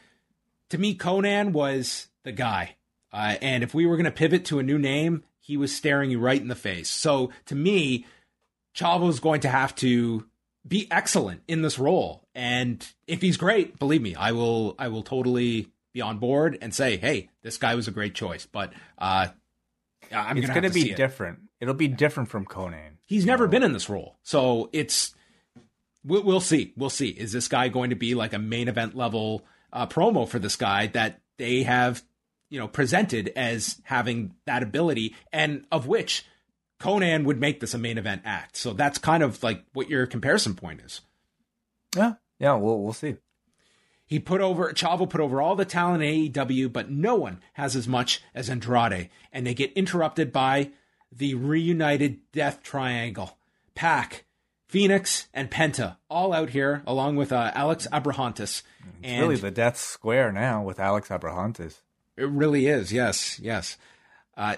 to 0.70 0.78
me, 0.78 0.96
Konnan 0.96 1.52
was 1.52 2.08
the 2.24 2.32
guy. 2.32 2.76
Uh, 3.12 3.36
and 3.42 3.64
if 3.64 3.74
we 3.74 3.86
were 3.86 3.96
going 3.96 4.04
to 4.04 4.12
pivot 4.12 4.44
to 4.46 4.60
a 4.60 4.62
new 4.62 4.78
name, 4.78 5.24
he 5.40 5.56
was 5.56 5.74
staring 5.74 6.10
you 6.10 6.20
right 6.20 6.40
in 6.40 6.48
the 6.48 6.54
face. 6.54 6.88
So 6.88 7.30
to 7.46 7.56
me, 7.56 8.06
Chavo's 8.74 9.18
going 9.18 9.40
to 9.40 9.48
have 9.48 9.74
to 9.76 10.26
be 10.66 10.86
excellent 10.90 11.42
in 11.48 11.62
this 11.62 11.78
role. 11.78 12.26
And 12.34 12.86
if 13.06 13.22
he's 13.22 13.36
great, 13.36 13.78
believe 13.78 14.02
me, 14.02 14.14
I 14.14 14.32
will 14.32 14.74
I 14.78 14.88
will 14.88 15.02
totally 15.02 15.68
be 15.92 16.00
on 16.00 16.18
board 16.18 16.58
and 16.60 16.74
say, 16.74 16.96
hey, 16.96 17.30
this 17.42 17.56
guy 17.56 17.74
was 17.74 17.88
a 17.88 17.90
great 17.92 18.14
choice. 18.14 18.46
But 18.46 18.72
uh, 18.98 19.28
I'm 20.12 20.38
it's 20.38 20.48
going 20.48 20.62
to 20.62 20.70
be 20.70 20.94
different. 20.94 21.40
It. 21.60 21.66
will 21.66 21.74
be 21.74 21.88
different 21.88 22.28
from 22.28 22.46
Konnan. 22.46 22.98
He's 23.06 23.26
never 23.26 23.46
know? 23.46 23.50
been 23.50 23.62
in 23.62 23.72
this 23.72 23.88
role, 23.88 24.16
so 24.22 24.70
it's 24.72 25.14
we'll, 26.04 26.22
we'll 26.22 26.40
see. 26.40 26.72
We'll 26.76 26.90
see. 26.90 27.08
Is 27.08 27.32
this 27.32 27.48
guy 27.48 27.68
going 27.68 27.90
to 27.90 27.96
be 27.96 28.14
like 28.14 28.32
a 28.32 28.38
main 28.38 28.68
event 28.68 28.96
level? 28.96 29.44
uh, 29.72 29.86
promo 29.86 30.28
for 30.28 30.38
this 30.38 30.56
guy 30.56 30.88
that 30.88 31.20
they 31.38 31.62
have, 31.62 32.02
you 32.48 32.58
know, 32.58 32.68
presented 32.68 33.32
as 33.36 33.80
having 33.84 34.34
that 34.46 34.62
ability, 34.62 35.14
and 35.32 35.64
of 35.70 35.86
which 35.86 36.24
Konnan 36.80 37.24
would 37.24 37.38
make 37.38 37.60
this 37.60 37.74
a 37.74 37.78
main 37.78 37.98
event 37.98 38.22
act. 38.24 38.56
So 38.56 38.72
that's 38.72 38.98
kind 38.98 39.22
of 39.22 39.42
like 39.42 39.64
what 39.72 39.90
your 39.90 40.06
comparison 40.06 40.54
point 40.54 40.80
is. 40.80 41.02
Yeah, 41.94 42.14
yeah, 42.38 42.54
we'll 42.54 42.80
we'll 42.80 42.92
see. 42.92 43.16
He 44.06 44.18
put 44.18 44.40
over 44.40 44.72
Chavo 44.72 45.08
put 45.08 45.20
over 45.20 45.40
all 45.40 45.54
the 45.54 45.64
talent 45.64 46.02
in 46.02 46.32
AEW, 46.32 46.72
but 46.72 46.90
no 46.90 47.14
one 47.14 47.40
has 47.52 47.76
as 47.76 47.86
much 47.86 48.22
as 48.34 48.48
Andrade, 48.48 49.10
and 49.32 49.46
they 49.46 49.54
get 49.54 49.72
interrupted 49.74 50.32
by 50.32 50.70
the 51.12 51.34
reunited 51.34 52.18
Death 52.32 52.62
Triangle: 52.62 53.38
Pac, 53.74 54.24
Phoenix, 54.66 55.28
and 55.34 55.50
Penta 55.50 55.96
all 56.08 56.32
out 56.32 56.50
here, 56.50 56.82
along 56.86 57.16
with 57.16 57.30
uh, 57.30 57.52
Alex 57.54 57.86
Abrahantes. 57.92 58.40
It's 58.40 58.62
and 59.02 59.22
really 59.22 59.36
the 59.36 59.50
death 59.50 59.76
square 59.76 60.32
now 60.32 60.62
with 60.62 60.80
Alex 60.80 61.08
Abrahantes. 61.08 61.82
It 62.16 62.28
really 62.28 62.66
is. 62.66 62.92
Yes, 62.92 63.38
yes. 63.40 63.76
Uh, 64.36 64.56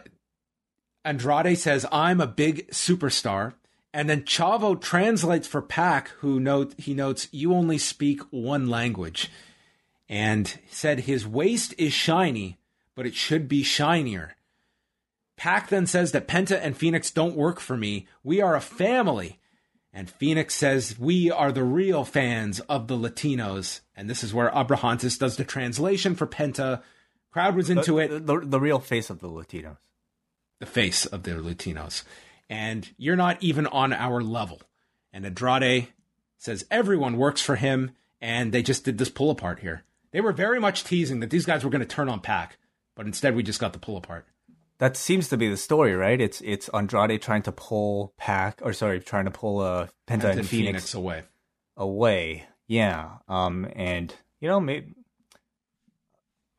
Andrade 1.05 1.59
says, 1.59 1.87
"I'm 1.91 2.20
a 2.20 2.27
big 2.27 2.69
superstar," 2.70 3.55
and 3.93 4.09
then 4.09 4.23
Chavo 4.23 4.81
translates 4.81 5.49
for 5.49 5.62
Pac, 5.62 6.09
who 6.20 6.41
note 6.41 6.74
he 6.79 6.95
notes 6.95 7.29
you 7.33 7.55
only 7.55 7.79
speak 7.79 8.20
one 8.31 8.69
language, 8.69 9.31
and 10.09 10.59
said 10.70 11.01
his 11.01 11.27
waist 11.27 11.74
is 11.79 11.93
shiny, 11.93 12.59
but 12.95 13.07
it 13.07 13.15
should 13.15 13.49
be 13.49 13.62
shinier. 13.62 14.37
Pac 15.37 15.70
then 15.70 15.87
says 15.87 16.12
that 16.12 16.29
Penta 16.29 16.61
and 16.62 16.77
Phoenix 16.77 17.11
don't 17.11 17.37
work 17.37 17.59
for 17.59 17.77
me. 17.77 18.07
We 18.23 18.41
are 18.41 18.55
a 18.55 18.61
family. 18.61 19.41
And 19.93 20.09
Phoenix 20.09 20.55
says, 20.55 20.99
We 20.99 21.31
are 21.31 21.53
the 21.53 21.65
real 21.65 22.05
fans 22.05 22.61
of 22.61 22.87
the 22.87 22.97
Latinos. 22.97 23.81
And 23.97 24.09
this 24.09 24.24
is 24.24 24.33
where 24.33 24.51
Abrahantes 24.51 25.19
does 25.19 25.37
the 25.37 25.45
translation 25.45 26.15
for 26.15 26.27
Penta. 26.27 26.83
Crowd 27.31 27.57
was 27.57 27.70
into 27.70 27.95
the, 27.95 27.99
it. 27.99 28.27
The, 28.27 28.41
the 28.41 28.61
real 28.61 28.79
face 28.79 29.11
of 29.11 29.20
the 29.20 29.29
Latinos. 29.29 29.79
The 30.63 30.67
face 30.67 31.07
of 31.07 31.25
the 31.25 31.33
Latinos. 31.33 32.05
And 32.49 32.89
you're 32.97 33.17
not 33.17 33.43
even 33.43 33.67
on 33.67 33.93
our 33.93 34.23
level. 34.23 34.63
And 35.13 35.27
Andrade 35.27 35.89
says 36.39 36.65
everyone 36.71 37.17
works 37.17 37.43
for 37.43 37.57
him. 37.57 37.91
And 38.21 38.53
they 38.53 38.63
just 38.63 38.85
did 38.85 38.97
this 38.97 39.09
pull 39.09 39.33
apart 39.33 39.59
here. 39.59 39.83
They 40.13 40.21
were 40.21 40.31
very 40.31 40.61
much 40.61 40.85
teasing 40.85 41.19
that 41.19 41.31
these 41.31 41.47
guys 41.47 41.65
were 41.65 41.71
going 41.71 41.81
to 41.81 41.85
turn 41.85 42.09
on 42.09 42.21
Pac. 42.21 42.59
But 42.95 43.07
instead, 43.07 43.35
we 43.35 43.43
just 43.43 43.59
got 43.59 43.73
the 43.73 43.81
pull 43.81 43.97
apart. 43.97 44.25
That 44.79 44.97
seems 44.97 45.29
to 45.31 45.37
be 45.37 45.49
the 45.49 45.57
story, 45.57 45.97
right? 45.97 46.21
It's 46.21 46.41
it's 46.43 46.69
Andrade 46.69 47.21
trying 47.21 47.43
to 47.43 47.53
pull 47.53 48.15
Pac, 48.17 48.61
or 48.63 48.73
sorry, 48.73 49.01
trying 49.01 49.25
to 49.25 49.33
pull 49.33 49.59
uh, 49.59 49.89
Penta, 50.07 50.21
Penta 50.21 50.31
and 50.31 50.47
Phoenix, 50.47 50.49
Phoenix 50.51 50.95
away. 50.95 51.23
away. 51.77 52.47
Yeah. 52.69 53.17
Um. 53.27 53.67
And 53.75 54.15
you 54.41 54.47
know, 54.47 54.61
maybe 54.61 54.95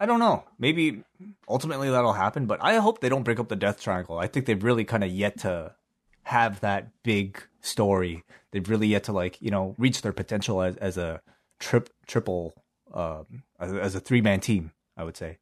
I 0.03 0.05
don't 0.05 0.19
know. 0.19 0.43
Maybe 0.59 1.01
ultimately 1.47 1.89
that'll 1.89 2.11
happen, 2.11 2.45
but 2.45 2.61
I 2.61 2.75
hope 2.75 2.99
they 2.99 3.07
don't 3.07 3.23
break 3.23 3.39
up 3.39 3.47
the 3.47 3.55
Death 3.55 3.81
Triangle. 3.81 4.19
I 4.19 4.27
think 4.27 4.45
they've 4.45 4.61
really 4.61 4.83
kind 4.83 5.01
of 5.01 5.09
yet 5.09 5.39
to 5.39 5.75
have 6.23 6.59
that 6.59 6.89
big 7.03 7.41
story. 7.61 8.25
They've 8.51 8.67
really 8.67 8.87
yet 8.87 9.05
to 9.05 9.13
like 9.13 9.41
you 9.41 9.49
know 9.49 9.75
reach 9.77 10.01
their 10.01 10.11
potential 10.11 10.61
as 10.61 10.75
as 10.75 10.97
a 10.97 11.21
trip 11.57 11.89
triple 12.05 12.53
um 12.93 13.43
as, 13.57 13.95
a 13.95 14.01
three 14.01 14.19
man 14.19 14.41
team. 14.41 14.73
I 14.97 15.05
would 15.05 15.15
say. 15.15 15.37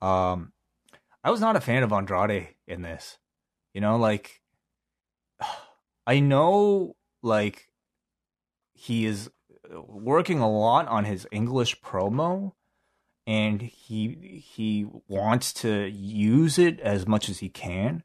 Um. 0.00 0.52
I 1.24 1.32
was 1.32 1.40
not 1.40 1.56
a 1.56 1.60
fan 1.60 1.82
of 1.82 1.92
Andrade 1.92 2.54
in 2.68 2.82
this. 2.82 3.18
You 3.74 3.80
know, 3.80 3.96
like 3.96 4.40
I 6.06 6.20
know 6.20 6.94
like 7.24 7.66
he 8.72 9.04
is 9.04 9.30
working 9.68 10.38
a 10.38 10.48
lot 10.48 10.86
on 10.86 11.06
his 11.06 11.26
English 11.32 11.80
promo 11.80 12.52
and 13.26 13.62
he 13.62 14.42
he 14.44 14.86
wants 15.08 15.52
to 15.52 15.88
use 15.88 16.58
it 16.58 16.80
as 16.80 17.06
much 17.06 17.28
as 17.28 17.38
he 17.38 17.48
can, 17.48 18.02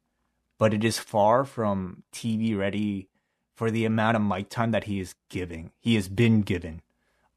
but 0.57 0.73
it 0.73 0.83
is 0.83 0.97
far 0.97 1.45
from 1.45 2.03
TV 2.11 2.57
ready 2.57 3.07
for 3.53 3.69
the 3.69 3.85
amount 3.85 4.15
of 4.15 4.23
mic 4.23 4.49
time 4.49 4.71
that 4.71 4.85
he 4.85 4.99
is 4.99 5.15
giving. 5.29 5.71
He 5.79 5.95
has 5.95 6.07
been 6.07 6.41
given. 6.41 6.81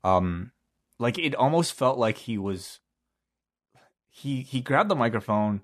Um 0.02 0.52
like 0.98 1.18
it 1.18 1.34
almost 1.34 1.74
felt 1.74 1.98
like 1.98 2.18
he 2.18 2.38
was 2.38 2.80
he 4.08 4.42
he 4.42 4.60
grabbed 4.60 4.90
the 4.90 4.96
microphone 4.96 5.62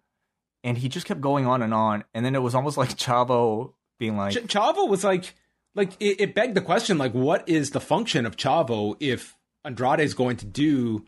and 0.63 0.79
he 0.79 0.89
just 0.89 1.07
kept 1.07 1.21
going 1.21 1.47
on 1.47 1.63
and 1.63 1.73
on 1.73 2.05
and 2.13 2.25
then 2.25 2.35
it 2.35 2.43
was 2.43 2.55
almost 2.55 2.77
like 2.83 2.91
Chavo 2.91 3.73
being 4.01 4.17
like 4.17 4.33
Ch- 4.33 4.53
Chavo 4.53 4.89
was 4.89 5.05
like, 5.05 5.35
like 5.77 5.93
it, 6.01 6.21
it 6.21 6.35
begged 6.35 6.57
the 6.57 6.61
question, 6.61 6.99
like, 6.99 7.13
what 7.13 7.49
is 7.49 7.71
the 7.71 7.81
function 7.81 8.27
of 8.27 8.37
Chavo 8.37 8.97
if 8.99 9.37
Andrade 9.65 10.01
is 10.01 10.15
going 10.15 10.37
to 10.39 10.47
do 10.47 11.07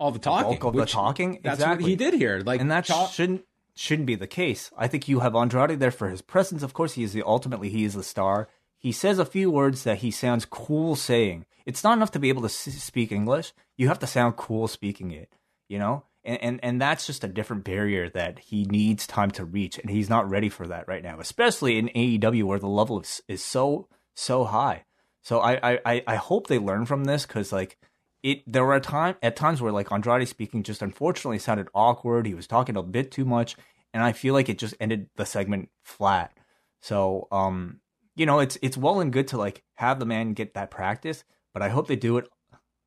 all 0.00 0.10
the 0.10 0.18
talking? 0.18 0.58
bulk 0.58 0.64
of 0.64 0.74
the 0.74 0.86
talking 0.86 1.40
That's 1.44 1.60
exactly. 1.60 1.84
what 1.84 1.90
he 1.90 1.96
did 1.96 2.14
here. 2.14 2.42
Like, 2.44 2.60
and 2.60 2.70
that 2.70 2.86
Cha- 2.86 3.06
shouldn't 3.08 3.44
shouldn't 3.74 4.06
be 4.06 4.16
the 4.16 4.26
case. 4.26 4.70
I 4.76 4.88
think 4.88 5.06
you 5.08 5.20
have 5.20 5.36
Andrade 5.36 5.78
there 5.78 5.90
for 5.90 6.08
his 6.08 6.22
presence. 6.22 6.62
Of 6.62 6.72
course, 6.72 6.94
he 6.94 7.04
is 7.04 7.12
the 7.12 7.22
ultimately 7.24 7.68
he 7.68 7.84
is 7.84 7.94
the 7.94 8.02
star. 8.02 8.48
He 8.78 8.92
says 8.92 9.18
a 9.18 9.24
few 9.26 9.50
words 9.50 9.84
that 9.84 9.98
he 9.98 10.10
sounds 10.10 10.46
cool 10.46 10.96
saying. 10.96 11.44
It's 11.66 11.84
not 11.84 11.96
enough 11.96 12.10
to 12.12 12.18
be 12.18 12.30
able 12.30 12.42
to 12.42 12.48
speak 12.48 13.12
English. 13.12 13.52
You 13.76 13.88
have 13.88 13.98
to 14.00 14.06
sound 14.06 14.36
cool 14.36 14.66
speaking 14.68 15.10
it. 15.12 15.30
You 15.68 15.78
know, 15.78 16.04
and, 16.24 16.42
and 16.42 16.60
and 16.62 16.80
that's 16.80 17.06
just 17.06 17.22
a 17.22 17.28
different 17.28 17.64
barrier 17.64 18.08
that 18.10 18.38
he 18.38 18.64
needs 18.64 19.06
time 19.06 19.30
to 19.32 19.44
reach, 19.44 19.78
and 19.78 19.90
he's 19.90 20.10
not 20.10 20.28
ready 20.28 20.48
for 20.48 20.66
that 20.66 20.88
right 20.88 21.02
now, 21.02 21.20
especially 21.20 21.78
in 21.78 21.88
AEW 21.88 22.44
where 22.44 22.58
the 22.58 22.66
level 22.66 23.00
is 23.00 23.22
is 23.28 23.44
so 23.44 23.86
so 24.14 24.44
high. 24.44 24.84
So 25.22 25.40
I 25.40 25.78
I 25.84 26.02
I 26.06 26.14
hope 26.16 26.46
they 26.46 26.58
learn 26.58 26.86
from 26.86 27.04
this 27.04 27.26
because 27.26 27.52
like 27.52 27.78
it 28.22 28.42
there 28.46 28.64
were 28.64 28.74
a 28.74 28.80
time 28.80 29.16
at 29.22 29.36
times 29.36 29.62
where 29.62 29.72
like 29.72 29.90
Andrade 29.90 30.28
speaking 30.28 30.62
just 30.62 30.82
unfortunately 30.82 31.38
sounded 31.38 31.68
awkward. 31.74 32.26
He 32.26 32.34
was 32.34 32.46
talking 32.46 32.76
a 32.76 32.82
bit 32.82 33.10
too 33.10 33.24
much, 33.24 33.56
and 33.94 34.02
I 34.02 34.12
feel 34.12 34.34
like 34.34 34.48
it 34.48 34.58
just 34.58 34.74
ended 34.80 35.08
the 35.16 35.26
segment 35.26 35.70
flat. 35.82 36.32
So 36.80 37.28
um, 37.32 37.80
you 38.16 38.26
know, 38.26 38.40
it's 38.40 38.58
it's 38.62 38.76
well 38.76 39.00
and 39.00 39.12
good 39.12 39.28
to 39.28 39.38
like 39.38 39.62
have 39.76 39.98
the 39.98 40.06
man 40.06 40.34
get 40.34 40.54
that 40.54 40.70
practice, 40.70 41.24
but 41.52 41.62
I 41.62 41.68
hope 41.68 41.88
they 41.88 41.96
do 41.96 42.18
it. 42.18 42.28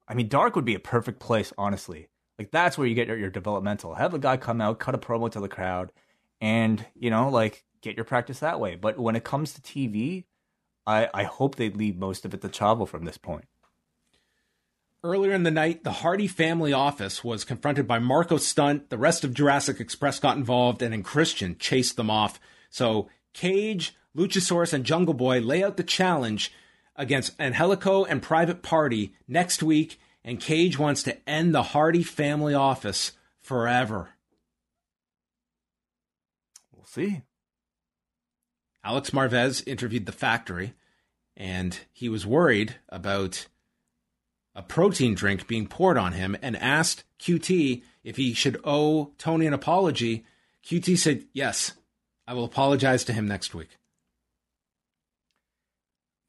I 0.08 0.14
mean, 0.14 0.28
Dark 0.28 0.56
would 0.56 0.66
be 0.66 0.76
a 0.76 0.80
perfect 0.80 1.20
place, 1.20 1.54
honestly. 1.58 2.10
Like 2.38 2.52
that's 2.52 2.78
where 2.78 2.88
you 2.88 2.96
get 2.96 3.08
your, 3.08 3.18
your 3.18 3.30
developmental. 3.30 3.96
Have 3.96 4.12
the 4.12 4.18
guy 4.20 4.38
come 4.38 4.62
out, 4.62 4.80
cut 4.80 4.96
a 4.96 4.98
promo 4.98 5.32
to 5.32 5.40
the 5.40 5.48
crowd, 5.48 5.92
and 6.42 6.86
you 6.96 7.10
know, 7.10 7.30
like 7.30 7.64
get 7.82 7.96
your 7.96 8.06
practice 8.06 8.40
that 8.40 8.60
way. 8.60 8.76
But 8.76 9.00
when 9.00 9.16
it 9.16 9.24
comes 9.24 9.54
to 9.54 9.62
TV, 9.62 10.26
I 10.86 11.10
I 11.14 11.24
hope 11.24 11.56
they 11.56 11.70
leave 11.70 11.98
most 11.98 12.26
of 12.26 12.34
it 12.34 12.42
to 12.42 12.50
Chavo 12.50 12.88
from 12.88 13.06
this 13.06 13.18
point. 13.18 13.46
Earlier 15.06 15.34
in 15.34 15.44
the 15.44 15.52
night, 15.52 15.84
the 15.84 15.92
Hardy 15.92 16.28
family 16.28 16.72
office 16.72 17.26
was 17.26 17.44
confronted 17.44 17.86
by 17.86 18.00
Marko 18.00 18.38
Stunt. 18.38 18.90
The 18.90 18.98
rest 18.98 19.26
of 19.26 19.34
Jurassic 19.34 19.82
Express 19.82 20.18
got 20.18 20.38
involved, 20.38 20.82
and 20.82 20.94
then 20.94 21.04
Christian 21.04 21.58
chased 21.60 21.98
them 21.98 22.10
off. 22.10 22.40
So 22.70 23.10
Cage, 23.34 23.94
Luchasaurus, 24.16 24.72
and 24.72 24.86
Jungle 24.86 25.14
Boy 25.14 25.42
lay 25.42 25.62
out 25.62 25.76
the 25.76 25.84
challenge 25.84 26.54
against 26.96 27.38
Angelico 27.38 28.06
and 28.06 28.22
Private 28.22 28.64
Party 28.64 29.14
next 29.28 29.62
week, 29.62 30.00
and 30.24 30.40
Cage 30.40 30.80
wants 30.80 31.04
to 31.04 31.30
end 31.30 31.54
the 31.54 31.64
Hardy 31.64 32.04
family 32.04 32.54
office 32.54 33.12
forever. 33.42 34.12
We'll 36.72 36.86
see. 36.86 37.24
Alex 38.86 39.10
Marvez 39.10 39.68
interviewed 39.68 40.06
the 40.06 40.14
factory, 40.14 40.76
and 41.36 41.78
he 41.92 42.08
was 42.08 42.26
worried 42.26 42.76
about 42.88 43.48
a 44.56 44.62
protein 44.62 45.16
drink 45.16 45.48
being 45.48 45.68
poured 45.68 45.98
on 45.98 46.14
him 46.14 46.38
and 46.42 46.56
asked 46.58 47.04
QT 47.20 47.82
if 48.04 48.18
he 48.18 48.34
should 48.34 48.60
owe 48.64 49.12
Tony 49.18 49.48
an 49.48 49.54
apology. 49.54 50.26
QT 50.66 50.98
said, 50.98 51.26
Yes, 51.34 51.74
I 52.28 52.34
will 52.34 52.46
apologize 52.46 53.04
to 53.06 53.14
him 53.14 53.28
next 53.28 53.54
week. 53.54 53.78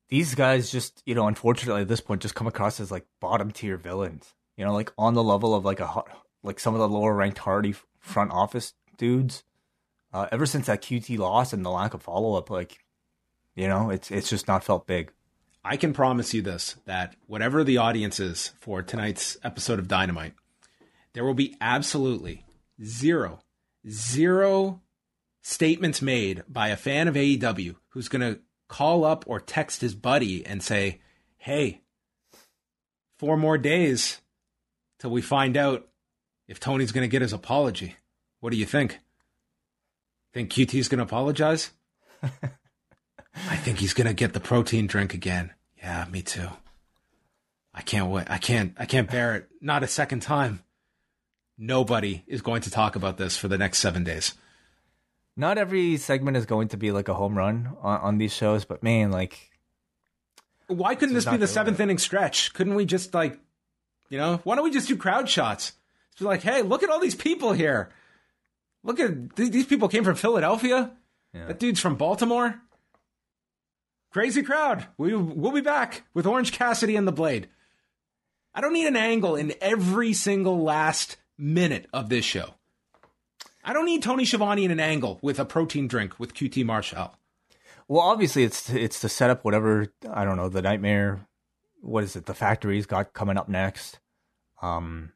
These 0.08 0.34
guys 0.34 0.70
just, 0.70 1.02
you 1.06 1.14
know, 1.14 1.26
unfortunately 1.26 1.82
at 1.82 1.88
this 1.88 2.00
point 2.00 2.22
just 2.22 2.34
come 2.34 2.46
across 2.46 2.80
as 2.80 2.90
like 2.90 3.06
bottom 3.20 3.50
tier 3.50 3.76
villains. 3.76 4.34
You 4.56 4.64
know, 4.64 4.72
like 4.72 4.92
on 4.96 5.14
the 5.14 5.22
level 5.22 5.54
of 5.54 5.64
like 5.64 5.80
a 5.80 6.02
like 6.42 6.60
some 6.60 6.74
of 6.74 6.80
the 6.80 6.88
lower 6.88 7.14
ranked 7.14 7.38
Hardy 7.38 7.74
front 7.98 8.30
office 8.30 8.74
dudes. 8.96 9.42
Uh, 10.12 10.28
ever 10.30 10.46
since 10.46 10.66
that 10.66 10.82
QT 10.82 11.18
loss 11.18 11.52
and 11.52 11.64
the 11.64 11.70
lack 11.70 11.92
of 11.92 12.02
follow 12.02 12.34
up, 12.34 12.48
like, 12.48 12.78
you 13.56 13.66
know, 13.66 13.90
it's 13.90 14.12
it's 14.12 14.30
just 14.30 14.46
not 14.46 14.62
felt 14.62 14.86
big. 14.86 15.10
I 15.64 15.78
can 15.78 15.94
promise 15.94 16.34
you 16.34 16.42
this 16.42 16.76
that 16.84 17.16
whatever 17.26 17.64
the 17.64 17.78
audience 17.78 18.20
is 18.20 18.52
for 18.60 18.82
tonight's 18.82 19.38
episode 19.42 19.78
of 19.78 19.88
Dynamite, 19.88 20.34
there 21.14 21.24
will 21.24 21.34
be 21.34 21.56
absolutely 21.60 22.44
zero, 22.82 23.40
zero 23.88 24.82
statements 25.42 26.02
made 26.02 26.42
by 26.48 26.68
a 26.68 26.76
fan 26.76 27.08
of 27.08 27.14
AEW 27.14 27.76
who's 27.90 28.08
going 28.08 28.34
to 28.34 28.40
call 28.68 29.04
up 29.04 29.24
or 29.26 29.40
text 29.40 29.80
his 29.80 29.94
buddy 29.94 30.44
and 30.44 30.62
say, 30.62 31.00
Hey, 31.38 31.80
four 33.18 33.36
more 33.36 33.56
days 33.56 34.20
till 34.98 35.10
we 35.10 35.22
find 35.22 35.56
out 35.56 35.88
if 36.46 36.60
Tony's 36.60 36.92
going 36.92 37.04
to 37.04 37.08
get 37.08 37.22
his 37.22 37.32
apology. 37.32 37.96
What 38.40 38.50
do 38.50 38.58
you 38.58 38.66
think? 38.66 38.98
Think 40.34 40.50
QT's 40.50 40.88
going 40.88 40.98
to 40.98 41.04
apologize? 41.04 41.70
I 43.48 43.56
think 43.56 43.78
he's 43.78 43.94
gonna 43.94 44.14
get 44.14 44.32
the 44.32 44.40
protein 44.40 44.86
drink 44.86 45.14
again. 45.14 45.52
Yeah, 45.78 46.06
me 46.10 46.22
too. 46.22 46.48
I 47.74 47.82
can't 47.82 48.10
wait. 48.10 48.30
I 48.30 48.38
can't. 48.38 48.74
I 48.78 48.86
can't 48.86 49.10
bear 49.10 49.34
it. 49.34 49.48
Not 49.60 49.82
a 49.82 49.88
second 49.88 50.20
time. 50.20 50.62
Nobody 51.58 52.22
is 52.26 52.42
going 52.42 52.62
to 52.62 52.70
talk 52.70 52.96
about 52.96 53.16
this 53.16 53.36
for 53.36 53.48
the 53.48 53.58
next 53.58 53.78
seven 53.78 54.04
days. 54.04 54.34
Not 55.36 55.58
every 55.58 55.96
segment 55.96 56.36
is 56.36 56.46
going 56.46 56.68
to 56.68 56.76
be 56.76 56.92
like 56.92 57.08
a 57.08 57.14
home 57.14 57.36
run 57.36 57.76
on, 57.82 58.00
on 58.00 58.18
these 58.18 58.32
shows, 58.32 58.64
but 58.64 58.82
man, 58.82 59.10
like 59.10 59.50
Why 60.68 60.94
couldn't 60.94 61.14
This 61.14 61.24
this 61.24 61.32
be 61.32 61.38
the 61.38 61.46
seventh 61.48 61.80
inning 61.80 61.98
stretch? 61.98 62.52
Couldn't 62.54 62.76
we 62.76 62.84
just 62.84 63.12
like, 63.14 63.38
you 64.08 64.18
know, 64.18 64.40
why 64.44 64.54
don't 64.54 64.64
we 64.64 64.70
just 64.70 64.88
do 64.88 64.96
crowd 64.96 65.28
shots? 65.28 65.72
Be 66.18 66.24
like, 66.24 66.42
hey, 66.42 66.62
look 66.62 66.84
at 66.84 66.90
all 66.90 67.00
these 67.00 67.16
people 67.16 67.52
here. 67.52 67.90
Look 68.84 69.00
at 69.00 69.34
th- 69.34 69.50
these 69.50 69.66
people 69.66 69.88
came 69.88 70.04
from 70.04 70.14
Philadelphia. 70.14 70.92
Yeah. 71.32 71.46
That 71.46 71.58
dude's 71.58 71.80
from 71.80 71.96
Baltimore. 71.96 72.60
Crazy 74.14 74.44
crowd. 74.44 74.86
We 74.96 75.14
we'll 75.14 75.52
be 75.52 75.60
back 75.60 76.04
with 76.14 76.24
Orange 76.24 76.52
Cassidy 76.52 76.96
and 76.96 77.06
the 77.06 77.12
Blade. 77.12 77.48
I 78.54 78.60
don't 78.60 78.72
need 78.72 78.86
an 78.86 78.96
angle 78.96 79.34
in 79.34 79.52
every 79.60 80.12
single 80.12 80.62
last 80.62 81.16
minute 81.36 81.88
of 81.92 82.08
this 82.08 82.24
show. 82.24 82.54
I 83.64 83.72
don't 83.72 83.86
need 83.86 84.04
Tony 84.04 84.24
Schiavone 84.24 84.64
in 84.64 84.70
an 84.70 84.78
angle 84.78 85.18
with 85.20 85.40
a 85.40 85.44
protein 85.44 85.88
drink 85.88 86.20
with 86.20 86.32
QT 86.32 86.64
Marshall. 86.64 87.16
Well, 87.88 88.02
obviously 88.02 88.44
it's 88.44 88.70
it's 88.70 89.00
to 89.00 89.08
set 89.08 89.30
up 89.30 89.44
whatever 89.44 89.92
I 90.08 90.24
don't 90.24 90.36
know 90.36 90.48
the 90.48 90.62
nightmare. 90.62 91.26
What 91.80 92.04
is 92.04 92.14
it? 92.14 92.26
The 92.26 92.34
factory's 92.34 92.86
got 92.86 93.12
coming 93.12 93.36
up 93.36 93.48
next. 93.48 93.98
Um, 94.62 95.12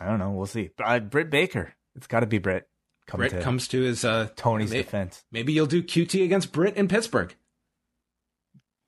I 0.00 0.06
don't 0.06 0.18
know. 0.18 0.30
We'll 0.30 0.46
see. 0.46 0.70
Uh, 0.82 0.98
Britt 0.98 1.30
Baker. 1.30 1.74
It's 1.94 2.06
got 2.06 2.20
to 2.20 2.26
be 2.26 2.38
Britt. 2.38 2.66
Britt 3.06 3.32
to 3.32 3.42
comes 3.42 3.68
to 3.68 3.80
his 3.82 4.04
uh, 4.04 4.28
Tony's 4.36 4.70
may- 4.70 4.78
defense. 4.78 5.24
Maybe 5.30 5.52
you'll 5.52 5.66
do 5.66 5.82
QT 5.82 6.24
against 6.24 6.52
Britt 6.52 6.76
in 6.76 6.88
Pittsburgh. 6.88 7.34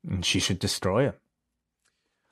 And 0.08 0.24
she 0.24 0.40
should 0.40 0.58
destroy 0.58 1.04
him. 1.04 1.14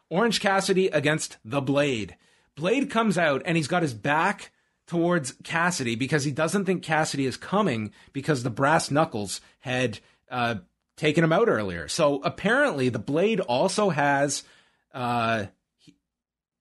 Orange 0.09 0.41
Cassidy 0.41 0.89
against 0.89 1.39
the 1.45 1.61
Blade. 1.61 2.17
Blade 2.57 2.91
comes 2.91 3.17
out 3.17 3.43
and 3.45 3.57
he's 3.57 3.69
got 3.69 3.83
his 3.83 3.95
back 3.95 4.51
towards 4.87 5.35
Cassidy 5.45 5.95
because 5.95 6.25
he 6.25 6.33
doesn't 6.33 6.65
think 6.65 6.83
Cassidy 6.83 7.25
is 7.25 7.37
coming 7.37 7.93
because 8.13 8.43
the 8.43 8.51
brass 8.51 8.91
knuckles 8.91 9.41
had 9.61 10.01
uh, 10.31 10.57
taken 10.97 11.23
him 11.23 11.33
out 11.33 11.49
earlier. 11.49 11.87
So 11.87 12.21
apparently, 12.23 12.89
the 12.89 12.99
blade 12.99 13.39
also 13.39 13.91
has 13.91 14.43
uh, 14.93 15.47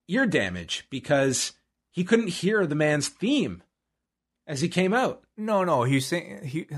ear 0.06 0.26
damage 0.26 0.86
because 0.90 1.52
he 1.90 2.04
couldn't 2.04 2.28
hear 2.28 2.66
the 2.66 2.76
man's 2.76 3.08
theme 3.08 3.64
as 4.46 4.60
he 4.60 4.68
came 4.68 4.94
out. 4.94 5.24
No, 5.36 5.64
no, 5.64 5.82
he's 5.82 6.06
saying 6.06 6.44
he. 6.44 6.68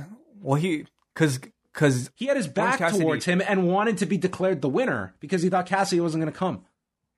Well, 0.40 0.59
he 0.59 0.86
because 1.14 1.38
because 1.73 2.11
he 2.15 2.27
had 2.27 2.36
his 2.36 2.49
back 2.49 2.78
towards 2.93 3.24
him 3.24 3.43
and 3.47 3.66
wanted 3.69 3.99
to 3.99 4.07
be 4.07 4.16
declared 4.16 4.61
the 4.61 4.69
winner 4.69 5.15
because 5.20 5.43
he 5.43 5.49
thought 5.49 5.66
Cassidy 5.66 6.01
wasn't 6.01 6.23
going 6.23 6.32
to 6.32 6.39
come. 6.39 6.65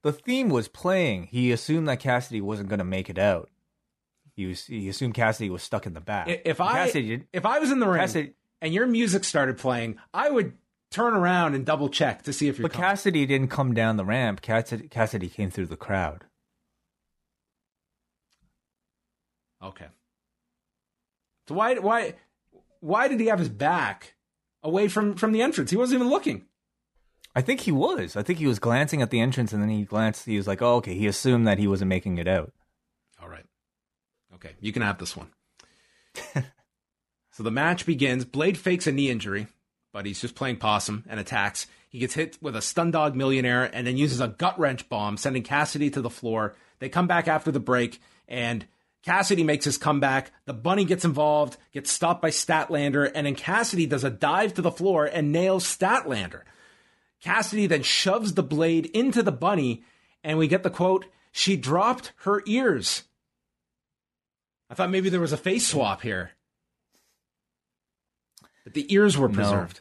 The 0.03 0.13
theme 0.13 0.49
was 0.49 0.69
playing. 0.69 1.25
He 1.25 1.51
assumed 1.51 1.89
that 1.89 1.99
Cassidy 1.99 2.41
wasn't 2.41 2.69
going 2.69 2.79
to 2.79 2.85
make 2.85 3.09
it 3.09 3.19
out. 3.19 3.51
He 4.37 4.47
was 4.47 4.67
he 4.67 4.89
assumed 4.89 5.15
Cassidy 5.15 5.49
was 5.49 5.63
stuck 5.63 5.87
in 5.87 5.95
the 5.95 6.01
back. 6.01 6.29
If 6.45 6.61
I 6.61 6.87
Cassidy, 6.87 7.25
if 7.33 7.47
I 7.47 7.59
was 7.59 7.71
in 7.71 7.79
the 7.79 7.87
ring 7.87 8.01
Cassidy, 8.01 8.35
and 8.61 8.75
your 8.75 8.87
music 8.87 9.25
started 9.25 9.59
playing, 9.59 9.97
I 10.13 10.29
would 10.29 10.55
turn 10.91 11.15
around 11.15 11.55
and 11.55 11.65
double 11.65 11.89
check 11.89 12.23
to 12.23 12.33
see 12.33 12.49
if 12.49 12.59
you're. 12.59 12.65
But 12.65 12.73
coming. 12.73 12.91
Cassidy 12.91 13.27
didn't 13.27 13.49
come 13.49 13.75
down 13.75 13.97
the 13.97 14.05
ramp. 14.05 14.43
Cassidy, 14.43 14.89
Cassidy 14.89 15.29
came 15.29 15.51
through 15.51 15.67
the 15.67 15.77
crowd. 15.77 16.25
Okay. 19.63 19.87
So 21.49 21.55
why 21.55 21.77
why 21.77 22.15
why 22.81 23.09
did 23.09 23.21
he 23.21 23.27
have 23.27 23.39
his 23.39 23.49
back 23.49 24.14
away 24.65 24.89
from 24.89 25.15
from 25.15 25.33
the 25.33 25.43
entrance? 25.43 25.71
He 25.71 25.77
wasn't 25.77 26.01
even 26.01 26.11
looking. 26.11 26.47
I 27.37 27.41
think 27.41 27.61
he 27.61 27.73
was. 27.73 28.17
I 28.17 28.23
think 28.23 28.39
he 28.39 28.47
was 28.47 28.59
glancing 28.59 29.03
at 29.03 29.11
the 29.11 29.21
entrance, 29.21 29.53
and 29.53 29.63
then 29.63 29.69
he 29.69 29.85
glanced. 29.85 30.25
He 30.25 30.37
was 30.37 30.47
like, 30.47 30.63
"Oh, 30.63 30.77
okay." 30.77 30.95
He 30.95 31.07
assumed 31.07 31.47
that 31.47 31.59
he 31.59 31.67
wasn't 31.67 31.89
making 31.89 32.19
it 32.19 32.27
out. 32.29 32.53
All 33.23 33.29
right. 33.29 33.45
Okay, 34.35 34.53
you 34.61 34.73
can 34.73 34.83
have 34.83 34.99
this 34.99 35.17
one. 35.17 35.29
so 37.31 37.43
the 37.43 37.51
match 37.51 37.87
begins. 37.87 38.25
Blade 38.25 38.59
fakes 38.59 38.87
a 38.87 38.93
knee 38.93 39.11
injury, 39.11 39.49
but 39.93 40.07
he's 40.07 40.21
just 40.21 40.35
playing 40.35 40.57
possum 40.57 41.05
and 41.09 41.21
attacks. 41.21 41.67
He 41.89 41.99
gets 42.01 42.15
hit 42.15 42.39
with 42.41 42.57
a 42.57 42.63
stun 42.63 42.91
dog 42.91 43.15
millionaire 43.15 43.71
and 43.73 43.87
then 43.87 43.97
uses 43.97 44.21
a 44.21 44.29
gut 44.29 44.59
wrench 44.59 44.89
bomb, 44.89 45.17
sending 45.17 45.45
Cassidy 45.45 45.91
to 45.91 46.03
the 46.03 46.11
floor. 46.11 46.57
They 46.81 46.89
come 46.89 47.07
back 47.07 47.29
after 47.29 47.53
the 47.53 47.61
break, 47.61 48.01
and 48.27 48.67
Cassidy 49.05 49.45
makes 49.45 49.67
his 49.67 49.77
comeback. 49.77 50.33
The 50.47 50.55
bunny 50.55 50.85
gets 50.85 51.05
involved, 51.05 51.59
gets 51.73 51.91
stopped 51.91 52.23
by 52.23 52.31
Statlander, 52.31 53.11
and 53.15 53.27
then 53.27 53.35
Cassidy 53.35 53.85
does 53.87 54.03
a 54.03 54.11
dive 54.11 54.55
to 54.55 54.63
the 54.63 54.71
floor 54.71 55.05
and 55.05 55.31
nails 55.31 55.65
Statlander. 55.65 56.43
Cassidy 57.21 57.67
then 57.67 57.83
shoves 57.83 58.33
the 58.33 58.43
blade 58.43 58.87
into 58.87 59.23
the 59.23 59.33
bunny, 59.33 59.85
and 60.23 60.39
we 60.39 60.49
get 60.49 60.63
the 60.63 60.71
quote, 60.71 61.05
She 61.33 61.57
dropped 61.57 62.13
her 62.19 62.43
ears. 62.47 63.05
I 64.71 64.75
thought 64.75 64.91
maybe 64.91 65.11
there 65.11 65.21
was 65.21 65.33
a 65.33 65.39
face 65.39 65.67
swap 65.67 66.01
here. 66.01 66.31
But 68.65 68.73
the 68.73 68.93
ears 68.93 69.19
were 69.19 69.29
preserved. 69.29 69.81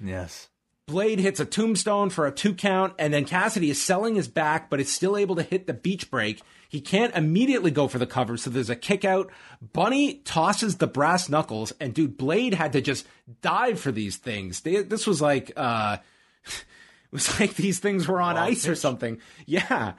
No. 0.00 0.10
Yes. 0.12 0.48
Blade 0.92 1.20
hits 1.20 1.40
a 1.40 1.46
tombstone 1.46 2.10
for 2.10 2.26
a 2.26 2.30
two 2.30 2.52
count, 2.52 2.92
and 2.98 3.14
then 3.14 3.24
Cassidy 3.24 3.70
is 3.70 3.80
selling 3.80 4.14
his 4.14 4.28
back, 4.28 4.68
but 4.68 4.78
is 4.78 4.92
still 4.92 5.16
able 5.16 5.36
to 5.36 5.42
hit 5.42 5.66
the 5.66 5.72
beach 5.72 6.10
break. 6.10 6.42
He 6.68 6.82
can't 6.82 7.14
immediately 7.14 7.70
go 7.70 7.88
for 7.88 7.98
the 7.98 8.06
cover, 8.06 8.36
so 8.36 8.50
there's 8.50 8.68
a 8.68 8.76
kick 8.76 9.02
out. 9.02 9.32
Bunny 9.72 10.16
tosses 10.16 10.76
the 10.76 10.86
brass 10.86 11.30
knuckles, 11.30 11.72
and 11.80 11.94
dude, 11.94 12.18
Blade 12.18 12.52
had 12.52 12.74
to 12.74 12.82
just 12.82 13.06
dive 13.40 13.80
for 13.80 13.90
these 13.90 14.18
things. 14.18 14.60
They, 14.60 14.82
this 14.82 15.06
was 15.06 15.22
like, 15.22 15.50
uh, 15.56 15.96
it 16.44 16.64
was 17.10 17.40
like 17.40 17.54
these 17.54 17.78
things 17.78 18.06
were 18.06 18.20
on 18.20 18.36
oh, 18.36 18.40
ice 18.40 18.68
or 18.68 18.74
something. 18.74 19.18
Yeah. 19.46 19.94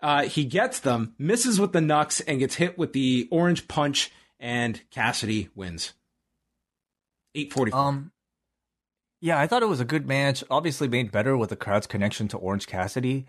Uh, 0.00 0.22
he 0.22 0.46
gets 0.46 0.80
them, 0.80 1.14
misses 1.18 1.60
with 1.60 1.72
the 1.72 1.82
knucks, 1.82 2.20
and 2.22 2.38
gets 2.38 2.54
hit 2.54 2.78
with 2.78 2.94
the 2.94 3.28
orange 3.30 3.68
punch, 3.68 4.10
and 4.40 4.80
Cassidy 4.90 5.50
wins. 5.54 5.92
844. 7.34 7.78
Um, 7.78 8.12
yeah, 9.20 9.38
I 9.38 9.46
thought 9.46 9.62
it 9.62 9.68
was 9.68 9.80
a 9.80 9.84
good 9.84 10.06
match. 10.06 10.44
Obviously, 10.50 10.88
made 10.88 11.10
better 11.10 11.36
with 11.36 11.50
the 11.50 11.56
crowd's 11.56 11.86
connection 11.86 12.28
to 12.28 12.36
Orange 12.36 12.66
Cassidy. 12.66 13.26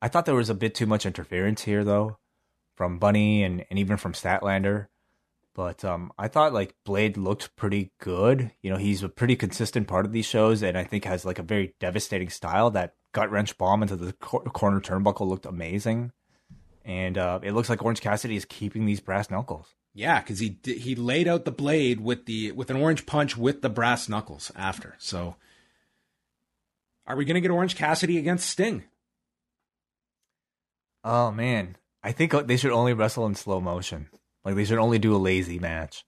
I 0.00 0.08
thought 0.08 0.26
there 0.26 0.34
was 0.34 0.50
a 0.50 0.54
bit 0.54 0.74
too 0.74 0.86
much 0.86 1.06
interference 1.06 1.62
here, 1.62 1.84
though, 1.84 2.18
from 2.76 2.98
Bunny 2.98 3.42
and, 3.42 3.64
and 3.70 3.78
even 3.78 3.96
from 3.96 4.12
Statlander. 4.12 4.88
But 5.54 5.84
um, 5.84 6.12
I 6.18 6.28
thought 6.28 6.52
like 6.54 6.74
Blade 6.84 7.16
looked 7.16 7.54
pretty 7.56 7.92
good. 8.00 8.52
You 8.62 8.70
know, 8.70 8.78
he's 8.78 9.02
a 9.02 9.08
pretty 9.08 9.36
consistent 9.36 9.86
part 9.86 10.06
of 10.06 10.12
these 10.12 10.24
shows, 10.24 10.62
and 10.62 10.76
I 10.78 10.84
think 10.84 11.04
has 11.04 11.24
like 11.24 11.38
a 11.38 11.42
very 11.42 11.74
devastating 11.78 12.30
style 12.30 12.70
that 12.70 12.94
gut 13.12 13.30
wrench 13.30 13.58
bomb 13.58 13.82
into 13.82 13.96
the 13.96 14.14
cor- 14.14 14.44
corner 14.44 14.80
turnbuckle 14.80 15.28
looked 15.28 15.46
amazing, 15.46 16.12
and 16.84 17.18
uh, 17.18 17.40
it 17.42 17.52
looks 17.52 17.68
like 17.68 17.82
Orange 17.82 18.00
Cassidy 18.00 18.36
is 18.36 18.46
keeping 18.46 18.86
these 18.86 19.00
brass 19.00 19.30
knuckles. 19.30 19.74
Yeah, 19.94 20.20
because 20.20 20.38
he 20.38 20.58
he 20.64 20.94
laid 20.94 21.28
out 21.28 21.44
the 21.44 21.52
blade 21.52 22.00
with 22.00 22.24
the 22.26 22.52
with 22.52 22.70
an 22.70 22.76
orange 22.76 23.04
punch 23.04 23.36
with 23.36 23.60
the 23.60 23.68
brass 23.68 24.08
knuckles 24.08 24.50
after. 24.56 24.94
So, 24.98 25.36
are 27.06 27.16
we 27.16 27.26
going 27.26 27.34
to 27.34 27.40
get 27.42 27.50
Orange 27.50 27.76
Cassidy 27.76 28.16
against 28.16 28.48
Sting? 28.48 28.84
Oh 31.04 31.30
man, 31.30 31.76
I 32.02 32.12
think 32.12 32.32
uh, 32.32 32.42
they 32.42 32.56
should 32.56 32.70
only 32.70 32.94
wrestle 32.94 33.26
in 33.26 33.34
slow 33.34 33.60
motion. 33.60 34.08
Like 34.44 34.54
they 34.54 34.64
should 34.64 34.78
only 34.78 34.98
do 34.98 35.14
a 35.14 35.18
lazy 35.18 35.58
match. 35.58 36.06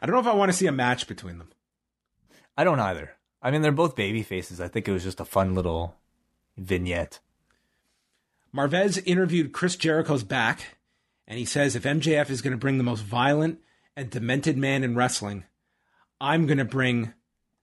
I 0.00 0.06
don't 0.06 0.14
know 0.14 0.20
if 0.20 0.26
I 0.26 0.34
want 0.34 0.52
to 0.52 0.56
see 0.56 0.66
a 0.66 0.72
match 0.72 1.08
between 1.08 1.38
them. 1.38 1.50
I 2.56 2.64
don't 2.64 2.80
either. 2.80 3.16
I 3.42 3.50
mean, 3.50 3.62
they're 3.62 3.72
both 3.72 3.96
baby 3.96 4.22
faces. 4.22 4.60
I 4.60 4.68
think 4.68 4.86
it 4.86 4.92
was 4.92 5.04
just 5.04 5.20
a 5.20 5.24
fun 5.24 5.54
little 5.54 5.96
vignette. 6.56 7.20
Marvez 8.54 9.02
interviewed 9.04 9.52
Chris 9.52 9.76
Jericho's 9.76 10.24
back, 10.24 10.77
and 11.28 11.38
he 11.38 11.44
says 11.44 11.76
if 11.76 11.84
MJF 11.84 12.30
is 12.30 12.42
going 12.42 12.52
to 12.52 12.58
bring 12.58 12.78
the 12.78 12.84
most 12.84 13.04
violent 13.04 13.60
and 13.94 14.10
demented 14.10 14.56
man 14.56 14.82
in 14.82 14.96
wrestling, 14.96 15.44
I'm 16.20 16.46
going 16.46 16.58
to 16.58 16.64
bring 16.64 17.12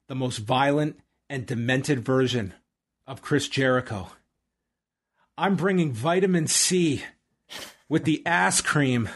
the 0.07 0.15
most 0.15 0.37
violent 0.37 0.99
and 1.29 1.47
demented 1.47 2.05
version 2.05 2.53
of 3.07 3.23
Chris 3.23 3.49
Jericho. 3.49 4.09
I'm 5.35 5.55
bringing 5.55 5.91
vitamin 5.91 6.45
C 6.45 7.03
with 7.89 8.05
the 8.05 8.25
ass 8.25 8.61
cream. 8.61 9.09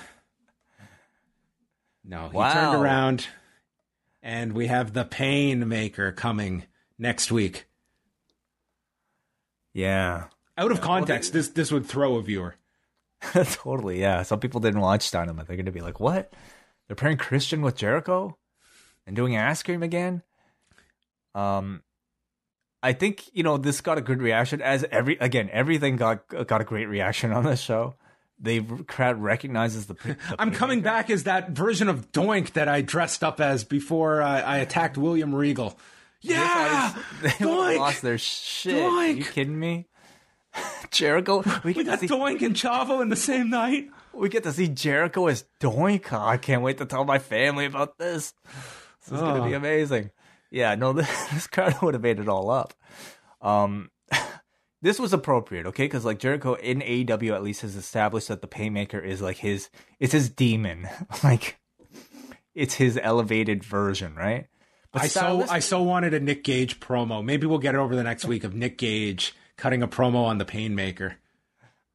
No, 2.03 2.29
he 2.29 2.37
wow. 2.37 2.51
turned 2.51 2.83
around, 2.83 3.27
and 4.23 4.53
we 4.53 4.65
have 4.65 4.93
the 4.93 5.05
Pain 5.05 5.67
Maker 5.67 6.11
coming 6.11 6.63
next 6.97 7.31
week. 7.31 7.67
Yeah. 9.73 10.25
Out 10.57 10.71
of 10.71 10.81
context, 10.81 11.29
well, 11.29 11.33
they, 11.33 11.39
this 11.39 11.49
this 11.49 11.71
would 11.71 11.85
throw 11.85 12.15
a 12.15 12.23
viewer. 12.23 12.55
totally, 13.33 13.99
yeah. 13.99 14.23
Some 14.23 14.39
people 14.39 14.59
didn't 14.59 14.81
watch 14.81 15.11
Dynamite. 15.11 15.47
They're 15.47 15.57
going 15.57 15.65
to 15.65 15.71
be 15.71 15.81
like, 15.81 15.99
"What? 15.99 16.33
They're 16.87 16.95
pairing 16.95 17.17
Christian 17.17 17.61
with 17.61 17.75
Jericho 17.75 18.37
and 19.05 19.15
doing 19.15 19.35
ass 19.35 19.61
cream 19.63 19.83
again?" 19.83 20.23
Um, 21.35 21.83
I 22.81 22.93
think 22.93 23.29
you 23.33 23.43
know 23.43 23.57
this 23.57 23.81
got 23.81 23.97
a 23.97 24.01
good 24.01 24.21
reaction. 24.21 24.61
As 24.61 24.85
every 24.89 25.17
again, 25.17 25.49
everything 25.51 25.97
got 25.97 26.27
got 26.47 26.61
a 26.61 26.63
great 26.63 26.87
reaction 26.87 27.31
on 27.31 27.43
this 27.43 27.59
show. 27.59 27.95
The 28.39 28.61
crowd 28.87 29.21
recognizes 29.21 29.87
the. 29.87 29.95
the 29.95 30.17
I'm 30.37 30.51
coming 30.51 30.81
back 30.81 31.09
as 31.09 31.23
that 31.25 31.49
version 31.51 31.89
of 31.89 32.11
Doink 32.13 32.53
that 32.53 32.69
I 32.69 32.81
dressed 32.81 33.21
up 33.21 33.41
as 33.41 33.65
before 33.65 34.21
I, 34.21 34.39
I 34.39 34.57
attacked 34.59 34.97
William 34.97 35.35
Regal. 35.35 35.77
Yeah, 36.21 36.95
they 37.21 37.29
Doink! 37.29 37.77
lost 37.77 38.01
their 38.01 38.17
shit. 38.17 38.75
Doink! 38.75 38.91
Are 38.91 39.17
you 39.17 39.25
kidding 39.25 39.59
me? 39.59 39.87
Jericho, 40.91 41.43
we, 41.63 41.73
we 41.73 41.83
got 41.83 41.99
see, 41.99 42.07
Doink 42.07 42.41
and 42.41 42.55
Chavo 42.55 43.01
in 43.01 43.09
the 43.09 43.15
same 43.15 43.49
night. 43.49 43.89
We 44.13 44.29
get 44.29 44.43
to 44.43 44.53
see 44.53 44.67
Jericho 44.67 45.27
as 45.27 45.45
Doink. 45.59 46.11
I 46.11 46.37
can't 46.37 46.61
wait 46.61 46.77
to 46.79 46.85
tell 46.85 47.05
my 47.05 47.19
family 47.19 47.65
about 47.65 47.97
this. 47.97 48.33
This 49.01 49.13
is 49.17 49.21
oh. 49.21 49.21
going 49.21 49.41
to 49.41 49.47
be 49.47 49.53
amazing. 49.53 50.11
Yeah, 50.51 50.75
no, 50.75 50.93
this, 50.93 51.27
this 51.27 51.47
crowd 51.47 51.81
would 51.81 51.93
have 51.93 52.03
made 52.03 52.19
it 52.19 52.27
all 52.27 52.49
up. 52.49 52.73
Um, 53.41 53.91
this 54.81 54.99
was 54.99 55.13
appropriate, 55.13 55.67
okay? 55.67 55.85
Because 55.85 56.05
like 56.05 56.19
Jericho 56.19 56.55
in 56.55 56.81
AEW 56.81 57.33
at 57.33 57.43
least 57.43 57.61
has 57.61 57.75
established 57.75 58.27
that 58.27 58.41
the 58.41 58.47
Painmaker 58.47 59.03
is 59.03 59.21
like 59.21 59.37
his, 59.37 59.69
it's 59.99 60.13
his 60.13 60.29
demon, 60.29 60.89
like 61.23 61.59
it's 62.55 62.75
his 62.75 62.99
elevated 63.01 63.63
version, 63.63 64.15
right? 64.15 64.47
But 64.91 65.03
I 65.03 65.07
so 65.07 65.45
I 65.47 65.59
so 65.59 65.83
wanted 65.83 66.15
a 66.15 66.19
Nick 66.19 66.43
Gage 66.43 66.79
promo. 66.79 67.23
Maybe 67.23 67.45
we'll 67.45 67.59
get 67.59 67.75
it 67.75 67.77
over 67.77 67.95
the 67.95 68.03
next 68.03 68.25
week 68.25 68.43
of 68.43 68.55
Nick 68.55 68.79
Gage 68.79 69.35
cutting 69.59 69.83
a 69.83 69.87
promo 69.87 70.23
on 70.25 70.37
the 70.39 70.45
Painmaker. 70.45 71.15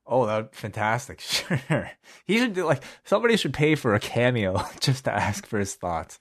Oh, 0.07 0.27
that's 0.27 0.57
fantastic. 0.59 1.21
Sure. 1.69 1.91
He 2.27 2.39
should 2.39 2.53
do 2.53 2.65
like 2.67 2.83
somebody 3.05 3.37
should 3.37 3.55
pay 3.55 3.75
for 3.75 3.95
a 3.95 4.01
cameo 4.01 4.63
just 4.81 5.05
to 5.05 5.13
ask 5.13 5.47
for 5.47 5.59
his 5.59 5.75
thoughts 5.75 6.19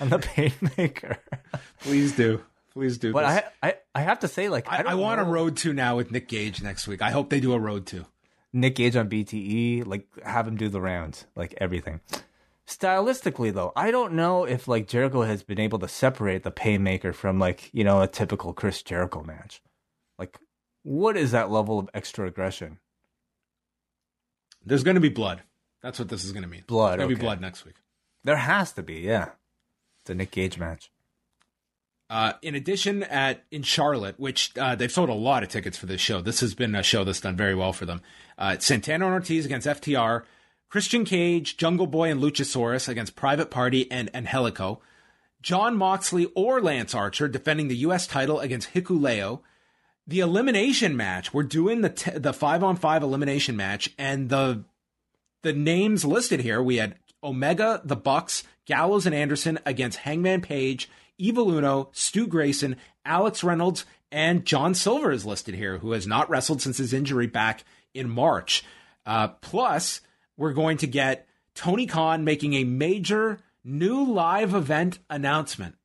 on 0.00 0.08
the 0.08 0.18
Painmaker. 0.34 1.18
Please 1.80 2.16
do, 2.16 2.42
please 2.72 2.98
do. 2.98 3.12
but. 3.12 3.24
I, 3.24 3.44
I 3.62 3.74
I 3.94 4.00
have 4.02 4.20
to 4.20 4.28
say, 4.28 4.48
like, 4.48 4.70
I, 4.70 4.78
I, 4.78 4.92
I 4.92 4.94
want 4.94 5.20
know. 5.20 5.26
a 5.26 5.30
road 5.30 5.56
to 5.58 5.72
now 5.72 5.96
with 5.96 6.10
Nick 6.10 6.28
Gage 6.28 6.62
next 6.62 6.86
week. 6.88 7.00
I 7.02 7.10
hope 7.10 7.30
they 7.30 7.40
do 7.40 7.52
a 7.54 7.58
road 7.58 7.86
to. 7.86 8.06
Nick 8.52 8.76
Gage 8.76 8.96
on 8.96 9.08
BTE, 9.10 9.86
like 9.86 10.06
have 10.24 10.46
him 10.48 10.56
do 10.56 10.68
the 10.70 10.80
rounds, 10.80 11.26
like 11.36 11.54
everything. 11.58 12.00
Stylistically 12.66 13.52
though, 13.52 13.72
I 13.76 13.90
don't 13.90 14.14
know 14.14 14.44
if 14.44 14.66
like 14.66 14.88
Jericho 14.88 15.22
has 15.22 15.42
been 15.42 15.60
able 15.60 15.78
to 15.80 15.88
separate 15.88 16.42
the 16.42 16.50
Painmaker 16.50 17.14
from 17.14 17.38
like, 17.38 17.70
you 17.72 17.84
know, 17.84 18.00
a 18.02 18.08
typical 18.08 18.52
Chris 18.52 18.82
Jericho 18.82 19.22
match. 19.22 19.62
Like 20.18 20.38
what 20.86 21.16
is 21.16 21.32
that 21.32 21.50
level 21.50 21.80
of 21.80 21.90
extra 21.92 22.28
aggression? 22.28 22.78
There's 24.64 24.84
going 24.84 24.94
to 24.94 25.00
be 25.00 25.08
blood. 25.08 25.42
That's 25.82 25.98
what 25.98 26.08
this 26.08 26.24
is 26.24 26.30
going 26.30 26.44
to 26.44 26.48
mean. 26.48 26.62
Blood, 26.68 27.00
There's 27.00 27.08
going 27.08 27.16
to 27.16 27.16
be 27.16 27.26
blood 27.26 27.40
next 27.40 27.64
week. 27.64 27.74
There 28.22 28.36
has 28.36 28.70
to 28.72 28.84
be, 28.84 29.00
yeah. 29.00 29.30
It's 30.02 30.10
a 30.10 30.14
Nick 30.14 30.30
Gage 30.30 30.58
match. 30.58 30.92
Uh, 32.08 32.34
in 32.40 32.54
addition, 32.54 33.02
at 33.02 33.42
in 33.50 33.64
Charlotte, 33.64 34.14
which 34.20 34.52
uh, 34.56 34.76
they've 34.76 34.92
sold 34.92 35.08
a 35.08 35.14
lot 35.14 35.42
of 35.42 35.48
tickets 35.48 35.76
for 35.76 35.86
this 35.86 36.00
show. 36.00 36.20
This 36.20 36.38
has 36.38 36.54
been 36.54 36.76
a 36.76 36.84
show 36.84 37.02
that's 37.02 37.20
done 37.20 37.36
very 37.36 37.56
well 37.56 37.72
for 37.72 37.84
them. 37.84 38.00
Uh, 38.38 38.56
Santana 38.60 39.06
and 39.06 39.14
Ortiz 39.14 39.44
against 39.44 39.66
FTR, 39.66 40.22
Christian 40.68 41.04
Cage, 41.04 41.56
Jungle 41.56 41.88
Boy, 41.88 42.12
and 42.12 42.22
Luchasaurus 42.22 42.88
against 42.88 43.16
Private 43.16 43.50
Party 43.50 43.90
and 43.90 44.08
Angelico. 44.14 44.80
Jon 45.42 45.76
Moxley 45.76 46.26
or 46.36 46.60
Lance 46.60 46.94
Archer 46.94 47.26
defending 47.26 47.66
the 47.66 47.76
U.S. 47.78 48.06
title 48.06 48.38
against 48.38 48.72
Hikuleo. 48.72 49.40
The 50.06 50.20
elimination 50.20 50.96
match. 50.96 51.34
We're 51.34 51.42
doing 51.42 51.80
the 51.80 51.90
t- 51.90 52.12
the 52.12 52.32
five 52.32 52.62
on 52.62 52.76
five 52.76 53.02
elimination 53.02 53.56
match, 53.56 53.90
and 53.98 54.28
the 54.28 54.64
the 55.42 55.52
names 55.52 56.04
listed 56.04 56.40
here. 56.40 56.62
We 56.62 56.76
had 56.76 56.96
Omega, 57.22 57.80
the 57.84 57.96
Bucks, 57.96 58.44
Gallows, 58.66 59.06
and 59.06 59.14
Anderson 59.14 59.58
against 59.66 59.98
Hangman 59.98 60.42
Page, 60.42 60.88
Evil 61.18 61.50
Uno, 61.50 61.88
Stu 61.92 62.26
Grayson, 62.26 62.76
Alex 63.04 63.42
Reynolds, 63.42 63.84
and 64.12 64.44
John 64.44 64.74
Silver 64.74 65.10
is 65.10 65.26
listed 65.26 65.54
here, 65.54 65.78
who 65.78 65.92
has 65.92 66.06
not 66.06 66.30
wrestled 66.30 66.62
since 66.62 66.78
his 66.78 66.92
injury 66.92 67.26
back 67.26 67.64
in 67.94 68.08
March. 68.08 68.64
Uh, 69.04 69.28
plus, 69.28 70.00
we're 70.36 70.52
going 70.52 70.76
to 70.78 70.86
get 70.86 71.26
Tony 71.54 71.86
Khan 71.86 72.24
making 72.24 72.54
a 72.54 72.64
major 72.64 73.38
new 73.64 74.04
live 74.04 74.54
event 74.54 74.98
announcement. 75.10 75.76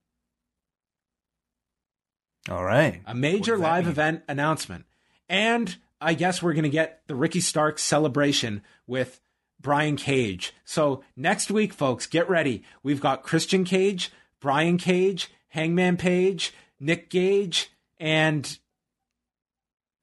All 2.49 2.63
right. 2.63 3.01
A 3.05 3.13
major 3.15 3.53
What 3.53 3.57
does 3.57 3.61
that 3.61 3.71
live 3.75 3.83
mean? 3.85 3.91
event 3.91 4.23
announcement. 4.27 4.85
And 5.29 5.75
I 5.99 6.13
guess 6.15 6.41
we're 6.41 6.53
going 6.53 6.63
to 6.63 6.69
get 6.69 7.01
the 7.07 7.15
Ricky 7.15 7.39
Stark 7.39 7.77
celebration 7.79 8.63
with 8.87 9.21
Brian 9.59 9.95
Cage. 9.95 10.53
So 10.65 11.03
next 11.15 11.51
week, 11.51 11.71
folks, 11.73 12.07
get 12.07 12.27
ready. 12.29 12.63
We've 12.83 12.99
got 13.01 13.21
Christian 13.23 13.63
Cage, 13.63 14.11
Brian 14.39 14.77
Cage, 14.77 15.29
Hangman 15.49 15.97
Page, 15.97 16.51
Nick 16.79 17.09
Gage, 17.11 17.71
and 17.99 18.57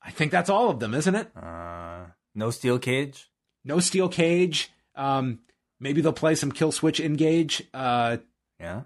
I 0.00 0.10
think 0.12 0.30
that's 0.30 0.48
all 0.48 0.70
of 0.70 0.78
them, 0.78 0.94
isn't 0.94 1.14
it? 1.14 1.36
Uh 1.36 2.06
no 2.34 2.50
steel 2.50 2.78
cage? 2.78 3.28
No 3.64 3.80
Steel 3.80 4.08
Cage. 4.08 4.70
Um, 4.94 5.40
maybe 5.80 6.00
they'll 6.00 6.12
play 6.12 6.36
some 6.36 6.52
Killswitch 6.52 7.04
Engage. 7.04 7.64
Uh, 7.74 8.18
Yeah. 8.60 8.82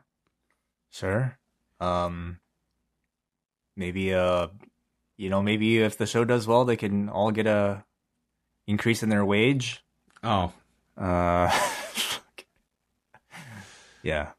Sure. 0.90 1.38
Um 1.80 2.38
maybe 3.76 4.12
uh 4.14 4.48
you 5.16 5.28
know, 5.30 5.42
maybe 5.42 5.78
if 5.78 5.96
the 5.98 6.06
show 6.06 6.24
does 6.24 6.46
well 6.46 6.64
they 6.64 6.76
can 6.76 7.08
all 7.08 7.30
get 7.30 7.46
a 7.46 7.84
increase 8.66 9.02
in 9.02 9.08
their 9.08 9.24
wage. 9.24 9.82
oh, 10.22 10.52
Uh 10.96 11.50
Yeah. 14.02 14.32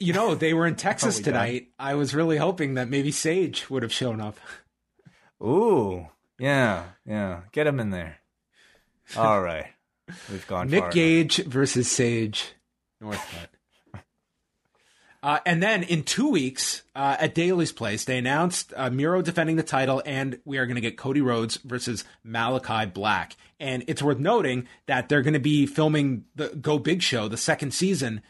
You 0.00 0.12
know 0.12 0.34
they 0.34 0.54
were 0.54 0.66
in 0.66 0.74
Texas 0.86 1.20
tonight. 1.20 1.68
I 1.78 1.94
was 1.94 2.14
really 2.14 2.38
hoping 2.38 2.74
that 2.74 2.88
maybe 2.88 3.10
Sage 3.10 3.68
would 3.70 3.82
have 3.82 3.92
shown 3.92 4.20
up. 4.20 4.38
Ooh. 5.42 6.06
Yeah. 6.38 6.84
Yeah. 7.04 7.42
Get 7.52 7.66
him 7.66 7.78
in 7.80 7.90
there. 7.90 8.18
All 9.16 9.40
right. 9.40 9.66
We've 10.30 10.46
gone 10.46 10.68
Nick 10.68 10.78
far 10.80 10.86
enough. 10.86 10.94
Gage 10.94 11.36
versus 11.44 11.90
Sage 11.90 12.52
Northcutt. 13.02 13.48
Uh, 15.26 15.40
and 15.44 15.60
then 15.60 15.82
in 15.82 16.04
two 16.04 16.30
weeks 16.30 16.82
uh, 16.94 17.16
at 17.18 17.34
Daily's 17.34 17.72
Place, 17.72 18.04
they 18.04 18.16
announced 18.16 18.72
uh, 18.76 18.90
Miro 18.90 19.22
defending 19.22 19.56
the 19.56 19.64
title, 19.64 20.00
and 20.06 20.38
we 20.44 20.56
are 20.58 20.66
going 20.66 20.76
to 20.76 20.80
get 20.80 20.96
Cody 20.96 21.20
Rhodes 21.20 21.56
versus 21.64 22.04
Malachi 22.22 22.86
Black. 22.86 23.34
And 23.58 23.82
it's 23.88 24.00
worth 24.00 24.20
noting 24.20 24.68
that 24.86 25.08
they're 25.08 25.22
going 25.22 25.34
to 25.34 25.40
be 25.40 25.66
filming 25.66 26.26
the 26.36 26.50
Go 26.50 26.78
Big 26.78 27.02
Show, 27.02 27.26
the 27.26 27.36
second 27.36 27.74
season, 27.74 28.22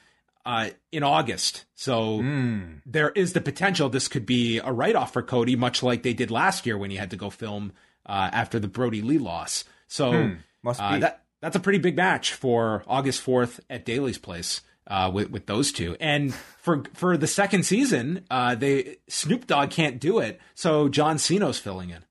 uh, 0.46 0.70
in 0.90 1.02
August. 1.02 1.66
So 1.74 2.22
Hmm. 2.22 2.62
there 2.86 3.10
is 3.10 3.34
the 3.34 3.42
potential 3.42 3.90
this 3.90 4.08
could 4.08 4.24
be 4.24 4.58
a 4.58 4.72
write 4.72 4.96
off 4.96 5.12
for 5.12 5.20
Cody, 5.22 5.54
much 5.54 5.82
like 5.82 6.02
they 6.02 6.14
did 6.14 6.30
last 6.30 6.64
year 6.64 6.78
when 6.78 6.90
he 6.90 6.96
had 6.96 7.10
to 7.10 7.16
go 7.16 7.28
film 7.28 7.72
uh, 8.06 8.30
after 8.32 8.58
the 8.58 8.68
Brodie 8.68 9.02
Lee 9.02 9.18
loss. 9.18 9.64
So 9.86 10.12
Hmm. 10.28 10.34
Must 10.62 10.80
uh, 10.80 10.98
that 11.00 11.24
that's 11.42 11.56
a 11.56 11.60
pretty 11.60 11.78
big 11.78 11.94
match 11.96 12.32
for 12.32 12.84
August 12.86 13.20
fourth 13.20 13.60
at 13.68 13.84
Daily's 13.84 14.16
Place 14.18 14.62
uh, 14.86 15.10
with 15.12 15.30
with 15.30 15.46
those 15.46 15.72
two. 15.72 15.96
And 16.00 16.34
for 16.34 16.84
for 16.94 17.16
the 17.16 17.26
second 17.26 17.64
season, 17.64 18.24
uh, 18.30 18.54
they 18.54 18.96
Snoop 19.08 19.46
Dogg 19.46 19.70
can't 19.70 19.98
do 20.00 20.18
it, 20.18 20.40
so 20.54 20.88
John 20.88 21.18
Cena's 21.18 21.58
filling 21.58 21.90
in. 21.90 22.04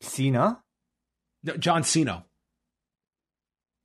Cena? 0.00 0.60
No, 1.42 1.56
John 1.56 1.82
Cena. 1.84 2.24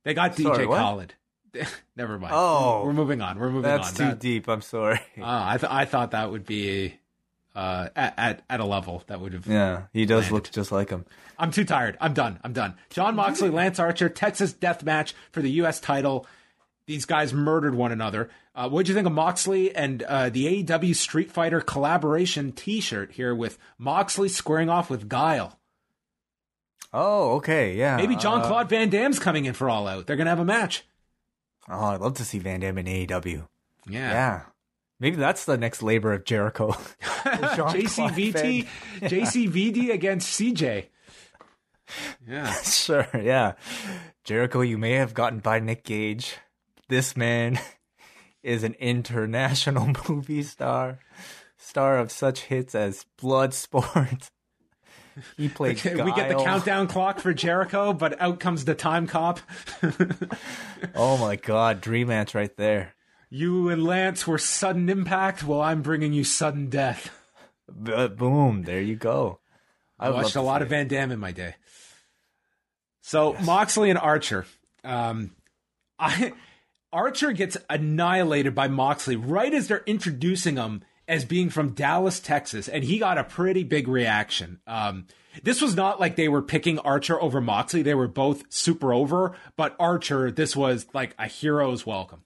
They 0.04 0.14
got 0.14 0.32
DJ 0.36 0.42
Sorry, 0.44 0.66
what? 0.66 0.78
Khaled. 0.78 1.14
Never 1.96 2.18
mind. 2.18 2.32
Oh. 2.34 2.84
we're 2.84 2.92
moving 2.92 3.20
on. 3.20 3.38
We're 3.38 3.48
moving 3.50 3.62
That's 3.62 3.88
on. 3.88 3.94
That's 3.94 3.96
too 3.98 4.04
That- 4.04 4.18
deep. 4.20 4.48
I'm 4.48 4.62
sorry. 4.62 5.00
Uh, 5.18 5.24
I 5.24 5.56
th- 5.58 5.70
I 5.72 5.84
thought 5.84 6.12
that 6.12 6.30
would 6.30 6.46
be 6.46 6.94
uh, 7.54 7.88
at, 7.96 8.14
at 8.18 8.42
at 8.48 8.60
a 8.60 8.64
level 8.64 9.02
that 9.08 9.20
would 9.20 9.32
have. 9.32 9.46
yeah, 9.46 9.84
he 9.92 10.06
does 10.06 10.24
landed. 10.24 10.32
look 10.34 10.50
just 10.50 10.70
like 10.72 10.90
him. 10.90 11.04
I'm 11.38 11.50
too 11.50 11.64
tired. 11.64 11.96
I'm 12.00 12.14
done. 12.14 12.38
I'm 12.44 12.52
done. 12.52 12.74
Jon 12.90 13.14
Moxley, 13.16 13.50
Lance 13.50 13.78
Archer, 13.78 14.08
Texas 14.08 14.52
Death 14.52 14.84
Match 14.84 15.14
for 15.32 15.42
the 15.42 15.50
U.S. 15.52 15.80
title. 15.80 16.26
These 16.90 17.04
guys 17.04 17.32
murdered 17.32 17.76
one 17.76 17.92
another. 17.92 18.30
Uh, 18.52 18.68
what'd 18.68 18.88
you 18.88 18.96
think 18.96 19.06
of 19.06 19.12
Moxley 19.12 19.72
and 19.72 20.02
uh, 20.02 20.28
the 20.28 20.64
AEW 20.64 20.96
Street 20.96 21.30
Fighter 21.30 21.60
collaboration 21.60 22.50
T-shirt 22.50 23.12
here 23.12 23.32
with 23.32 23.58
Moxley 23.78 24.28
squaring 24.28 24.68
off 24.68 24.90
with 24.90 25.08
Guile? 25.08 25.56
Oh, 26.92 27.34
okay, 27.36 27.76
yeah. 27.76 27.96
Maybe 27.96 28.16
John 28.16 28.40
Uh, 28.40 28.48
Claude 28.48 28.68
Van 28.68 28.88
Damme's 28.90 29.20
coming 29.20 29.44
in 29.44 29.54
for 29.54 29.70
All 29.70 29.86
Out. 29.86 30.08
They're 30.08 30.16
gonna 30.16 30.30
have 30.30 30.40
a 30.40 30.44
match. 30.44 30.84
Oh, 31.68 31.84
I'd 31.84 32.00
love 32.00 32.14
to 32.14 32.24
see 32.24 32.40
Van 32.40 32.58
Damme 32.58 32.78
in 32.78 32.86
AEW. 32.86 33.46
Yeah. 33.88 34.10
Yeah. 34.10 34.40
Maybe 34.98 35.14
that's 35.14 35.44
the 35.44 35.56
next 35.56 35.84
labor 35.84 36.12
of 36.12 36.24
Jericho. 36.24 36.72
JCVT, 37.24 38.66
JCVD 39.02 39.92
against 39.92 40.40
CJ. 40.40 40.86
Yeah. 42.26 42.52
sure, 42.62 43.06
yeah. 43.14 43.52
Jericho, 44.24 44.60
you 44.60 44.76
may 44.78 44.92
have 44.92 45.12
gotten 45.14 45.38
by 45.40 45.58
Nick 45.60 45.82
Gage. 45.84 46.36
This 46.90 47.16
man 47.16 47.58
is 48.42 48.64
an 48.64 48.74
international 48.74 49.92
movie 50.08 50.42
star, 50.42 50.98
star 51.56 51.98
of 51.98 52.10
such 52.10 52.42
hits 52.42 52.74
as 52.74 53.06
Bloodsport. 53.18 54.30
He 55.36 55.48
played. 55.48 55.74
we 55.84 56.12
get 56.12 56.28
the 56.28 56.42
countdown 56.42 56.86
clock 56.86 57.18
for 57.18 57.34
Jericho, 57.34 57.92
but 57.92 58.18
out 58.22 58.38
comes 58.38 58.64
the 58.64 58.76
time 58.76 59.08
cop. 59.08 59.40
Oh 60.94 61.18
my 61.18 61.34
God, 61.36 61.80
dream 61.80 62.08
match 62.08 62.34
right 62.34 62.56
there. 62.56 62.94
You 63.28 63.68
and 63.68 63.84
Lance 63.84 64.26
were 64.26 64.38
sudden 64.38 64.88
impact. 64.88 65.42
Well, 65.42 65.60
I'm 65.60 65.82
bringing 65.82 66.12
you 66.12 66.24
sudden 66.24 66.70
death. 66.70 67.10
B- 67.82 68.08
boom, 68.08 68.62
there 68.62 68.80
you 68.80 68.94
go. 68.96 69.40
I 69.98 70.08
would 70.08 70.22
watched 70.22 70.36
a 70.36 70.42
lot 70.42 70.62
of. 70.62 70.68
Van 70.68 70.86
Damme 70.86 71.10
in 71.10 71.18
my 71.18 71.32
day. 71.32 71.56
So 73.02 73.34
Moxley 73.42 73.90
and 73.90 73.98
Archer. 73.98 74.46
Um, 74.84 75.32
I 75.98 76.32
Archer 76.92 77.32
gets 77.32 77.56
annihilated 77.68 78.54
by 78.54 78.68
Moxley 78.68 79.16
right 79.16 79.52
as 79.52 79.68
they're 79.68 79.84
introducing 79.86 80.56
him 80.56 80.82
as 81.06 81.24
being 81.24 81.50
from 81.50 81.70
Dallas, 81.74 82.20
Texas, 82.20 82.68
and 82.68 82.84
he 82.84 82.98
got 82.98 83.18
a 83.18 83.24
pretty 83.24 83.64
big 83.64 83.88
reaction. 83.88 84.60
Um, 84.66 85.06
this 85.42 85.60
was 85.60 85.74
not 85.74 85.98
like 85.98 86.16
they 86.16 86.28
were 86.28 86.42
picking 86.42 86.78
Archer 86.80 87.20
over 87.20 87.40
Moxley; 87.40 87.82
they 87.82 87.94
were 87.94 88.08
both 88.08 88.44
super 88.48 88.92
over. 88.92 89.36
But 89.56 89.74
Archer, 89.78 90.30
this 90.30 90.54
was 90.54 90.86
like 90.94 91.14
a 91.18 91.26
hero's 91.26 91.84
welcome. 91.86 92.22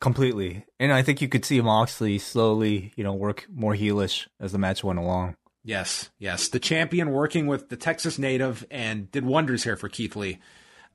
completely. 0.00 0.64
And 0.78 0.92
I 0.92 1.02
think 1.02 1.20
you 1.22 1.28
could 1.28 1.44
see 1.44 1.60
Moxley 1.60 2.18
slowly, 2.18 2.92
you 2.96 3.04
know, 3.04 3.14
work 3.14 3.46
more 3.52 3.74
heelish 3.74 4.26
as 4.40 4.52
the 4.52 4.58
match 4.58 4.84
went 4.84 4.98
along. 4.98 5.36
Yes, 5.64 6.10
yes. 6.18 6.48
The 6.48 6.60
champion 6.60 7.10
working 7.10 7.46
with 7.46 7.68
the 7.68 7.76
Texas 7.76 8.18
native 8.18 8.66
and 8.70 9.10
did 9.10 9.24
wonders 9.24 9.64
here 9.64 9.76
for 9.76 9.88
Keith 9.88 10.16
Lee. 10.16 10.38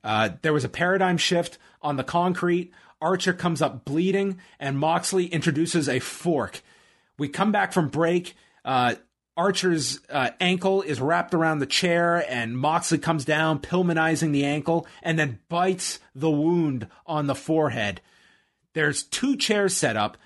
Uh, 0.04 0.28
there 0.42 0.52
was 0.52 0.64
a 0.64 0.68
paradigm 0.68 1.16
shift 1.16 1.58
on 1.82 1.96
the 1.96 2.04
concrete. 2.04 2.72
Archer 3.00 3.32
comes 3.32 3.60
up 3.60 3.84
bleeding, 3.84 4.38
and 4.60 4.78
Moxley 4.78 5.26
introduces 5.26 5.88
a 5.88 5.98
fork. 5.98 6.62
We 7.18 7.28
come 7.28 7.50
back 7.50 7.72
from 7.72 7.88
break. 7.88 8.36
Uh, 8.64 8.94
Archer's 9.36 10.00
uh, 10.10 10.30
ankle 10.38 10.82
is 10.82 11.00
wrapped 11.00 11.34
around 11.34 11.58
the 11.58 11.66
chair, 11.66 12.24
and 12.30 12.56
Moxley 12.56 12.98
comes 12.98 13.24
down, 13.24 13.58
Pillmanizing 13.58 14.32
the 14.32 14.44
ankle, 14.44 14.86
and 15.02 15.18
then 15.18 15.40
bites 15.48 15.98
the 16.14 16.30
wound 16.30 16.86
on 17.06 17.26
the 17.26 17.34
forehead. 17.34 18.00
There's 18.74 19.02
two 19.02 19.36
chairs 19.36 19.76
set 19.76 19.96
up. 19.96 20.16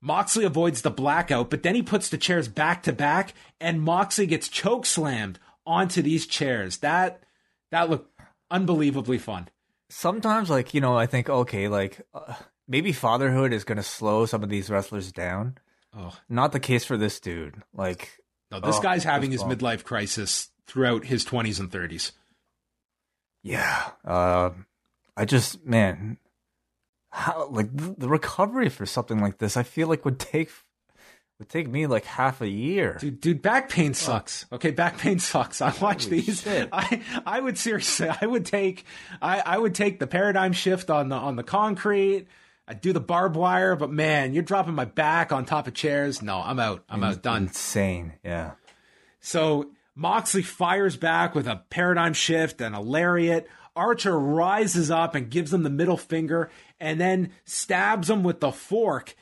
Moxley 0.00 0.44
avoids 0.44 0.82
the 0.82 0.90
blackout, 0.90 1.50
but 1.50 1.62
then 1.62 1.74
he 1.74 1.82
puts 1.82 2.08
the 2.08 2.18
chairs 2.18 2.48
back 2.48 2.82
to 2.84 2.92
back, 2.92 3.34
and 3.60 3.82
Moxley 3.82 4.26
gets 4.26 4.48
choke 4.48 4.86
slammed 4.86 5.38
onto 5.64 6.02
these 6.02 6.26
chairs. 6.26 6.78
That 6.78 7.22
that 7.70 7.90
looked 7.90 8.15
unbelievably 8.50 9.18
fun. 9.18 9.48
Sometimes, 9.88 10.50
like 10.50 10.74
you 10.74 10.80
know, 10.80 10.96
I 10.96 11.06
think 11.06 11.28
okay, 11.28 11.68
like 11.68 12.00
uh, 12.14 12.34
maybe 12.66 12.92
fatherhood 12.92 13.52
is 13.52 13.64
going 13.64 13.76
to 13.76 13.82
slow 13.82 14.26
some 14.26 14.42
of 14.42 14.48
these 14.48 14.68
wrestlers 14.70 15.12
down. 15.12 15.58
Oh. 15.96 16.16
Not 16.28 16.52
the 16.52 16.60
case 16.60 16.84
for 16.84 16.96
this 16.96 17.20
dude. 17.20 17.62
Like 17.72 18.18
No, 18.50 18.60
this 18.60 18.76
Oh, 18.78 18.82
guy's 18.82 19.04
having 19.04 19.30
his 19.30 19.42
midlife 19.42 19.84
crisis 19.84 20.50
throughout 20.66 21.04
his 21.04 21.24
20s 21.24 21.60
and 21.60 21.70
30s. 21.70 22.12
Yeah. 23.42 23.90
Uh, 24.04 24.50
I 25.16 25.24
just, 25.24 25.64
man, 25.64 26.18
how 27.10 27.48
like 27.48 27.68
the 27.74 28.08
recovery 28.08 28.68
for 28.68 28.84
something 28.84 29.20
like 29.20 29.38
this, 29.38 29.56
I 29.56 29.62
feel 29.62 29.88
like 29.88 30.04
would 30.04 30.18
take 30.18 30.50
would 31.38 31.48
take 31.48 31.68
me 31.68 31.86
like 31.86 32.04
half 32.04 32.40
a 32.40 32.48
year. 32.48 32.96
Dude, 33.00 33.20
dude, 33.20 33.42
back 33.42 33.68
pain 33.68 33.94
sucks. 33.94 34.46
Okay, 34.52 34.70
back 34.70 34.98
pain 34.98 35.18
sucks. 35.18 35.60
I 35.60 35.72
watch 35.80 36.04
Holy 36.04 36.20
these. 36.20 36.42
shit. 36.42 36.68
I 36.72 37.02
I 37.26 37.40
would 37.40 37.58
seriously, 37.58 38.08
I 38.08 38.26
would 38.26 38.46
take, 38.46 38.84
I 39.20 39.40
I 39.40 39.58
would 39.58 39.74
take 39.74 39.98
the 39.98 40.06
paradigm 40.06 40.52
shift 40.52 40.90
on 40.90 41.08
the 41.08 41.16
on 41.16 41.36
the 41.36 41.42
concrete. 41.42 42.26
I'd 42.68 42.80
do 42.80 42.92
the 42.92 43.00
barbed 43.00 43.36
wire, 43.36 43.76
but 43.76 43.92
man, 43.92 44.34
you're 44.34 44.42
dropping 44.42 44.74
my 44.74 44.86
back 44.86 45.30
on 45.30 45.44
top 45.44 45.68
of 45.68 45.74
chairs. 45.74 46.20
No, 46.20 46.42
I'm 46.44 46.58
out. 46.58 46.84
I'm 46.88 47.04
out. 47.04 47.22
Done. 47.22 47.44
Insane. 47.44 48.14
Yeah. 48.24 48.52
So 49.20 49.70
Moxley 49.94 50.42
fires 50.42 50.96
back 50.96 51.34
with 51.34 51.46
a 51.46 51.62
paradigm 51.70 52.12
shift 52.12 52.60
and 52.60 52.74
a 52.74 52.80
lariat. 52.80 53.46
Archer 53.76 54.18
rises 54.18 54.90
up 54.90 55.14
and 55.14 55.30
gives 55.30 55.52
him 55.52 55.62
the 55.62 55.70
middle 55.70 55.96
finger 55.98 56.50
and 56.80 57.00
then 57.00 57.30
stabs 57.44 58.08
him 58.10 58.22
with 58.24 58.40
the 58.40 58.50
fork. 58.50 59.14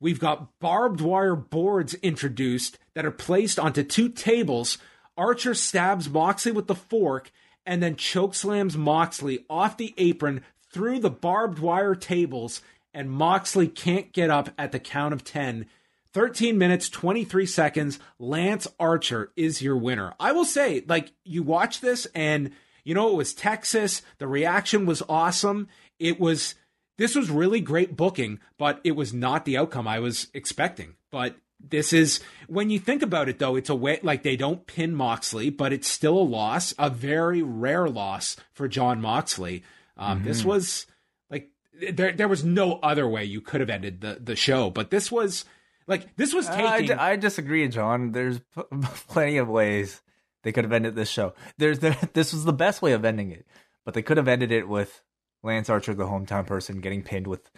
We've 0.00 0.20
got 0.20 0.58
barbed 0.58 1.00
wire 1.00 1.36
boards 1.36 1.94
introduced 1.94 2.78
that 2.94 3.06
are 3.06 3.10
placed 3.10 3.58
onto 3.58 3.82
two 3.82 4.08
tables. 4.08 4.78
Archer 5.16 5.54
stabs 5.54 6.08
Moxley 6.08 6.52
with 6.52 6.66
the 6.66 6.74
fork 6.74 7.30
and 7.64 7.82
then 7.82 7.96
chokeslams 7.96 8.76
Moxley 8.76 9.44
off 9.50 9.76
the 9.76 9.94
apron 9.98 10.42
through 10.70 11.00
the 11.00 11.10
barbed 11.10 11.58
wire 11.58 11.94
tables, 11.94 12.60
and 12.92 13.10
Moxley 13.10 13.66
can't 13.66 14.12
get 14.12 14.30
up 14.30 14.50
at 14.58 14.72
the 14.72 14.78
count 14.78 15.14
of 15.14 15.24
10. 15.24 15.66
13 16.12 16.56
minutes, 16.56 16.88
23 16.88 17.44
seconds. 17.44 17.98
Lance 18.18 18.66
Archer 18.78 19.32
is 19.36 19.60
your 19.60 19.76
winner. 19.76 20.14
I 20.20 20.32
will 20.32 20.44
say, 20.44 20.84
like, 20.86 21.12
you 21.24 21.42
watch 21.42 21.80
this 21.80 22.06
and 22.14 22.52
you 22.86 22.94
know, 22.94 23.10
it 23.10 23.16
was 23.16 23.34
Texas. 23.34 24.00
The 24.18 24.28
reaction 24.28 24.86
was 24.86 25.02
awesome. 25.08 25.66
It 25.98 26.20
was, 26.20 26.54
this 26.98 27.14
was 27.14 27.30
really 27.30 27.60
great 27.60 27.96
booking, 27.96 28.40
but 28.58 28.80
it 28.84 28.92
was 28.92 29.12
not 29.12 29.44
the 29.44 29.56
outcome 29.56 29.86
I 29.86 29.98
was 29.98 30.28
expecting. 30.34 30.94
But 31.10 31.36
this 31.60 31.92
is, 31.92 32.20
when 32.48 32.70
you 32.70 32.78
think 32.78 33.02
about 33.02 33.28
it 33.28 33.38
though, 33.38 33.56
it's 33.56 33.70
a 33.70 33.74
way, 33.74 34.00
like, 34.02 34.22
they 34.22 34.36
don't 34.36 34.66
pin 34.66 34.94
Moxley, 34.94 35.50
but 35.50 35.72
it's 35.72 35.88
still 35.88 36.16
a 36.18 36.20
loss, 36.20 36.74
a 36.78 36.90
very 36.90 37.42
rare 37.42 37.88
loss 37.88 38.36
for 38.52 38.68
Jon 38.68 39.00
Moxley. 39.00 39.62
Um, 39.96 40.22
This 40.22 40.44
was, 40.44 40.86
like, 41.30 41.50
there, 41.92 42.12
there 42.12 42.28
was 42.28 42.44
no 42.44 42.74
other 42.82 43.08
way 43.08 43.24
you 43.24 43.40
could 43.40 43.60
have 43.60 43.70
ended 43.70 44.00
the, 44.00 44.18
the 44.20 44.36
show, 44.36 44.70
but 44.70 44.90
this 44.90 45.10
was, 45.10 45.44
like, 45.86 46.16
this 46.16 46.34
was 46.34 46.48
I, 46.48 46.80
taking. 46.80 46.98
I 46.98 47.16
disagree, 47.16 47.66
John. 47.68 48.12
There's 48.12 48.40
p- 48.54 48.62
plenty 49.08 49.38
of 49.38 49.48
ways 49.48 50.02
they 50.42 50.52
could 50.52 50.64
have 50.64 50.72
ended 50.72 50.94
this 50.94 51.08
show. 51.08 51.34
There's 51.58 51.78
there, 51.78 51.96
this 52.12 52.32
was 52.32 52.44
the 52.44 52.52
best 52.52 52.82
way 52.82 52.92
of 52.92 53.04
ending 53.04 53.30
it, 53.30 53.46
but 53.84 53.94
they 53.94 54.02
could 54.02 54.16
have 54.16 54.28
ended 54.28 54.52
it 54.52 54.68
with 54.68 55.02
Lance 55.46 55.70
Archer, 55.70 55.94
the 55.94 56.04
hometown 56.04 56.46
person, 56.46 56.80
getting 56.80 57.02
pinned 57.02 57.26
with 57.26 57.50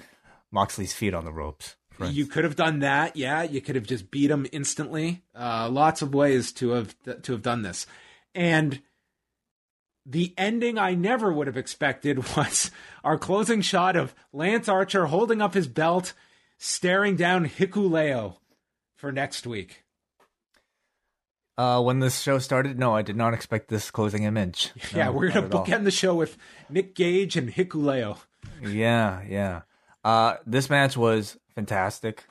Moxley's 0.52 0.92
feet 0.92 1.14
on 1.14 1.24
the 1.24 1.32
ropes. 1.32 1.74
You 2.00 2.26
could 2.26 2.44
have 2.44 2.54
done 2.54 2.80
that, 2.80 3.16
yeah. 3.16 3.42
You 3.42 3.60
could 3.60 3.74
have 3.74 3.86
just 3.86 4.10
beat 4.12 4.30
him 4.30 4.46
instantly. 4.52 5.24
Uh, 5.34 5.68
lots 5.68 6.00
of 6.00 6.14
ways 6.14 6.52
to 6.52 6.70
have 6.70 6.94
to 7.22 7.32
have 7.32 7.42
done 7.42 7.62
this, 7.62 7.86
and 8.36 8.80
the 10.06 10.32
ending 10.38 10.78
I 10.78 10.94
never 10.94 11.32
would 11.32 11.48
have 11.48 11.56
expected 11.56 12.18
was 12.36 12.70
our 13.02 13.18
closing 13.18 13.62
shot 13.62 13.96
of 13.96 14.14
Lance 14.32 14.68
Archer 14.68 15.06
holding 15.06 15.42
up 15.42 15.54
his 15.54 15.66
belt, 15.66 16.12
staring 16.56 17.16
down 17.16 17.48
Hikuleo 17.48 18.36
for 18.94 19.10
next 19.10 19.44
week. 19.44 19.82
Uh, 21.58 21.82
when 21.82 21.98
this 21.98 22.20
show 22.20 22.38
started, 22.38 22.78
no, 22.78 22.94
I 22.94 23.02
did 23.02 23.16
not 23.16 23.34
expect 23.34 23.66
this 23.66 23.90
closing 23.90 24.22
image. 24.22 24.70
yeah, 24.94 25.10
we're 25.10 25.32
gonna 25.32 25.48
bookend 25.48 25.82
the 25.82 25.90
show 25.90 26.14
with 26.14 26.38
Nick 26.70 26.94
Gage 26.94 27.36
and 27.36 27.52
Hikuleo. 27.52 28.18
Yeah, 28.62 29.22
yeah. 29.28 29.62
Uh, 30.04 30.36
this 30.46 30.70
match 30.70 30.96
was 30.96 31.36
fantastic. 31.56 32.24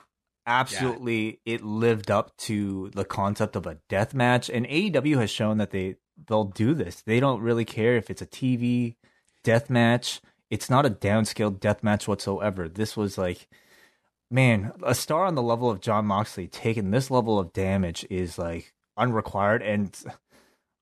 Absolutely, 0.46 1.40
it 1.44 1.62
lived 1.62 2.10
up 2.10 2.34
to 2.38 2.90
the 2.94 3.04
concept 3.04 3.54
of 3.54 3.66
a 3.66 3.76
death 3.90 4.14
match, 4.14 4.48
and 4.48 4.66
AEW 4.66 5.18
has 5.18 5.30
shown 5.30 5.58
that 5.58 5.72
they 5.72 5.96
they'll 6.26 6.44
do 6.44 6.72
this. 6.72 7.02
They 7.02 7.20
don't 7.20 7.42
really 7.42 7.66
care 7.66 7.96
if 7.96 8.08
it's 8.08 8.22
a 8.22 8.26
TV 8.26 8.96
death 9.44 9.68
match. 9.68 10.22
It's 10.48 10.70
not 10.70 10.86
a 10.86 10.90
downscaled 10.90 11.60
death 11.60 11.82
match 11.82 12.08
whatsoever. 12.08 12.66
This 12.66 12.96
was 12.96 13.18
like, 13.18 13.46
man, 14.30 14.72
a 14.82 14.94
star 14.94 15.26
on 15.26 15.34
the 15.34 15.42
level 15.42 15.70
of 15.70 15.82
Jon 15.82 16.06
Moxley 16.06 16.48
taking 16.48 16.92
this 16.92 17.10
level 17.10 17.38
of 17.38 17.52
damage 17.52 18.06
is 18.08 18.38
like 18.38 18.72
unrequired, 18.98 19.62
and 19.62 19.96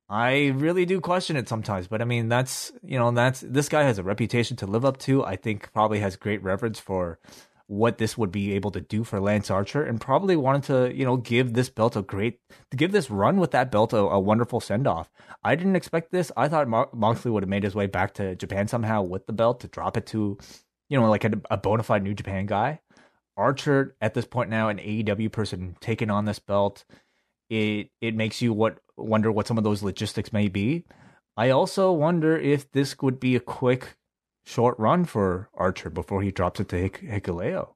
I 0.08 0.52
really 0.54 0.86
do 0.86 1.00
question 1.00 1.36
it 1.36 1.48
sometimes, 1.48 1.88
but 1.88 2.00
I 2.00 2.04
mean 2.04 2.28
that's 2.28 2.72
you 2.82 2.98
know 2.98 3.10
that's 3.10 3.40
this 3.40 3.68
guy 3.68 3.82
has 3.82 3.98
a 3.98 4.04
reputation 4.04 4.56
to 4.58 4.66
live 4.66 4.84
up 4.84 4.98
to. 4.98 5.24
I 5.24 5.36
think 5.36 5.72
probably 5.72 5.98
has 6.00 6.16
great 6.16 6.42
reverence 6.42 6.78
for 6.78 7.18
what 7.68 7.98
this 7.98 8.16
would 8.16 8.30
be 8.30 8.52
able 8.52 8.70
to 8.70 8.80
do 8.80 9.02
for 9.02 9.18
Lance 9.18 9.50
Archer, 9.50 9.82
and 9.82 10.00
probably 10.00 10.36
wanted 10.36 10.62
to 10.64 10.96
you 10.96 11.04
know 11.04 11.16
give 11.16 11.54
this 11.54 11.68
belt 11.68 11.96
a 11.96 12.02
great 12.02 12.38
give 12.76 12.92
this 12.92 13.10
run 13.10 13.38
with 13.38 13.50
that 13.50 13.72
belt 13.72 13.92
a, 13.92 13.98
a 13.98 14.20
wonderful 14.20 14.60
send 14.60 14.86
off. 14.86 15.10
I 15.42 15.56
didn't 15.56 15.76
expect 15.76 16.12
this. 16.12 16.30
I 16.36 16.48
thought 16.48 16.68
Mo- 16.68 16.90
Moxley 16.94 17.32
would 17.32 17.42
have 17.42 17.50
made 17.50 17.64
his 17.64 17.74
way 17.74 17.86
back 17.86 18.14
to 18.14 18.36
Japan 18.36 18.68
somehow 18.68 19.02
with 19.02 19.26
the 19.26 19.32
belt 19.32 19.60
to 19.60 19.68
drop 19.68 19.96
it 19.96 20.06
to 20.06 20.38
you 20.88 21.00
know 21.00 21.10
like 21.10 21.24
a, 21.24 21.32
a 21.50 21.56
bona 21.56 21.82
fide 21.82 22.04
New 22.04 22.14
Japan 22.14 22.46
guy. 22.46 22.80
Archer 23.36 23.96
at 24.00 24.14
this 24.14 24.24
point 24.24 24.50
now 24.50 24.68
an 24.68 24.78
AEW 24.78 25.30
person 25.30 25.76
taking 25.80 26.10
on 26.10 26.24
this 26.24 26.38
belt 26.38 26.84
it 27.50 27.90
it 28.00 28.14
makes 28.14 28.40
you 28.42 28.52
what 28.52 28.78
wonder 28.96 29.30
what 29.30 29.46
some 29.46 29.58
of 29.58 29.64
those 29.64 29.82
logistics 29.82 30.32
may 30.32 30.48
be. 30.48 30.84
I 31.36 31.50
also 31.50 31.92
wonder 31.92 32.36
if 32.38 32.70
this 32.72 32.96
would 33.02 33.20
be 33.20 33.36
a 33.36 33.40
quick, 33.40 33.96
short 34.44 34.78
run 34.78 35.04
for 35.04 35.48
Archer 35.54 35.90
before 35.90 36.22
he 36.22 36.30
drops 36.30 36.60
it 36.60 36.68
to 36.70 36.76
Hik- 36.78 37.02
Hikuleo. 37.02 37.74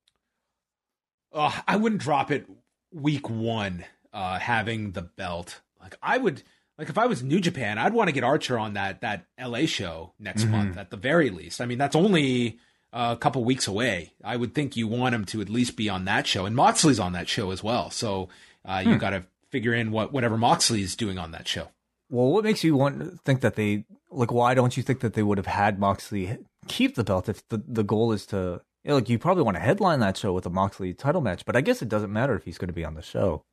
uh, 1.32 1.52
I 1.68 1.76
wouldn't 1.76 2.00
drop 2.00 2.30
it 2.30 2.46
week 2.92 3.28
one, 3.30 3.84
uh, 4.12 4.38
having 4.38 4.92
the 4.92 5.02
belt. 5.02 5.60
Like 5.80 5.96
I 6.02 6.18
would, 6.18 6.42
like 6.78 6.88
if 6.88 6.98
I 6.98 7.06
was 7.06 7.22
New 7.22 7.40
Japan, 7.40 7.78
I'd 7.78 7.92
want 7.94 8.08
to 8.08 8.12
get 8.12 8.24
Archer 8.24 8.58
on 8.58 8.74
that 8.74 9.00
that 9.02 9.26
LA 9.38 9.66
show 9.66 10.12
next 10.18 10.44
Mhm. 10.44 10.50
month 10.50 10.76
at 10.76 10.90
the 10.90 10.96
very 10.96 11.30
least. 11.30 11.60
I 11.60 11.66
mean, 11.66 11.78
that's 11.78 11.96
only 11.96 12.58
uh, 12.92 13.14
a 13.16 13.20
couple 13.20 13.44
weeks 13.44 13.68
away. 13.68 14.12
I 14.24 14.36
would 14.36 14.52
think 14.52 14.76
you 14.76 14.88
want 14.88 15.14
him 15.14 15.24
to 15.26 15.40
at 15.40 15.48
least 15.48 15.76
be 15.76 15.88
on 15.88 16.06
that 16.06 16.26
show, 16.26 16.44
and 16.44 16.56
Moxley's 16.56 16.98
on 16.98 17.12
that 17.12 17.28
show 17.28 17.52
as 17.52 17.62
well. 17.62 17.88
So 17.90 18.28
uh, 18.64 18.82
you 18.84 18.98
got 18.98 19.10
to 19.10 19.24
figure 19.50 19.74
in 19.74 19.90
what 19.90 20.12
whatever 20.12 20.36
Moxley 20.36 20.82
is 20.82 20.96
doing 20.96 21.18
on 21.18 21.30
that 21.32 21.46
show. 21.48 21.68
Well, 22.08 22.30
what 22.32 22.44
makes 22.44 22.64
you 22.64 22.76
want 22.76 23.20
think 23.24 23.40
that 23.40 23.54
they 23.54 23.84
like? 24.10 24.32
Why 24.32 24.54
don't 24.54 24.76
you 24.76 24.82
think 24.82 25.00
that 25.00 25.14
they 25.14 25.22
would 25.22 25.38
have 25.38 25.46
had 25.46 25.78
Moxley 25.78 26.38
keep 26.68 26.94
the 26.94 27.04
belt 27.04 27.28
if 27.28 27.46
the 27.48 27.62
the 27.66 27.84
goal 27.84 28.12
is 28.12 28.26
to? 28.26 28.60
You 28.84 28.88
know, 28.90 28.94
like 28.96 29.08
you 29.10 29.18
probably 29.18 29.42
want 29.42 29.56
to 29.56 29.62
headline 29.62 30.00
that 30.00 30.16
show 30.16 30.32
with 30.32 30.46
a 30.46 30.50
Moxley 30.50 30.94
title 30.94 31.20
match, 31.20 31.44
but 31.44 31.54
I 31.54 31.60
guess 31.60 31.82
it 31.82 31.88
doesn't 31.88 32.12
matter 32.12 32.34
if 32.34 32.44
he's 32.44 32.56
going 32.56 32.68
to 32.68 32.74
be 32.74 32.84
on 32.84 32.94
the 32.94 33.02
show. 33.02 33.44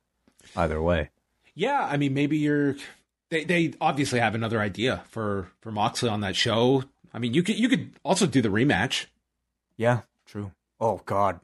Either 0.56 0.80
way, 0.80 1.10
Yeah, 1.54 1.86
I 1.90 1.96
mean, 1.98 2.14
maybe 2.14 2.38
you're. 2.38 2.76
They 3.30 3.44
they 3.44 3.74
obviously 3.80 4.20
have 4.20 4.34
another 4.34 4.58
idea 4.60 5.02
for 5.10 5.50
for 5.60 5.70
Moxley 5.70 6.08
on 6.08 6.20
that 6.22 6.34
show. 6.34 6.84
I 7.12 7.18
mean, 7.18 7.34
you 7.34 7.42
could 7.42 7.58
you 7.58 7.68
could 7.68 7.90
also 8.04 8.26
do 8.26 8.40
the 8.40 8.48
rematch. 8.48 9.06
yeah, 9.76 10.00
true. 10.26 10.52
Oh 10.80 11.02
God, 11.04 11.40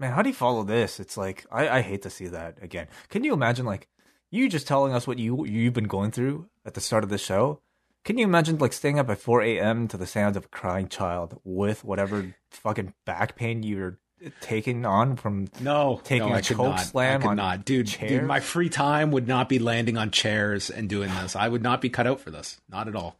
man, 0.00 0.12
how 0.12 0.22
do 0.22 0.30
you 0.30 0.34
follow 0.34 0.64
this? 0.64 0.98
It's 0.98 1.16
like 1.16 1.46
I, 1.52 1.68
I 1.68 1.80
hate 1.82 2.02
to 2.02 2.10
see 2.10 2.26
that 2.28 2.58
again. 2.62 2.88
Can 3.10 3.22
you 3.22 3.32
imagine 3.32 3.66
like 3.66 3.86
you 4.30 4.48
just 4.48 4.66
telling 4.66 4.92
us 4.92 5.06
what 5.06 5.18
you 5.18 5.44
you've 5.44 5.74
been 5.74 5.84
going 5.84 6.10
through 6.10 6.48
at 6.64 6.74
the 6.74 6.80
start 6.80 7.04
of 7.04 7.10
the 7.10 7.18
show? 7.18 7.60
Can 8.02 8.16
you 8.16 8.24
imagine 8.24 8.58
like 8.58 8.72
staying 8.72 8.98
up 8.98 9.10
at 9.10 9.18
four 9.18 9.42
a.m. 9.42 9.86
to 9.88 9.96
the 9.96 10.06
sounds 10.06 10.36
of 10.36 10.46
a 10.46 10.48
crying 10.48 10.88
child 10.88 11.38
with 11.44 11.84
whatever 11.84 12.34
fucking 12.50 12.94
back 13.04 13.36
pain 13.36 13.62
you're 13.62 13.98
taking 14.40 14.84
on 14.84 15.16
from 15.16 15.48
No, 15.60 16.00
Taking 16.04 16.28
no, 16.28 16.34
a 16.34 16.42
choke 16.42 16.78
slam 16.78 17.20
I 17.20 17.22
could 17.22 17.30
on 17.30 17.36
not, 17.36 17.64
dude. 17.64 17.86
Dude, 17.86 18.24
my 18.24 18.40
free 18.40 18.68
time 18.68 19.10
would 19.12 19.26
not 19.28 19.48
be 19.48 19.58
landing 19.58 19.96
on 19.96 20.10
chairs 20.10 20.70
and 20.70 20.88
doing 20.88 21.10
this. 21.22 21.36
I 21.36 21.48
would 21.48 21.62
not 21.62 21.80
be 21.80 21.88
cut 21.88 22.06
out 22.06 22.20
for 22.20 22.30
this, 22.30 22.60
not 22.68 22.88
at 22.88 22.96
all. 22.96 23.16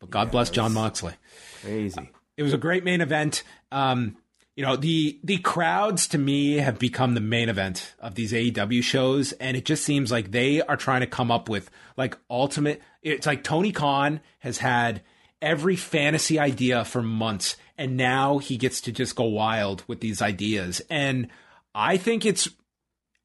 But 0.00 0.10
God 0.10 0.30
bless 0.30 0.50
Jon 0.50 0.72
Moxley. 0.74 1.14
crazy? 1.62 2.10
It 2.36 2.42
was 2.42 2.52
a 2.52 2.58
great 2.58 2.84
main 2.84 3.00
event. 3.00 3.42
Um, 3.72 4.16
you 4.56 4.64
know 4.64 4.76
the 4.76 5.18
the 5.24 5.38
crowds 5.38 6.06
to 6.08 6.18
me 6.18 6.56
have 6.56 6.78
become 6.78 7.14
the 7.14 7.20
main 7.20 7.48
event 7.48 7.94
of 7.98 8.14
these 8.14 8.32
AEW 8.32 8.82
shows 8.82 9.32
and 9.32 9.56
it 9.56 9.64
just 9.64 9.84
seems 9.84 10.12
like 10.12 10.30
they 10.30 10.60
are 10.62 10.76
trying 10.76 11.00
to 11.00 11.06
come 11.06 11.30
up 11.30 11.48
with 11.48 11.70
like 11.96 12.16
ultimate 12.30 12.80
it's 13.02 13.26
like 13.26 13.42
Tony 13.42 13.72
Khan 13.72 14.20
has 14.38 14.58
had 14.58 15.02
every 15.42 15.76
fantasy 15.76 16.38
idea 16.38 16.84
for 16.84 17.02
months 17.02 17.56
and 17.76 17.96
now 17.96 18.38
he 18.38 18.56
gets 18.56 18.80
to 18.82 18.92
just 18.92 19.16
go 19.16 19.24
wild 19.24 19.84
with 19.86 20.00
these 20.00 20.22
ideas. 20.22 20.80
And 20.88 21.28
I 21.74 21.96
think 21.96 22.24
it's 22.24 22.48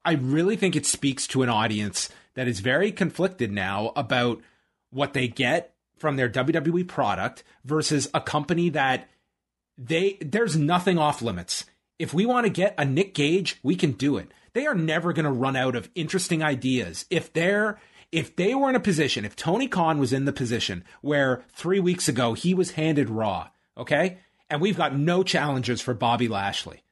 I 0.04 0.12
really 0.14 0.56
think 0.56 0.76
it 0.76 0.86
speaks 0.86 1.26
to 1.28 1.42
an 1.42 1.48
audience 1.48 2.08
that 2.34 2.48
is 2.48 2.60
very 2.60 2.90
conflicted 2.90 3.52
now 3.52 3.92
about 3.96 4.40
what 4.90 5.12
they 5.12 5.28
get 5.28 5.74
from 5.96 6.16
their 6.16 6.28
WWE 6.28 6.88
product 6.88 7.44
versus 7.64 8.08
a 8.14 8.20
company 8.20 8.70
that 8.70 9.08
they 9.82 10.18
there's 10.20 10.56
nothing 10.56 10.98
off 10.98 11.22
limits. 11.22 11.64
If 11.98 12.12
we 12.12 12.26
want 12.26 12.46
to 12.46 12.50
get 12.50 12.74
a 12.78 12.84
Nick 12.84 13.14
Gage, 13.14 13.58
we 13.62 13.74
can 13.74 13.92
do 13.92 14.18
it. 14.18 14.30
They 14.52 14.66
are 14.66 14.74
never 14.74 15.12
going 15.12 15.24
to 15.24 15.30
run 15.30 15.56
out 15.56 15.74
of 15.74 15.90
interesting 15.94 16.42
ideas. 16.42 17.06
If 17.10 17.32
they're 17.32 17.80
if 18.12 18.36
they 18.36 18.54
were 18.54 18.68
in 18.68 18.76
a 18.76 18.80
position, 18.80 19.24
if 19.24 19.36
Tony 19.36 19.68
Khan 19.68 19.98
was 19.98 20.12
in 20.12 20.24
the 20.24 20.32
position 20.32 20.84
where 21.00 21.44
3 21.54 21.80
weeks 21.80 22.08
ago 22.08 22.34
he 22.34 22.54
was 22.54 22.72
handed 22.72 23.08
Raw, 23.08 23.48
okay? 23.78 24.18
And 24.48 24.60
we've 24.60 24.76
got 24.76 24.96
no 24.96 25.22
challengers 25.22 25.80
for 25.80 25.94
Bobby 25.94 26.26
Lashley. 26.26 26.82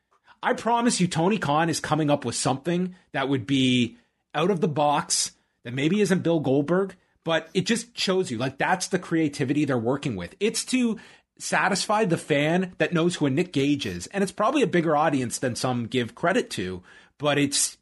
I 0.43 0.53
promise 0.53 1.01
you 1.01 1.09
Tony 1.09 1.39
Khan 1.39 1.69
is 1.69 1.81
coming 1.81 2.11
up 2.11 2.25
with 2.25 2.37
something 2.37 2.95
that 3.13 3.29
would 3.29 3.47
be 3.47 3.97
out 4.35 4.53
of 4.53 4.61
the 4.61 4.69
box 4.69 5.33
that 5.65 5.75
maybe 5.75 6.01
isn't 6.01 6.23
Bill 6.23 6.39
Goldberg, 6.39 6.95
but 7.25 7.49
it 7.53 7.67
just 7.67 7.99
shows 7.99 8.31
you 8.31 8.39
like 8.39 8.57
that's 8.57 8.87
the 8.87 9.01
creativity 9.01 9.65
they're 9.65 9.77
working 9.77 10.15
with. 10.15 10.37
It's 10.39 10.65
to 10.67 11.01
satisfy 11.39 12.05
the 12.05 12.17
fan 12.17 12.75
that 12.79 12.93
knows 12.93 13.17
who 13.17 13.27
a 13.27 13.31
Nick 13.31 13.53
Gage 13.53 13.87
is. 13.87 14.07
And 14.09 14.23
it's 14.23 14.33
probably 14.33 14.63
a 14.63 14.67
bigger 14.67 14.97
audience 14.97 15.39
than 15.39 15.55
some 15.55 15.87
give 15.87 16.15
credit 16.15 16.51
to, 16.51 16.83
but 17.19 17.39
it's 17.39 17.77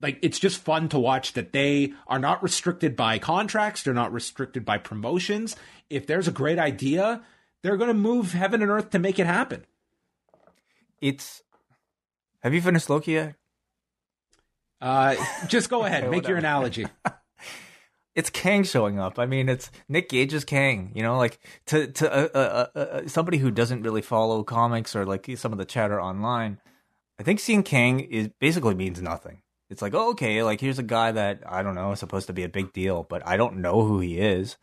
like 0.00 0.18
it's 0.22 0.38
just 0.38 0.58
fun 0.58 0.88
to 0.90 0.98
watch 0.98 1.32
that 1.32 1.52
they 1.52 1.92
are 2.06 2.18
not 2.18 2.42
restricted 2.42 2.96
by 2.96 3.18
contracts, 3.18 3.82
they're 3.82 3.94
not 3.94 4.12
restricted 4.12 4.64
by 4.64 4.78
promotions. 4.78 5.56
If 5.90 6.06
there's 6.06 6.28
a 6.28 6.32
great 6.32 6.58
idea, 6.58 7.22
they're 7.62 7.76
going 7.76 7.88
to 7.88 7.94
move 7.94 8.32
heaven 8.32 8.62
and 8.62 8.70
earth 8.70 8.90
to 8.90 8.98
make 8.98 9.18
it 9.18 9.26
happen. 9.26 9.64
It's 11.00 11.42
Have 12.40 12.54
you 12.54 12.62
finished 12.62 12.90
Loki 12.90 13.12
yet? 13.12 13.34
Uh, 14.80 15.16
just 15.48 15.70
go 15.70 15.82
ahead, 15.84 16.04
Okay, 16.04 16.10
make 16.10 16.28
your 16.28 16.38
analogy. 16.38 16.86
it's 18.16 18.30
Kang 18.30 18.64
showing 18.64 18.98
up. 18.98 19.18
I 19.18 19.26
mean, 19.26 19.48
it's 19.48 19.70
Nick 19.88 20.08
Gage's 20.08 20.44
Kang. 20.44 20.90
You 20.94 21.02
know, 21.02 21.18
like 21.18 21.38
to 21.66 21.86
to 21.86 22.12
uh, 22.12 22.28
uh, 22.34 22.66
uh, 22.74 22.78
uh, 22.78 23.06
somebody 23.06 23.38
who 23.38 23.50
doesn't 23.50 23.82
really 23.82 24.02
follow 24.02 24.42
comics 24.42 24.96
or 24.96 25.04
like 25.04 25.28
some 25.36 25.52
of 25.52 25.58
the 25.58 25.64
chatter 25.66 26.00
online. 26.00 26.58
I 27.20 27.22
think 27.22 27.38
seeing 27.38 27.62
Kang 27.62 28.00
is 28.00 28.30
basically 28.40 28.74
means 28.74 29.00
nothing. 29.00 29.42
It's 29.68 29.82
like, 29.82 29.94
oh, 29.94 30.10
okay, 30.10 30.42
like 30.42 30.60
here's 30.60 30.78
a 30.78 30.82
guy 30.82 31.12
that 31.12 31.42
I 31.46 31.62
don't 31.62 31.74
know 31.74 31.92
is 31.92 32.00
supposed 32.00 32.26
to 32.28 32.32
be 32.32 32.44
a 32.44 32.48
big 32.48 32.72
deal, 32.72 33.06
but 33.08 33.26
I 33.26 33.36
don't 33.36 33.58
know 33.58 33.82
who 33.82 34.00
he 34.00 34.18
is. 34.18 34.56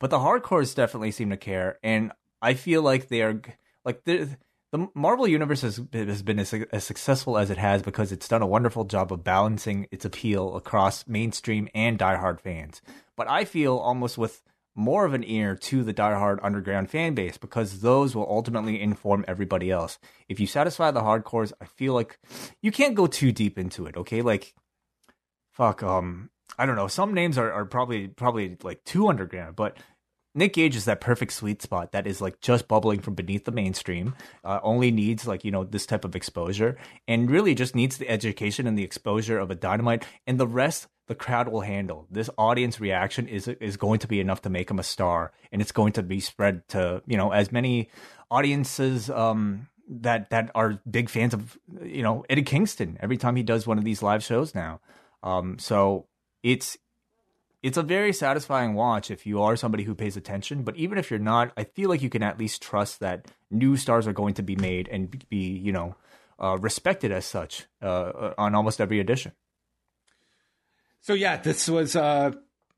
But 0.00 0.10
the 0.10 0.18
hardcores 0.18 0.74
definitely 0.74 1.10
seem 1.12 1.30
to 1.30 1.36
care, 1.36 1.78
and 1.82 2.12
I 2.42 2.54
feel 2.54 2.82
like 2.82 3.08
they 3.08 3.22
are 3.22 3.40
like 3.84 4.04
the 4.04 4.36
the 4.70 4.88
Marvel 4.94 5.26
universe 5.26 5.62
has 5.62 5.80
has 5.92 6.22
been 6.22 6.38
as, 6.38 6.52
as 6.52 6.84
successful 6.84 7.38
as 7.38 7.50
it 7.50 7.58
has 7.58 7.82
because 7.82 8.12
it's 8.12 8.28
done 8.28 8.42
a 8.42 8.46
wonderful 8.46 8.84
job 8.84 9.12
of 9.12 9.24
balancing 9.24 9.86
its 9.90 10.04
appeal 10.04 10.56
across 10.56 11.06
mainstream 11.06 11.68
and 11.74 11.98
diehard 11.98 12.40
fans. 12.40 12.82
But 13.16 13.28
I 13.28 13.44
feel 13.44 13.78
almost 13.78 14.18
with 14.18 14.42
more 14.74 15.04
of 15.04 15.14
an 15.14 15.24
ear 15.24 15.56
to 15.56 15.82
the 15.82 15.94
diehard 15.94 16.38
underground 16.42 16.88
fan 16.90 17.14
base 17.14 17.36
because 17.36 17.80
those 17.80 18.14
will 18.14 18.28
ultimately 18.28 18.80
inform 18.80 19.24
everybody 19.26 19.70
else. 19.70 19.98
If 20.28 20.38
you 20.38 20.46
satisfy 20.46 20.92
the 20.92 21.00
hardcores, 21.00 21.52
I 21.60 21.64
feel 21.64 21.94
like 21.94 22.18
you 22.62 22.70
can't 22.70 22.94
go 22.94 23.06
too 23.06 23.32
deep 23.32 23.58
into 23.58 23.86
it. 23.86 23.96
Okay, 23.96 24.22
like 24.22 24.54
fuck, 25.50 25.82
um, 25.82 26.30
I 26.58 26.66
don't 26.66 26.76
know. 26.76 26.88
Some 26.88 27.14
names 27.14 27.38
are, 27.38 27.50
are 27.50 27.64
probably 27.64 28.06
probably 28.08 28.56
like 28.62 28.84
too 28.84 29.08
underground, 29.08 29.56
but 29.56 29.78
Nick 30.38 30.52
Gage 30.52 30.76
is 30.76 30.84
that 30.84 31.00
perfect 31.00 31.32
sweet 31.32 31.60
spot 31.60 31.90
that 31.90 32.06
is 32.06 32.20
like 32.20 32.40
just 32.40 32.68
bubbling 32.68 33.00
from 33.00 33.14
beneath 33.14 33.44
the 33.44 33.50
mainstream. 33.50 34.14
Uh, 34.44 34.60
only 34.62 34.92
needs 34.92 35.26
like 35.26 35.44
you 35.44 35.50
know 35.50 35.64
this 35.64 35.84
type 35.84 36.04
of 36.04 36.14
exposure, 36.14 36.78
and 37.08 37.28
really 37.28 37.56
just 37.56 37.74
needs 37.74 37.98
the 37.98 38.08
education 38.08 38.66
and 38.66 38.78
the 38.78 38.84
exposure 38.84 39.38
of 39.38 39.50
a 39.50 39.56
dynamite, 39.56 40.06
and 40.28 40.38
the 40.38 40.46
rest 40.46 40.86
the 41.08 41.16
crowd 41.16 41.48
will 41.48 41.62
handle. 41.62 42.06
This 42.08 42.30
audience 42.38 42.78
reaction 42.78 43.26
is 43.26 43.48
is 43.48 43.76
going 43.76 43.98
to 43.98 44.06
be 44.06 44.20
enough 44.20 44.42
to 44.42 44.50
make 44.50 44.70
him 44.70 44.78
a 44.78 44.84
star, 44.84 45.32
and 45.50 45.60
it's 45.60 45.72
going 45.72 45.92
to 45.94 46.04
be 46.04 46.20
spread 46.20 46.66
to 46.68 47.02
you 47.06 47.16
know 47.16 47.32
as 47.32 47.50
many 47.50 47.90
audiences 48.30 49.10
um, 49.10 49.66
that 49.88 50.30
that 50.30 50.52
are 50.54 50.80
big 50.88 51.10
fans 51.10 51.34
of 51.34 51.58
you 51.82 52.04
know 52.04 52.24
Eddie 52.30 52.42
Kingston 52.42 52.96
every 53.00 53.16
time 53.16 53.34
he 53.34 53.42
does 53.42 53.66
one 53.66 53.76
of 53.76 53.84
these 53.84 54.02
live 54.02 54.22
shows 54.22 54.54
now. 54.54 54.80
Um, 55.24 55.58
so 55.58 56.06
it's 56.44 56.78
it's 57.62 57.76
a 57.76 57.82
very 57.82 58.12
satisfying 58.12 58.74
watch 58.74 59.10
if 59.10 59.26
you 59.26 59.42
are 59.42 59.56
somebody 59.56 59.84
who 59.84 59.94
pays 59.94 60.16
attention. 60.16 60.62
But 60.62 60.76
even 60.76 60.98
if 60.98 61.10
you're 61.10 61.18
not, 61.18 61.52
I 61.56 61.64
feel 61.64 61.88
like 61.88 62.02
you 62.02 62.10
can 62.10 62.22
at 62.22 62.38
least 62.38 62.62
trust 62.62 63.00
that 63.00 63.26
new 63.50 63.76
stars 63.76 64.06
are 64.06 64.12
going 64.12 64.34
to 64.34 64.42
be 64.42 64.56
made 64.56 64.88
and 64.88 65.28
be, 65.28 65.56
you 65.56 65.72
know, 65.72 65.96
uh, 66.40 66.56
respected 66.58 67.10
as 67.10 67.24
such 67.24 67.66
uh, 67.82 68.32
on 68.38 68.54
almost 68.54 68.80
every 68.80 69.00
edition. 69.00 69.32
So 71.00 71.14
yeah, 71.14 71.36
this 71.36 71.68
was 71.68 71.96
uh 71.96 72.32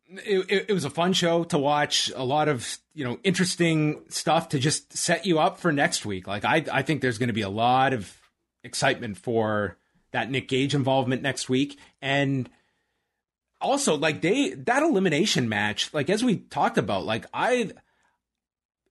it, 0.09 0.51
it, 0.51 0.67
it 0.69 0.73
was 0.73 0.85
a 0.85 0.91
fun 0.91 1.13
show 1.13 1.45
to 1.45 1.59
watch. 1.59 2.11
A 2.15 2.25
lot 2.25 2.49
of 2.49 2.79
you 2.95 3.05
know 3.05 3.19
interesting 3.23 4.03
stuff 4.09 4.51
to 4.51 4.59
just 4.59 4.97
set 4.97 5.27
you 5.27 5.39
up 5.39 5.59
for 5.59 5.73
next 5.73 6.05
week. 6.05 6.27
Like 6.27 6.45
I 6.45 6.65
I 6.73 6.83
think 6.83 7.01
there's 7.01 7.19
going 7.19 7.29
to 7.29 7.35
be 7.35 7.43
a 7.43 7.49
lot 7.49 7.93
of 7.93 8.15
excitement 8.63 9.17
for 9.17 9.77
that 10.13 10.31
Nick 10.31 10.49
Gage 10.49 10.75
involvement 10.75 11.23
next 11.23 11.49
week, 11.49 11.79
and 12.03 12.49
also 13.61 13.97
like 13.97 14.21
they 14.21 14.51
that 14.51 14.83
elimination 14.83 15.49
match. 15.49 15.93
Like 15.93 16.11
as 16.11 16.25
we 16.25 16.39
talked 16.39 16.79
about, 16.79 17.05
like 17.05 17.27
I. 17.33 17.73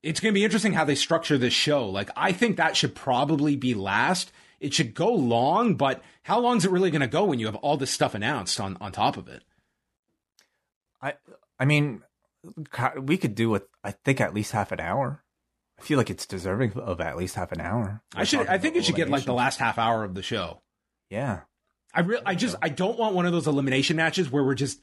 It's 0.01 0.21
going 0.21 0.33
to 0.33 0.39
be 0.39 0.45
interesting 0.45 0.71
how 0.71 0.85
they 0.85 0.95
structure 0.95 1.37
this 1.37 1.51
show. 1.51 1.89
Like, 1.89 2.09
I 2.15 2.31
think 2.31 2.55
that 2.55 2.77
should 2.77 2.95
probably 2.95 3.57
be 3.57 3.73
last. 3.73 4.31
It 4.61 4.73
should 4.73 4.93
go 4.93 5.11
long, 5.11 5.75
but 5.75 6.01
how 6.23 6.39
long 6.39 6.55
is 6.55 6.63
it 6.63 6.71
really 6.71 6.89
going 6.89 7.01
to 7.01 7.07
go 7.07 7.25
when 7.25 7.37
you 7.37 7.47
have 7.47 7.55
all 7.55 7.75
this 7.75 7.91
stuff 7.91 8.15
announced 8.15 8.61
on, 8.61 8.77
on 8.79 8.93
top 8.93 9.17
of 9.17 9.27
it? 9.27 9.43
I 11.01 11.15
I 11.59 11.65
mean, 11.65 12.01
we 12.97 13.17
could 13.17 13.35
do 13.35 13.49
with 13.49 13.63
I 13.83 13.91
think 13.91 14.21
at 14.21 14.33
least 14.33 14.53
half 14.53 14.71
an 14.71 14.79
hour. 14.79 15.23
I 15.77 15.81
feel 15.81 15.97
like 15.97 16.09
it's 16.09 16.25
deserving 16.25 16.73
of 16.73 16.99
at 16.99 17.17
least 17.17 17.35
half 17.35 17.51
an 17.51 17.61
hour. 17.61 18.01
I 18.15 18.25
should. 18.25 18.47
I 18.47 18.57
think 18.57 18.75
it 18.75 18.85
should 18.85 18.95
get 18.95 19.09
like 19.09 19.23
the 19.23 19.33
last 19.33 19.59
half 19.59 19.77
hour 19.77 20.03
of 20.03 20.13
the 20.13 20.21
show. 20.21 20.61
Yeah, 21.09 21.41
I 21.93 22.01
really. 22.01 22.23
I 22.25 22.35
just. 22.35 22.55
I 22.61 22.69
don't 22.69 22.97
want 22.97 23.15
one 23.15 23.25
of 23.25 23.31
those 23.31 23.47
elimination 23.47 23.97
matches 23.97 24.31
where 24.31 24.43
we're 24.43 24.55
just 24.55 24.79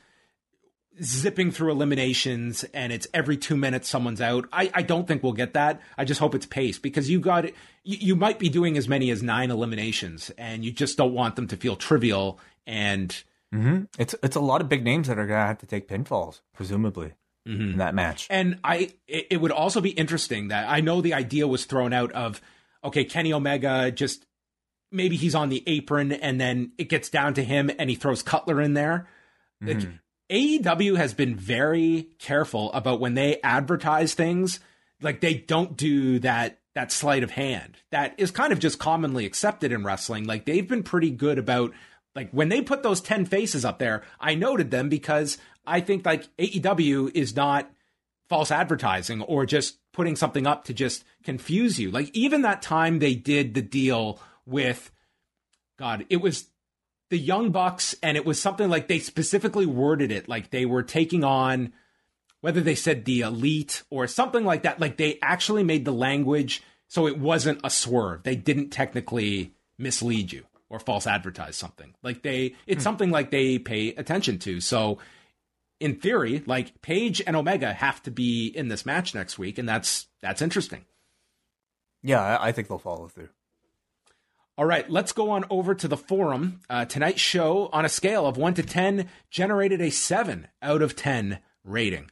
zipping 1.02 1.50
through 1.50 1.70
eliminations 1.70 2.64
and 2.72 2.92
it's 2.92 3.06
every 3.12 3.36
two 3.36 3.56
minutes 3.56 3.88
someone's 3.88 4.20
out. 4.20 4.48
I, 4.52 4.70
I 4.72 4.82
don't 4.82 5.06
think 5.06 5.22
we'll 5.22 5.32
get 5.32 5.54
that. 5.54 5.80
I 5.98 6.04
just 6.04 6.20
hope 6.20 6.34
it's 6.34 6.46
paced 6.46 6.82
because 6.82 7.10
you 7.10 7.20
got 7.20 7.44
it. 7.44 7.54
You, 7.84 7.98
you 8.00 8.16
might 8.16 8.38
be 8.38 8.48
doing 8.48 8.78
as 8.78 8.88
many 8.88 9.10
as 9.10 9.22
nine 9.22 9.50
eliminations 9.50 10.30
and 10.38 10.64
you 10.64 10.72
just 10.72 10.96
don't 10.96 11.12
want 11.12 11.36
them 11.36 11.48
to 11.48 11.56
feel 11.56 11.76
trivial 11.76 12.40
and. 12.66 13.10
Mm-hmm. 13.54 13.84
It's 13.98 14.14
it's 14.24 14.36
a 14.36 14.40
lot 14.40 14.60
of 14.60 14.68
big 14.68 14.82
names 14.82 15.06
that 15.06 15.18
are 15.18 15.26
gonna 15.26 15.46
have 15.46 15.58
to 15.58 15.66
take 15.66 15.88
pinfalls, 15.88 16.40
presumably, 16.52 17.12
mm-hmm. 17.46 17.72
in 17.72 17.78
that 17.78 17.94
match. 17.94 18.26
And 18.28 18.58
I, 18.64 18.90
it, 19.06 19.28
it 19.30 19.36
would 19.40 19.52
also 19.52 19.80
be 19.80 19.90
interesting 19.90 20.48
that 20.48 20.68
I 20.68 20.80
know 20.80 21.00
the 21.00 21.14
idea 21.14 21.46
was 21.46 21.64
thrown 21.64 21.92
out 21.92 22.10
of, 22.10 22.40
okay, 22.82 23.04
Kenny 23.04 23.32
Omega 23.32 23.92
just 23.92 24.26
maybe 24.90 25.16
he's 25.16 25.34
on 25.34 25.48
the 25.48 25.62
apron 25.66 26.12
and 26.12 26.40
then 26.40 26.72
it 26.78 26.88
gets 26.88 27.08
down 27.08 27.34
to 27.34 27.44
him 27.44 27.70
and 27.78 27.90
he 27.90 27.96
throws 27.96 28.22
Cutler 28.22 28.60
in 28.60 28.74
there. 28.74 29.08
Mm-hmm. 29.62 29.90
AEW 30.30 30.96
has 30.96 31.14
been 31.14 31.36
very 31.36 32.08
careful 32.18 32.72
about 32.72 33.00
when 33.00 33.14
they 33.14 33.40
advertise 33.42 34.14
things, 34.14 34.60
like 35.00 35.20
they 35.20 35.34
don't 35.34 35.76
do 35.76 36.18
that 36.20 36.58
that 36.74 36.92
sleight 36.92 37.22
of 37.22 37.30
hand. 37.30 37.78
That 37.90 38.14
is 38.18 38.30
kind 38.30 38.52
of 38.52 38.58
just 38.58 38.78
commonly 38.78 39.24
accepted 39.24 39.72
in 39.72 39.82
wrestling. 39.82 40.24
Like 40.24 40.44
they've 40.44 40.68
been 40.68 40.82
pretty 40.82 41.10
good 41.10 41.38
about 41.38 41.72
like 42.14 42.30
when 42.32 42.48
they 42.50 42.60
put 42.60 42.82
those 42.82 43.00
10 43.00 43.24
faces 43.24 43.64
up 43.64 43.78
there, 43.78 44.02
I 44.20 44.34
noted 44.34 44.70
them 44.70 44.88
because 44.88 45.38
I 45.66 45.80
think 45.80 46.04
like 46.04 46.24
AEW 46.36 47.12
is 47.14 47.34
not 47.34 47.70
false 48.28 48.50
advertising 48.50 49.22
or 49.22 49.46
just 49.46 49.78
putting 49.92 50.16
something 50.16 50.46
up 50.46 50.64
to 50.64 50.74
just 50.74 51.04
confuse 51.24 51.78
you. 51.80 51.90
Like 51.90 52.10
even 52.14 52.42
that 52.42 52.62
time 52.62 52.98
they 52.98 53.14
did 53.14 53.54
the 53.54 53.62
deal 53.62 54.20
with 54.46 54.90
God, 55.78 56.06
it 56.08 56.20
was 56.20 56.48
the 57.10 57.18
Young 57.18 57.50
Bucks, 57.50 57.94
and 58.02 58.16
it 58.16 58.24
was 58.24 58.40
something 58.40 58.68
like 58.68 58.88
they 58.88 58.98
specifically 58.98 59.66
worded 59.66 60.10
it 60.10 60.28
like 60.28 60.50
they 60.50 60.66
were 60.66 60.82
taking 60.82 61.24
on 61.24 61.72
whether 62.40 62.60
they 62.60 62.74
said 62.74 63.04
the 63.04 63.20
elite 63.20 63.82
or 63.90 64.06
something 64.06 64.44
like 64.44 64.62
that. 64.62 64.80
Like 64.80 64.96
they 64.96 65.18
actually 65.22 65.64
made 65.64 65.84
the 65.84 65.92
language 65.92 66.62
so 66.88 67.06
it 67.06 67.18
wasn't 67.18 67.60
a 67.64 67.70
swerve. 67.70 68.22
They 68.22 68.36
didn't 68.36 68.70
technically 68.70 69.52
mislead 69.78 70.32
you 70.32 70.44
or 70.68 70.78
false 70.78 71.06
advertise 71.06 71.56
something. 71.56 71.94
Like 72.02 72.22
they, 72.22 72.54
it's 72.66 72.82
hmm. 72.82 72.84
something 72.84 73.10
like 73.10 73.30
they 73.30 73.58
pay 73.58 73.88
attention 73.88 74.38
to. 74.40 74.60
So 74.60 74.98
in 75.80 75.96
theory, 75.96 76.42
like 76.46 76.80
Page 76.82 77.22
and 77.26 77.36
Omega 77.36 77.72
have 77.72 78.02
to 78.04 78.10
be 78.10 78.48
in 78.48 78.68
this 78.68 78.86
match 78.86 79.14
next 79.14 79.38
week, 79.38 79.58
and 79.58 79.68
that's 79.68 80.06
that's 80.22 80.42
interesting. 80.42 80.84
Yeah, 82.02 82.38
I 82.40 82.52
think 82.52 82.68
they'll 82.68 82.78
follow 82.78 83.08
through. 83.08 83.28
All 84.58 84.64
right, 84.64 84.88
let's 84.88 85.12
go 85.12 85.30
on 85.30 85.44
over 85.50 85.74
to 85.74 85.86
the 85.86 85.98
forum. 85.98 86.60
Uh, 86.70 86.86
tonight's 86.86 87.20
show, 87.20 87.68
on 87.74 87.84
a 87.84 87.90
scale 87.90 88.26
of 88.26 88.38
1 88.38 88.54
to 88.54 88.62
10, 88.62 89.06
generated 89.30 89.82
a 89.82 89.90
7 89.90 90.48
out 90.62 90.80
of 90.80 90.96
10 90.96 91.40
rating. 91.62 92.10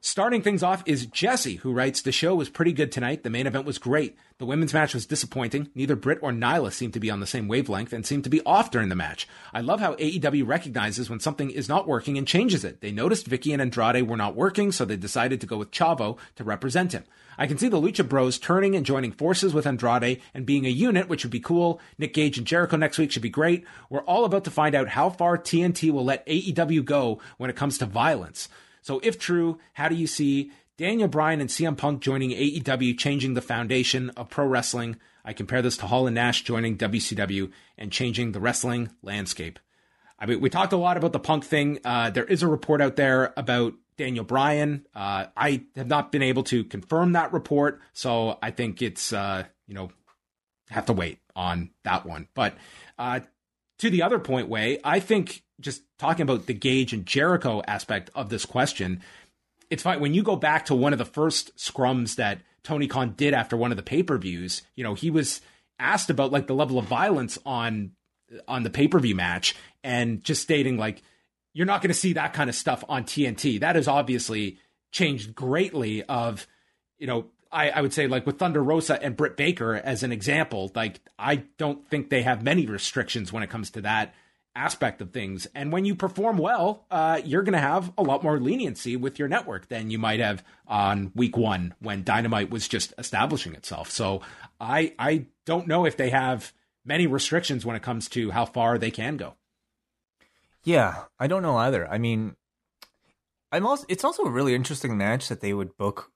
Starting 0.00 0.42
things 0.42 0.62
off 0.62 0.84
is 0.86 1.06
Jesse, 1.06 1.56
who 1.56 1.72
writes 1.72 2.02
The 2.02 2.12
show 2.12 2.36
was 2.36 2.48
pretty 2.48 2.72
good 2.72 2.92
tonight. 2.92 3.24
The 3.24 3.30
main 3.30 3.48
event 3.48 3.64
was 3.66 3.78
great. 3.78 4.16
The 4.38 4.46
women's 4.46 4.72
match 4.72 4.94
was 4.94 5.06
disappointing. 5.06 5.70
Neither 5.74 5.96
Britt 5.96 6.20
or 6.22 6.30
Nyla 6.30 6.72
seemed 6.72 6.92
to 6.92 7.00
be 7.00 7.10
on 7.10 7.18
the 7.18 7.26
same 7.26 7.48
wavelength 7.48 7.92
and 7.92 8.06
seemed 8.06 8.22
to 8.22 8.30
be 8.30 8.40
off 8.46 8.70
during 8.70 8.90
the 8.90 8.94
match. 8.94 9.26
I 9.52 9.60
love 9.60 9.80
how 9.80 9.96
AEW 9.96 10.46
recognizes 10.46 11.10
when 11.10 11.18
something 11.18 11.50
is 11.50 11.68
not 11.68 11.88
working 11.88 12.16
and 12.16 12.28
changes 12.28 12.64
it. 12.64 12.80
They 12.80 12.92
noticed 12.92 13.28
Vickie 13.28 13.52
and 13.52 13.60
Andrade 13.60 14.08
were 14.08 14.16
not 14.16 14.36
working, 14.36 14.70
so 14.70 14.84
they 14.84 14.96
decided 14.96 15.40
to 15.40 15.48
go 15.48 15.56
with 15.56 15.72
Chavo 15.72 16.16
to 16.36 16.44
represent 16.44 16.92
him. 16.92 17.02
I 17.36 17.48
can 17.48 17.58
see 17.58 17.68
the 17.68 17.80
Lucha 17.80 18.08
Bros 18.08 18.38
turning 18.38 18.76
and 18.76 18.86
joining 18.86 19.10
forces 19.10 19.52
with 19.52 19.66
Andrade 19.66 20.20
and 20.32 20.46
being 20.46 20.64
a 20.64 20.70
unit, 20.70 21.08
which 21.08 21.24
would 21.24 21.32
be 21.32 21.40
cool. 21.40 21.80
Nick 21.98 22.14
Gage 22.14 22.38
and 22.38 22.46
Jericho 22.46 22.76
next 22.76 22.98
week 22.98 23.10
should 23.10 23.22
be 23.22 23.30
great. 23.30 23.64
We're 23.90 24.04
all 24.04 24.24
about 24.24 24.44
to 24.44 24.50
find 24.52 24.76
out 24.76 24.90
how 24.90 25.10
far 25.10 25.36
TNT 25.36 25.90
will 25.90 26.04
let 26.04 26.24
AEW 26.26 26.84
go 26.84 27.20
when 27.36 27.50
it 27.50 27.56
comes 27.56 27.78
to 27.78 27.86
violence. 27.86 28.48
So, 28.88 29.00
if 29.02 29.18
true, 29.18 29.58
how 29.74 29.90
do 29.90 29.94
you 29.94 30.06
see 30.06 30.50
Daniel 30.78 31.08
Bryan 31.08 31.42
and 31.42 31.50
CM 31.50 31.76
Punk 31.76 32.00
joining 32.00 32.30
AEW, 32.30 32.98
changing 32.98 33.34
the 33.34 33.42
foundation 33.42 34.08
of 34.16 34.30
pro 34.30 34.46
wrestling? 34.46 34.96
I 35.26 35.34
compare 35.34 35.60
this 35.60 35.76
to 35.76 35.86
Hall 35.86 36.06
and 36.06 36.14
Nash 36.14 36.42
joining 36.42 36.78
WCW 36.78 37.52
and 37.76 37.92
changing 37.92 38.32
the 38.32 38.40
wrestling 38.40 38.90
landscape. 39.02 39.58
I 40.18 40.24
mean, 40.24 40.40
we 40.40 40.48
talked 40.48 40.72
a 40.72 40.78
lot 40.78 40.96
about 40.96 41.12
the 41.12 41.18
Punk 41.18 41.44
thing. 41.44 41.80
Uh, 41.84 42.08
there 42.08 42.24
is 42.24 42.42
a 42.42 42.48
report 42.48 42.80
out 42.80 42.96
there 42.96 43.34
about 43.36 43.74
Daniel 43.98 44.24
Bryan. 44.24 44.86
Uh, 44.94 45.26
I 45.36 45.64
have 45.76 45.88
not 45.88 46.10
been 46.10 46.22
able 46.22 46.44
to 46.44 46.64
confirm 46.64 47.12
that 47.12 47.34
report, 47.34 47.82
so 47.92 48.38
I 48.40 48.52
think 48.52 48.80
it's 48.80 49.12
uh, 49.12 49.44
you 49.66 49.74
know 49.74 49.90
have 50.70 50.86
to 50.86 50.94
wait 50.94 51.18
on 51.36 51.72
that 51.84 52.06
one. 52.06 52.26
But 52.32 52.56
uh, 52.98 53.20
to 53.78 53.90
the 53.90 54.02
other 54.02 54.18
point, 54.18 54.48
way 54.48 54.80
I 54.84 55.00
think 55.00 55.42
just 55.60 55.82
talking 55.98 56.22
about 56.22 56.46
the 56.46 56.54
Gage 56.54 56.92
and 56.92 57.06
Jericho 57.06 57.62
aspect 57.66 58.10
of 58.14 58.28
this 58.28 58.44
question, 58.44 59.02
it's 59.70 59.82
fine 59.82 60.00
when 60.00 60.14
you 60.14 60.22
go 60.22 60.36
back 60.36 60.66
to 60.66 60.74
one 60.74 60.92
of 60.92 60.98
the 60.98 61.04
first 61.04 61.56
scrums 61.56 62.16
that 62.16 62.40
Tony 62.62 62.86
Khan 62.86 63.14
did 63.16 63.34
after 63.34 63.56
one 63.56 63.70
of 63.70 63.76
the 63.76 63.82
pay 63.82 64.02
per 64.02 64.18
views. 64.18 64.62
You 64.74 64.84
know, 64.84 64.94
he 64.94 65.10
was 65.10 65.40
asked 65.78 66.10
about 66.10 66.32
like 66.32 66.46
the 66.46 66.54
level 66.54 66.78
of 66.78 66.86
violence 66.86 67.38
on 67.46 67.92
on 68.46 68.62
the 68.62 68.70
pay 68.70 68.88
per 68.88 68.98
view 68.98 69.14
match, 69.14 69.54
and 69.82 70.22
just 70.22 70.42
stating 70.42 70.76
like 70.76 71.02
you're 71.54 71.66
not 71.66 71.82
going 71.82 71.88
to 71.88 71.94
see 71.94 72.12
that 72.14 72.34
kind 72.34 72.50
of 72.50 72.56
stuff 72.56 72.84
on 72.88 73.04
TNT. 73.04 73.60
That 73.60 73.76
has 73.76 73.88
obviously 73.88 74.58
changed 74.90 75.34
greatly. 75.34 76.02
Of 76.04 76.46
you 76.98 77.06
know, 77.06 77.26
I, 77.50 77.70
I 77.70 77.80
would 77.80 77.92
say 77.92 78.06
like 78.06 78.26
with 78.26 78.38
Thunder 78.38 78.62
Rosa 78.62 79.02
and 79.02 79.16
Britt 79.16 79.36
Baker 79.36 79.74
as 79.74 80.02
an 80.02 80.12
example. 80.12 80.70
Like 80.74 81.00
I 81.18 81.36
don't 81.56 81.88
think 81.88 82.10
they 82.10 82.22
have 82.22 82.42
many 82.42 82.66
restrictions 82.66 83.32
when 83.32 83.42
it 83.42 83.50
comes 83.50 83.70
to 83.70 83.80
that 83.82 84.14
aspect 84.54 85.00
of 85.00 85.12
things. 85.12 85.46
And 85.54 85.72
when 85.72 85.84
you 85.84 85.94
perform 85.94 86.36
well, 86.36 86.84
uh, 86.90 87.20
you're 87.24 87.42
going 87.42 87.52
to 87.52 87.58
have 87.58 87.92
a 87.96 88.02
lot 88.02 88.22
more 88.22 88.40
leniency 88.40 88.96
with 88.96 89.18
your 89.18 89.28
network 89.28 89.68
than 89.68 89.90
you 89.90 89.98
might 89.98 90.20
have 90.20 90.42
on 90.66 91.12
week 91.14 91.36
one 91.36 91.74
when 91.78 92.02
Dynamite 92.02 92.50
was 92.50 92.66
just 92.66 92.92
establishing 92.98 93.54
itself. 93.54 93.90
So 93.90 94.20
I 94.60 94.94
I 94.98 95.26
don't 95.46 95.68
know 95.68 95.86
if 95.86 95.96
they 95.96 96.10
have 96.10 96.52
many 96.84 97.06
restrictions 97.06 97.64
when 97.64 97.76
it 97.76 97.82
comes 97.82 98.08
to 98.10 98.30
how 98.30 98.44
far 98.44 98.78
they 98.78 98.90
can 98.90 99.16
go. 99.16 99.34
Yeah, 100.64 101.04
I 101.18 101.28
don't 101.28 101.42
know 101.42 101.56
either. 101.56 101.88
I 101.88 101.98
mean, 101.98 102.34
I'm 103.52 103.66
also 103.66 103.86
it's 103.88 104.04
also 104.04 104.24
a 104.24 104.30
really 104.30 104.54
interesting 104.54 104.98
match 104.98 105.28
that 105.28 105.40
they 105.40 105.54
would 105.54 105.76
book 105.76 106.10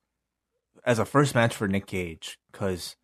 as 0.84 0.98
a 0.98 1.04
first 1.04 1.34
match 1.34 1.54
for 1.54 1.68
Nick 1.68 1.86
Gage 1.86 2.38
because 2.50 2.96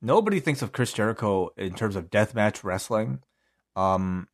nobody 0.00 0.40
thinks 0.40 0.62
of 0.62 0.72
Chris 0.72 0.92
Jericho 0.92 1.50
in 1.56 1.74
terms 1.74 1.96
of 1.96 2.10
deathmatch 2.10 2.64
wrestling. 2.64 3.20
Um, 3.76 4.28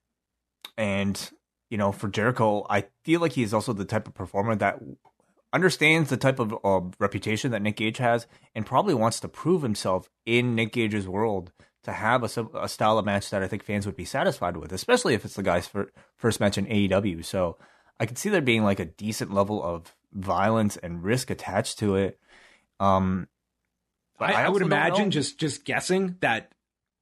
and 0.77 1.31
you 1.71 1.79
know, 1.79 1.93
for 1.93 2.09
Jericho, 2.09 2.67
I 2.71 2.85
feel 3.03 3.21
like 3.21 3.33
he 3.33 3.43
is 3.43 3.55
also 3.55 3.73
the 3.73 3.85
type 3.85 4.07
of 4.07 4.15
performer 4.15 4.55
that 4.57 4.81
understands 5.53 6.11
the 6.11 6.17
type 6.17 6.39
of 6.39 6.55
uh, 6.65 6.81
reputation 6.99 7.53
that 7.53 7.63
Nick 7.63 7.77
Gage 7.77 7.99
has, 7.99 8.27
and 8.55 8.67
probably 8.67 8.95
wants 8.95 9.21
to 9.21 9.29
prove 9.29 9.63
himself 9.63 10.11
in 10.27 10.55
Nick 10.55 10.73
Gage's 10.73 11.09
world 11.09 11.53
to 11.85 11.93
have 11.93 12.23
a, 12.23 12.47
a 12.55 12.69
style 12.69 12.99
of 12.99 13.05
match 13.05 13.31
that 13.31 13.43
I 13.43 13.47
think 13.47 13.63
fans 13.63 13.87
would 13.87 13.97
be 13.97 14.05
satisfied 14.05 14.57
with, 14.57 14.73
especially 14.73 15.15
if 15.15 15.25
it's 15.25 15.37
the 15.37 15.43
guy's 15.43 15.67
fir- 15.67 15.91
first 16.17 16.41
match 16.41 16.59
in 16.59 16.67
AEW. 16.67 17.25
So 17.25 17.57
I 18.01 18.07
could 18.07 18.19
see 18.19 18.31
there 18.31 18.41
being 18.41 18.65
like 18.65 18.81
a 18.81 18.87
decent 18.87 19.33
level 19.33 19.63
of 19.63 19.95
violence 20.13 20.77
and 20.79 21.05
risk 21.05 21.31
attached 21.31 21.79
to 21.81 21.95
it. 21.97 22.19
Um, 22.85 23.29
I, 24.21 24.45
I, 24.45 24.49
would 24.49 24.63
imagine 24.63 25.11
just 25.11 25.39
just 25.39 25.65
guessing 25.65 26.17
that 26.21 26.53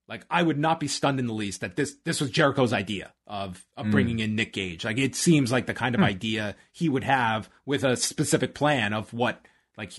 like 0.08 0.24
I 0.30 0.42
would 0.42 0.58
not 0.58 0.80
be 0.80 0.88
stunned 0.88 1.18
in 1.18 1.26
the 1.26 1.34
least 1.34 1.60
that 1.60 1.76
this 1.76 1.96
this 2.04 2.20
was 2.20 2.30
Jericho's 2.30 2.72
idea 2.72 3.12
of 3.26 3.64
of 3.76 3.86
mm. 3.86 3.90
bringing 3.90 4.18
in 4.18 4.34
Nick 4.34 4.52
Gage. 4.52 4.84
Like 4.84 4.98
it 4.98 5.14
seems 5.14 5.52
like 5.52 5.66
the 5.66 5.74
kind 5.74 5.94
of 5.94 6.00
mm. 6.00 6.06
idea 6.06 6.56
he 6.72 6.88
would 6.88 7.04
have 7.04 7.48
with 7.66 7.84
a 7.84 7.96
specific 7.96 8.54
plan 8.54 8.92
of 8.92 9.12
what 9.12 9.40
like 9.76 9.92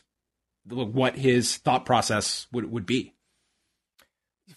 what 0.70 1.16
his 1.16 1.58
thought 1.58 1.86
process 1.86 2.48
would 2.52 2.72
would 2.72 2.86
be. 2.86 3.14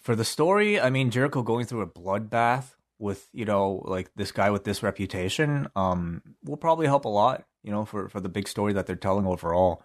For 0.01 0.15
the 0.15 0.25
story, 0.25 0.79
I 0.79 0.89
mean 0.89 1.11
Jericho 1.11 1.41
going 1.43 1.65
through 1.65 1.81
a 1.81 1.87
bloodbath 1.87 2.75
with, 2.99 3.27
you 3.33 3.45
know, 3.45 3.83
like 3.85 4.11
this 4.15 4.31
guy 4.31 4.49
with 4.49 4.63
this 4.63 4.83
reputation 4.83 5.67
um 5.75 6.21
will 6.43 6.57
probably 6.57 6.87
help 6.87 7.05
a 7.05 7.09
lot, 7.09 7.45
you 7.63 7.71
know, 7.71 7.85
for 7.85 8.09
for 8.09 8.19
the 8.19 8.29
big 8.29 8.47
story 8.47 8.73
that 8.73 8.85
they're 8.85 8.95
telling 8.95 9.25
overall. 9.25 9.83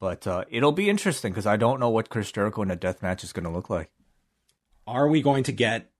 But 0.00 0.26
uh, 0.26 0.44
it'll 0.50 0.72
be 0.72 0.90
interesting 0.90 1.32
because 1.32 1.46
I 1.46 1.56
don't 1.56 1.80
know 1.80 1.88
what 1.88 2.08
Chris 2.08 2.30
Jericho 2.30 2.62
in 2.62 2.70
a 2.70 2.76
death 2.76 3.02
match 3.02 3.24
is 3.24 3.32
going 3.32 3.44
to 3.44 3.50
look 3.50 3.70
like 3.70 3.90
are 4.86 5.08
we 5.08 5.22
going 5.22 5.44
to 5.44 5.52
get 5.52 5.90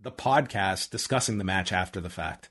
the 0.00 0.12
podcast 0.12 0.90
discussing 0.90 1.38
the 1.38 1.44
match 1.44 1.72
after 1.72 2.00
the 2.00 2.10
fact 2.10 2.50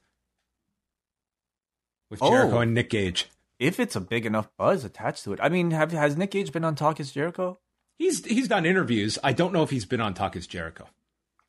with 2.09 2.19
Jericho 2.19 2.57
oh, 2.57 2.61
and 2.61 2.73
Nick 2.73 2.89
Gage? 2.89 3.29
If 3.59 3.79
it's 3.79 3.95
a 3.95 4.01
big 4.01 4.25
enough 4.25 4.49
buzz 4.57 4.83
attached 4.83 5.23
to 5.25 5.33
it, 5.33 5.39
I 5.41 5.49
mean, 5.49 5.71
have 5.71 5.91
has 5.91 6.17
Nick 6.17 6.31
Gage 6.31 6.51
been 6.51 6.63
on 6.63 6.75
Talk 6.75 6.99
Is 6.99 7.11
Jericho? 7.11 7.59
He's 7.97 8.25
he's 8.25 8.47
done 8.47 8.65
interviews. 8.65 9.19
I 9.23 9.33
don't 9.33 9.53
know 9.53 9.63
if 9.63 9.69
he's 9.69 9.85
been 9.85 10.01
on 10.01 10.13
Talk 10.13 10.35
Is 10.35 10.47
Jericho. 10.47 10.87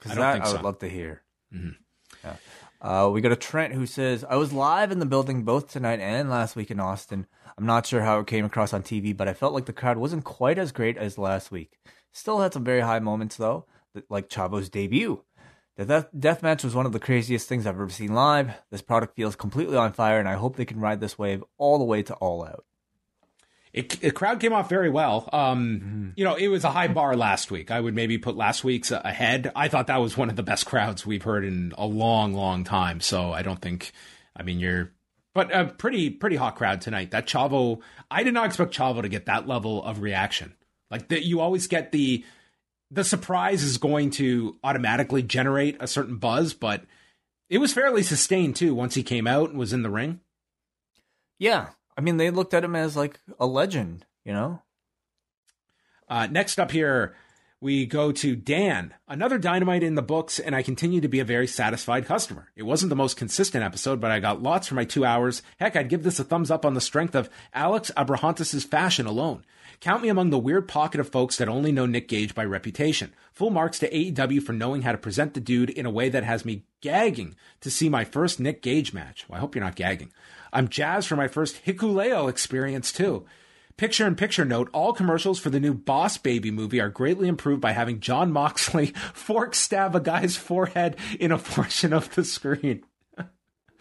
I 0.04 0.08
don't 0.08 0.18
that 0.18 0.42
I 0.42 0.52
would 0.52 0.62
love 0.62 0.78
to 0.80 0.88
hear. 0.88 1.22
Mm-hmm. 1.54 1.70
Yeah. 2.24 2.36
Uh, 2.82 3.08
we 3.12 3.20
got 3.20 3.30
a 3.30 3.36
Trent 3.36 3.72
who 3.74 3.86
says, 3.86 4.24
I 4.28 4.34
was 4.34 4.52
live 4.52 4.90
in 4.90 4.98
the 4.98 5.06
building 5.06 5.44
both 5.44 5.70
tonight 5.70 6.00
and 6.00 6.28
last 6.28 6.56
week 6.56 6.68
in 6.68 6.80
Austin. 6.80 7.28
I'm 7.56 7.64
not 7.64 7.86
sure 7.86 8.02
how 8.02 8.18
it 8.18 8.26
came 8.26 8.44
across 8.44 8.72
on 8.72 8.82
TV, 8.82 9.16
but 9.16 9.28
I 9.28 9.34
felt 9.34 9.54
like 9.54 9.66
the 9.66 9.72
crowd 9.72 9.98
wasn't 9.98 10.24
quite 10.24 10.58
as 10.58 10.72
great 10.72 10.96
as 10.96 11.16
last 11.16 11.52
week. 11.52 11.78
Still 12.10 12.40
had 12.40 12.52
some 12.52 12.64
very 12.64 12.80
high 12.80 12.98
moments 12.98 13.36
though, 13.36 13.66
like 14.10 14.28
Chavo's 14.28 14.68
debut. 14.68 15.22
The 15.76 15.84
death, 15.86 16.08
death 16.18 16.42
match 16.42 16.64
was 16.64 16.74
one 16.74 16.84
of 16.84 16.92
the 16.92 16.98
craziest 16.98 17.48
things 17.48 17.66
I've 17.66 17.76
ever 17.76 17.88
seen 17.88 18.14
live. 18.14 18.50
This 18.72 18.82
product 18.82 19.14
feels 19.14 19.36
completely 19.36 19.76
on 19.76 19.92
fire, 19.92 20.18
and 20.18 20.28
I 20.28 20.34
hope 20.34 20.56
they 20.56 20.64
can 20.64 20.80
ride 20.80 21.00
this 21.00 21.16
wave 21.16 21.44
all 21.58 21.78
the 21.78 21.84
way 21.84 22.02
to 22.02 22.14
All 22.14 22.44
Out. 22.44 22.64
It, 23.72 24.00
the 24.00 24.10
crowd 24.10 24.38
came 24.38 24.52
off 24.52 24.68
very 24.68 24.90
well. 24.90 25.28
Um, 25.32 25.80
mm-hmm. 25.80 26.08
You 26.16 26.24
know, 26.24 26.34
it 26.34 26.48
was 26.48 26.64
a 26.64 26.70
high 26.70 26.88
bar 26.88 27.16
last 27.16 27.50
week. 27.50 27.70
I 27.70 27.80
would 27.80 27.94
maybe 27.94 28.18
put 28.18 28.36
last 28.36 28.64
week's 28.64 28.90
ahead. 28.90 29.50
I 29.56 29.68
thought 29.68 29.86
that 29.86 29.96
was 29.96 30.16
one 30.16 30.28
of 30.28 30.36
the 30.36 30.42
best 30.42 30.66
crowds 30.66 31.06
we've 31.06 31.22
heard 31.22 31.44
in 31.44 31.72
a 31.78 31.86
long, 31.86 32.34
long 32.34 32.64
time. 32.64 33.00
So 33.00 33.32
I 33.32 33.40
don't 33.40 33.60
think, 33.60 33.92
I 34.36 34.42
mean, 34.42 34.60
you're, 34.60 34.92
but 35.34 35.54
a 35.56 35.64
pretty, 35.64 36.10
pretty 36.10 36.36
hot 36.36 36.56
crowd 36.56 36.82
tonight. 36.82 37.12
That 37.12 37.26
Chavo, 37.26 37.80
I 38.10 38.22
did 38.22 38.34
not 38.34 38.44
expect 38.44 38.74
Chavo 38.74 39.00
to 39.00 39.08
get 39.08 39.24
that 39.26 39.48
level 39.48 39.82
of 39.82 40.02
reaction. 40.02 40.54
Like 40.90 41.08
that, 41.08 41.24
you 41.24 41.40
always 41.40 41.66
get 41.66 41.92
the 41.92 42.24
the 42.90 43.04
surprise 43.04 43.62
is 43.62 43.78
going 43.78 44.10
to 44.10 44.58
automatically 44.62 45.22
generate 45.22 45.78
a 45.80 45.86
certain 45.86 46.16
buzz, 46.16 46.52
but 46.52 46.84
it 47.48 47.56
was 47.56 47.72
fairly 47.72 48.02
sustained 48.02 48.54
too 48.54 48.74
once 48.74 48.94
he 48.94 49.02
came 49.02 49.26
out 49.26 49.48
and 49.48 49.58
was 49.58 49.72
in 49.72 49.82
the 49.82 49.88
ring. 49.88 50.20
Yeah, 51.38 51.70
I 51.96 52.00
mean 52.00 52.16
they 52.16 52.30
looked 52.30 52.54
at 52.54 52.64
him 52.64 52.76
as 52.76 52.96
like 52.96 53.20
a 53.38 53.46
legend, 53.46 54.06
you 54.24 54.32
know. 54.32 54.62
Uh, 56.08 56.26
next 56.26 56.58
up 56.58 56.70
here, 56.70 57.14
we 57.62 57.86
go 57.86 58.10
to 58.10 58.34
Dan. 58.34 58.92
Another 59.06 59.38
dynamite 59.38 59.84
in 59.84 59.94
the 59.94 60.02
books, 60.02 60.40
and 60.40 60.54
I 60.54 60.62
continue 60.62 61.00
to 61.00 61.08
be 61.08 61.20
a 61.20 61.24
very 61.24 61.46
satisfied 61.46 62.06
customer. 62.06 62.50
It 62.56 62.64
wasn't 62.64 62.90
the 62.90 62.96
most 62.96 63.16
consistent 63.16 63.62
episode, 63.62 64.00
but 64.00 64.10
I 64.10 64.18
got 64.18 64.42
lots 64.42 64.66
for 64.66 64.74
my 64.74 64.84
two 64.84 65.04
hours. 65.04 65.42
Heck, 65.58 65.76
I'd 65.76 65.88
give 65.88 66.02
this 66.02 66.18
a 66.18 66.24
thumbs 66.24 66.50
up 66.50 66.66
on 66.66 66.74
the 66.74 66.80
strength 66.80 67.14
of 67.14 67.30
Alex 67.54 67.92
Abrahantes' 67.96 68.66
fashion 68.66 69.06
alone. 69.06 69.44
Count 69.80 70.02
me 70.02 70.08
among 70.08 70.30
the 70.30 70.38
weird 70.38 70.68
pocket 70.68 71.00
of 71.00 71.08
folks 71.08 71.36
that 71.36 71.48
only 71.48 71.72
know 71.72 71.86
Nick 71.86 72.08
Gage 72.08 72.34
by 72.34 72.44
reputation. 72.44 73.12
Full 73.32 73.50
marks 73.50 73.78
to 73.78 73.90
AEW 73.90 74.42
for 74.42 74.52
knowing 74.52 74.82
how 74.82 74.92
to 74.92 74.98
present 74.98 75.34
the 75.34 75.40
dude 75.40 75.70
in 75.70 75.86
a 75.86 75.90
way 75.90 76.08
that 76.08 76.24
has 76.24 76.44
me 76.44 76.64
gagging 76.80 77.36
to 77.60 77.70
see 77.70 77.88
my 77.88 78.04
first 78.04 78.40
Nick 78.40 78.60
Gage 78.62 78.92
match. 78.92 79.24
Well, 79.28 79.38
I 79.38 79.40
hope 79.40 79.54
you're 79.54 79.64
not 79.64 79.76
gagging. 79.76 80.12
I'm 80.52 80.68
jazzed 80.68 81.08
for 81.08 81.16
my 81.16 81.28
first 81.28 81.64
Hikuleo 81.64 82.28
experience 82.28 82.92
too. 82.92 83.24
Picture 83.78 84.06
in 84.06 84.16
picture 84.16 84.44
note, 84.44 84.68
all 84.72 84.92
commercials 84.92 85.38
for 85.38 85.48
the 85.48 85.58
new 85.58 85.72
Boss 85.72 86.18
Baby 86.18 86.50
movie 86.50 86.80
are 86.80 86.90
greatly 86.90 87.26
improved 87.26 87.60
by 87.62 87.72
having 87.72 88.00
Jon 88.00 88.30
Moxley 88.30 88.86
fork 89.14 89.54
stab 89.54 89.96
a 89.96 90.00
guy's 90.00 90.36
forehead 90.36 90.96
in 91.18 91.32
a 91.32 91.38
portion 91.38 91.92
of 91.92 92.14
the 92.14 92.24
screen. 92.24 92.84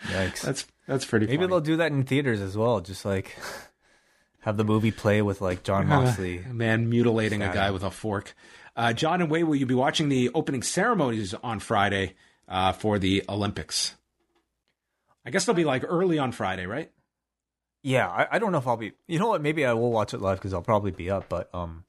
Yikes. 0.06 0.42
That's 0.42 0.66
that's 0.88 1.06
pretty 1.06 1.28
Maybe 1.28 1.38
funny. 1.38 1.48
they'll 1.48 1.62
do 1.62 1.78
that 1.78 1.92
in 1.92 2.04
theaters 2.04 2.42
as 2.42 2.58
well, 2.58 2.80
just 2.82 3.06
like 3.06 3.36
have 4.40 4.58
the 4.58 4.64
movie 4.64 4.92
play 4.92 5.22
with 5.22 5.42
like 5.42 5.64
Jon 5.64 5.88
Moxley. 5.88 6.44
man 6.50 6.90
mutilating 6.90 7.44
a 7.44 7.54
guy 7.54 7.70
with 7.72 7.84
a 7.84 7.92
fork. 7.92 8.34
Uh, 8.76 8.94
John 8.94 9.22
and 9.22 9.30
Wai, 9.30 9.44
will 9.44 9.56
you 9.56 9.66
be 9.66 9.76
watching 9.76 10.10
the 10.10 10.32
opening 10.34 10.64
ceremonies 10.64 11.34
on 11.44 11.60
Friday 11.60 12.14
uh, 12.48 12.72
for 12.72 12.98
the 12.98 13.24
Olympics? 13.30 13.96
I 15.26 15.30
guess 15.30 15.46
they'll 15.46 15.56
be 15.56 15.66
like 15.66 15.84
early 15.88 16.18
on 16.18 16.32
Friday, 16.32 16.66
right? 16.66 16.92
Yeah, 17.84 18.08
I, 18.08 18.28
I 18.32 18.40
don't 18.40 18.52
know 18.52 18.60
if 18.60 18.68
I'll 18.68 18.78
be. 18.78 18.94
You 19.08 19.20
know 19.20 19.28
what? 19.28 19.42
Maybe 19.42 19.66
I 19.66 19.74
will 19.74 19.92
watch 19.92 20.14
it 20.14 20.22
live 20.22 20.38
because 20.38 20.54
I'll 20.54 20.62
probably 20.62 20.92
be 20.92 21.10
up. 21.10 21.30
But 21.30 21.50
um, 21.54 21.84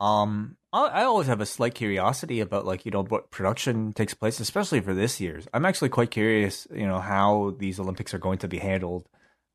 um, 0.00 0.56
I, 0.72 0.86
I 0.86 1.04
always 1.04 1.26
have 1.26 1.40
a 1.40 1.46
slight 1.46 1.74
curiosity 1.74 2.40
about 2.40 2.66
like 2.66 2.84
you 2.84 2.90
know 2.90 3.02
what 3.02 3.30
production 3.30 3.92
takes 3.92 4.14
place, 4.14 4.40
especially 4.40 4.80
for 4.80 4.94
this 4.94 5.20
year's. 5.20 5.46
I'm 5.54 5.64
actually 5.64 5.88
quite 5.88 6.10
curious, 6.10 6.66
you 6.70 6.86
know, 6.86 7.00
how 7.00 7.54
these 7.58 7.80
Olympics 7.80 8.12
are 8.14 8.18
going 8.18 8.38
to 8.38 8.48
be 8.48 8.58
handled, 8.58 9.08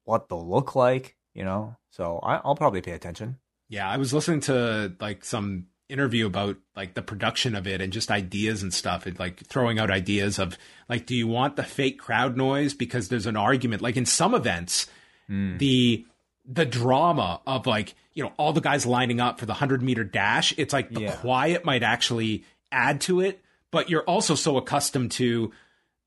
what 0.06 0.30
they'll 0.30 0.48
look 0.48 0.76
like, 0.76 1.16
you 1.34 1.44
know. 1.44 1.76
So 1.92 2.20
I, 2.24 2.38
I'll 2.44 2.56
probably 2.56 2.82
pay 2.82 2.92
attention. 2.92 3.38
Yeah, 3.70 3.90
I 3.90 3.98
was 3.98 4.14
listening 4.14 4.42
to 4.42 4.96
like 5.00 5.24
some 5.24 5.68
interview 5.94 6.26
about 6.26 6.58
like 6.76 6.96
the 6.96 7.04
production 7.04 7.56
of 7.56 7.68
it 7.68 7.80
and 7.80 7.94
just 7.94 8.10
ideas 8.10 8.64
and 8.64 8.74
stuff 8.74 9.06
and 9.06 9.18
like 9.20 9.46
throwing 9.46 9.78
out 9.78 9.92
ideas 9.92 10.40
of 10.40 10.58
like 10.90 11.06
do 11.06 11.16
you 11.16 11.28
want 11.28 11.56
the 11.56 11.64
fake 11.64 12.00
crowd 12.00 12.36
noise 12.36 12.74
because 12.74 13.10
there's 13.10 13.28
an 13.28 13.38
argument 13.38 13.80
like 13.80 13.96
in 13.96 14.06
some 14.06 14.34
events 14.34 14.88
mm. 15.30 15.58
the 15.60 16.04
the 16.46 16.66
drama 16.66 17.40
of 17.46 17.68
like 17.68 17.94
you 18.16 18.24
know 18.24 18.34
all 18.38 18.54
the 18.54 18.60
guys 18.60 18.88
lining 18.88 19.22
up 19.22 19.40
for 19.40 19.46
the 19.46 19.54
100 19.54 19.84
meter 19.84 20.04
dash 20.04 20.52
it's 20.58 20.74
like 20.74 20.90
the 20.90 21.02
yeah. 21.02 21.16
quiet 21.18 21.64
might 21.64 21.84
actually 21.84 22.44
add 22.72 23.00
to 23.00 23.22
it 23.22 23.40
but 23.70 23.88
you're 23.88 24.04
also 24.04 24.34
so 24.34 24.58
accustomed 24.58 25.12
to 25.12 25.52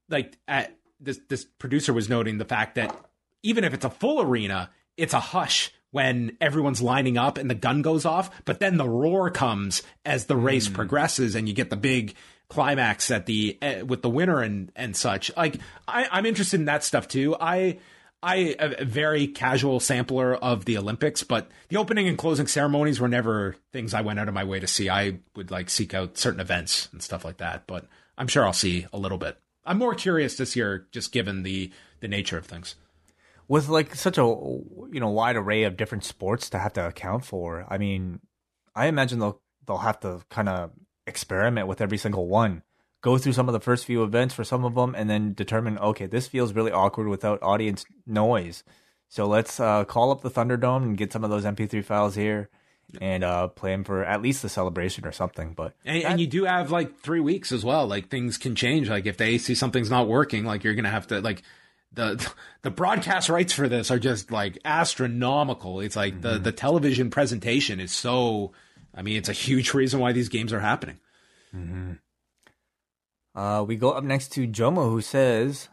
like 0.08 0.36
at 0.48 0.76
this 0.98 1.20
this 1.28 1.44
producer 1.58 1.92
was 1.92 2.08
noting 2.08 2.38
the 2.38 2.44
fact 2.44 2.74
that 2.74 2.94
even 3.44 3.62
if 3.62 3.72
it's 3.72 3.84
a 3.84 3.90
full 3.90 4.20
arena 4.20 4.68
it's 4.96 5.14
a 5.14 5.20
hush 5.20 5.72
when 5.90 6.36
everyone's 6.40 6.82
lining 6.82 7.16
up 7.16 7.38
and 7.38 7.48
the 7.48 7.54
gun 7.54 7.82
goes 7.82 8.04
off, 8.04 8.30
but 8.44 8.60
then 8.60 8.76
the 8.76 8.88
roar 8.88 9.30
comes 9.30 9.82
as 10.04 10.26
the 10.26 10.36
race 10.36 10.68
mm. 10.68 10.74
progresses 10.74 11.34
and 11.34 11.48
you 11.48 11.54
get 11.54 11.70
the 11.70 11.76
big 11.76 12.14
climax 12.48 13.10
at 13.10 13.26
the 13.26 13.58
uh, 13.62 13.84
with 13.84 14.02
the 14.02 14.10
winner 14.10 14.42
and 14.42 14.70
and 14.76 14.96
such. 14.96 15.34
Like 15.36 15.58
I, 15.88 16.06
I'm 16.10 16.26
interested 16.26 16.60
in 16.60 16.66
that 16.66 16.84
stuff 16.84 17.08
too. 17.08 17.36
I 17.40 17.78
I 18.22 18.56
a 18.58 18.84
very 18.84 19.26
casual 19.26 19.80
sampler 19.80 20.34
of 20.34 20.64
the 20.64 20.78
Olympics, 20.78 21.22
but 21.22 21.50
the 21.68 21.76
opening 21.76 22.08
and 22.08 22.18
closing 22.18 22.46
ceremonies 22.46 23.00
were 23.00 23.08
never 23.08 23.56
things 23.72 23.94
I 23.94 24.00
went 24.00 24.18
out 24.18 24.28
of 24.28 24.34
my 24.34 24.44
way 24.44 24.60
to 24.60 24.66
see. 24.66 24.88
I 24.88 25.18
would 25.34 25.50
like 25.50 25.70
seek 25.70 25.94
out 25.94 26.18
certain 26.18 26.40
events 26.40 26.88
and 26.92 27.02
stuff 27.02 27.24
like 27.24 27.38
that, 27.38 27.66
but 27.66 27.86
I'm 28.16 28.28
sure 28.28 28.44
I'll 28.44 28.52
see 28.52 28.86
a 28.92 28.98
little 28.98 29.18
bit. 29.18 29.38
I'm 29.64 29.78
more 29.78 29.94
curious 29.94 30.36
this 30.36 30.56
year, 30.56 30.86
just 30.92 31.12
given 31.12 31.42
the 31.42 31.72
the 32.00 32.08
nature 32.08 32.38
of 32.38 32.46
things 32.46 32.76
with 33.48 33.68
like 33.68 33.94
such 33.94 34.18
a 34.18 34.22
you 34.22 35.00
know 35.00 35.10
wide 35.10 35.36
array 35.36 35.64
of 35.64 35.76
different 35.76 36.04
sports 36.04 36.50
to 36.50 36.58
have 36.58 36.72
to 36.74 36.86
account 36.86 37.24
for. 37.24 37.66
I 37.68 37.78
mean, 37.78 38.20
I 38.74 38.86
imagine 38.86 39.18
they'll 39.18 39.40
they'll 39.66 39.78
have 39.78 40.00
to 40.00 40.20
kind 40.30 40.48
of 40.48 40.70
experiment 41.06 41.68
with 41.68 41.80
every 41.80 41.98
single 41.98 42.26
one. 42.26 42.62
Go 43.02 43.18
through 43.18 43.34
some 43.34 43.48
of 43.48 43.52
the 43.52 43.60
first 43.60 43.84
few 43.84 44.02
events 44.02 44.34
for 44.34 44.42
some 44.42 44.64
of 44.64 44.74
them, 44.74 44.94
and 44.94 45.08
then 45.08 45.34
determine 45.34 45.78
okay, 45.78 46.06
this 46.06 46.26
feels 46.26 46.52
really 46.52 46.72
awkward 46.72 47.08
without 47.08 47.42
audience 47.42 47.84
noise. 48.06 48.64
So 49.08 49.26
let's 49.26 49.60
uh, 49.60 49.84
call 49.84 50.10
up 50.10 50.22
the 50.22 50.30
Thunderdome 50.30 50.82
and 50.82 50.96
get 50.96 51.12
some 51.12 51.22
of 51.22 51.30
those 51.30 51.44
MP3 51.44 51.84
files 51.84 52.16
here 52.16 52.50
and 53.00 53.24
uh, 53.24 53.48
play 53.48 53.70
them 53.70 53.84
for 53.84 54.04
at 54.04 54.22
least 54.22 54.42
the 54.42 54.48
celebration 54.48 55.06
or 55.06 55.12
something. 55.12 55.52
But 55.54 55.74
and, 55.84 56.02
that, 56.02 56.10
and, 56.10 56.20
you 56.20 56.26
do 56.26 56.44
have 56.44 56.70
like 56.70 56.98
three 56.98 57.20
weeks 57.20 57.52
as 57.52 57.64
well. 57.64 57.86
Like 57.86 58.08
things 58.08 58.38
can 58.38 58.54
change. 58.54 58.88
Like 58.88 59.06
if 59.06 59.16
they 59.16 59.38
see 59.38 59.54
something's 59.54 59.90
not 59.90 60.08
working, 60.08 60.44
like 60.44 60.64
you're 60.64 60.74
gonna 60.74 60.90
have 60.90 61.06
to 61.08 61.20
like 61.20 61.42
the 61.92 62.32
the 62.62 62.70
broadcast 62.70 63.28
rights 63.28 63.52
for 63.52 63.68
this 63.68 63.90
are 63.90 63.98
just 63.98 64.30
like 64.30 64.58
astronomical. 64.64 65.80
It's 65.80 65.96
like 65.96 66.14
mm-hmm. 66.14 66.22
the 66.22 66.38
the 66.38 66.52
television 66.52 67.10
presentation 67.10 67.80
is 67.80 67.92
so. 67.92 68.52
I 68.94 69.02
mean, 69.02 69.16
it's 69.16 69.28
a 69.28 69.34
huge 69.34 69.74
reason 69.74 70.00
why 70.00 70.12
these 70.12 70.28
games 70.28 70.52
are 70.52 70.60
happening. 70.60 70.98
Mm-hmm. 71.54 71.92
Uh, 73.38 73.62
we 73.62 73.76
go 73.76 73.90
up 73.90 74.04
next 74.04 74.32
to 74.32 74.48
Jomo, 74.48 74.88
who 74.90 75.00
says, 75.00 75.68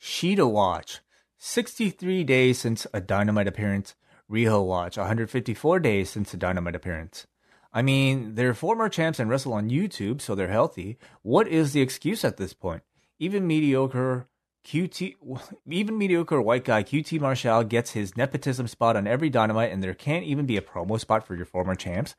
"Shida 0.00 0.48
watch, 0.48 1.00
sixty 1.36 1.90
three 1.90 2.22
days 2.24 2.60
since 2.60 2.86
a 2.92 3.00
Dynamite 3.00 3.48
appearance. 3.48 3.94
Riho 4.30 4.64
watch, 4.64 4.96
one 4.96 5.06
hundred 5.06 5.30
fifty 5.30 5.54
four 5.54 5.80
days 5.80 6.10
since 6.10 6.32
a 6.34 6.36
Dynamite 6.36 6.76
appearance." 6.76 7.26
I 7.72 7.82
mean, 7.82 8.34
they're 8.34 8.54
former 8.54 8.88
champs 8.88 9.20
and 9.20 9.28
wrestle 9.28 9.52
on 9.52 9.70
YouTube, 9.70 10.20
so 10.20 10.34
they're 10.34 10.48
healthy. 10.48 10.98
What 11.22 11.48
is 11.48 11.72
the 11.72 11.82
excuse 11.82 12.24
at 12.24 12.36
this 12.36 12.54
point? 12.54 12.82
Even 13.18 13.46
mediocre 13.46 14.26
QT, 14.64 15.16
even 15.68 15.98
mediocre 15.98 16.40
white 16.40 16.64
guy 16.64 16.82
QT 16.82 17.20
Marshall 17.20 17.64
gets 17.64 17.92
his 17.92 18.16
nepotism 18.16 18.66
spot 18.66 18.96
on 18.96 19.06
every 19.06 19.30
dynamite, 19.30 19.72
and 19.72 19.82
there 19.82 19.94
can't 19.94 20.24
even 20.24 20.46
be 20.46 20.56
a 20.56 20.62
promo 20.62 20.98
spot 21.00 21.26
for 21.26 21.34
your 21.34 21.46
former 21.46 21.74
champs. 21.74 22.14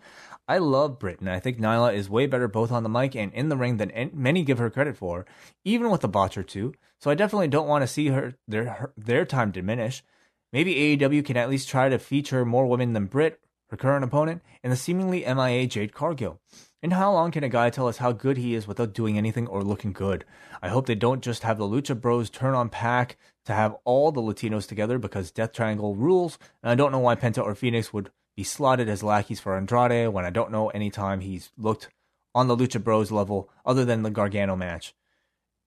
I 0.48 0.57
love 0.57 0.99
Britain. 0.99 1.28
I 1.28 1.40
think 1.40 1.60
Nyla 1.60 1.94
is 1.94 2.10
way 2.10 2.26
better 2.26 2.48
both 2.48 2.72
on 2.72 2.84
the 2.84 2.90
mic 2.90 3.16
and 3.16 3.34
in 3.34 3.49
the 3.49 3.57
ring 3.57 3.78
than 3.78 4.11
many 4.14 4.44
give 4.44 4.57
her 4.57 4.70
credit 4.70 4.98
for, 4.98 5.26
even 5.64 5.91
with 5.91 6.03
a 6.03 6.07
botch 6.07 6.38
or 6.38 6.44
two. 6.44 6.74
So 6.99 7.11
I 7.11 7.16
definitely 7.16 7.49
don't 7.49 7.68
want 7.68 7.84
to 7.84 7.88
see 7.88 8.07
her 8.07 8.36
their 8.48 8.66
her, 8.66 8.94
their 8.98 9.26
time 9.26 9.52
diminish. 9.52 10.03
Maybe 10.52 10.98
AEW 10.98 11.24
can 11.24 11.38
at 11.38 11.49
least 11.49 11.70
try 11.70 11.90
to 11.90 11.99
feature 11.99 12.45
more 12.45 12.66
women 12.66 12.94
than 12.94 13.06
Britt, 13.06 13.40
her 13.70 13.78
current 13.78 14.03
opponent, 14.03 14.41
and 14.64 14.74
the 14.74 14.78
seemingly 14.78 15.24
MIA 15.24 15.68
Jade 15.68 15.94
Cargill. 15.94 16.40
And 16.81 16.93
how 16.93 17.11
long 17.11 17.31
can 17.31 17.43
a 17.43 17.49
guy 17.49 17.69
tell 17.69 17.88
us 17.88 17.97
how 17.97 18.14
good 18.14 18.38
he 18.38 18.56
is 18.56 18.68
without 18.68 18.93
doing 18.93 19.18
anything 19.18 19.47
or 19.47 19.61
looking 19.61 19.91
good? 19.91 20.23
I 20.61 20.69
hope 20.69 20.85
they 20.85 20.95
don't 20.95 21.22
just 21.22 21.43
have 21.43 21.57
the 21.57 21.68
Lucha 21.68 21.99
Bros 21.99 22.30
turn 22.30 22.53
on 22.53 22.69
PAC 22.69 23.18
to 23.45 23.53
have 23.53 23.76
all 23.84 24.11
the 24.11 24.22
Latinos 24.22 24.68
together 24.68 24.97
because 24.97 25.31
Death 25.31 25.51
Triangle 25.51 25.95
rules, 25.95 26.39
and 26.64 26.69
I 26.72 26.76
don't 26.76 26.91
know 26.93 26.99
why 26.99 27.15
Penta 27.15 27.43
or 27.43 27.53
Fenix 27.53 27.91
would 27.91 28.11
be 28.38 28.43
slotted 28.45 28.88
as 28.88 29.03
lackeys 29.03 29.41
for 29.41 29.57
Andrade 29.57 30.14
when 30.14 30.23
I 30.23 30.30
don't 30.30 30.51
know 30.51 30.69
any 30.69 30.89
time 30.89 31.19
he's 31.19 31.51
looked 31.57 31.89
on 32.34 32.47
the 32.47 32.56
Lucha 32.56 32.81
Bros 32.81 33.11
level 33.11 33.49
other 33.65 33.84
than 33.84 34.03
the 34.03 34.10
Gargano 34.10 34.56
match. 34.56 34.95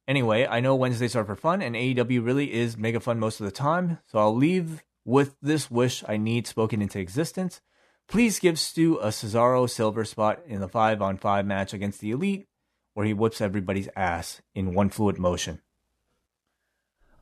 Anyway, 0.08 0.46
I 0.46 0.60
know 0.60 0.74
Wednesdays 0.74 1.14
are 1.14 1.24
for 1.24 1.36
fun, 1.36 1.60
and 1.60 1.76
AEW 1.76 2.24
really 2.24 2.52
is 2.52 2.78
mega 2.78 3.00
fun 3.00 3.18
most 3.18 3.38
of 3.38 3.44
the 3.44 3.52
time, 3.52 3.98
so 4.06 4.18
I'll 4.18 4.34
leave 4.34 4.82
with 5.04 5.36
this 5.42 5.70
wish 5.70 6.02
I 6.08 6.16
need 6.16 6.46
spoken 6.46 6.80
into 6.80 6.98
existence. 6.98 7.60
Please 8.08 8.38
give 8.38 8.58
Stu 8.58 8.98
a 8.98 9.08
Cesaro 9.08 9.68
silver 9.68 10.04
spot 10.04 10.40
in 10.46 10.60
the 10.60 10.68
5 10.68 11.00
on 11.00 11.16
5 11.16 11.46
match 11.46 11.72
against 11.72 12.00
the 12.00 12.10
Elite, 12.10 12.46
where 12.94 13.06
he 13.06 13.14
whips 13.14 13.40
everybody's 13.40 13.88
ass 13.96 14.42
in 14.54 14.74
one 14.74 14.90
fluid 14.90 15.18
motion. 15.18 15.60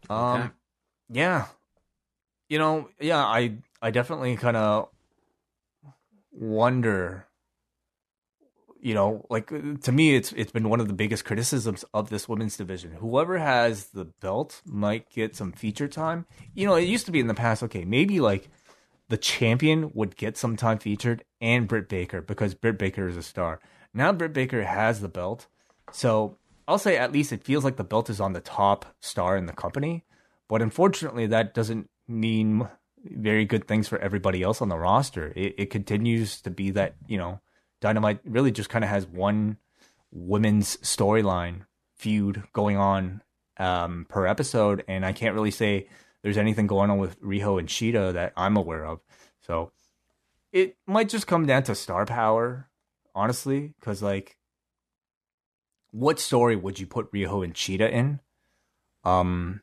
Um, 0.08 0.52
yeah. 1.08 1.46
You 2.48 2.58
know, 2.58 2.88
yeah, 2.98 3.24
I 3.24 3.58
I 3.80 3.90
definitely 3.92 4.36
kind 4.36 4.56
of 4.56 4.88
wonder 6.32 7.28
you 8.82 8.94
know, 8.94 9.26
like 9.28 9.48
to 9.82 9.92
me, 9.92 10.14
it's 10.14 10.32
it's 10.32 10.52
been 10.52 10.68
one 10.68 10.80
of 10.80 10.88
the 10.88 10.94
biggest 10.94 11.24
criticisms 11.24 11.84
of 11.92 12.08
this 12.08 12.28
women's 12.28 12.56
division. 12.56 12.92
Whoever 12.92 13.38
has 13.38 13.88
the 13.88 14.06
belt 14.06 14.62
might 14.64 15.10
get 15.10 15.36
some 15.36 15.52
feature 15.52 15.88
time. 15.88 16.26
You 16.54 16.66
know, 16.66 16.74
it 16.74 16.88
used 16.88 17.06
to 17.06 17.12
be 17.12 17.20
in 17.20 17.26
the 17.26 17.34
past. 17.34 17.62
Okay, 17.62 17.84
maybe 17.84 18.20
like 18.20 18.48
the 19.10 19.18
champion 19.18 19.90
would 19.92 20.16
get 20.16 20.36
some 20.36 20.56
time 20.56 20.78
featured 20.78 21.24
and 21.40 21.66
Britt 21.66 21.88
Baker 21.88 22.22
because 22.22 22.54
Britt 22.54 22.78
Baker 22.78 23.08
is 23.08 23.16
a 23.16 23.24
star. 23.24 23.60
Now 23.92 24.12
Britt 24.12 24.32
Baker 24.32 24.62
has 24.62 25.00
the 25.00 25.08
belt. 25.08 25.48
So 25.90 26.38
I'll 26.68 26.78
say 26.78 26.96
at 26.96 27.10
least 27.10 27.32
it 27.32 27.42
feels 27.42 27.64
like 27.64 27.76
the 27.76 27.82
belt 27.82 28.08
is 28.08 28.20
on 28.20 28.34
the 28.34 28.40
top 28.40 28.86
star 29.00 29.36
in 29.36 29.46
the 29.46 29.52
company. 29.52 30.04
But 30.48 30.62
unfortunately, 30.62 31.26
that 31.26 31.54
doesn't 31.54 31.90
mean 32.06 32.68
very 33.04 33.44
good 33.44 33.66
things 33.66 33.88
for 33.88 33.98
everybody 33.98 34.42
else 34.44 34.62
on 34.62 34.68
the 34.68 34.78
roster. 34.78 35.32
It, 35.34 35.56
it 35.58 35.70
continues 35.70 36.40
to 36.42 36.50
be 36.50 36.70
that, 36.70 36.94
you 37.08 37.18
know, 37.18 37.40
Dynamite 37.80 38.20
really 38.24 38.52
just 38.52 38.68
kind 38.68 38.84
of 38.84 38.90
has 38.90 39.08
one 39.08 39.56
women's 40.12 40.76
storyline 40.78 41.62
feud 41.96 42.44
going 42.52 42.76
on 42.76 43.22
um, 43.58 44.06
per 44.08 44.26
episode. 44.26 44.84
And 44.86 45.04
I 45.04 45.12
can't 45.12 45.34
really 45.34 45.50
say 45.50 45.88
there's 46.22 46.38
anything 46.38 46.66
going 46.66 46.90
on 46.90 46.98
with 46.98 47.20
Riho 47.20 47.58
and 47.58 47.68
Shida 47.68 48.12
that 48.12 48.32
I'm 48.36 48.56
aware 48.56 48.84
of. 48.84 49.00
So 49.40 49.72
it 50.52 50.76
might 50.86 51.08
just 51.08 51.26
come 51.26 51.46
down 51.46 51.62
to 51.64 51.74
star 51.74 52.06
power, 52.06 52.68
honestly, 53.14 53.74
because 53.80 54.02
like, 54.02 54.36
what 55.92 56.20
story 56.20 56.56
would 56.56 56.78
you 56.78 56.86
put 56.86 57.12
Riho 57.12 57.44
and 57.44 57.54
Shida 57.54 57.90
in? 57.90 58.20
Um, 59.04 59.62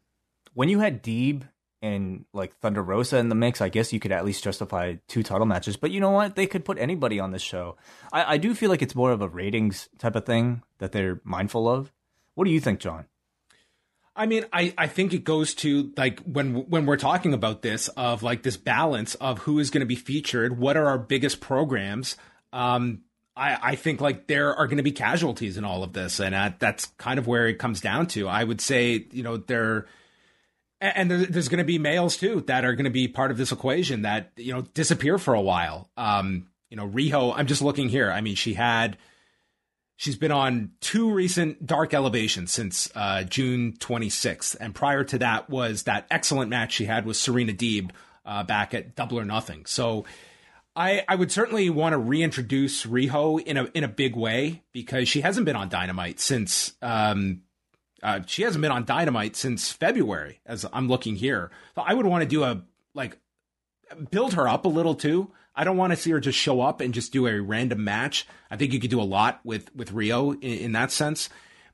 when 0.54 0.70
you 0.70 0.80
had 0.80 1.04
Deeb 1.04 1.44
and 1.82 2.26
like 2.34 2.58
Thunder 2.58 2.82
Rosa 2.82 3.18
in 3.18 3.30
the 3.30 3.36
mix, 3.36 3.62
I 3.62 3.70
guess 3.70 3.94
you 3.94 4.00
could 4.00 4.12
at 4.12 4.26
least 4.26 4.44
justify 4.44 4.96
two 5.08 5.24
title 5.24 5.46
matches. 5.46 5.78
But 5.78 5.92
you 5.92 6.00
know 6.00 6.12
what? 6.12 6.36
They 6.36 6.48
could 6.48 6.66
put 6.66 6.80
anybody 6.80 7.20
on 7.20 7.32
this 7.32 7.42
show. 7.42 7.78
I, 8.12 8.34
I 8.34 8.38
do 8.38 8.56
feel 8.56 8.70
like 8.70 8.82
it's 8.82 8.96
more 8.96 9.12
of 9.12 9.22
a 9.22 9.30
ratings 9.30 9.88
type 10.00 10.16
of 10.16 10.26
thing 10.26 10.64
that 10.80 10.92
they're 10.92 11.22
mindful 11.24 11.70
of. 11.70 11.92
What 12.34 12.46
do 12.46 12.52
you 12.52 12.60
think, 12.60 12.80
John? 12.80 13.06
I 14.18 14.26
mean, 14.26 14.46
I, 14.52 14.74
I 14.78 14.88
think 14.88 15.14
it 15.14 15.24
goes 15.24 15.54
to 15.56 15.92
like 15.96 16.20
when 16.22 16.68
when 16.70 16.88
we're 16.88 16.98
talking 16.98 17.34
about 17.34 17.62
this 17.62 17.88
of 17.90 18.24
like 18.24 18.42
this 18.42 18.58
balance 18.58 19.14
of 19.16 19.40
who 19.40 19.60
is 19.60 19.70
going 19.70 19.82
to 19.82 19.88
be 19.88 19.96
featured, 19.96 20.58
what 20.58 20.76
are 20.76 20.88
our 20.88 20.98
biggest 20.98 21.40
programs. 21.40 22.18
Um, 22.52 23.04
I 23.36 23.58
I 23.62 23.76
think 23.76 24.02
like 24.02 24.26
there 24.26 24.56
are 24.56 24.66
going 24.66 24.78
to 24.78 24.84
be 24.84 24.92
casualties 24.92 25.56
in 25.56 25.64
all 25.64 25.84
of 25.84 25.94
this, 25.94 26.20
and 26.20 26.34
uh, 26.34 26.52
that's 26.58 26.88
kind 26.98 27.20
of 27.20 27.28
where 27.28 27.48
it 27.48 27.60
comes 27.60 27.80
down 27.80 28.08
to. 28.08 28.28
I 28.28 28.44
would 28.44 28.60
say 28.60 29.06
you 29.12 29.22
know 29.22 29.38
there, 29.38 29.86
and 30.82 31.12
there's 31.12 31.48
going 31.48 31.60
to 31.60 31.64
be 31.64 31.78
males 31.78 32.18
too 32.18 32.42
that 32.48 32.66
are 32.66 32.74
going 32.74 32.86
to 32.86 32.90
be 32.90 33.08
part 33.08 33.30
of 33.30 33.38
this 33.38 33.52
equation 33.52 34.02
that 34.02 34.32
you 34.36 34.52
know 34.52 34.64
disappear 34.74 35.20
for 35.20 35.36
a 35.36 35.42
while. 35.42 35.92
Um, 35.96 36.48
you 36.72 36.76
know, 36.76 36.88
Riho. 36.88 37.34
I'm 37.36 37.48
just 37.48 37.62
looking 37.62 37.88
here. 37.88 38.12
I 38.12 38.22
mean, 38.22 38.36
she 38.36 38.56
had 38.56 38.98
She's 39.98 40.16
been 40.16 40.32
on 40.32 40.72
two 40.80 41.12
recent 41.12 41.66
dark 41.66 41.94
elevations 41.94 42.52
since 42.52 42.90
uh, 42.96 43.24
June 43.24 43.74
26th, 43.74 44.56
and 44.60 44.74
prior 44.74 45.04
to 45.06 45.18
that 45.18 45.50
was 45.50 45.84
that 45.84 46.06
excellent 46.12 46.52
match 46.52 46.74
she 46.74 46.86
had 46.86 47.06
with 47.06 47.18
Serena 47.18 47.52
Deeb 47.52 47.90
uh, 48.24 48.44
back 48.44 48.76
at 48.76 48.96
Double 48.96 49.20
or 49.20 49.26
Nothing. 49.26 49.66
So 49.66 50.06
I, 50.76 51.04
I 51.08 51.16
would 51.16 51.32
certainly 51.32 51.72
want 51.72 51.94
to 51.94 51.98
reintroduce 51.98 52.86
Riho 52.86 53.42
in 53.42 53.58
a 53.58 53.66
in 53.74 53.84
a 53.84 53.88
big 53.88 54.16
way 54.16 54.62
because 54.72 55.10
she 55.10 55.22
hasn't 55.22 55.46
been 55.48 55.56
on 55.56 55.70
Dynamite 55.70 56.20
since 56.20 56.74
um, 56.84 57.42
uh, 58.04 58.20
she 58.28 58.44
hasn't 58.44 58.62
been 58.62 58.72
on 58.72 58.86
Dynamite 58.86 59.36
since 59.36 59.72
February. 59.72 60.42
As 60.46 60.64
I'm 60.72 60.88
looking 60.88 61.16
here, 61.16 61.50
so 61.74 61.82
I 61.82 61.96
would 61.96 62.06
want 62.06 62.22
to 62.22 62.30
do 62.30 62.44
a 62.44 62.62
like 62.94 63.18
build 64.12 64.36
her 64.36 64.48
up 64.48 64.66
a 64.66 64.70
little 64.70 64.94
too. 64.94 65.32
I 65.58 65.64
don't 65.64 65.78
want 65.78 65.92
to 65.92 65.98
see 65.98 66.12
her 66.12 66.20
just 66.20 66.38
show 66.38 66.62
up 66.62 66.80
and 66.80 66.94
just 66.94 67.12
do 67.12 67.28
a 67.28 67.42
random 67.42 67.84
match. 67.84 68.28
I 68.52 68.56
think 68.56 68.74
you 68.74 68.80
could 68.80 68.92
do 68.92 69.02
a 69.02 69.04
lot 69.04 69.42
with 69.44 69.76
with 69.76 69.92
Riho 69.92 70.34
in, 70.36 70.60
in 70.60 70.72
that 70.74 70.92
sense. 70.92 71.30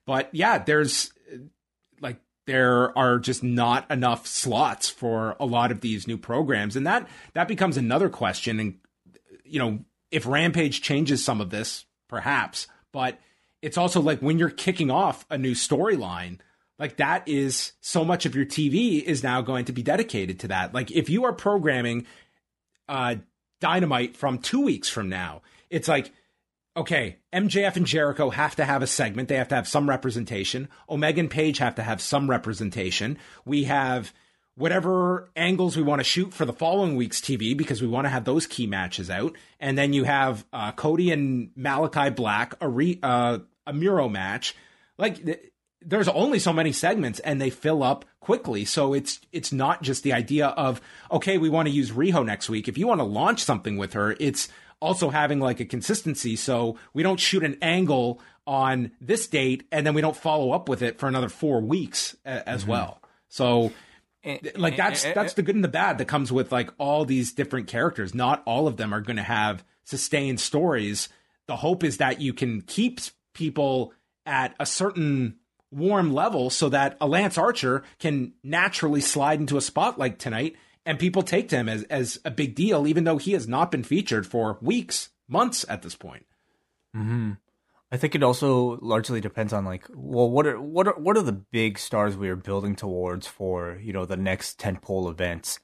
But 0.05 0.29
yeah, 0.31 0.57
there's 0.57 1.11
like 2.01 2.19
there 2.47 2.97
are 2.97 3.19
just 3.19 3.43
not 3.43 3.89
enough 3.91 4.25
slots 4.25 4.89
for 4.89 5.35
a 5.39 5.45
lot 5.45 5.71
of 5.71 5.81
these 5.81 6.07
new 6.07 6.17
programs, 6.17 6.75
and 6.75 6.87
that 6.87 7.07
that 7.33 7.47
becomes 7.47 7.77
another 7.77 8.09
question. 8.09 8.59
And 8.59 8.77
you 9.43 9.59
know, 9.59 9.79
if 10.11 10.25
Rampage 10.25 10.81
changes 10.81 11.23
some 11.23 11.41
of 11.41 11.49
this, 11.49 11.85
perhaps, 12.07 12.67
but 12.93 13.19
it's 13.61 13.77
also 13.77 14.01
like 14.01 14.19
when 14.19 14.39
you're 14.39 14.49
kicking 14.49 14.89
off 14.89 15.25
a 15.29 15.37
new 15.37 15.53
storyline 15.53 16.39
like 16.79 16.97
that 16.97 17.27
is 17.27 17.73
so 17.81 18.03
much 18.03 18.25
of 18.25 18.35
your 18.35 18.45
TV 18.45 19.01
is 19.01 19.23
now 19.23 19.41
going 19.41 19.65
to 19.65 19.71
be 19.71 19.83
dedicated 19.83 20.39
to 20.41 20.47
that. 20.49 20.73
Like 20.73 20.91
if 20.91 21.09
you 21.09 21.25
are 21.25 21.33
programming 21.33 22.05
uh 22.89 23.15
Dynamite 23.63 24.17
from 24.17 24.39
2 24.39 24.61
weeks 24.61 24.89
from 24.89 25.07
now, 25.07 25.41
it's 25.69 25.87
like 25.87 26.11
okay, 26.75 27.17
MJF 27.31 27.75
and 27.75 27.85
Jericho 27.85 28.29
have 28.29 28.55
to 28.55 28.65
have 28.65 28.81
a 28.81 28.87
segment. 28.87 29.29
They 29.29 29.35
have 29.35 29.49
to 29.49 29.55
have 29.55 29.67
some 29.67 29.89
representation. 29.89 30.69
Omega 30.89 31.19
and 31.19 31.29
Page 31.29 31.59
have 31.59 31.75
to 31.75 31.83
have 31.83 32.01
some 32.01 32.29
representation. 32.29 33.17
We 33.45 33.65
have 33.65 34.11
whatever 34.55 35.29
angles 35.35 35.75
we 35.77 35.83
want 35.83 35.99
to 35.99 36.03
shoot 36.03 36.33
for 36.33 36.45
the 36.45 36.53
following 36.53 36.95
week's 36.95 37.21
TV 37.21 37.55
because 37.55 37.81
we 37.81 37.87
want 37.87 38.05
to 38.05 38.09
have 38.09 38.25
those 38.25 38.47
key 38.47 38.67
matches 38.67 39.09
out. 39.09 39.35
And 39.59 39.77
then 39.77 39.93
you 39.93 40.03
have 40.03 40.45
uh, 40.51 40.71
Cody 40.71 41.11
and 41.11 41.51
Malakai 41.57 42.15
Black, 42.15 42.55
a, 42.61 42.67
re, 42.67 42.99
uh, 43.01 43.39
a 43.67 43.73
Miro 43.73 44.09
match. 44.09 44.55
Like, 44.97 45.52
there's 45.85 46.07
only 46.07 46.39
so 46.39 46.53
many 46.53 46.71
segments 46.71 47.19
and 47.19 47.41
they 47.41 47.49
fill 47.49 47.83
up 47.83 48.05
quickly. 48.19 48.65
So 48.65 48.93
it's 48.93 49.19
it's 49.31 49.51
not 49.51 49.81
just 49.81 50.03
the 50.03 50.13
idea 50.13 50.47
of 50.47 50.81
okay, 51.11 51.37
we 51.37 51.49
want 51.49 51.67
to 51.67 51.73
use 51.73 51.91
Riho 51.91 52.25
next 52.25 52.49
week. 52.49 52.67
If 52.67 52.77
you 52.77 52.87
want 52.87 52.99
to 52.99 53.05
launch 53.05 53.43
something 53.43 53.77
with 53.77 53.93
her, 53.93 54.15
it's 54.19 54.49
also 54.79 55.09
having 55.09 55.39
like 55.39 55.59
a 55.59 55.65
consistency 55.65 56.35
so 56.35 56.77
we 56.93 57.03
don't 57.03 57.19
shoot 57.19 57.43
an 57.43 57.57
angle 57.61 58.19
on 58.45 58.91
this 58.99 59.27
date 59.27 59.65
and 59.71 59.87
then 59.87 59.93
we 59.93 60.01
don't 60.01 60.17
follow 60.17 60.51
up 60.51 60.67
with 60.67 60.81
it 60.81 60.99
for 60.99 61.07
another 61.07 61.29
4 61.29 61.61
weeks 61.61 62.17
a- 62.25 62.47
as 62.47 62.61
mm-hmm. 62.61 62.71
well. 62.71 63.01
So 63.29 63.71
eh, 64.23 64.39
like 64.55 64.73
eh, 64.73 64.77
that's 64.77 65.05
eh, 65.05 65.13
that's 65.13 65.33
the 65.33 65.41
good 65.41 65.55
and 65.55 65.63
the 65.63 65.69
bad 65.69 65.97
that 65.99 66.05
comes 66.05 66.31
with 66.31 66.51
like 66.51 66.69
all 66.77 67.05
these 67.05 67.33
different 67.33 67.67
characters. 67.67 68.13
Not 68.13 68.43
all 68.45 68.67
of 68.67 68.77
them 68.77 68.93
are 68.93 69.01
going 69.01 69.17
to 69.17 69.23
have 69.23 69.63
sustained 69.85 70.39
stories. 70.39 71.09
The 71.47 71.55
hope 71.57 71.83
is 71.83 71.97
that 71.97 72.21
you 72.21 72.33
can 72.33 72.61
keep 72.61 72.99
people 73.33 73.93
at 74.25 74.55
a 74.59 74.65
certain 74.65 75.35
warm 75.73 76.13
level 76.13 76.49
so 76.49 76.69
that 76.69 76.97
a 77.01 77.07
Lance 77.07 77.37
Archer 77.37 77.83
can 77.99 78.33
naturally 78.43 79.01
slide 79.01 79.39
into 79.39 79.57
a 79.57 79.61
spot 79.61 79.97
like 79.97 80.17
tonight 80.17 80.55
and 80.85 80.99
people 80.99 81.23
take 81.23 81.49
him 81.49 81.69
as, 81.69 81.83
as 81.83 82.19
a 82.25 82.31
big 82.31 82.55
deal, 82.55 82.87
even 82.87 83.03
though 83.03 83.17
he 83.17 83.33
has 83.33 83.47
not 83.47 83.71
been 83.71 83.83
featured 83.83 84.27
for 84.27 84.57
weeks, 84.61 85.09
months 85.27 85.65
at 85.69 85.81
this 85.81 85.95
point. 85.95 86.25
Mm-hmm. 86.95 87.31
I 87.91 87.97
think 87.97 88.15
it 88.15 88.23
also 88.23 88.79
largely 88.81 89.21
depends 89.21 89.53
on 89.53 89.65
like, 89.65 89.85
well, 89.93 90.29
what 90.29 90.47
are 90.47 90.59
what 90.59 90.87
are 90.87 90.95
what 90.99 91.15
are 91.15 91.21
the 91.21 91.31
big 91.31 91.77
stars 91.77 92.17
we 92.17 92.27
are 92.27 92.35
building 92.35 92.75
towards 92.75 93.27
for 93.27 93.79
you 93.83 93.93
know 93.93 94.05
the 94.05 94.17
next 94.17 94.59
tentpole 94.59 95.11
events, 95.11 95.59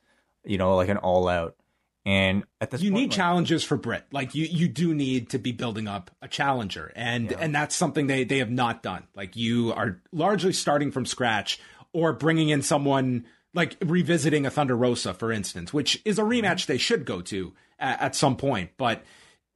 you 0.45 0.59
know, 0.59 0.75
like 0.75 0.89
an 0.89 0.97
all 0.97 1.27
out. 1.27 1.55
And 2.05 2.43
at 2.61 2.71
this 2.71 2.81
you 2.81 2.91
point, 2.91 3.01
need 3.01 3.09
like, 3.09 3.17
challenges 3.17 3.63
for 3.63 3.77
Britt. 3.77 4.05
Like 4.11 4.33
you, 4.33 4.45
you 4.45 4.67
do 4.67 4.93
need 4.93 5.31
to 5.31 5.39
be 5.39 5.51
building 5.51 5.87
up 5.87 6.11
a 6.21 6.27
challenger, 6.27 6.91
and 6.95 7.29
yeah. 7.29 7.37
and 7.39 7.53
that's 7.53 7.75
something 7.75 8.07
they 8.07 8.23
they 8.23 8.39
have 8.39 8.49
not 8.49 8.81
done. 8.81 9.03
Like 9.15 9.35
you 9.35 9.73
are 9.73 10.01
largely 10.11 10.53
starting 10.53 10.91
from 10.91 11.05
scratch, 11.05 11.59
or 11.93 12.13
bringing 12.13 12.49
in 12.49 12.61
someone 12.61 13.25
like 13.53 13.75
revisiting 13.81 14.45
a 14.45 14.49
Thunder 14.49 14.75
Rosa, 14.75 15.13
for 15.13 15.31
instance, 15.31 15.73
which 15.73 16.01
is 16.05 16.19
a 16.19 16.23
rematch 16.23 16.61
mm-hmm. 16.61 16.71
they 16.73 16.77
should 16.77 17.05
go 17.05 17.21
to 17.21 17.53
at, 17.77 18.01
at 18.01 18.15
some 18.15 18.37
point. 18.37 18.71
But 18.77 19.03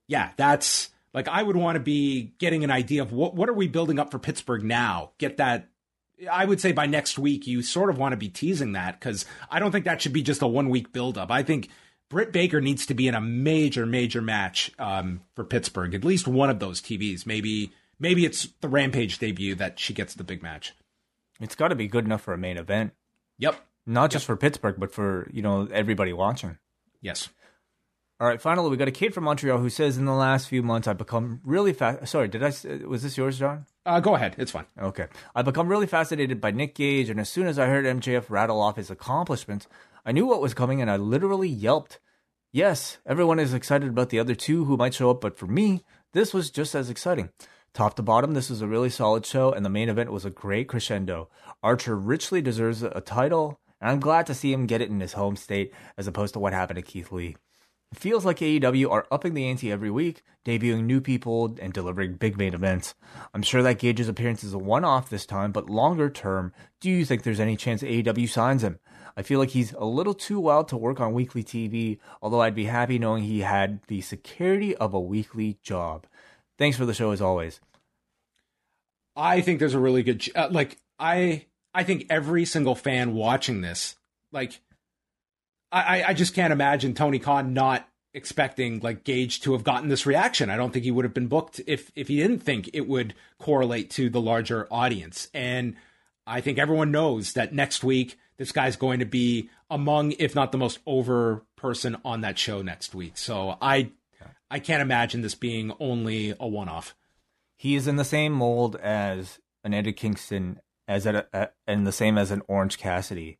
yeah, 0.07 0.31
that's 0.35 0.89
like 1.13 1.27
I 1.27 1.41
would 1.43 1.55
want 1.55 1.77
to 1.77 1.79
be 1.79 2.33
getting 2.39 2.63
an 2.63 2.71
idea 2.71 3.01
of 3.01 3.13
what 3.13 3.35
what 3.35 3.49
are 3.49 3.53
we 3.53 3.67
building 3.67 3.99
up 3.99 4.11
for 4.11 4.19
Pittsburgh 4.19 4.63
now. 4.63 5.11
Get 5.17 5.37
that 5.37 5.69
I 6.31 6.45
would 6.45 6.61
say 6.61 6.71
by 6.71 6.85
next 6.85 7.17
week, 7.17 7.47
you 7.47 7.61
sort 7.61 7.89
of 7.89 7.97
want 7.97 8.13
to 8.13 8.17
be 8.17 8.29
teasing 8.29 8.73
that 8.73 8.99
because 8.99 9.25
I 9.49 9.59
don't 9.59 9.71
think 9.71 9.85
that 9.85 10.01
should 10.01 10.13
be 10.13 10.23
just 10.23 10.41
a 10.41 10.47
one 10.47 10.69
week 10.69 10.91
buildup. 10.93 11.31
I 11.31 11.43
think 11.43 11.69
Britt 12.09 12.31
Baker 12.31 12.61
needs 12.61 12.85
to 12.85 12.93
be 12.93 13.07
in 13.07 13.15
a 13.15 13.21
major, 13.21 13.85
major 13.85 14.21
match 14.21 14.71
um, 14.77 15.21
for 15.35 15.43
Pittsburgh. 15.43 15.95
At 15.95 16.03
least 16.03 16.27
one 16.27 16.49
of 16.49 16.59
those 16.59 16.81
TVs. 16.81 17.25
Maybe, 17.25 17.71
maybe 17.99 18.25
it's 18.25 18.49
the 18.61 18.69
Rampage 18.69 19.17
debut 19.17 19.55
that 19.55 19.79
she 19.79 19.93
gets 19.93 20.13
the 20.13 20.23
big 20.23 20.43
match. 20.43 20.73
It's 21.39 21.55
got 21.55 21.69
to 21.69 21.75
be 21.75 21.87
good 21.87 22.05
enough 22.05 22.21
for 22.21 22.33
a 22.33 22.37
main 22.37 22.57
event. 22.57 22.93
Yep. 23.39 23.55
Not 23.85 24.11
just 24.11 24.23
yep. 24.23 24.27
for 24.27 24.35
Pittsburgh, 24.37 24.75
but 24.77 24.93
for 24.93 25.29
you 25.33 25.41
know 25.41 25.67
everybody 25.71 26.13
watching. 26.13 26.57
Yes. 27.01 27.29
All 28.19 28.27
right. 28.27 28.39
Finally, 28.39 28.69
we 28.69 28.77
got 28.77 28.87
a 28.87 28.91
kid 28.91 29.13
from 29.13 29.25
Montreal 29.25 29.57
who 29.57 29.69
says, 29.69 29.97
"In 29.97 30.05
the 30.05 30.13
last 30.13 30.47
few 30.47 30.63
months, 30.63 30.87
I've 30.87 30.97
become 30.97 31.41
really 31.43 31.73
fast." 31.73 32.07
Sorry, 32.07 32.29
did 32.29 32.43
I? 32.43 32.53
Was 32.85 33.03
this 33.03 33.17
yours, 33.17 33.39
John? 33.39 33.65
Uh, 33.85 33.99
go 33.99 34.15
ahead. 34.15 34.35
It's 34.37 34.51
fine. 34.51 34.65
Okay. 34.79 35.07
I've 35.35 35.43
become 35.43 35.67
really 35.67 35.87
fascinated 35.87 36.39
by 36.39 36.51
Nick 36.51 36.75
Gage, 36.75 37.09
and 37.09 37.19
as 37.19 37.27
soon 37.27 37.47
as 37.47 37.59
I 37.59 37.65
heard 37.65 37.85
MJF 37.85 38.29
rattle 38.29 38.61
off 38.61 38.77
his 38.77 38.89
accomplishments, 38.89 39.67
I 40.05 40.11
knew 40.11 40.25
what 40.25 40.41
was 40.41 40.53
coming, 40.53 40.81
and 40.81 40.91
I 40.91 40.97
literally 40.97 41.47
yelped. 41.47 41.99
Yes, 42.51 42.97
everyone 43.05 43.39
is 43.39 43.53
excited 43.53 43.89
about 43.89 44.09
the 44.09 44.19
other 44.19 44.35
two 44.35 44.65
who 44.65 44.77
might 44.77 44.93
show 44.93 45.09
up, 45.09 45.21
but 45.21 45.37
for 45.37 45.47
me, 45.47 45.83
this 46.11 46.33
was 46.33 46.51
just 46.51 46.75
as 46.75 46.89
exciting. 46.89 47.29
Top 47.73 47.95
to 47.95 48.03
bottom, 48.03 48.33
this 48.33 48.49
was 48.49 48.61
a 48.61 48.67
really 48.67 48.89
solid 48.89 49.25
show, 49.25 49.51
and 49.51 49.65
the 49.65 49.69
main 49.69 49.89
event 49.89 50.11
was 50.11 50.25
a 50.25 50.29
great 50.29 50.67
crescendo. 50.67 51.29
Archer 51.63 51.97
richly 51.97 52.41
deserves 52.41 52.83
a 52.83 53.01
title, 53.01 53.59
and 53.81 53.89
I'm 53.89 53.99
glad 53.99 54.27
to 54.27 54.35
see 54.35 54.53
him 54.53 54.67
get 54.67 54.81
it 54.81 54.89
in 54.89 54.99
his 54.99 55.13
home 55.13 55.35
state 55.35 55.73
as 55.97 56.05
opposed 56.05 56.33
to 56.33 56.39
what 56.39 56.53
happened 56.53 56.77
to 56.77 56.83
Keith 56.83 57.11
Lee. 57.11 57.35
It 57.91 57.99
feels 57.99 58.25
like 58.25 58.39
AEW 58.39 58.91
are 58.91 59.07
upping 59.11 59.33
the 59.33 59.47
ante 59.47 59.71
every 59.71 59.89
week, 59.89 60.23
debuting 60.45 60.85
new 60.85 60.99
people 60.99 61.55
and 61.61 61.71
delivering 61.71 62.15
big 62.15 62.37
main 62.37 62.53
events. 62.53 62.95
I'm 63.33 63.43
sure 63.43 63.61
that 63.63 63.79
Gage's 63.79 64.07
appearance 64.07 64.43
is 64.43 64.53
a 64.53 64.57
one 64.57 64.83
off 64.83 65.09
this 65.09 65.25
time, 65.25 65.51
but 65.51 65.69
longer 65.69 66.09
term, 66.09 66.53
do 66.81 66.89
you 66.89 67.05
think 67.05 67.23
there's 67.23 67.39
any 67.39 67.55
chance 67.55 67.81
AEW 67.81 68.29
signs 68.29 68.63
him? 68.63 68.79
I 69.15 69.21
feel 69.21 69.39
like 69.39 69.49
he's 69.49 69.73
a 69.73 69.85
little 69.85 70.13
too 70.13 70.39
wild 70.39 70.67
to 70.69 70.77
work 70.77 70.99
on 70.99 71.13
weekly 71.13 71.43
TV, 71.43 71.99
although 72.21 72.41
I'd 72.41 72.55
be 72.55 72.65
happy 72.65 72.97
knowing 72.97 73.23
he 73.23 73.41
had 73.41 73.81
the 73.87 74.01
security 74.01 74.75
of 74.75 74.93
a 74.93 74.99
weekly 74.99 75.57
job. 75.61 76.05
Thanks 76.57 76.77
for 76.77 76.85
the 76.85 76.93
show 76.93 77.11
as 77.11 77.21
always. 77.21 77.59
I 79.15 79.41
think 79.41 79.59
there's 79.59 79.75
a 79.75 79.79
really 79.79 80.03
good 80.03 80.27
uh, 80.35 80.49
like 80.51 80.77
I 80.99 81.45
I 81.73 81.83
think 81.83 82.07
every 82.09 82.45
single 82.45 82.75
fan 82.75 83.13
watching 83.13 83.61
this 83.61 83.95
like 84.31 84.59
I 85.71 86.03
I 86.03 86.13
just 86.13 86.33
can't 86.33 86.53
imagine 86.53 86.93
Tony 86.93 87.19
Khan 87.19 87.53
not 87.53 87.87
expecting 88.13 88.79
like 88.79 89.03
Gage 89.03 89.41
to 89.41 89.53
have 89.53 89.63
gotten 89.63 89.89
this 89.89 90.05
reaction. 90.05 90.49
I 90.49 90.57
don't 90.57 90.71
think 90.71 90.85
he 90.85 90.91
would 90.91 91.05
have 91.05 91.13
been 91.13 91.27
booked 91.27 91.61
if 91.67 91.91
if 91.95 92.07
he 92.07 92.17
didn't 92.17 92.39
think 92.39 92.69
it 92.73 92.87
would 92.87 93.13
correlate 93.39 93.89
to 93.91 94.09
the 94.09 94.21
larger 94.21 94.67
audience. 94.71 95.29
And 95.33 95.75
I 96.25 96.41
think 96.41 96.57
everyone 96.57 96.91
knows 96.91 97.33
that 97.33 97.53
next 97.53 97.83
week 97.83 98.17
this 98.37 98.51
guy's 98.51 98.75
going 98.75 98.99
to 98.99 99.05
be 99.05 99.49
among, 99.69 100.13
if 100.13 100.35
not 100.35 100.51
the 100.51 100.57
most 100.57 100.79
over 100.85 101.43
person 101.55 101.97
on 102.03 102.21
that 102.21 102.37
show 102.37 102.61
next 102.61 102.93
week. 102.95 103.17
So 103.17 103.57
I, 103.61 103.91
I 104.49 104.59
can't 104.59 104.81
imagine 104.81 105.21
this 105.21 105.35
being 105.35 105.73
only 105.79 106.35
a 106.39 106.47
one 106.47 106.69
off. 106.69 106.95
He 107.55 107.75
is 107.75 107.87
in 107.87 107.95
the 107.95 108.05
same 108.05 108.33
mold 108.33 108.75
as 108.75 109.39
an 109.63 109.73
Eddie 109.73 109.93
Kingston, 109.93 110.59
as 110.87 111.05
a, 111.05 111.25
a, 111.33 111.49
and 111.65 111.87
the 111.87 111.91
same 111.91 112.17
as 112.17 112.31
an 112.31 112.41
Orange 112.47 112.77
Cassidy. 112.77 113.39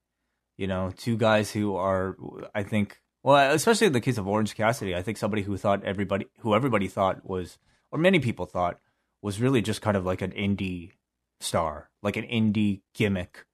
You 0.58 0.68
know, 0.68 0.94
two 0.96 1.18
guys 1.18 1.52
who 1.52 1.76
are, 1.76 2.16
I 2.54 2.64
think, 2.64 3.02
well, 3.24 3.52
especially 3.52 3.88
in 3.88 3.94
the 3.94 4.02
case 4.02 4.18
of 4.18 4.28
Orange 4.28 4.56
Cassidy, 4.56 4.96
I 4.96 5.02
think 5.02 5.18
somebody 5.18 5.42
who 5.42 5.58
thought 5.58 5.84
everybody, 5.84 6.28
who 6.40 6.54
everybody 6.56 6.88
thought 6.88 7.26
was, 7.28 7.58
or 7.92 7.98
many 7.98 8.20
people 8.20 8.46
thought 8.46 8.80
was 9.22 9.42
really 9.42 9.62
just 9.62 9.82
kind 9.82 9.98
of 9.98 10.06
like 10.06 10.22
an 10.22 10.32
indie 10.32 10.92
star, 11.40 11.90
like 12.02 12.18
an 12.18 12.26
indie 12.26 12.82
gimmick 12.94 13.46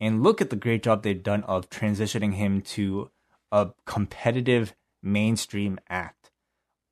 and 0.00 0.22
look 0.22 0.40
at 0.40 0.50
the 0.50 0.56
great 0.56 0.82
job 0.82 1.02
they've 1.02 1.22
done 1.22 1.42
of 1.44 1.70
transitioning 1.70 2.34
him 2.34 2.60
to 2.62 3.10
a 3.52 3.70
competitive 3.86 4.74
mainstream 5.02 5.78
act. 5.88 6.30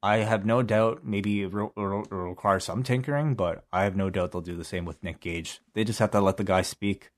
I 0.02 0.18
have 0.18 0.44
no 0.44 0.62
doubt 0.62 1.04
maybe 1.04 1.42
it 1.42 1.52
will 1.52 1.72
require 1.76 2.58
some 2.58 2.82
tinkering, 2.82 3.34
but 3.34 3.64
I 3.72 3.84
have 3.84 3.94
no 3.94 4.10
doubt 4.10 4.32
they'll 4.32 4.40
do 4.40 4.56
the 4.56 4.64
same 4.64 4.84
with 4.84 5.02
Nick 5.02 5.20
Gage. 5.20 5.60
They 5.74 5.84
just 5.84 6.00
have 6.00 6.10
to 6.10 6.20
let 6.20 6.36
the 6.38 6.44
guy 6.44 6.62
speak. 6.62 7.10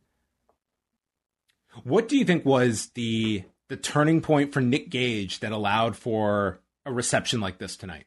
What 1.83 2.09
do 2.09 2.17
you 2.17 2.25
think 2.25 2.45
was 2.45 2.91
the 2.95 3.45
the 3.69 3.77
turning 3.77 4.21
point 4.21 4.53
for 4.53 4.61
Nick 4.61 4.91
Gage 4.91 5.41
that 5.41 5.51
allowed 5.51 5.97
for 5.97 6.61
a 6.85 6.93
reception 6.93 7.41
like 7.41 7.59
this 7.59 7.77
tonight? 7.77 8.05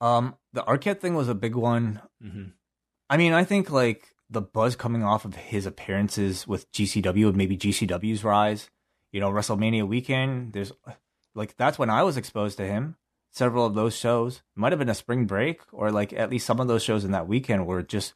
Um, 0.00 0.36
the 0.52 0.62
Arquette 0.62 1.00
thing 1.00 1.14
was 1.14 1.28
a 1.28 1.34
big 1.34 1.54
one. 1.54 2.02
Mm-hmm. 2.22 2.50
I 3.08 3.16
mean, 3.16 3.32
I 3.32 3.44
think 3.44 3.70
like 3.70 4.11
the 4.32 4.42
buzz 4.42 4.76
coming 4.76 5.02
off 5.04 5.24
of 5.24 5.34
his 5.34 5.66
appearances 5.66 6.46
with 6.46 6.70
GCW 6.72 7.28
and 7.28 7.36
maybe 7.36 7.56
GCW's 7.56 8.24
rise, 8.24 8.70
you 9.10 9.20
know, 9.20 9.30
WrestleMania 9.30 9.86
weekend, 9.86 10.52
there's 10.52 10.72
like 11.34 11.56
that's 11.56 11.78
when 11.78 11.90
I 11.90 12.02
was 12.02 12.16
exposed 12.16 12.56
to 12.58 12.66
him. 12.66 12.96
Several 13.30 13.64
of 13.64 13.74
those 13.74 13.96
shows 13.96 14.42
might 14.54 14.72
have 14.72 14.78
been 14.78 14.88
a 14.88 14.94
spring 14.94 15.26
break 15.26 15.60
or 15.72 15.90
like 15.90 16.12
at 16.12 16.30
least 16.30 16.46
some 16.46 16.60
of 16.60 16.68
those 16.68 16.82
shows 16.82 17.04
in 17.04 17.12
that 17.12 17.28
weekend 17.28 17.66
were 17.66 17.82
just 17.82 18.14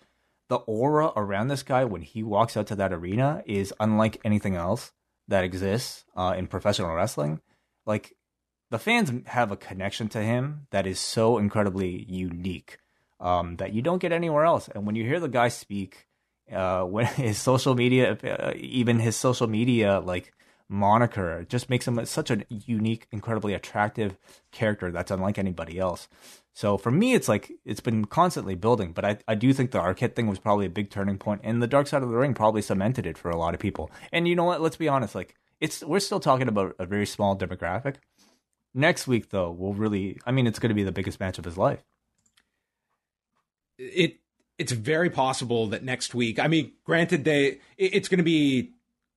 the 0.48 0.56
aura 0.56 1.12
around 1.16 1.48
this 1.48 1.62
guy 1.62 1.84
when 1.84 2.02
he 2.02 2.22
walks 2.22 2.56
out 2.56 2.66
to 2.68 2.76
that 2.76 2.92
arena 2.92 3.42
is 3.46 3.74
unlike 3.80 4.20
anything 4.24 4.54
else 4.54 4.92
that 5.28 5.44
exists 5.44 6.04
uh, 6.16 6.34
in 6.36 6.46
professional 6.46 6.94
wrestling. 6.94 7.40
Like 7.84 8.14
the 8.70 8.78
fans 8.78 9.12
have 9.26 9.50
a 9.50 9.56
connection 9.56 10.08
to 10.08 10.22
him 10.22 10.66
that 10.70 10.86
is 10.86 10.98
so 11.00 11.38
incredibly 11.38 12.04
unique 12.08 12.78
um, 13.20 13.56
that 13.56 13.72
you 13.72 13.82
don't 13.82 14.00
get 14.00 14.12
anywhere 14.12 14.44
else. 14.44 14.68
And 14.74 14.86
when 14.86 14.96
you 14.96 15.04
hear 15.04 15.20
the 15.20 15.28
guy 15.28 15.48
speak, 15.48 16.06
uh, 16.52 16.82
when 16.84 17.06
his 17.06 17.38
social 17.38 17.74
media, 17.74 18.18
uh, 18.24 18.52
even 18.56 18.98
his 18.98 19.16
social 19.16 19.46
media 19.46 20.00
like 20.00 20.32
moniker, 20.68 21.44
just 21.48 21.70
makes 21.70 21.86
him 21.86 22.04
such 22.06 22.30
a 22.30 22.44
unique, 22.48 23.06
incredibly 23.12 23.54
attractive 23.54 24.16
character 24.52 24.90
that's 24.90 25.10
unlike 25.10 25.38
anybody 25.38 25.78
else. 25.78 26.08
So 26.54 26.78
for 26.78 26.90
me, 26.90 27.12
it's 27.12 27.28
like 27.28 27.52
it's 27.66 27.80
been 27.80 28.06
constantly 28.06 28.54
building, 28.54 28.92
but 28.92 29.04
I, 29.04 29.18
I 29.28 29.34
do 29.34 29.52
think 29.52 29.72
the 29.72 29.78
Arquette 29.78 30.14
thing 30.14 30.26
was 30.26 30.38
probably 30.38 30.64
a 30.64 30.70
big 30.70 30.90
turning 30.90 31.18
point, 31.18 31.42
and 31.44 31.62
the 31.62 31.66
Dark 31.66 31.86
Side 31.86 32.02
of 32.02 32.08
the 32.08 32.16
Ring 32.16 32.32
probably 32.32 32.62
cemented 32.62 33.06
it 33.06 33.18
for 33.18 33.30
a 33.30 33.36
lot 33.36 33.52
of 33.52 33.60
people. 33.60 33.90
And 34.10 34.26
you 34.26 34.34
know 34.34 34.44
what? 34.44 34.62
Let's 34.62 34.76
be 34.76 34.88
honest, 34.88 35.14
like 35.14 35.34
it's 35.60 35.82
we're 35.82 36.00
still 36.00 36.20
talking 36.20 36.48
about 36.48 36.74
a 36.78 36.86
very 36.86 37.06
small 37.06 37.36
demographic. 37.36 37.96
Next 38.74 39.06
week, 39.06 39.30
though, 39.30 39.50
we'll 39.50 39.72
really, 39.72 40.18
I 40.26 40.32
mean, 40.32 40.46
it's 40.46 40.58
going 40.58 40.68
to 40.70 40.74
be 40.74 40.82
the 40.82 40.92
biggest 40.92 41.20
match 41.20 41.38
of 41.38 41.44
his 41.44 41.56
life. 41.56 41.82
It 43.78 44.18
it's 44.58 44.72
very 44.72 45.10
possible 45.10 45.66
that 45.68 45.82
next 45.84 46.14
week. 46.14 46.38
I 46.38 46.48
mean, 46.48 46.72
granted, 46.84 47.24
they 47.24 47.58
it's 47.76 48.08
going 48.08 48.18
to 48.18 48.24
be 48.24 48.72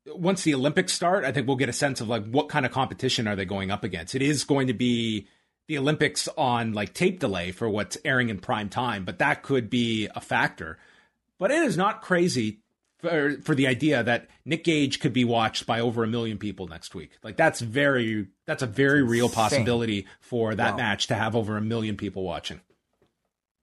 once 0.08 0.44
the 0.44 0.54
Olympics 0.54 0.94
start. 0.94 1.24
I 1.24 1.32
think 1.32 1.48
we'll 1.48 1.56
get 1.56 1.70
a 1.70 1.74
sense 1.74 2.02
of 2.02 2.08
like 2.08 2.26
what 2.26 2.50
kind 2.50 2.66
of 2.66 2.72
competition 2.72 3.28
are 3.28 3.36
they 3.36 3.46
going 3.46 3.72
up 3.72 3.84
against. 3.84 4.16
It 4.16 4.22
is 4.22 4.44
going 4.44 4.68
to 4.68 4.74
be 4.74 5.28
the 5.68 5.78
Olympics 5.78 6.28
on 6.38 6.74
like 6.74 6.94
tape 6.94 7.20
delay 7.20 7.52
for 7.52 7.70
what's 7.70 7.98
airing 8.04 8.30
in 8.30 8.40
prime 8.40 8.70
time, 8.70 9.06
but 9.06 9.20
that 9.20 9.44
could 9.44 9.70
be 9.70 10.10
a 10.16 10.20
factor. 10.22 10.78
But 11.38 11.52
it 11.52 11.64
is 11.64 11.78
not 11.78 12.02
crazy 12.02 12.60
for 12.98 13.38
for 13.42 13.56
the 13.56 13.68
idea 13.68 14.04
that 14.04 14.28
Nick 14.44 14.66
Gage 14.66 15.00
could 15.00 15.14
be 15.14 15.24
watched 15.24 15.66
by 15.66 15.80
over 15.80 16.04
a 16.04 16.08
million 16.08 16.38
people 16.38 16.68
next 16.68 16.94
week. 16.96 17.12
Like 17.24 17.38
that's 17.38 17.62
very 17.62 18.28
that's 18.46 18.64
a 18.64 18.68
very 18.68 19.04
real 19.04 19.30
possibility 19.30 20.06
for 20.20 20.54
that 20.56 20.72
Wow. 20.72 20.78
match 20.78 21.08
to 21.08 21.16
have 21.16 21.36
over 21.36 21.56
a 21.56 21.62
million 21.62 21.96
people 21.96 22.24
watching. 22.24 22.60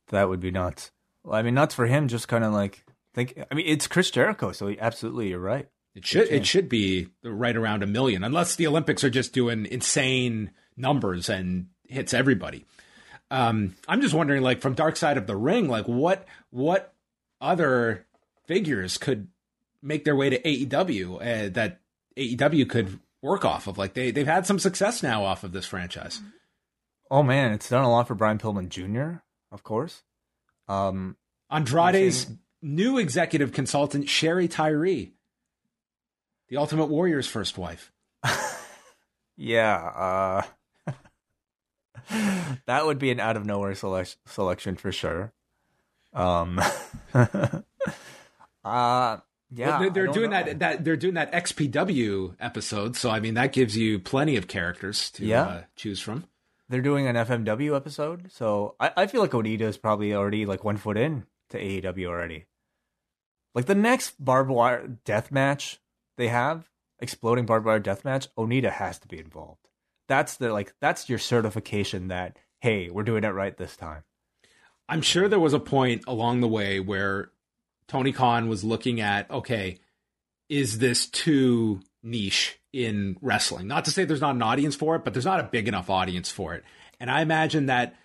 That 0.09 0.29
would 0.29 0.41
be 0.41 0.51
nuts. 0.51 0.91
Well, 1.25 1.35
I 1.35 1.43
mean, 1.43 1.55
nuts 1.55 1.75
for 1.75 1.87
him, 1.87 2.09
just 2.09 2.29
kind 2.29 2.45
of 2.45 2.53
like 2.53 2.85
think. 3.15 3.41
I 3.51 3.55
mean, 3.55 3.67
it's 3.67 3.87
Chris 3.87 4.11
Jericho, 4.11 4.53
so 4.53 4.75
absolutely, 4.79 5.29
you're 5.29 5.39
right. 5.39 5.69
It 5.95 6.05
should 6.05 6.29
it 6.29 6.47
should 6.47 6.69
be 6.69 7.09
right 7.25 7.57
around 7.57 7.83
a 7.83 7.87
million, 7.87 8.23
unless 8.23 8.57
the 8.57 8.67
Olympics 8.67 9.03
are 9.03 9.11
just 9.11 9.33
doing 9.33 9.65
insane 9.67 10.51
numbers 10.77 11.29
and 11.29 11.69
hits 11.89 12.13
everybody. 12.13 12.67
Um, 13.31 13.75
I'm 13.89 14.03
just 14.03 14.15
wondering, 14.15 14.43
like 14.43 14.61
from 14.61 14.75
Dark 14.75 14.97
Side 14.97 15.17
of 15.17 15.27
the 15.27 15.37
Ring, 15.37 15.69
like 15.69 15.87
what 15.87 16.27
what 16.51 16.93
other 17.41 18.07
figures 18.47 18.99
could 18.99 19.29
make 19.83 20.05
their 20.05 20.17
way 20.17 20.31
to 20.31 20.41
AEW 20.41 21.17
uh, 21.17 21.49
that 21.55 21.81
AEW 22.17 22.69
could 22.69 23.01
work 23.23 23.45
off 23.45 23.67
of? 23.67 23.79
Like 23.79 23.95
they 23.95 24.11
they've 24.11 24.27
had 24.27 24.47
some 24.47 24.59
success 24.59 25.03
now 25.03 25.25
off 25.25 25.45
of 25.45 25.53
this 25.53 25.67
franchise. 25.67 26.21
Oh 27.11 27.23
man, 27.23 27.53
it's 27.53 27.71
done 27.71 27.85
a 27.85 27.91
lot 27.91 28.07
for 28.07 28.15
Brian 28.15 28.39
Pillman 28.39 28.69
Jr. 28.69 29.23
Of 29.57 29.63
course. 29.63 30.03
Um, 30.69 31.17
Andrade's 31.51 32.25
saying- 32.25 32.39
new 32.61 32.99
executive 32.99 33.53
consultant 33.53 34.07
Shari 34.07 34.49
Tyree, 34.49 35.15
the 36.49 36.59
Ultimate 36.59 36.91
Warrior's 36.91 37.27
first 37.27 37.57
wife. 37.57 37.91
yeah, 39.39 40.43
uh, 40.87 40.93
that 42.67 42.85
would 42.85 42.99
be 42.99 43.11
an 43.11 43.19
out 43.19 43.39
of 43.39 43.47
nowhere 43.47 43.75
select- 43.75 44.19
selection 44.27 44.77
for 44.77 44.93
sure. 44.93 45.33
Um, 46.13 46.61
uh, 47.15 47.63
yeah, 49.55 49.79
they're, 49.79 49.91
they're 49.91 50.07
doing 50.09 50.31
know. 50.33 50.43
that 50.43 50.59
that 50.59 50.85
they're 50.85 50.97
doing 50.97 51.15
that 51.15 51.33
XPW 51.33 52.37
episode, 52.41 52.95
so 52.97 53.09
I 53.09 53.21
mean 53.21 53.35
that 53.35 53.55
gives 53.55 53.75
you 53.75 53.99
plenty 54.01 54.37
of 54.37 54.49
characters 54.49 55.11
to 55.13 55.25
Yeah. 55.25 55.43
uh, 55.43 55.63
choose 55.77 56.01
from. 56.01 56.25
They're 56.69 56.83
doing 56.83 57.07
an 57.07 57.17
FMW 57.17 57.77
episode, 57.77 58.33
so 58.33 58.75
I, 58.81 58.93
I 58.97 59.07
feel 59.07 59.21
like 59.21 59.31
Onita 59.31 59.63
is 59.63 59.77
probably 59.77 60.13
already 60.15 60.47
like 60.47 60.65
one 60.65 60.77
foot 60.77 60.97
in 60.97 61.27
to 61.51 61.61
AEW 61.61 62.07
already. 62.07 62.47
Like 63.55 63.67
the 63.67 63.75
next 63.75 64.23
barbed 64.23 64.51
wire 64.51 64.99
death 65.05 65.31
match 65.31 65.81
they 66.17 66.29
have, 66.29 66.69
exploding 66.99 67.47
barbed 67.47 67.67
wire 67.67 67.79
death 67.79 68.05
match, 68.05 68.27
Onita 68.37 68.73
has 68.73 68.99
to 68.99 69.09
be 69.09 69.19
involved. 69.19 69.69
That's 70.09 70.37
the 70.37 70.53
like 70.53 70.75
that's 70.81 71.09
your 71.09 71.19
certification 71.19 72.09
that 72.09 72.37
hey, 72.61 72.91
we're 72.91 73.03
doing 73.03 73.25
it 73.25 73.29
right 73.29 73.57
this 73.57 73.77
time. 73.77 74.03
I'm 74.89 75.03
sure 75.03 75.29
there 75.29 75.39
was 75.39 75.53
a 75.53 75.61
point 75.61 76.05
along 76.07 76.41
the 76.41 76.49
way 76.49 76.81
where 76.81 77.31
Tony 77.89 78.13
Khan 78.13 78.49
was 78.49 78.65
looking 78.65 79.01
at, 79.01 79.31
okay, 79.31 79.79
is 80.49 80.79
this 80.79 81.07
too 81.07 81.81
niche 82.07 82.59
in 82.73 83.17
wrestling? 83.21 83.67
Not 83.67 83.85
to 83.87 83.91
say 83.91 84.05
there's 84.05 84.21
not 84.21 84.35
an 84.35 84.43
audience 84.43 84.75
for 84.75 84.97
it, 84.97 85.05
but 85.05 85.13
there's 85.13 85.25
not 85.25 85.41
a 85.41 85.45
big 85.45 85.69
enough 85.69 85.91
audience 85.91 86.31
for 86.31 86.55
it. 86.55 86.65
And 87.01 87.11
I 87.11 87.21
imagine 87.21 87.67
that 87.67 87.97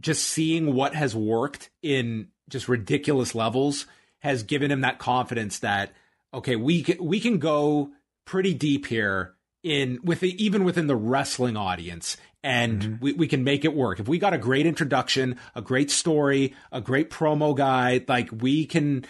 just 0.00 0.24
seeing 0.26 0.74
what 0.74 0.94
has 0.94 1.14
worked 1.14 1.70
in 1.82 2.28
just 2.48 2.68
ridiculous 2.68 3.34
levels 3.34 3.86
has 4.18 4.42
given 4.42 4.70
him 4.70 4.82
that 4.82 4.98
confidence 4.98 5.60
that 5.60 5.92
okay, 6.34 6.56
we 6.56 6.82
can, 6.82 7.04
we 7.04 7.20
can 7.20 7.38
go 7.38 7.90
pretty 8.24 8.54
deep 8.54 8.86
here 8.86 9.34
in 9.62 9.98
with 10.02 10.20
the, 10.20 10.44
even 10.44 10.64
within 10.64 10.86
the 10.86 10.96
wrestling 10.96 11.56
audience 11.56 12.16
and 12.42 12.82
mm-hmm. 12.82 13.04
we, 13.04 13.12
we 13.12 13.28
can 13.28 13.44
make 13.44 13.64
it 13.64 13.74
work. 13.74 14.00
If 14.00 14.08
we 14.08 14.18
got 14.18 14.34
a 14.34 14.38
great 14.38 14.66
introduction, 14.66 15.38
a 15.54 15.62
great 15.62 15.90
story, 15.90 16.54
a 16.72 16.80
great 16.80 17.10
promo 17.10 17.56
guy, 17.56 18.04
like 18.08 18.30
we 18.32 18.66
can 18.66 19.04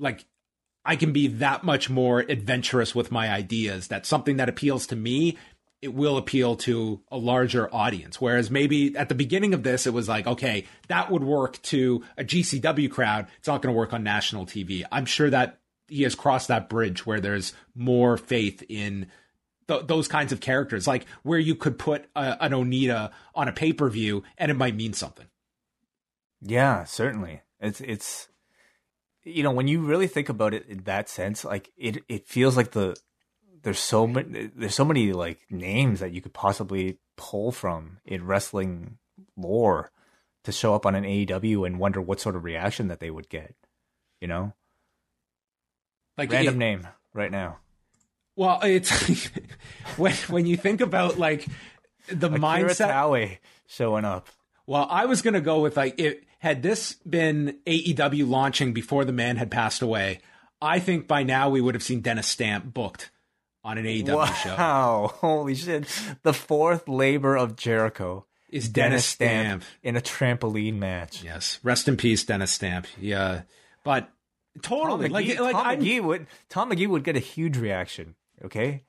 like 0.00 0.24
I 0.84 0.96
can 0.96 1.12
be 1.12 1.28
that 1.28 1.64
much 1.64 1.88
more 1.88 2.20
adventurous 2.20 2.94
with 2.94 3.10
my 3.10 3.30
ideas. 3.30 3.88
That 3.88 4.06
something 4.06 4.36
that 4.36 4.48
appeals 4.48 4.86
to 4.88 4.96
me, 4.96 5.38
it 5.80 5.94
will 5.94 6.16
appeal 6.16 6.56
to 6.56 7.00
a 7.10 7.16
larger 7.16 7.72
audience. 7.74 8.20
Whereas 8.20 8.50
maybe 8.50 8.96
at 8.96 9.08
the 9.08 9.14
beginning 9.14 9.54
of 9.54 9.62
this, 9.62 9.86
it 9.86 9.92
was 9.92 10.08
like, 10.08 10.26
okay, 10.26 10.66
that 10.88 11.10
would 11.10 11.24
work 11.24 11.60
to 11.62 12.04
a 12.18 12.24
GCW 12.24 12.90
crowd. 12.90 13.26
It's 13.38 13.48
not 13.48 13.62
going 13.62 13.74
to 13.74 13.78
work 13.78 13.92
on 13.92 14.02
national 14.02 14.46
TV. 14.46 14.84
I'm 14.92 15.06
sure 15.06 15.30
that 15.30 15.60
he 15.88 16.02
has 16.02 16.14
crossed 16.14 16.48
that 16.48 16.68
bridge 16.68 17.06
where 17.06 17.20
there's 17.20 17.52
more 17.74 18.16
faith 18.16 18.62
in 18.68 19.06
th- 19.68 19.86
those 19.86 20.08
kinds 20.08 20.32
of 20.32 20.40
characters, 20.40 20.86
like 20.86 21.06
where 21.22 21.38
you 21.38 21.54
could 21.54 21.78
put 21.78 22.06
a, 22.16 22.42
an 22.42 22.52
Onita 22.52 23.10
on 23.34 23.48
a 23.48 23.52
pay 23.52 23.72
per 23.72 23.88
view 23.88 24.22
and 24.38 24.50
it 24.50 24.54
might 24.54 24.76
mean 24.76 24.92
something. 24.92 25.26
Yeah, 26.40 26.84
certainly. 26.84 27.42
It's 27.60 27.80
it's 27.80 28.28
you 29.24 29.42
know 29.42 29.50
when 29.52 29.68
you 29.68 29.80
really 29.80 30.06
think 30.06 30.28
about 30.28 30.54
it 30.54 30.66
in 30.68 30.84
that 30.84 31.08
sense, 31.08 31.44
like 31.44 31.70
it 31.76 32.02
it 32.08 32.26
feels 32.28 32.56
like 32.56 32.72
the 32.72 32.96
there's 33.62 33.78
so 33.78 34.06
many 34.06 34.50
there's 34.54 34.74
so 34.74 34.84
many 34.84 35.12
like 35.12 35.40
names 35.50 36.00
that 36.00 36.12
you 36.12 36.20
could 36.20 36.34
possibly 36.34 36.98
pull 37.16 37.50
from 37.52 37.98
in 38.04 38.26
wrestling 38.26 38.98
lore 39.36 39.90
to 40.44 40.52
show 40.52 40.74
up 40.74 40.84
on 40.84 40.94
an 40.94 41.04
AEW 41.04 41.66
and 41.66 41.78
wonder 41.78 42.00
what 42.02 42.20
sort 42.20 42.36
of 42.36 42.44
reaction 42.44 42.88
that 42.88 43.00
they 43.00 43.10
would 43.10 43.28
get. 43.30 43.54
You 44.20 44.28
know, 44.28 44.52
Like 46.16 46.30
random 46.30 46.54
it- 46.54 46.58
name 46.58 46.88
right 47.12 47.30
now. 47.30 47.58
Well, 48.36 48.58
it's 48.62 48.90
when 49.96 50.12
when 50.28 50.46
you 50.46 50.56
think 50.56 50.80
about 50.80 51.18
like 51.18 51.46
the 52.08 52.26
Akira 52.26 52.40
mindset. 52.40 53.38
Showing 53.66 54.04
up. 54.04 54.28
Well, 54.66 54.86
I 54.90 55.06
was 55.06 55.22
gonna 55.22 55.40
go 55.40 55.60
with 55.60 55.76
like 55.76 55.98
it 56.00 56.24
had 56.44 56.62
this 56.62 56.92
been 57.08 57.56
AEW 57.66 58.28
launching 58.28 58.74
before 58.74 59.04
the 59.06 59.12
man 59.12 59.36
had 59.38 59.50
passed 59.50 59.80
away. 59.80 60.20
I 60.60 60.78
think 60.78 61.08
by 61.08 61.22
now 61.22 61.48
we 61.48 61.60
would 61.60 61.74
have 61.74 61.82
seen 61.82 62.00
Dennis 62.02 62.26
Stamp 62.26 62.72
booked 62.72 63.10
on 63.64 63.78
an 63.78 63.86
AEW 63.86 64.34
show. 64.42 64.54
Wow, 64.56 65.10
holy 65.16 65.54
shit! 65.54 65.86
The 66.22 66.34
fourth 66.34 66.86
labor 66.86 67.34
of 67.36 67.56
Jericho 67.56 68.26
Is 68.50 68.68
Dennis 68.68 69.06
Stamp? 69.06 69.64
in 69.82 69.96
a 69.96 70.02
trampoline 70.02 70.76
match. 70.78 71.24
Yes, 71.24 71.60
rest 71.62 71.88
in 71.88 71.96
peace, 71.96 72.24
Dennis 72.24 72.52
Stamp. 72.52 72.86
Yeah, 73.00 73.42
but 73.82 74.10
totally 74.62 75.08
Tom 75.08 75.12
like 75.14 75.26
Magee, 75.26 75.40
like 75.40 75.52
Tom 75.56 75.66
I'm 75.66 75.78
Magee 75.78 76.00
would 76.00 76.26
Tom 76.50 76.68
Magee 76.68 76.86
would 76.86 77.04
get 77.04 77.16
a 77.16 77.20
huge 77.20 77.56
reaction. 77.56 78.14
Okay, 78.44 78.84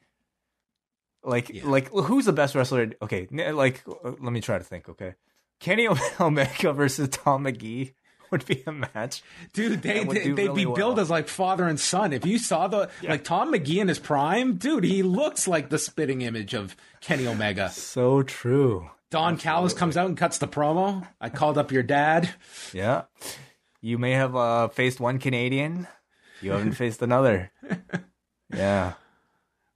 like 1.24 1.50
Yeah. 1.50 1.68
like 1.68 1.90
who's 1.92 2.26
the 2.26 2.34
best 2.34 2.54
wrestler? 2.54 2.92
Okay, 3.02 3.28
like 3.32 3.82
let 3.88 4.34
me 4.34 4.42
try 4.42 4.58
to 4.58 4.64
think. 4.64 4.90
Okay, 4.90 5.16
Kenny 5.60 5.88
Omega 6.20 6.74
versus 6.74 7.10
Tom 7.10 7.44
Magee 7.44 7.94
would 8.32 8.46
be 8.46 8.64
a 8.68 8.72
match. 8.72 9.22
Dude, 9.54 9.82
they, 9.82 10.00
That 10.00 10.08
would 10.08 10.18
they, 10.18 10.24
they'd 10.32 10.36
be 10.36 10.48
really 10.48 10.66
billed 10.66 10.78
well. 10.96 11.00
as 11.00 11.10
like 11.10 11.28
father 11.28 11.68
and 11.68 11.80
son. 11.80 12.12
If 12.14 12.26
you 12.26 12.38
saw 12.40 12.68
the 12.68 12.90
like 13.04 13.24
Tom 13.24 13.52
Magee 13.52 13.80
in 13.80 13.88
his 13.88 14.00
prime, 14.00 14.56
dude, 14.58 14.84
he 14.84 15.04
looks 15.04 15.48
like 15.48 15.70
the 15.70 15.80
spitting 15.80 16.22
image 16.22 16.54
of 16.54 16.76
Kenny 17.02 17.28
Omega. 17.28 17.70
So 17.70 18.24
true. 18.24 18.90
Don 19.12 19.38
Callis 19.38 19.74
comes 19.74 19.96
out 19.96 20.08
and 20.08 20.18
cuts 20.18 20.40
the 20.40 20.48
promo. 20.48 21.08
I 21.22 21.30
called 21.30 21.58
up 21.58 21.72
your 21.72 21.84
dad. 21.84 22.32
Yeah. 22.74 23.04
You 23.80 23.98
may 23.98 24.12
have 24.12 24.36
uh, 24.36 24.68
faced 24.70 25.00
one 25.00 25.20
Canadian. 25.20 25.88
You 26.42 26.52
haven't 26.52 26.74
faced 26.74 27.02
another. 27.02 27.52
Yeah. 28.54 28.94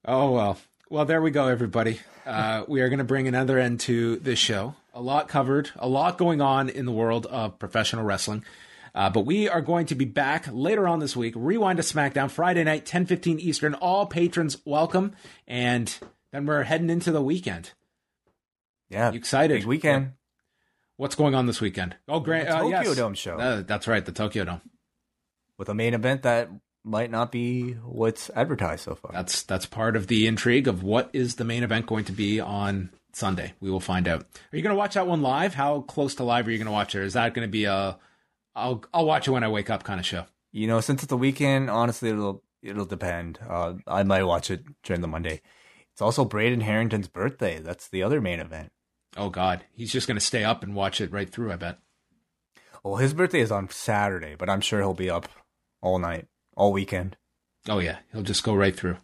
Oh 0.06 0.32
well. 0.32 0.58
Well, 0.92 1.06
there 1.06 1.22
we 1.22 1.30
go, 1.30 1.48
everybody. 1.48 2.00
Uh, 2.26 2.64
we 2.68 2.82
are 2.82 2.90
going 2.90 2.98
to 2.98 3.04
bring 3.06 3.28
another 3.28 3.60
end 3.60 3.80
to 3.82 4.16
this 4.18 4.40
show. 4.40 4.74
A 4.94 5.02
lot 5.02 5.28
covered, 5.28 5.70
a 5.76 5.88
lot 5.88 6.18
going 6.18 6.42
on 6.42 6.68
in 6.68 6.86
the 6.88 6.92
world 6.92 7.28
of 7.28 7.60
professional 7.60 8.04
wrestling. 8.04 8.44
Uh, 8.96 9.08
but 9.12 9.22
we 9.22 9.48
are 9.48 9.62
going 9.62 9.86
to 9.86 9.96
be 9.96 10.06
back 10.06 10.48
later 10.52 10.88
on 10.88 10.98
this 11.00 11.16
week. 11.16 11.36
Rewind 11.38 11.78
to 11.78 11.84
SmackDown 11.84 12.32
Friday 12.32 12.64
night, 12.64 12.88
ten 12.88 13.06
fifteen 13.06 13.40
Eastern. 13.40 13.76
All 13.76 14.08
patrons 14.08 14.58
welcome, 14.66 15.14
and 15.48 15.96
then 16.32 16.48
we're 16.48 16.64
heading 16.64 16.90
into 16.90 17.12
the 17.12 17.22
weekend. 17.22 17.74
Yeah. 18.90 19.12
You 19.12 19.20
excited? 19.20 19.60
Big 19.60 19.68
weekend. 19.68 20.14
What's 20.98 21.14
going 21.14 21.36
on 21.36 21.46
this 21.46 21.62
weekend? 21.62 21.98
Oh, 22.08 22.20
great! 22.20 22.48
The 22.48 22.56
Uh, 22.56 22.62
Tokyo 22.62 22.82
yes. 22.82 22.96
Dome 22.96 23.14
show. 23.14 23.38
Uh, 23.38 23.62
that's 23.62 23.88
right, 23.88 24.04
the 24.04 24.12
Tokyo 24.12 24.44
Dome. 24.44 24.62
With 25.60 25.70
a 25.70 25.76
main 25.76 25.94
event 25.94 26.24
that 26.24 26.50
might 26.90 27.12
not 27.12 27.32
be 27.32 27.74
what's 27.74 28.30
advertised 28.36 28.84
so 28.84 28.96
far. 28.96 29.12
That's 29.14 29.44
that's 29.44 29.66
part 29.66 29.96
of 29.96 30.08
the 30.08 30.28
intrigue 30.28 30.68
of 30.68 30.84
what 30.84 31.10
is 31.14 31.36
the 31.36 31.46
main 31.46 31.64
event 31.64 31.86
going 31.86 32.06
to 32.06 32.12
be 32.12 32.40
on 32.40 32.90
Sunday. 33.14 33.54
We 33.60 33.72
will 33.72 33.80
find 33.80 34.08
out. 34.08 34.22
Are 34.22 34.58
you 34.58 34.64
going 34.64 34.74
to 34.74 34.78
watch 34.78 34.96
that 34.96 35.08
one 35.08 35.22
live? 35.22 35.54
How 35.54 35.82
close 35.82 36.16
to 36.16 36.24
live 36.24 36.48
are 36.48 36.52
you 36.52 36.58
going 36.58 36.66
to 36.66 36.72
watch 36.72 36.96
it? 36.96 37.04
Is 37.04 37.14
that 37.14 37.34
going 37.34 37.48
to 37.48 37.52
be 37.52 37.66
a 37.66 37.98
I'll 38.56 38.84
I'll 38.94 39.06
watch 39.06 39.28
it 39.28 39.32
when 39.32 39.44
I 39.44 39.50
wake 39.50 39.70
up 39.70 39.84
kind 39.84 40.00
of 40.00 40.06
show? 40.06 40.26
You 40.52 40.68
know, 40.68 40.82
since 40.82 41.04
it's 41.04 41.12
a 41.12 41.18
weekend, 41.18 41.70
honestly, 41.70 42.10
it'll 42.10 42.44
it'll 42.62 42.86
depend. 42.86 43.40
Uh, 43.48 43.76
I 43.88 44.04
might 44.04 44.24
watch 44.24 44.52
it 44.52 44.64
during 44.84 45.02
the 45.02 45.08
Monday. 45.08 45.42
It's 45.94 46.02
also 46.02 46.26
Braden 46.26 46.62
Harrington's 46.62 47.08
birthday. 47.08 47.60
That's 47.60 47.88
the 47.90 48.04
other 48.04 48.22
main 48.22 48.40
event. 48.40 48.72
Oh 49.18 49.30
God, 49.30 49.64
he's 49.74 49.92
just 49.92 50.08
going 50.08 50.18
to 50.18 50.26
stay 50.26 50.44
up 50.44 50.64
and 50.64 50.76
watch 50.76 51.02
it 51.02 51.12
right 51.12 51.30
through. 51.30 51.52
I 51.52 51.56
bet. 51.56 51.80
Well, 52.84 52.98
his 52.98 53.14
birthday 53.14 53.42
is 53.42 53.52
on 53.52 53.70
Saturday, 53.70 54.36
but 54.38 54.50
I'm 54.50 54.62
sure 54.62 54.80
he'll 54.80 54.94
be 54.94 55.10
up 55.10 55.28
all 55.82 56.00
night, 56.00 56.28
all 56.60 56.74
weekend. 56.74 57.18
Oh 57.68 57.80
yeah, 57.80 58.00
he'll 58.12 58.22
just 58.22 58.44
go 58.44 58.54
right 58.54 58.76
through. 58.76 58.98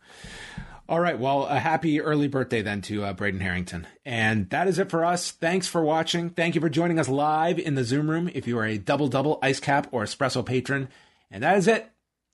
All 0.87 0.99
right, 0.99 1.17
well, 1.17 1.45
a 1.47 1.57
happy 1.57 1.99
early 1.99 2.27
birthday 2.27 2.61
then 2.61 2.81
to 2.83 3.03
uh, 3.03 3.13
Braden 3.13 3.39
Harrington. 3.39 3.87
And 4.05 4.47
that 4.51 4.67
is 4.67 4.77
it 4.77 4.91
for 4.91 5.03
us. 5.03 5.31
Thanks 5.31 5.67
for 5.67 5.83
watching. 5.83 6.29
Thank 6.29 6.53
you 6.53 6.61
for 6.61 6.69
joining 6.69 6.99
us 6.99 7.09
live 7.09 7.57
in 7.57 7.73
the 7.73 7.83
Zoom 7.83 8.07
room 8.07 8.29
if 8.35 8.45
you 8.47 8.59
are 8.59 8.65
a 8.65 8.77
double 8.77 9.07
double 9.07 9.39
ice 9.41 9.59
cap 9.59 9.87
or 9.91 10.03
espresso 10.03 10.45
patron. 10.45 10.89
And 11.31 11.41
that 11.41 11.57
is 11.57 11.67
it. 11.67 11.89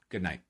Good 0.09 0.23
night. 0.23 0.41